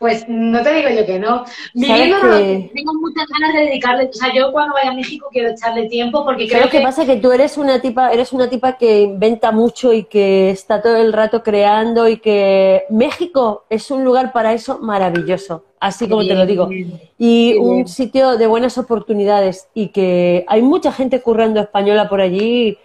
Pues 0.00 0.24
no 0.26 0.62
te 0.62 0.72
digo 0.72 0.88
yo 0.88 1.04
que 1.04 1.18
no. 1.18 1.44
Tengo 1.74 2.94
muchas 2.94 3.26
ganas 3.28 3.52
de 3.52 3.60
dedicarle, 3.66 4.08
o 4.08 4.12
sea, 4.14 4.32
yo 4.34 4.50
cuando 4.50 4.72
vaya 4.72 4.92
a 4.92 4.94
México 4.94 5.28
quiero 5.30 5.50
echarle 5.50 5.90
tiempo 5.90 6.24
porque 6.24 6.48
creo 6.48 6.70
que... 6.70 6.78
que 6.78 6.82
pasa 6.82 7.04
que 7.04 7.16
tú 7.16 7.30
eres 7.32 7.58
una 7.58 7.82
tipa, 7.82 8.10
eres 8.10 8.32
una 8.32 8.48
tipa 8.48 8.78
que 8.78 9.02
inventa 9.02 9.52
mucho 9.52 9.92
y 9.92 10.04
que 10.04 10.48
está 10.48 10.80
todo 10.80 10.96
el 10.96 11.12
rato 11.12 11.42
creando 11.42 12.08
y 12.08 12.16
que 12.16 12.84
México 12.88 13.66
es 13.68 13.90
un 13.90 14.02
lugar 14.02 14.32
para 14.32 14.54
eso 14.54 14.78
maravilloso, 14.78 15.64
así 15.80 16.08
como 16.08 16.26
te 16.26 16.34
lo 16.34 16.46
digo. 16.46 16.70
Y 17.18 17.58
un 17.58 17.86
sitio 17.86 18.38
de 18.38 18.46
buenas 18.46 18.78
oportunidades 18.78 19.68
y 19.74 19.88
que 19.88 20.46
hay 20.48 20.62
mucha 20.62 20.92
gente 20.92 21.20
currando 21.20 21.60
española 21.60 22.08
por 22.08 22.22
allí 22.22 22.78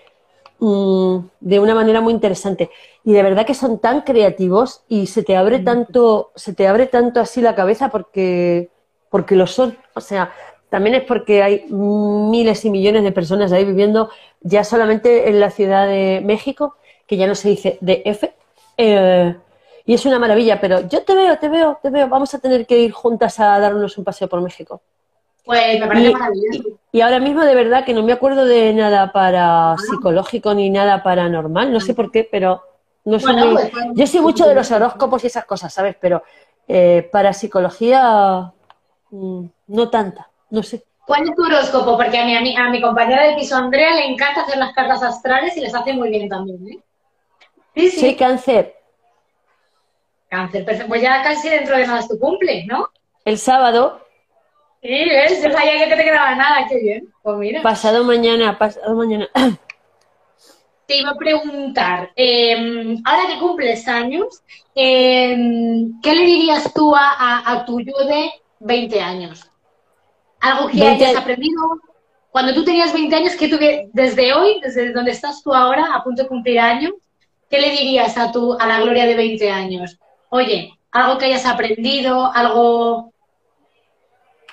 Mm, 0.67 1.29
de 1.41 1.59
una 1.59 1.75
manera 1.75 2.01
muy 2.01 2.11
interesante. 2.11 2.71
Y 3.03 3.13
de 3.13 3.21
verdad 3.21 3.45
que 3.45 3.53
son 3.53 3.77
tan 3.77 4.01
creativos 4.01 4.83
y 4.89 5.05
se 5.05 5.21
te 5.21 5.37
abre 5.37 5.59
tanto, 5.59 6.31
se 6.35 6.55
te 6.55 6.67
abre 6.67 6.87
tanto 6.87 7.19
así 7.19 7.39
la 7.39 7.53
cabeza 7.53 7.89
porque, 7.89 8.71
porque 9.11 9.35
lo 9.35 9.45
son. 9.45 9.77
O 9.93 10.01
sea, 10.01 10.31
también 10.71 10.95
es 10.95 11.03
porque 11.03 11.43
hay 11.43 11.67
miles 11.69 12.65
y 12.65 12.71
millones 12.71 13.03
de 13.03 13.11
personas 13.11 13.51
ahí 13.51 13.63
viviendo 13.63 14.09
ya 14.41 14.63
solamente 14.63 15.29
en 15.29 15.39
la 15.39 15.51
Ciudad 15.51 15.85
de 15.87 16.23
México, 16.25 16.77
que 17.05 17.17
ya 17.17 17.27
no 17.27 17.35
se 17.35 17.49
dice 17.49 17.77
DF. 17.81 18.33
Eh, 18.77 19.35
y 19.85 19.93
es 19.93 20.03
una 20.07 20.17
maravilla, 20.17 20.59
pero 20.59 20.81
yo 20.89 21.03
te 21.03 21.13
veo, 21.13 21.37
te 21.37 21.47
veo, 21.47 21.77
te 21.79 21.91
veo. 21.91 22.07
Vamos 22.09 22.33
a 22.33 22.39
tener 22.39 22.65
que 22.65 22.79
ir 22.79 22.91
juntas 22.91 23.39
a 23.39 23.59
darnos 23.59 23.99
un 23.99 24.03
paseo 24.03 24.27
por 24.27 24.41
México. 24.41 24.81
Pues 25.45 25.79
me 25.79 25.87
parece 25.87 26.11
maravilloso. 26.11 26.79
Y, 26.91 27.01
ahora 27.01 27.19
mismo 27.19 27.43
de 27.43 27.53
verdad 27.53 27.85
que 27.85 27.93
no 27.93 28.03
me 28.03 28.13
acuerdo 28.13 28.45
de 28.45 28.73
nada 28.73 29.11
para 29.11 29.73
ah. 29.73 29.77
psicológico 29.77 30.53
ni 30.55 30.69
nada 30.69 31.03
paranormal, 31.03 31.71
no 31.71 31.79
sé 31.79 31.93
por 31.93 32.11
qué, 32.11 32.27
pero 32.29 32.63
no 33.03 33.19
soy 33.19 33.35
pues, 33.35 33.69
pues, 33.69 33.85
Yo 33.93 34.07
soy 34.07 34.21
mucho 34.21 34.47
de 34.47 34.55
los 34.55 34.71
horóscopos 34.71 35.23
y 35.23 35.27
esas 35.27 35.45
cosas, 35.45 35.71
¿sabes? 35.71 35.95
Pero 36.01 36.23
eh, 36.67 37.07
para 37.11 37.33
psicología 37.33 38.51
mm, 39.11 39.45
no 39.67 39.89
tanta, 39.89 40.29
no 40.49 40.63
sé. 40.63 40.83
¿Cuál 41.05 41.29
es 41.29 41.35
tu 41.35 41.43
horóscopo? 41.43 41.95
Porque 41.95 42.17
a 42.17 42.25
mi, 42.25 42.57
a 42.57 42.69
mi, 42.69 42.81
compañera 42.81 43.27
de 43.27 43.35
piso 43.35 43.55
Andrea 43.55 43.93
le 43.93 44.07
encanta 44.07 44.41
hacer 44.41 44.57
las 44.57 44.73
cartas 44.73 45.03
astrales 45.03 45.55
y 45.55 45.61
les 45.61 45.75
hace 45.75 45.93
muy 45.93 46.09
bien 46.09 46.27
también, 46.27 46.67
¿eh? 46.67 46.79
Sí, 47.75 47.91
sí. 47.91 47.99
sí 47.99 48.15
cáncer. 48.15 48.75
Cáncer, 50.29 50.65
perfecto. 50.65 50.87
Pues 50.87 51.03
ya 51.03 51.21
casi 51.21 51.49
dentro 51.49 51.77
de 51.77 51.85
nada 51.85 51.99
es 51.99 52.07
tu 52.07 52.17
cumple, 52.17 52.65
¿no? 52.65 52.89
El 53.23 53.37
sábado 53.37 54.04
Sí, 54.85 55.09
¿ves? 55.09 55.43
Yo 55.43 55.51
sabía 55.51 55.83
que 55.89 55.95
te 55.95 56.03
quedaba 56.03 56.35
nada, 56.35 56.67
qué 56.69 56.77
bien. 56.77 57.09
Pues 57.23 57.37
mira. 57.37 57.63
Pasado 57.63 58.03
mañana, 58.03 58.55
pasado 58.55 58.95
mañana. 58.95 59.27
Te 60.85 60.97
iba 60.97 61.09
a 61.09 61.15
preguntar, 61.15 62.11
eh, 62.15 62.95
ahora 63.03 63.23
que 63.27 63.39
cumples 63.39 63.87
años, 63.87 64.43
eh, 64.75 65.35
¿qué 66.03 66.13
le 66.13 66.25
dirías 66.25 66.71
tú 66.71 66.95
a, 66.95 67.09
a, 67.17 67.51
a 67.51 67.65
tu 67.65 67.79
yo 67.79 67.97
de 68.05 68.29
20 68.59 69.01
años? 69.01 69.49
Algo 70.39 70.67
que 70.67 70.79
20 70.79 71.03
hayas 71.03 71.19
aprendido. 71.19 71.59
Cuando 72.29 72.53
tú 72.53 72.63
tenías 72.63 72.93
20 72.93 73.15
años, 73.15 73.35
que 73.35 73.47
tú, 73.47 73.57
desde 73.91 74.33
hoy, 74.33 74.59
desde 74.61 74.93
donde 74.93 75.11
estás 75.11 75.41
tú 75.41 75.51
ahora, 75.51 75.95
a 75.95 76.03
punto 76.03 76.21
de 76.21 76.27
cumplir 76.27 76.59
años, 76.59 76.93
¿qué 77.49 77.59
le 77.59 77.71
dirías 77.71 78.15
a, 78.19 78.31
tu, 78.31 78.53
a 78.53 78.67
la 78.67 78.81
Gloria 78.81 79.07
de 79.07 79.15
20 79.15 79.49
años? 79.49 79.97
Oye, 80.29 80.77
algo 80.91 81.17
que 81.17 81.25
hayas 81.25 81.47
aprendido, 81.47 82.31
algo, 82.31 83.11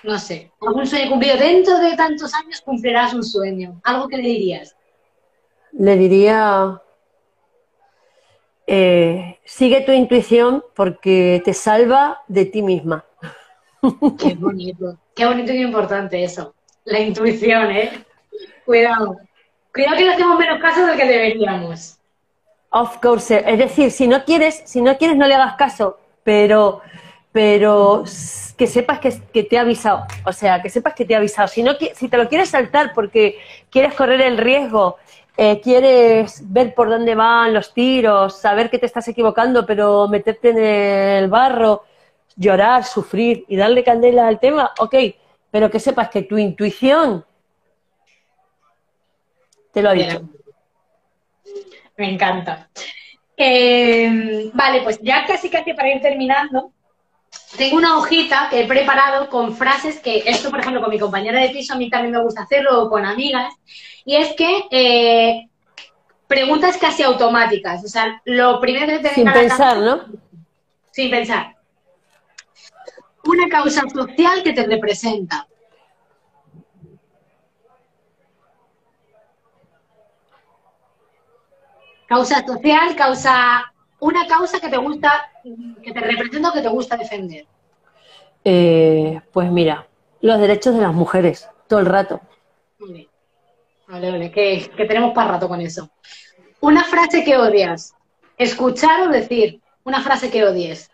no 0.03 0.19
sé, 0.19 0.51
algún 0.61 0.87
sueño 0.87 1.11
cumplido. 1.11 1.37
Dentro 1.37 1.79
de 1.79 1.97
tantos 1.97 2.35
años 2.35 2.61
cumplirás 2.61 3.15
un 3.15 3.23
sueño. 3.23 3.81
¿Algo 3.85 4.09
que 4.09 4.17
le 4.17 4.29
dirías? 4.29 4.77
Le 5.73 5.97
diría, 5.97 6.81
eh, 8.67 9.39
sigue 9.45 9.81
tu 9.83 9.93
intuición 9.93 10.65
porque 10.75 11.43
te 11.45 11.55
salva 11.55 12.23
de 12.29 12.47
ti 12.47 12.63
misma. 12.63 13.05
Qué 14.19 14.35
bonito, 14.35 14.97
qué 15.15 15.27
bonito 15.27 15.53
y 15.53 15.63
importante 15.63 16.23
eso. 16.23 16.55
La 16.85 17.01
intuición, 17.01 17.71
¿eh? 17.71 18.05
Cuidado. 18.65 19.17
Cuidado 19.73 19.97
que 19.97 20.05
le 20.05 20.13
hacemos 20.13 20.39
menos 20.39 20.61
caso 20.61 20.87
del 20.87 20.97
que 20.97 21.07
deberíamos. 21.07 21.99
Of 22.71 22.99
course. 22.99 23.43
Es 23.47 23.59
decir, 23.59 23.91
si 23.91 24.09
no 24.09 24.25
quieres, 24.25 24.63
si 24.67 24.81
no 24.81 24.97
quieres, 24.97 25.17
no 25.17 25.27
le 25.27 25.35
hagas 25.35 25.57
caso, 25.57 25.99
pero, 26.23 26.81
pero 27.33 28.05
que 28.57 28.67
sepas 28.67 29.01
que, 29.01 29.43
te 29.43 29.59
ha 29.59 29.63
avisado. 29.63 30.05
O 30.27 30.33
sea, 30.33 30.63
que 30.63 30.69
sepas 30.69 30.95
que 30.95 31.05
te 31.05 31.15
ha 31.15 31.19
avisado. 31.19 31.49
Si, 31.49 31.63
no, 31.63 31.73
si 31.95 32.09
te 32.09 32.17
lo 32.19 32.29
quieres 32.29 32.51
saltar 32.51 32.93
porque 32.95 33.39
quieres 33.71 33.95
correr 33.95 34.21
el 34.21 34.37
riesgo, 34.37 34.99
eh, 35.37 35.61
quieres 35.61 36.43
ver 36.53 36.75
por 36.75 36.91
dónde 36.91 37.15
van 37.15 37.55
los 37.55 37.73
tiros, 37.73 38.39
saber 38.39 38.69
que 38.71 38.79
te 38.79 38.87
estás 38.87 39.09
equivocando, 39.09 39.65
pero 39.65 40.07
meterte 40.09 40.51
en 40.51 40.59
el 40.59 41.31
barro, 41.31 41.85
llorar, 42.37 42.85
sufrir 42.85 43.47
y 43.49 43.57
darle 43.57 43.83
candela 43.83 44.29
al 44.29 44.39
tema, 44.39 44.73
ok, 44.79 44.95
pero 45.51 45.71
que 45.71 45.81
sepas 45.81 46.11
que 46.11 46.23
tu 46.23 46.37
intuición 46.37 47.25
te 49.73 49.81
lo 49.81 49.89
ha 49.89 49.95
dicho. 49.95 50.29
Me 51.97 52.13
encanta. 52.13 52.69
Eh, 53.37 54.51
vale, 54.53 54.83
pues 54.83 55.01
ya 55.01 55.25
casi 55.27 55.49
casi 55.49 55.73
para 55.73 55.95
ir 55.95 56.03
terminando, 56.03 56.73
tengo 57.57 57.77
una 57.77 57.97
hojita 57.99 58.49
que 58.51 58.63
he 58.63 58.67
preparado 58.67 59.29
con 59.29 59.55
frases 59.55 60.01
que 60.01 60.23
esto, 60.27 60.51
por 60.51 60.61
ejemplo, 60.61 60.81
con 60.81 60.91
mi 60.91 60.99
compañera 60.99 61.41
de 61.41 61.51
piso 61.51 61.75
a 61.75 61.77
mí 61.77 61.91
también 61.91 62.13
me 62.13 62.23
gusta 62.23 62.43
hacerlo 62.43 62.83
o 62.83 62.91
con 62.91 63.05
amigas, 63.05 63.53
y 64.05 64.17
es 64.17 64.35
que 64.35 64.65
eh, 64.71 65.49
preguntas 66.27 66.77
casi 66.79 67.03
automáticas, 67.03 67.85
o 67.85 67.89
sea, 67.89 68.21
lo 68.25 68.61
primero 68.61 68.87
que 68.87 68.99
te 69.01 69.15
Sin 69.15 69.31
pensar, 69.31 69.79
¿no? 69.79 70.05
Sin 70.91 71.11
pensar. 71.11 71.57
Una 73.25 73.49
causa 73.49 73.83
social 73.89 74.43
que 74.43 74.53
te 74.53 74.67
representa. 74.67 75.47
Causa 82.07 82.45
social, 82.45 82.95
causa. 82.97 83.72
Una 84.03 84.27
causa 84.27 84.59
que 84.59 84.69
te 84.69 84.79
gusta, 84.79 85.31
que 85.81 85.93
te 85.93 86.01
representa 86.01 86.51
o 86.51 86.53
que 86.53 86.61
te 86.61 86.69
gusta 86.69 86.97
defender. 86.97 87.47
Eh, 88.45 89.21
pues 89.33 89.49
mira, 89.49 89.87
los 90.21 90.41
derechos 90.41 90.75
de 90.75 90.81
las 90.81 90.93
mujeres, 90.93 91.49
todo 91.69 91.79
el 91.79 91.87
rato. 91.87 92.21
Vale, 92.81 93.09
vale, 93.87 94.11
vale 94.11 94.33
que, 94.33 94.73
que 94.77 94.87
tenemos 94.87 95.15
para 95.15 95.31
rato 95.31 95.47
con 95.47 95.61
eso. 95.61 95.89
Una 96.59 96.83
frase 96.83 97.23
que 97.23 97.37
odias. 97.37 97.95
Escuchar 98.37 99.03
o 99.03 99.09
decir. 99.09 99.61
Una 99.85 100.01
frase 100.01 100.33
que 100.33 100.45
odies. 100.45 100.91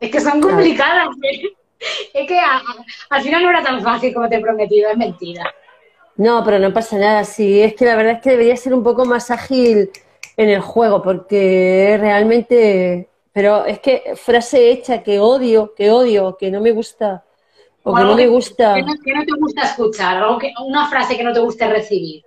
Es 0.00 0.10
que 0.10 0.20
son 0.20 0.40
complicadas. 0.40 1.08
¿eh? 1.22 1.42
Es 2.14 2.26
que 2.26 2.40
a, 2.40 2.62
al 3.10 3.22
final 3.22 3.42
no 3.42 3.50
era 3.50 3.62
tan 3.62 3.82
fácil 3.82 4.14
como 4.14 4.26
te 4.26 4.36
he 4.36 4.40
prometido, 4.40 4.88
es 4.88 4.96
mentira. 4.96 5.54
No, 6.16 6.42
pero 6.44 6.58
no 6.58 6.72
pasa 6.72 6.98
nada. 6.98 7.24
Sí, 7.24 7.60
es 7.60 7.74
que 7.74 7.84
la 7.84 7.96
verdad 7.96 8.14
es 8.14 8.22
que 8.22 8.30
debería 8.30 8.56
ser 8.56 8.72
un 8.72 8.82
poco 8.82 9.04
más 9.04 9.30
ágil 9.30 9.90
en 10.36 10.48
el 10.48 10.60
juego, 10.60 11.02
porque 11.02 11.96
realmente. 12.00 13.08
Pero 13.32 13.66
es 13.66 13.80
que 13.80 14.14
frase 14.16 14.70
hecha 14.70 15.02
que 15.02 15.20
odio, 15.20 15.74
que 15.74 15.90
odio, 15.90 16.38
que 16.38 16.50
no 16.50 16.62
me 16.62 16.72
gusta, 16.72 17.22
o, 17.82 17.92
o 17.92 17.94
que 17.94 18.02
no 18.02 18.16
me 18.16 18.26
gusta. 18.28 18.74
Que 18.74 18.82
no, 18.82 18.94
que 19.04 19.12
no, 19.12 19.24
te 19.26 19.32
gusta 19.38 19.62
escuchar, 19.62 20.16
algo 20.16 20.38
que, 20.38 20.54
una 20.64 20.88
frase 20.88 21.18
que 21.18 21.24
no 21.24 21.34
te 21.34 21.40
guste 21.40 21.68
recibir. 21.68 22.24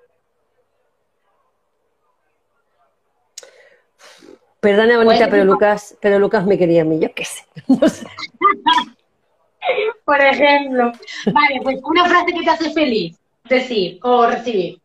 Perdona, 4.60 5.04
bonita, 5.04 5.28
pero 5.30 5.46
Lucas, 5.46 5.98
pero 6.00 6.20
Lucas 6.20 6.46
me 6.46 6.60
quería 6.60 6.84
a 6.84 6.86
mí, 6.86 7.00
yo 7.00 7.12
qué 7.16 7.26
sé. 7.26 7.44
No 7.68 7.90
sé. 7.90 8.06
Por 10.06 10.22
ejemplo. 10.22 10.92
Vale, 11.26 11.62
pues 11.64 11.80
una 11.84 12.06
frase 12.06 12.34
que 12.34 12.44
te 12.44 12.50
hace 12.50 12.72
feliz 12.72 13.20
decir 13.56 14.00
o 14.04 14.26
recibir. 14.26 14.82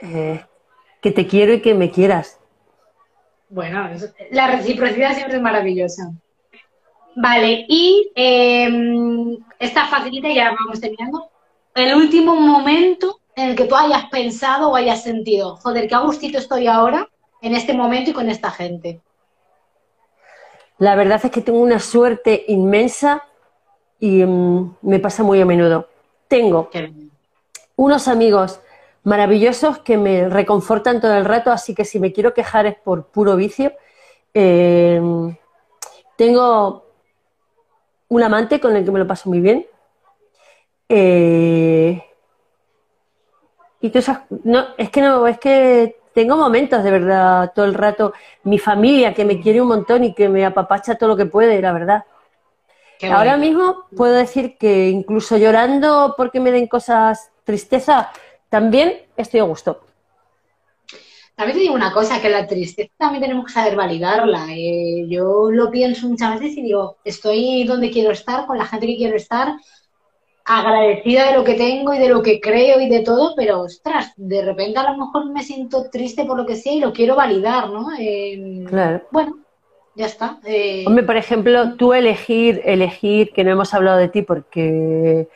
Eh, 0.00 0.44
que 1.00 1.10
te 1.10 1.26
quiero 1.26 1.54
y 1.54 1.60
que 1.60 1.74
me 1.74 1.90
quieras. 1.90 2.38
Bueno, 3.48 3.88
la 4.30 4.48
reciprocidad 4.48 5.14
siempre 5.14 5.36
es 5.36 5.42
maravillosa. 5.42 6.12
Vale, 7.16 7.64
y 7.68 8.12
eh, 8.14 9.38
esta 9.58 9.86
facilita 9.86 10.28
ya 10.30 10.52
vamos 10.52 10.80
terminando. 10.80 11.30
El 11.74 11.94
último 11.94 12.36
momento 12.36 13.20
en 13.34 13.50
el 13.50 13.56
que 13.56 13.64
tú 13.64 13.74
hayas 13.74 14.06
pensado 14.06 14.70
o 14.70 14.76
hayas 14.76 15.02
sentido, 15.02 15.56
joder, 15.56 15.88
qué 15.88 15.94
a 15.94 16.00
gustito 16.00 16.38
estoy 16.38 16.66
ahora, 16.66 17.08
en 17.40 17.54
este 17.54 17.72
momento 17.72 18.10
y 18.10 18.12
con 18.12 18.28
esta 18.28 18.50
gente. 18.50 19.00
La 20.78 20.94
verdad 20.94 21.20
es 21.22 21.30
que 21.30 21.40
tengo 21.40 21.60
una 21.60 21.80
suerte 21.80 22.44
inmensa 22.48 23.24
y 23.98 24.22
um, 24.22 24.74
me 24.82 24.98
pasa 24.98 25.22
muy 25.22 25.40
a 25.40 25.44
menudo. 25.44 25.87
Tengo 26.28 26.70
unos 27.76 28.08
amigos 28.08 28.60
maravillosos 29.04 29.78
que 29.78 29.96
me 29.96 30.28
reconfortan 30.28 31.00
todo 31.00 31.14
el 31.14 31.24
rato, 31.24 31.50
así 31.50 31.74
que 31.74 31.84
si 31.84 31.98
me 31.98 32.12
quiero 32.12 32.34
quejar 32.34 32.66
es 32.66 32.76
por 32.76 33.06
puro 33.06 33.36
vicio. 33.36 33.72
Eh, 34.34 35.00
tengo 36.16 36.84
un 38.08 38.22
amante 38.22 38.60
con 38.60 38.76
el 38.76 38.84
que 38.84 38.90
me 38.90 38.98
lo 38.98 39.06
paso 39.06 39.28
muy 39.28 39.40
bien. 39.40 39.66
Eh, 40.88 42.02
y 43.80 43.90
tú 43.90 44.02
sabes, 44.02 44.22
no, 44.44 44.68
es 44.76 44.90
que 44.90 45.00
no, 45.00 45.26
es 45.26 45.38
que 45.38 45.96
tengo 46.12 46.36
momentos 46.36 46.82
de 46.82 46.90
verdad 46.90 47.52
todo 47.54 47.64
el 47.64 47.74
rato. 47.74 48.12
Mi 48.42 48.58
familia 48.58 49.14
que 49.14 49.24
me 49.24 49.40
quiere 49.40 49.60
un 49.60 49.68
montón 49.68 50.04
y 50.04 50.14
que 50.14 50.28
me 50.28 50.44
apapacha 50.44 50.96
todo 50.96 51.10
lo 51.10 51.16
que 51.16 51.26
puede, 51.26 51.60
la 51.62 51.72
verdad. 51.72 52.04
Qué 52.98 53.06
Ahora 53.06 53.36
bueno. 53.36 53.38
mismo 53.38 53.84
puedo 53.96 54.14
decir 54.14 54.56
que 54.58 54.88
incluso 54.88 55.36
llorando 55.36 56.14
porque 56.16 56.40
me 56.40 56.50
den 56.50 56.66
cosas 56.66 57.30
tristeza, 57.44 58.10
también 58.48 59.02
estoy 59.16 59.40
a 59.40 59.44
gusto. 59.44 59.80
También 61.36 61.56
te 61.56 61.62
digo 61.62 61.74
una 61.74 61.92
cosa, 61.92 62.20
que 62.20 62.28
la 62.28 62.48
tristeza 62.48 62.90
también 62.98 63.22
tenemos 63.22 63.46
que 63.46 63.52
saber 63.52 63.76
validarla. 63.76 64.48
Eh, 64.50 65.06
yo 65.08 65.48
lo 65.52 65.70
pienso 65.70 66.08
muchas 66.08 66.40
veces 66.40 66.58
y 66.58 66.62
digo, 66.62 66.96
estoy 67.04 67.62
donde 67.62 67.92
quiero 67.92 68.10
estar, 68.10 68.44
con 68.44 68.58
la 68.58 68.66
gente 68.66 68.88
que 68.88 68.96
quiero 68.96 69.16
estar, 69.16 69.54
agradecida 70.44 71.26
de 71.26 71.34
lo 71.34 71.44
que 71.44 71.54
tengo 71.54 71.94
y 71.94 71.98
de 71.98 72.08
lo 72.08 72.22
que 72.22 72.40
creo 72.40 72.80
y 72.80 72.88
de 72.88 73.00
todo, 73.00 73.34
pero 73.36 73.60
ostras, 73.60 74.12
de 74.16 74.42
repente 74.42 74.80
a 74.80 74.90
lo 74.90 74.98
mejor 74.98 75.30
me 75.30 75.44
siento 75.44 75.88
triste 75.90 76.24
por 76.24 76.38
lo 76.38 76.44
que 76.44 76.56
sea 76.56 76.72
y 76.72 76.80
lo 76.80 76.92
quiero 76.92 77.14
validar, 77.14 77.70
¿no? 77.70 77.90
Eh, 77.96 78.64
claro. 78.66 79.02
Bueno, 79.12 79.38
ya 79.98 80.06
está. 80.06 80.38
Eh... 80.44 80.84
Hombre, 80.86 81.02
por 81.02 81.16
ejemplo, 81.16 81.74
tú 81.74 81.92
elegir, 81.92 82.62
elegir, 82.64 83.32
que 83.32 83.42
no 83.42 83.50
hemos 83.50 83.74
hablado 83.74 83.98
de 83.98 84.08
ti 84.08 84.22
porque 84.22 85.26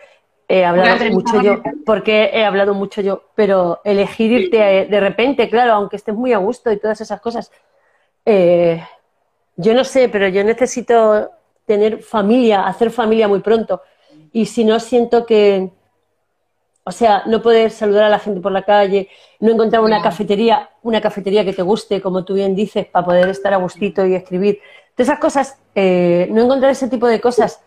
he 0.47 0.64
hablado 0.64 1.05
mucho 1.10 1.43
yo, 1.43 1.60
porque 1.84 2.30
he 2.32 2.44
hablado 2.44 2.72
mucho 2.72 3.01
yo, 3.01 3.24
pero 3.34 3.80
elegir 3.82 4.30
irte 4.30 4.86
de 4.89 5.01
repente, 5.01 5.51
claro, 5.51 5.72
aunque 5.72 5.97
estés 5.97 6.14
muy 6.14 6.32
a 6.32 6.39
gusto 6.39 6.70
y 6.70 6.78
todas 6.78 7.01
esas 7.01 7.20
cosas, 7.20 7.51
eh, 8.24 8.80
yo 9.56 9.74
no 9.74 9.82
sé, 9.82 10.09
pero 10.09 10.28
yo 10.28 10.44
necesito 10.44 11.32
tener 11.66 12.01
familia, 12.01 12.64
hacer 12.64 12.93
familia 12.93 13.26
muy 13.26 13.40
pronto. 13.40 13.82
Y 14.32 14.47
si 14.47 14.64
no, 14.64 14.78
siento 14.78 15.26
que, 15.26 15.70
o 16.84 16.92
sea, 16.92 17.22
no 17.26 17.40
poder 17.42 17.70
saludar 17.70 18.04
a 18.04 18.09
la 18.09 18.18
gente 18.18 18.40
por 18.40 18.52
la 18.52 18.62
calle, 18.62 19.09
no 19.40 19.52
encontrar 19.52 19.82
una 19.82 20.02
cafetería, 20.02 20.70
una 20.82 21.00
cafetería 21.00 21.44
que 21.44 21.52
te 21.52 21.62
guste, 21.62 22.00
como 22.00 22.24
tú 22.24 22.34
bien 22.34 22.54
dices, 22.54 22.86
para 22.86 23.04
poder 23.04 23.28
estar 23.28 23.52
a 23.54 23.59
gustito 23.59 24.04
y 24.04 24.14
escribir. 24.14 24.60
Todas 24.94 25.09
esas 25.09 25.18
cosas, 25.18 25.59
eh, 25.74 26.28
no 26.30 26.42
encontrar 26.42 26.72
ese 26.72 26.88
tipo 26.88 27.06
de 27.06 27.20
cosas, 27.20 27.62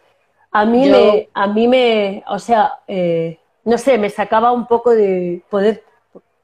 a 0.51 0.65
mí, 0.65 0.87
Yo... 0.87 0.91
me, 0.91 1.29
a 1.33 1.47
mí 1.47 1.67
me, 1.67 2.23
o 2.27 2.39
sea, 2.39 2.79
eh, 2.87 3.39
no 3.63 3.77
sé, 3.77 3.97
me 3.97 4.09
sacaba 4.09 4.51
un 4.51 4.67
poco 4.67 4.91
de 4.91 5.41
poder, 5.49 5.83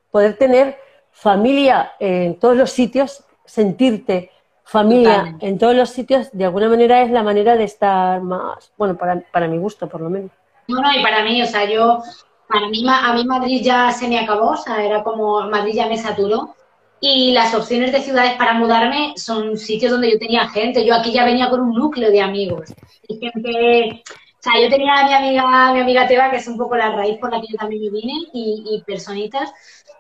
poder 0.09 0.37
tener 0.37 0.77
familia 1.11 1.93
en 1.99 2.35
todos 2.35 2.55
los 2.55 2.71
sitios 2.71 3.25
sentirte 3.51 4.31
familia 4.63 5.15
Totalmente. 5.15 5.47
en 5.47 5.57
todos 5.57 5.75
los 5.75 5.89
sitios, 5.89 6.29
de 6.31 6.45
alguna 6.45 6.69
manera 6.69 7.01
es 7.01 7.11
la 7.11 7.23
manera 7.23 7.57
de 7.57 7.65
estar 7.65 8.21
más, 8.21 8.71
bueno, 8.77 8.95
para, 8.97 9.19
para 9.31 9.47
mi 9.49 9.57
gusto 9.57 9.89
por 9.89 9.99
lo 9.99 10.09
menos. 10.09 10.31
No, 10.69 10.81
no, 10.81 10.89
y 10.97 11.03
para 11.03 11.23
mí, 11.23 11.41
o 11.41 11.45
sea, 11.45 11.65
yo, 11.65 12.01
a 12.51 13.13
mí 13.13 13.25
Madrid 13.25 13.61
ya 13.63 13.91
se 13.91 14.07
me 14.07 14.19
acabó, 14.19 14.51
o 14.51 14.57
sea, 14.57 14.83
era 14.83 15.03
como, 15.03 15.41
Madrid 15.49 15.73
ya 15.75 15.87
me 15.87 15.97
saturó. 15.97 16.55
Y 17.03 17.31
las 17.31 17.55
opciones 17.55 17.91
de 17.91 18.01
ciudades 18.01 18.33
para 18.33 18.53
mudarme 18.53 19.13
son 19.17 19.57
sitios 19.57 19.91
donde 19.91 20.11
yo 20.11 20.19
tenía 20.19 20.47
gente. 20.49 20.85
Yo 20.85 20.93
aquí 20.93 21.11
ya 21.11 21.25
venía 21.25 21.49
con 21.49 21.61
un 21.61 21.73
núcleo 21.73 22.11
de 22.11 22.21
amigos. 22.21 22.73
Y 23.07 23.17
gente, 23.17 24.03
o 24.41 24.43
sea, 24.43 24.59
yo 24.59 24.69
tenía 24.69 24.95
a 24.95 25.07
mi 25.07 25.13
amiga, 25.13 25.73
mi 25.73 25.79
amiga 25.81 26.07
Teba, 26.07 26.31
que 26.31 26.37
es 26.37 26.47
un 26.47 26.57
poco 26.57 26.75
la 26.75 26.91
raíz 26.95 27.19
por 27.19 27.31
la 27.31 27.39
que 27.39 27.47
yo 27.51 27.57
también 27.59 27.83
me 27.83 27.89
vine, 27.91 28.13
y, 28.33 28.63
y 28.71 28.81
personitas 28.81 29.53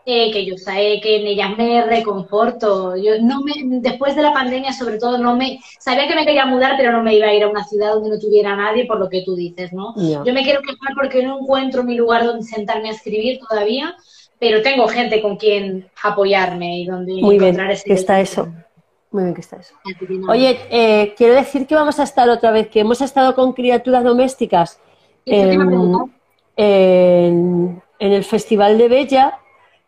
eh, 0.03 0.31
que 0.31 0.45
yo 0.47 0.57
sé 0.57 0.99
que 1.03 1.17
en 1.17 1.27
ellas 1.27 1.55
me 1.55 1.83
reconforto. 1.85 2.95
Yo 2.95 3.21
no 3.21 3.41
me, 3.41 3.53
después 3.81 4.15
de 4.15 4.23
la 4.23 4.33
pandemia, 4.33 4.73
sobre 4.73 4.97
todo, 4.97 5.19
no 5.19 5.35
me, 5.35 5.59
sabía 5.79 6.07
que 6.07 6.15
me 6.15 6.25
quería 6.25 6.47
mudar, 6.47 6.73
pero 6.75 6.91
no 6.91 7.03
me 7.03 7.13
iba 7.13 7.27
a 7.27 7.33
ir 7.35 7.43
a 7.43 7.49
una 7.49 7.63
ciudad 7.63 7.93
donde 7.93 8.09
no 8.09 8.17
tuviera 8.17 8.55
nadie, 8.55 8.87
por 8.87 8.99
lo 8.99 9.09
que 9.09 9.21
tú 9.23 9.35
dices, 9.35 9.71
¿no? 9.73 9.93
Yo 9.95 10.33
me 10.33 10.43
quiero 10.43 10.61
quejar 10.61 10.95
porque 10.95 11.21
no 11.21 11.39
encuentro 11.41 11.83
mi 11.83 11.95
lugar 11.95 12.25
donde 12.25 12.43
sentarme 12.43 12.89
a 12.89 12.93
escribir 12.93 13.39
todavía, 13.47 13.95
pero 14.39 14.63
tengo 14.63 14.87
gente 14.87 15.21
con 15.21 15.37
quien 15.37 15.87
apoyarme 16.01 16.79
y 16.79 16.85
donde 16.87 17.13
Muy 17.13 17.37
bien, 17.37 17.43
encontrar 17.43 17.71
ese 17.71 17.83
que 17.83 17.93
está 17.93 18.19
eso. 18.19 18.51
Muy 19.11 19.23
bien 19.23 19.33
que 19.35 19.41
está 19.41 19.57
eso. 19.57 19.75
Oye, 20.29 20.57
eh, 20.69 21.13
quiero 21.17 21.33
decir 21.35 21.67
que 21.67 21.75
vamos 21.75 21.99
a 21.99 22.03
estar 22.03 22.29
otra 22.29 22.51
vez, 22.51 22.69
que 22.69 22.79
hemos 22.79 23.01
estado 23.01 23.35
con 23.35 23.51
criaturas 23.53 24.03
domésticas 24.03 24.79
en, 25.25 25.67
preguntar. 25.67 26.15
en- 26.55 27.81
en 27.99 28.11
el 28.13 28.23
Festival 28.23 28.77
de 28.77 28.87
Bella, 28.87 29.39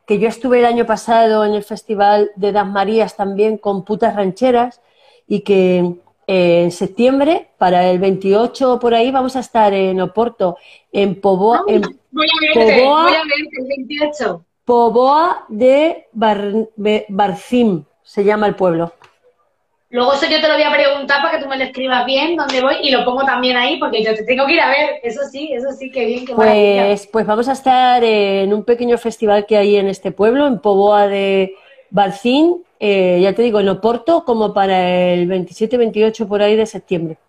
que 0.05 0.19
yo 0.19 0.27
estuve 0.27 0.59
el 0.59 0.65
año 0.65 0.85
pasado 0.85 1.45
en 1.45 1.53
el 1.53 1.63
Festival 1.63 2.31
de 2.35 2.51
Das 2.51 2.67
Marías 2.67 3.15
también 3.15 3.57
con 3.57 3.83
putas 3.85 4.15
rancheras, 4.15 4.81
y 5.27 5.39
que 5.41 5.95
eh, 6.27 6.63
en 6.63 6.71
septiembre, 6.71 7.49
para 7.57 7.89
el 7.89 7.99
28 7.99 8.73
o 8.73 8.79
por 8.79 8.93
ahí, 8.93 9.11
vamos 9.11 9.35
a 9.35 9.39
estar 9.41 9.73
en 9.73 9.99
Oporto, 10.01 10.57
en 10.91 11.19
Poboa, 11.19 11.63
en 11.67 11.81
Voy 12.11 12.27
a 12.27 12.41
verte, 12.41 12.81
Poboa- 12.81 13.03
voy 13.03 13.13
a 13.13 13.23
verte 13.23 13.57
el 13.59 13.67
28. 13.67 14.45
Poboa 14.65 15.45
de 15.49 16.07
Bar- 16.13 16.69
Barcim, 17.09 17.83
se 18.03 18.23
llama 18.23 18.47
el 18.47 18.55
pueblo. 18.55 18.93
Luego 19.93 20.13
eso 20.13 20.25
yo 20.25 20.41
te 20.41 20.47
lo 20.47 20.55
voy 20.55 20.63
a 20.63 20.71
preguntar 20.71 21.21
para 21.21 21.37
que 21.37 21.43
tú 21.43 21.47
me 21.47 21.55
lo 21.55 21.65
escribas 21.65 22.03
bien 22.07 22.35
dónde 22.35 22.61
voy 22.61 22.77
y 22.81 22.89
lo 22.89 23.05
pongo 23.05 23.23
también 23.25 23.55
ahí 23.57 23.77
porque 23.77 24.03
yo 24.03 24.15
te 24.15 24.23
tengo 24.23 24.47
que 24.47 24.53
ir 24.53 24.59
a 24.59 24.69
ver. 24.69 24.89
Eso 25.03 25.21
sí, 25.31 25.51
eso 25.53 25.71
sí, 25.71 25.91
qué 25.91 26.05
bien, 26.05 26.25
qué 26.25 26.33
maravilla. 26.33 26.85
Pues, 26.87 27.05
pues 27.05 27.25
vamos 27.27 27.47
a 27.47 27.51
estar 27.51 28.03
en 28.03 28.51
un 28.55 28.63
pequeño 28.63 28.97
festival 28.97 29.45
que 29.45 29.55
hay 29.55 29.75
en 29.75 29.87
este 29.87 30.11
pueblo, 30.11 30.47
en 30.47 30.57
Poboa 30.59 31.07
de 31.07 31.53
Barcín, 31.91 32.63
eh, 32.79 33.19
ya 33.21 33.35
te 33.35 33.43
digo, 33.43 33.59
en 33.59 33.69
Oporto, 33.69 34.25
como 34.25 34.51
para 34.51 35.13
el 35.13 35.27
27-28 35.29 36.27
por 36.27 36.41
ahí 36.41 36.55
de 36.55 36.65
septiembre, 36.65 37.19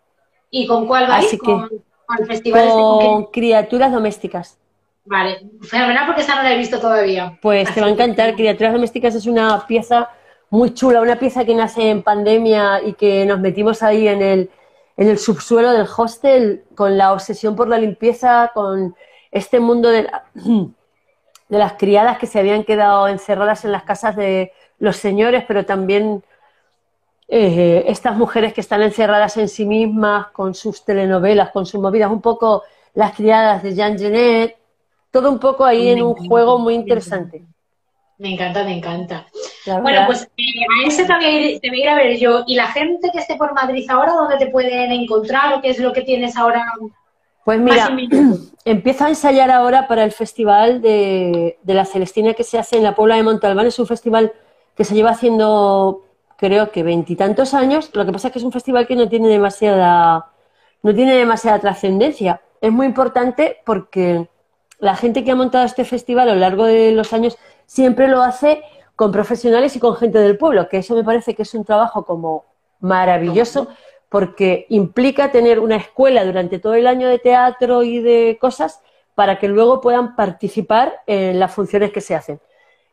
¿Y 0.51 0.67
con 0.67 0.87
cuál 0.87 1.07
vais? 1.07 1.27
Así 1.27 1.37
que- 1.37 1.45
¿Con, 1.45 1.69
con 1.69 2.31
este 2.31 2.51
con 2.51 3.27
criaturas 3.27 3.93
domésticas. 3.93 4.57
Vale, 5.05 5.43
fenomenal 5.61 6.07
porque 6.07 6.23
esa 6.23 6.37
no 6.37 6.45
la 6.45 6.55
he 6.55 6.57
visto 6.57 6.81
todavía. 6.81 7.39
Pues 7.43 7.75
te 7.75 7.83
va 7.83 7.89
a 7.89 7.91
encantar. 7.91 8.35
Criaturas 8.37 8.73
Domésticas 8.73 9.15
es 9.15 9.27
una 9.27 9.67
pieza 9.67 10.09
muy 10.55 10.73
chula, 10.73 11.01
una 11.01 11.19
pieza 11.19 11.45
que 11.45 11.55
nace 11.55 11.91
en 11.91 12.03
pandemia 12.03 12.83
y 12.83 12.95
que 12.95 13.27
nos 13.27 13.41
metimos 13.41 13.83
ahí 13.83 14.07
en 14.09 14.23
el, 14.23 14.51
en 14.97 15.09
el 15.09 15.19
subsuelo 15.19 15.73
del 15.73 15.87
hostel 15.97 16.65
con 16.75 16.97
la 16.97 17.13
obsesión 17.13 17.57
por 17.57 17.69
la 17.69 17.79
limpieza, 17.79 18.53
con 18.55 18.95
este 19.33 19.59
mundo 19.61 19.89
de, 19.89 20.05
la- 20.05 20.25
de 21.49 21.59
las 21.59 21.73
criadas 21.75 22.19
que 22.19 22.27
se 22.27 22.39
habían 22.39 22.65
quedado 22.65 23.09
encerradas 23.09 23.65
en 23.65 23.73
las 23.73 23.83
casas 23.83 24.17
de 24.17 24.53
los 24.79 24.97
señores, 24.97 25.45
pero 25.47 25.67
también 25.67 26.23
eh, 27.29 27.85
estas 27.89 28.17
mujeres 28.17 28.53
que 28.53 28.61
están 28.61 28.83
encerradas 28.83 29.37
en 29.37 29.49
sí 29.49 29.65
mismas 29.67 30.29
con 30.29 30.55
sus 30.55 30.85
telenovelas, 30.85 31.51
con 31.51 31.67
sus 31.67 31.81
movidas, 31.81 32.11
un 32.11 32.21
poco 32.21 32.63
las 32.95 33.15
criadas 33.15 33.63
de 33.63 33.75
Jean 33.75 33.99
Genet, 33.99 34.57
todo 35.11 35.31
un 35.31 35.39
poco 35.39 35.65
ahí 35.65 35.89
en 35.89 36.03
un 36.03 36.15
juego 36.15 36.59
muy 36.59 36.75
interesante. 36.75 37.45
Me 38.25 38.33
encanta, 38.33 38.65
me 38.65 38.79
encanta. 38.79 39.27
Bueno, 39.83 40.05
pues 40.07 40.27
eh, 40.39 40.43
a 40.65 40.89
ese 40.89 41.05
te 41.05 41.15
voy, 41.15 41.25
a 41.27 41.31
ir, 41.31 41.61
te 41.61 41.69
voy 41.69 41.83
a 41.83 41.85
ir 41.85 41.89
a 41.91 41.95
ver 41.95 42.17
yo. 42.17 42.43
¿Y 42.47 42.55
la 42.55 42.69
gente 42.69 43.11
que 43.13 43.19
esté 43.19 43.37
por 43.37 43.53
Madrid 43.53 43.85
ahora, 43.91 44.15
dónde 44.15 44.39
te 44.39 44.47
pueden 44.47 44.91
encontrar 44.93 45.53
o 45.53 45.61
qué 45.61 45.69
es 45.69 45.79
lo 45.79 45.93
que 45.93 46.01
tienes 46.01 46.35
ahora 46.35 46.65
Pues 47.45 47.61
mira, 47.61 47.95
empiezo 48.65 49.05
a 49.05 49.11
ensayar 49.11 49.51
ahora 49.51 49.87
para 49.89 50.05
el 50.05 50.13
festival 50.13 50.81
de, 50.81 51.59
de 51.63 51.75
la 51.75 51.85
Celestina 51.85 52.33
que 52.33 52.45
se 52.45 52.59
hace 52.59 52.79
en 52.79 52.85
la 52.85 52.95
Puebla 52.95 53.17
de 53.17 53.25
Montalbán. 53.25 53.67
Es 53.67 53.79
un 53.79 53.87
festival 53.87 54.33
que 54.75 54.85
se 54.85 54.95
lleva 54.95 55.11
haciendo, 55.11 56.07
creo 56.39 56.73
que 56.73 56.83
veintitantos 56.83 57.53
años. 57.53 57.91
Lo 57.93 58.07
que 58.07 58.13
pasa 58.13 58.29
es 58.29 58.33
que 58.33 58.39
es 58.39 58.45
un 58.47 58.53
festival 58.53 58.87
que 58.87 58.97
no 58.97 59.07
tiene 59.07 59.29
demasiada, 59.29 60.29
no 60.83 60.95
tiene 60.95 61.15
demasiada 61.15 61.59
trascendencia. 61.59 62.41
Es 62.63 62.73
muy 62.73 62.87
importante 62.87 63.59
porque 63.67 64.27
la 64.79 64.97
gente 64.97 65.25
que 65.25 65.31
ha 65.31 65.37
montado 65.37 65.67
este 65.67 65.85
festival 65.85 66.31
a 66.31 66.35
lo 66.35 66.41
largo 66.41 66.65
de 66.65 66.93
los 66.93 67.13
años 67.13 67.37
siempre 67.67 68.09
lo 68.09 68.23
hace 68.23 68.63
con 68.97 69.11
profesionales 69.13 69.75
y 69.77 69.81
con 69.81 69.97
gente 69.97 70.19
del 70.19 70.39
pueblo, 70.39 70.69
que 70.69 70.79
eso 70.79 70.95
me 70.95 71.05
parece 71.05 71.35
que 71.35 71.43
es 71.43 71.55
un 71.55 71.65
trabajo 71.65 72.05
como 72.05 72.45
maravilloso 72.81 73.69
porque 74.09 74.67
implica 74.69 75.33
tener 75.33 75.59
una 75.59 75.77
escuela 75.77 76.25
durante 76.25 76.59
todo 76.61 76.75
el 76.75 76.87
año 76.87 77.09
de 77.09 77.19
teatro 77.19 77.83
y 77.83 77.99
de 78.01 78.39
cosas 78.41 78.81
para 79.17 79.39
que 79.39 79.49
luego 79.49 79.81
puedan 79.81 80.15
participar 80.15 81.03
en 81.07 81.41
las 81.41 81.53
funciones 81.53 81.91
que 81.93 82.01
se 82.01 82.15
hacen. 82.15 82.41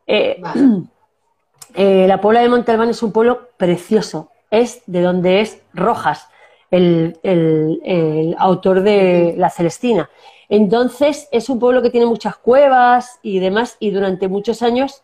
Eh, 0.07 0.37
Vale. 0.41 0.61
eh, 1.75 2.05
la 2.07 2.19
Puebla 2.19 2.41
de 2.41 2.49
Montalbán 2.49 2.89
es 2.89 3.03
un 3.03 3.11
pueblo 3.11 3.49
precioso, 3.57 4.31
es 4.49 4.81
de 4.87 5.01
donde 5.01 5.41
es 5.41 5.61
Rojas, 5.73 6.27
el, 6.71 7.19
el- 7.23 7.81
el 7.83 8.35
autor 8.39 8.81
de 8.81 9.35
La 9.37 9.49
Celestina. 9.49 10.09
Entonces 10.51 11.29
es 11.31 11.47
un 11.49 11.59
pueblo 11.59 11.81
que 11.81 11.89
tiene 11.89 12.05
muchas 12.05 12.35
cuevas 12.35 13.19
y 13.23 13.39
demás, 13.39 13.77
y 13.79 13.91
durante 13.91 14.27
muchos 14.27 14.61
años 14.61 15.01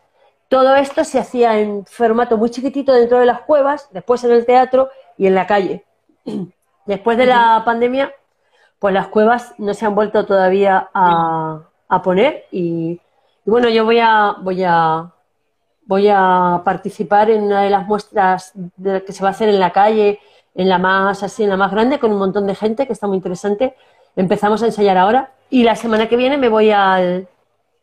todo 0.48 0.76
esto 0.76 1.04
se 1.04 1.18
hacía 1.18 1.58
en 1.58 1.86
formato 1.86 2.36
muy 2.36 2.50
chiquitito 2.50 2.92
dentro 2.92 3.18
de 3.18 3.24
las 3.26 3.40
cuevas, 3.40 3.88
después 3.90 4.22
en 4.24 4.32
el 4.32 4.44
teatro 4.44 4.90
y 5.16 5.26
en 5.26 5.34
la 5.34 5.46
calle. 5.46 5.84
Después 6.86 7.18
de 7.18 7.26
la 7.26 7.62
pandemia, 7.66 8.12
pues 8.78 8.94
las 8.94 9.08
cuevas 9.08 9.54
no 9.58 9.74
se 9.74 9.84
han 9.84 9.94
vuelto 9.94 10.24
todavía 10.24 10.88
a, 10.94 11.60
a 11.88 12.02
poner 12.02 12.46
y, 12.50 12.98
y 13.44 13.50
bueno, 13.50 13.68
yo 13.68 13.84
voy 13.84 13.98
a, 14.00 14.36
voy 14.40 14.64
a, 14.64 15.10
voy 15.86 16.08
a 16.10 16.62
participar 16.64 17.30
en 17.30 17.44
una 17.44 17.62
de 17.62 17.70
las 17.70 17.86
muestras 17.86 18.52
de- 18.76 19.04
que 19.04 19.12
se 19.12 19.22
va 19.22 19.28
a 19.28 19.32
hacer 19.32 19.48
en 19.50 19.60
la 19.60 19.70
calle, 19.72 20.18
en 20.54 20.68
la 20.68 20.78
más 20.78 21.22
así, 21.22 21.44
en 21.44 21.50
la 21.50 21.56
más 21.58 21.70
grande, 21.72 21.98
con 21.98 22.12
un 22.12 22.18
montón 22.18 22.46
de 22.46 22.54
gente, 22.54 22.86
que 22.86 22.92
está 22.92 23.06
muy 23.06 23.16
interesante. 23.16 23.74
Empezamos 24.18 24.64
a 24.64 24.66
ensayar 24.66 24.98
ahora 24.98 25.30
y 25.48 25.62
la 25.62 25.76
semana 25.76 26.08
que 26.08 26.16
viene 26.16 26.38
me 26.38 26.48
voy 26.48 26.72
al, 26.72 27.28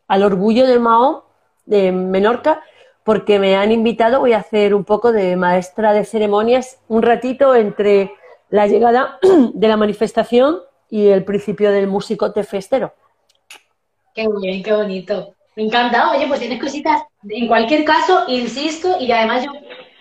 al 0.10 0.24
Orgullo 0.24 0.68
de 0.68 0.80
Mahón 0.80 1.22
de 1.66 1.94
Menorca 1.94 2.62
porque 3.06 3.40
me 3.40 3.56
han 3.56 3.72
invitado, 3.72 4.20
voy 4.20 4.34
a 4.34 4.40
hacer 4.40 4.76
un 4.76 4.84
poco 4.84 5.14
de 5.14 5.38
maestra 5.38 5.94
de 5.94 6.04
ceremonias, 6.04 6.82
un 6.90 7.04
ratito 7.04 7.56
entre 7.56 8.12
la 8.50 8.68
llegada 8.68 9.18
de 9.54 9.68
la 9.70 9.78
manifestación 9.78 10.60
y 10.90 11.08
el 11.08 11.24
principio 11.24 11.72
del 11.72 11.88
musicote 11.88 12.44
festero. 12.44 12.94
Qué 14.14 14.28
bien, 14.42 14.62
qué 14.62 14.74
bonito. 14.74 15.36
Me 15.56 15.64
encanta. 15.64 16.12
Oye, 16.12 16.28
pues 16.28 16.42
tienes 16.42 16.60
cositas. 16.60 17.04
En 17.30 17.48
cualquier 17.48 17.86
caso, 17.86 18.26
insisto, 18.28 18.98
y 19.00 19.10
además 19.10 19.46
yo 19.46 19.52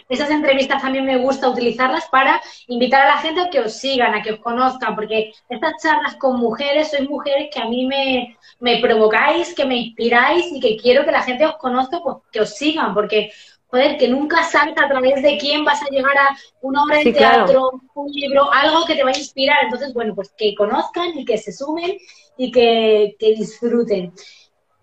esas 0.09 0.31
entrevistas 0.31 0.83
también 0.83 1.05
me 1.05 1.17
gusta 1.17 1.49
utilizarlas 1.49 2.07
para 2.11 2.41
invitar 2.67 3.03
a 3.03 3.15
la 3.15 3.19
gente 3.19 3.41
a 3.41 3.51
que 3.51 3.61
os 3.61 3.73
sigan, 3.73 4.15
a 4.15 4.23
que 4.23 4.33
os 4.33 4.41
conozcan, 4.41 4.95
porque 4.95 5.33
estas 5.49 5.73
charlas 5.83 6.17
con 6.17 6.39
mujeres, 6.39 6.91
sois 6.91 7.09
mujeres 7.09 7.49
que 7.53 7.61
a 7.61 7.67
mí 7.67 7.87
me, 7.87 8.37
me 8.61 8.79
provocáis, 8.81 9.55
que 9.55 9.65
me 9.65 9.77
inspiráis 9.77 10.47
y 10.53 10.61
que 10.61 10.77
quiero 10.77 11.05
que 11.05 11.13
la 11.13 11.23
gente 11.23 11.47
os 11.47 11.57
conozca, 11.57 12.01
pues 12.03 12.17
que 12.31 12.41
os 12.41 12.51
sigan, 12.55 12.93
porque, 12.93 13.31
joder, 13.69 13.97
que 13.97 14.09
nunca 14.09 14.43
sabes 14.43 14.75
a 14.77 14.89
través 14.89 15.23
de 15.23 15.39
quién 15.39 15.65
vas 15.65 15.83
a 15.83 15.89
llegar 15.91 16.17
a 16.17 16.37
una 16.61 16.85
obra 16.85 16.99
de 16.99 17.03
Sí, 17.05 17.13
claro. 17.13 17.45
teatro, 17.47 17.71
un 17.95 18.13
libro, 18.13 18.53
algo 18.53 18.85
que 18.85 18.95
te 18.95 19.05
va 19.05 19.11
a 19.11 19.19
inspirar. 19.19 19.65
Entonces, 19.65 19.93
bueno, 19.95 20.15
pues 20.15 20.33
que 20.37 20.55
conozcan 20.55 21.19
y 21.19 21.25
que 21.25 21.39
se 21.39 21.53
sumen 21.53 21.97
y 22.37 22.51
que, 22.53 23.17
que 23.19 23.35
disfruten. 23.35 24.13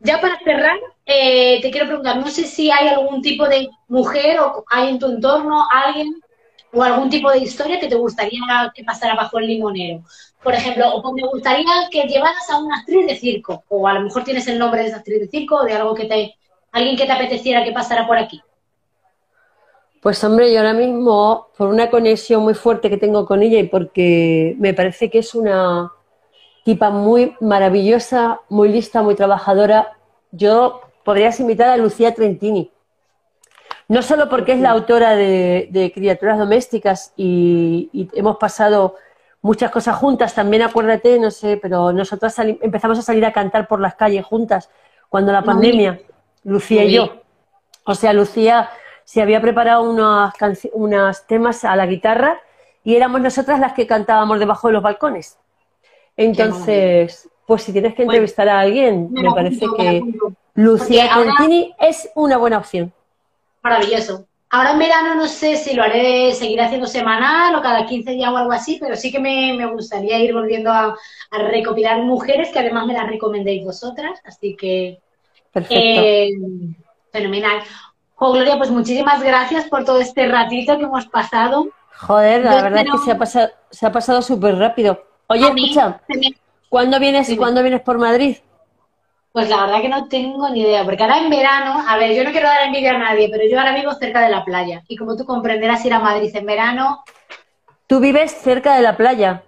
Ya 0.04 0.20
para 0.20 0.40
cerrar, 0.40 0.80
eh, 1.06 1.62
te 1.62 1.70
quiero 1.70 1.86
preguntar, 1.86 2.18
no 2.18 2.28
sé 2.28 2.46
si 2.46 2.72
hay 2.72 2.88
algún 2.88 3.22
tipo 3.22 3.48
de 3.48 3.70
mujer 3.88 4.40
o 4.40 4.66
hay 4.68 4.90
en 4.90 5.00
tu 5.00 5.06
entorno 5.06 5.66
alguien 5.72 6.20
o 6.74 6.82
algún 6.82 7.10
tipo 7.10 7.30
de 7.30 7.40
historia 7.40 7.80
que 7.80 7.88
te 7.88 7.96
gustaría 7.96 8.42
que 8.74 8.84
pasara 8.84 9.14
bajo 9.14 9.38
el 9.38 9.48
limonero. 9.48 10.04
Por 10.42 10.56
ejemplo, 10.56 10.90
o 10.90 11.14
me 11.14 11.28
gustaría 11.28 11.68
que 11.92 12.04
llevaras 12.04 12.50
a 12.50 12.58
una 12.58 12.78
actriz 12.78 13.06
de 13.06 13.16
circo, 13.16 13.64
o 13.68 13.88
a 13.88 13.94
lo 13.94 14.02
mejor 14.02 14.24
tienes 14.24 14.48
el 14.48 14.58
nombre 14.58 14.82
de 14.82 14.88
esa 14.88 14.98
actriz 14.98 15.20
de 15.20 15.28
circo 15.28 15.58
o 15.58 15.64
de 15.66 15.74
algo 15.74 15.94
que 15.94 16.06
te, 16.06 16.36
alguien 16.72 16.98
que 16.98 17.06
te 17.06 17.12
apeteciera 17.12 17.64
que 17.64 17.72
pasara 17.72 18.08
por 18.08 18.18
aquí. 18.18 18.42
Pues 20.02 20.24
hombre, 20.24 20.52
yo 20.52 20.60
ahora 20.60 20.74
mismo, 20.74 21.50
por 21.56 21.68
una 21.68 21.92
conexión 21.92 22.42
muy 22.42 22.56
fuerte 22.56 22.90
que 22.90 22.98
tengo 22.98 23.28
con 23.28 23.44
ella 23.44 23.60
y 23.60 23.68
porque 23.68 24.56
me 24.58 24.74
parece 24.74 25.12
que 25.12 25.20
es 25.20 25.36
una 25.36 25.92
tipa 26.64 26.90
muy 26.90 27.36
maravillosa, 27.40 28.42
muy 28.50 28.70
lista, 28.70 29.02
muy 29.02 29.16
trabajadora, 29.16 29.94
yo 30.32 30.82
podrías 31.04 31.40
invitar 31.40 31.70
a 31.70 31.78
Lucía 31.78 32.14
Trentini. 32.14 32.72
No 33.88 34.02
solo 34.02 34.30
porque 34.30 34.54
es 34.54 34.60
la 34.60 34.72
autora 34.72 35.16
de, 35.16 35.92
Criaturas 35.94 36.38
Domésticas 36.40 37.14
y, 37.18 38.10
hemos 38.14 38.38
pasado 38.38 38.96
muchas 39.42 39.72
cosas 39.72 39.98
juntas, 39.98 40.36
también 40.36 40.62
acuérdate, 40.62 41.20
no 41.20 41.32
sé, 41.32 41.58
pero 41.58 41.92
nosotras 41.92 42.38
empezamos 42.40 43.00
a 43.00 43.02
salir 43.02 43.26
a 43.26 43.34
cantar 43.34 43.68
por 43.68 43.80
las 43.82 43.96
calles 43.96 44.24
juntas 44.24 44.70
cuando 45.10 45.32
la 45.32 45.42
pandemia, 45.42 46.00
Lucía 46.44 46.86
y 46.86 46.94
yo. 46.94 47.22
O 47.86 47.96
sea, 47.96 48.14
Lucía 48.14 48.70
se 49.04 49.22
había 49.22 49.42
preparado 49.42 49.84
unos, 49.84 50.32
unos 50.74 51.26
temas 51.28 51.66
a 51.66 51.76
la 51.76 51.86
guitarra 51.86 52.40
y 52.84 52.96
éramos 52.96 53.20
nosotras 53.20 53.60
las 53.60 53.74
que 53.74 53.88
cantábamos 53.88 54.40
debajo 54.40 54.68
de 54.68 54.74
los 54.74 54.84
balcones. 54.84 55.38
Entonces, 56.24 57.30
pues 57.46 57.64
si 57.64 57.74
tienes 57.74 57.94
que 57.96 58.04
entrevistar 58.04 58.48
a 58.48 58.60
alguien, 58.60 59.12
me, 59.12 59.32
parece 59.32 59.66
que 59.78 60.02
Lucía 60.56 61.10
Contini 61.14 61.74
es 61.80 62.10
una 62.16 62.38
buena 62.38 62.58
opción. 62.58 62.94
Maravilloso. 63.62 64.26
Ahora 64.50 64.72
en 64.72 64.80
verano 64.80 65.16
no 65.16 65.28
sé 65.28 65.56
si 65.56 65.74
lo 65.74 65.82
haré, 65.82 66.34
seguir 66.34 66.60
haciendo 66.60 66.86
semanal 66.86 67.56
o 67.56 67.62
cada 67.62 67.86
15 67.86 68.12
días 68.12 68.32
o 68.32 68.38
algo 68.38 68.52
así, 68.52 68.78
pero 68.82 68.98
sí 68.98 69.10
que 69.10 69.20
me, 69.20 69.66
gustaría 69.68 70.20
ir 70.20 70.34
volviendo 70.34 70.70
a, 70.72 70.96
recopilar 71.32 72.02
mujeres 72.04 72.50
que 72.50 72.60
además 72.60 72.86
me 72.86 72.94
las 72.94 73.08
recomendéis 73.08 73.64
vosotras, 73.64 74.20
así 74.26 74.58
que 74.58 75.00
Perfecto. 75.54 75.76
Eh, 75.78 76.32
fenomenal. 77.12 77.62
Jo, 78.16 78.34
Gloria, 78.34 78.58
pues 78.58 78.70
muchísimas 78.72 79.24
gracias 79.24 79.66
por 79.66 79.86
todo 79.86 80.00
este 80.00 80.28
ratito 80.28 80.78
que 80.78 80.84
hemos 80.84 81.08
pasado. 81.08 81.70
Joder, 81.98 82.44
la 82.44 82.62
verdad 82.62 82.86
es 82.86 82.92
que 82.92 82.98
se 83.06 83.12
ha 83.12 83.18
pasado, 83.18 83.50
se 83.70 83.86
ha 83.86 83.92
pasado 83.92 84.22
súper 84.22 84.58
rápido. 84.58 85.11
Oye, 85.32 85.48
escucha, 85.48 86.02
¿cuándo 86.68 87.00
vienes, 87.00 87.34
¿cuándo 87.38 87.62
vienes 87.62 87.82
por 87.82 87.98
Madrid? 87.98 88.36
Pues 89.32 89.50
la 89.50 89.66
verdad 89.66 89.82
que 89.82 89.88
no 89.88 90.10
tengo 90.10 90.50
ni 90.50 90.60
idea, 90.60 90.84
porque 90.84 91.02
ahora 91.04 91.20
en 91.20 91.30
verano, 91.30 91.82
a 91.88 91.96
ver, 91.96 92.14
yo 92.14 92.26
no 92.26 92.32
quiero 92.32 92.50
dar 92.50 92.66
envidia 92.66 92.92
a 92.92 92.98
nadie, 92.98 93.30
pero 93.32 93.46
yo 93.50 93.58
ahora 93.58 93.74
vivo 93.74 93.94
cerca 93.94 94.20
de 94.20 94.30
la 94.30 94.44
playa. 94.44 94.84
Y 94.90 94.98
como 94.98 95.16
tú 95.16 95.24
comprenderás, 95.24 95.86
ir 95.86 95.94
a 95.94 96.00
Madrid 96.00 96.36
en 96.36 96.46
verano. 96.46 97.06
¿Tú 97.88 98.02
vives 98.02 98.34
cerca 98.34 98.76
de 98.76 98.82
la 98.82 98.98
playa? 98.98 99.44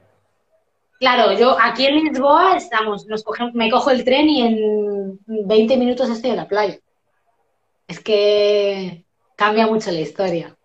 Claro, 0.99 1.33
yo 1.33 1.57
aquí 1.61 1.85
en 1.85 1.95
Lisboa 1.95 2.55
estamos, 2.55 3.05
nos 3.07 3.21
cogemos, 3.21 3.53
me 3.53 3.69
cojo 3.69 3.91
el 3.91 4.05
tren 4.05 4.29
y 4.29 4.41
en 4.41 5.19
20 5.25 5.75
minutos 5.75 6.09
estoy 6.09 6.29
en 6.29 6.37
la 6.37 6.47
playa. 6.47 6.77
Es 7.89 7.99
que 7.99 9.03
cambia 9.35 9.67
mucho 9.67 9.91
la 9.91 9.99
historia. 9.99 10.55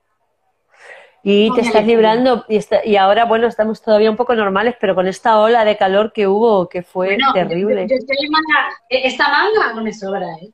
Y 1.31 1.53
te 1.55 1.61
estás 1.61 1.85
librando, 1.85 2.47
y, 2.49 2.59
y, 2.85 2.97
ahora, 2.97 3.27
bueno, 3.27 3.49
estamos 3.49 3.83
todavía 3.83 4.11
un 4.11 4.17
poco 4.17 4.35
normales, 4.35 4.77
pero 4.81 4.95
con 4.95 5.07
esta 5.07 5.39
ola 5.39 5.63
de 5.67 5.77
calor 5.77 6.11
que 6.11 6.27
hubo, 6.27 6.71
que 6.71 6.83
fue 6.83 7.19
terrible. 7.35 7.87
Yo, 7.87 7.97
estoy 7.97 8.31
manga, 8.31 8.71
e, 8.89 9.07
esta 9.07 9.29
manga 9.29 9.75
no 9.75 9.83
me 9.83 9.93
sobra, 9.93 10.27
¿eh? 10.41 10.49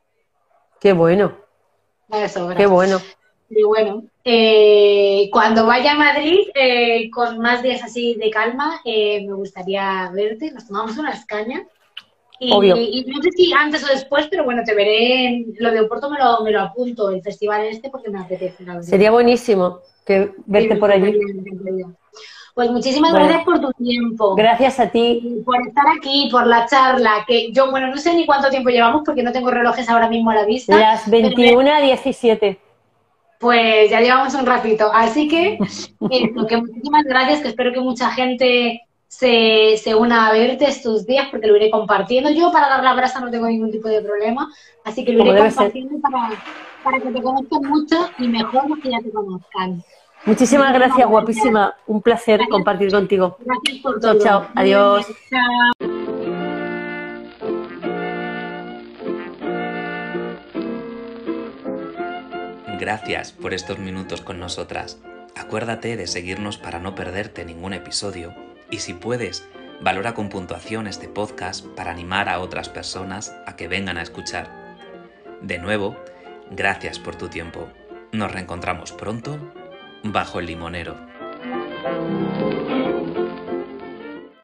Qué 0.81 0.91
bueno. 0.91 1.31
me 2.09 2.27
sobra. 2.27 2.57
Qué 2.57 2.65
bueno. 2.65 2.99
Y 3.49 3.63
bueno, 3.63 4.03
eh, 4.25 5.29
cuando 5.31 5.65
vaya 5.65 5.93
a 5.93 5.95
Madrid, 5.95 6.39
eh, 6.53 7.09
con 7.09 7.39
más 7.39 7.63
días 7.63 7.81
así 7.81 8.15
de 8.15 8.29
calma, 8.29 8.81
eh, 8.83 9.25
me 9.25 9.33
gustaría 9.33 10.11
verte, 10.13 10.51
nos 10.51 10.67
tomamos 10.67 10.97
unas 10.97 11.25
cañas. 11.25 11.63
Y, 12.37 12.51
Obvio. 12.51 12.75
y, 12.75 13.05
no 13.07 13.21
sé 13.21 13.29
si 13.31 13.53
antes 13.53 13.81
o 13.81 13.87
después, 13.87 14.27
pero 14.27 14.43
bueno, 14.43 14.61
te 14.65 14.75
veré, 14.75 15.27
en, 15.27 15.53
lo 15.57 15.71
de 15.71 15.79
Oporto 15.79 16.09
me 16.09 16.19
lo, 16.19 16.41
me 16.41 16.51
lo 16.51 16.59
apunto, 16.59 17.11
el 17.11 17.21
festival 17.21 17.65
este, 17.65 17.89
porque 17.89 18.09
me 18.09 18.19
apetece. 18.19 18.65
Sería 18.81 19.11
buenísimo 19.11 19.79
que 20.05 20.31
verte 20.45 20.75
por 20.75 20.91
allí. 20.91 21.19
Pues 22.55 22.71
muchísimas 22.71 23.13
gracias 23.13 23.43
por 23.43 23.59
tu 23.59 23.71
tiempo. 23.73 24.33
Gracias 24.35 24.79
a 24.79 24.87
ti. 24.87 25.41
Por 25.43 25.59
estar 25.67 25.85
aquí, 25.97 26.29
por 26.31 26.47
la 26.47 26.65
charla, 26.65 27.25
que 27.27 27.51
yo, 27.51 27.69
bueno, 27.69 27.87
no 27.87 27.97
sé 27.97 28.13
ni 28.13 28.25
cuánto 28.25 28.49
tiempo 28.49 28.69
llevamos 28.69 29.01
porque 29.05 29.23
no 29.23 29.33
tengo 29.33 29.51
relojes 29.51 29.89
ahora 29.89 30.07
mismo 30.07 30.31
a 30.31 30.35
la 30.35 30.45
vista. 30.45 30.77
Las 30.77 31.09
21 31.09 31.69
a 31.69 31.81
17. 31.81 32.57
Pues 33.41 33.89
ya 33.89 33.99
llevamos 33.99 34.33
un 34.35 34.45
ratito. 34.45 34.89
Así 34.93 35.27
que, 35.27 35.57
que 36.47 36.57
muchísimas 36.57 37.03
gracias, 37.03 37.41
que 37.41 37.49
espero 37.49 37.73
que 37.73 37.81
mucha 37.81 38.11
gente 38.11 38.81
se, 39.09 39.77
se, 39.77 39.93
una 39.93 40.27
a 40.27 40.31
verte 40.31 40.65
estos 40.65 41.05
días 41.05 41.27
porque 41.31 41.47
lo 41.47 41.57
iré 41.57 41.69
compartiendo. 41.69 42.29
Yo 42.29 42.53
para 42.53 42.69
dar 42.69 42.83
la 42.83 42.93
brasa 42.93 43.19
no 43.19 43.31
tengo 43.31 43.47
ningún 43.47 43.71
tipo 43.71 43.89
de 43.89 44.01
problema, 44.01 44.49
así 44.83 45.03
que 45.03 45.11
lo 45.11 45.25
iré 45.25 45.39
compartiendo 45.39 45.99
para, 45.99 46.29
para, 46.83 46.99
que 47.01 47.11
te 47.11 47.21
conozcan 47.21 47.61
mucho 47.63 48.09
y 48.17 48.29
mejor 48.29 48.69
los 48.69 48.79
que 48.79 48.91
ya 48.91 48.99
te 48.99 49.11
conozcan. 49.11 49.83
Muchísimas 50.25 50.73
gracias, 50.73 51.07
guapísima. 51.07 51.75
Un 51.85 52.01
placer 52.01 52.41
compartir 52.49 52.91
contigo. 52.91 53.37
Gracias 53.39 53.83
por 53.83 53.99
todo. 53.99 54.19
Chao, 54.19 54.41
chao. 54.43 54.51
Adiós. 54.55 55.05
Chao. 55.29 55.95
Gracias 62.79 63.31
por 63.31 63.53
estos 63.53 63.77
minutos 63.79 64.21
con 64.21 64.39
nosotras. 64.39 64.99
Acuérdate 65.35 65.95
de 65.95 66.07
seguirnos 66.07 66.57
para 66.57 66.79
no 66.79 66.95
perderte 66.95 67.45
ningún 67.45 67.73
episodio 67.73 68.33
y 68.71 68.79
si 68.79 68.93
puedes, 68.93 69.47
valora 69.81 70.13
con 70.13 70.29
puntuación 70.29 70.87
este 70.87 71.07
podcast 71.07 71.65
para 71.65 71.91
animar 71.91 72.29
a 72.29 72.39
otras 72.39 72.69
personas 72.69 73.35
a 73.45 73.55
que 73.55 73.67
vengan 73.67 73.97
a 73.97 74.01
escuchar. 74.01 74.49
De 75.41 75.59
nuevo, 75.59 75.95
gracias 76.51 76.99
por 76.99 77.15
tu 77.15 77.27
tiempo. 77.27 77.67
Nos 78.11 78.31
reencontramos 78.31 78.91
pronto 78.91 79.39
bajo 80.11 80.39
el 80.39 80.45
limonero. 80.47 80.95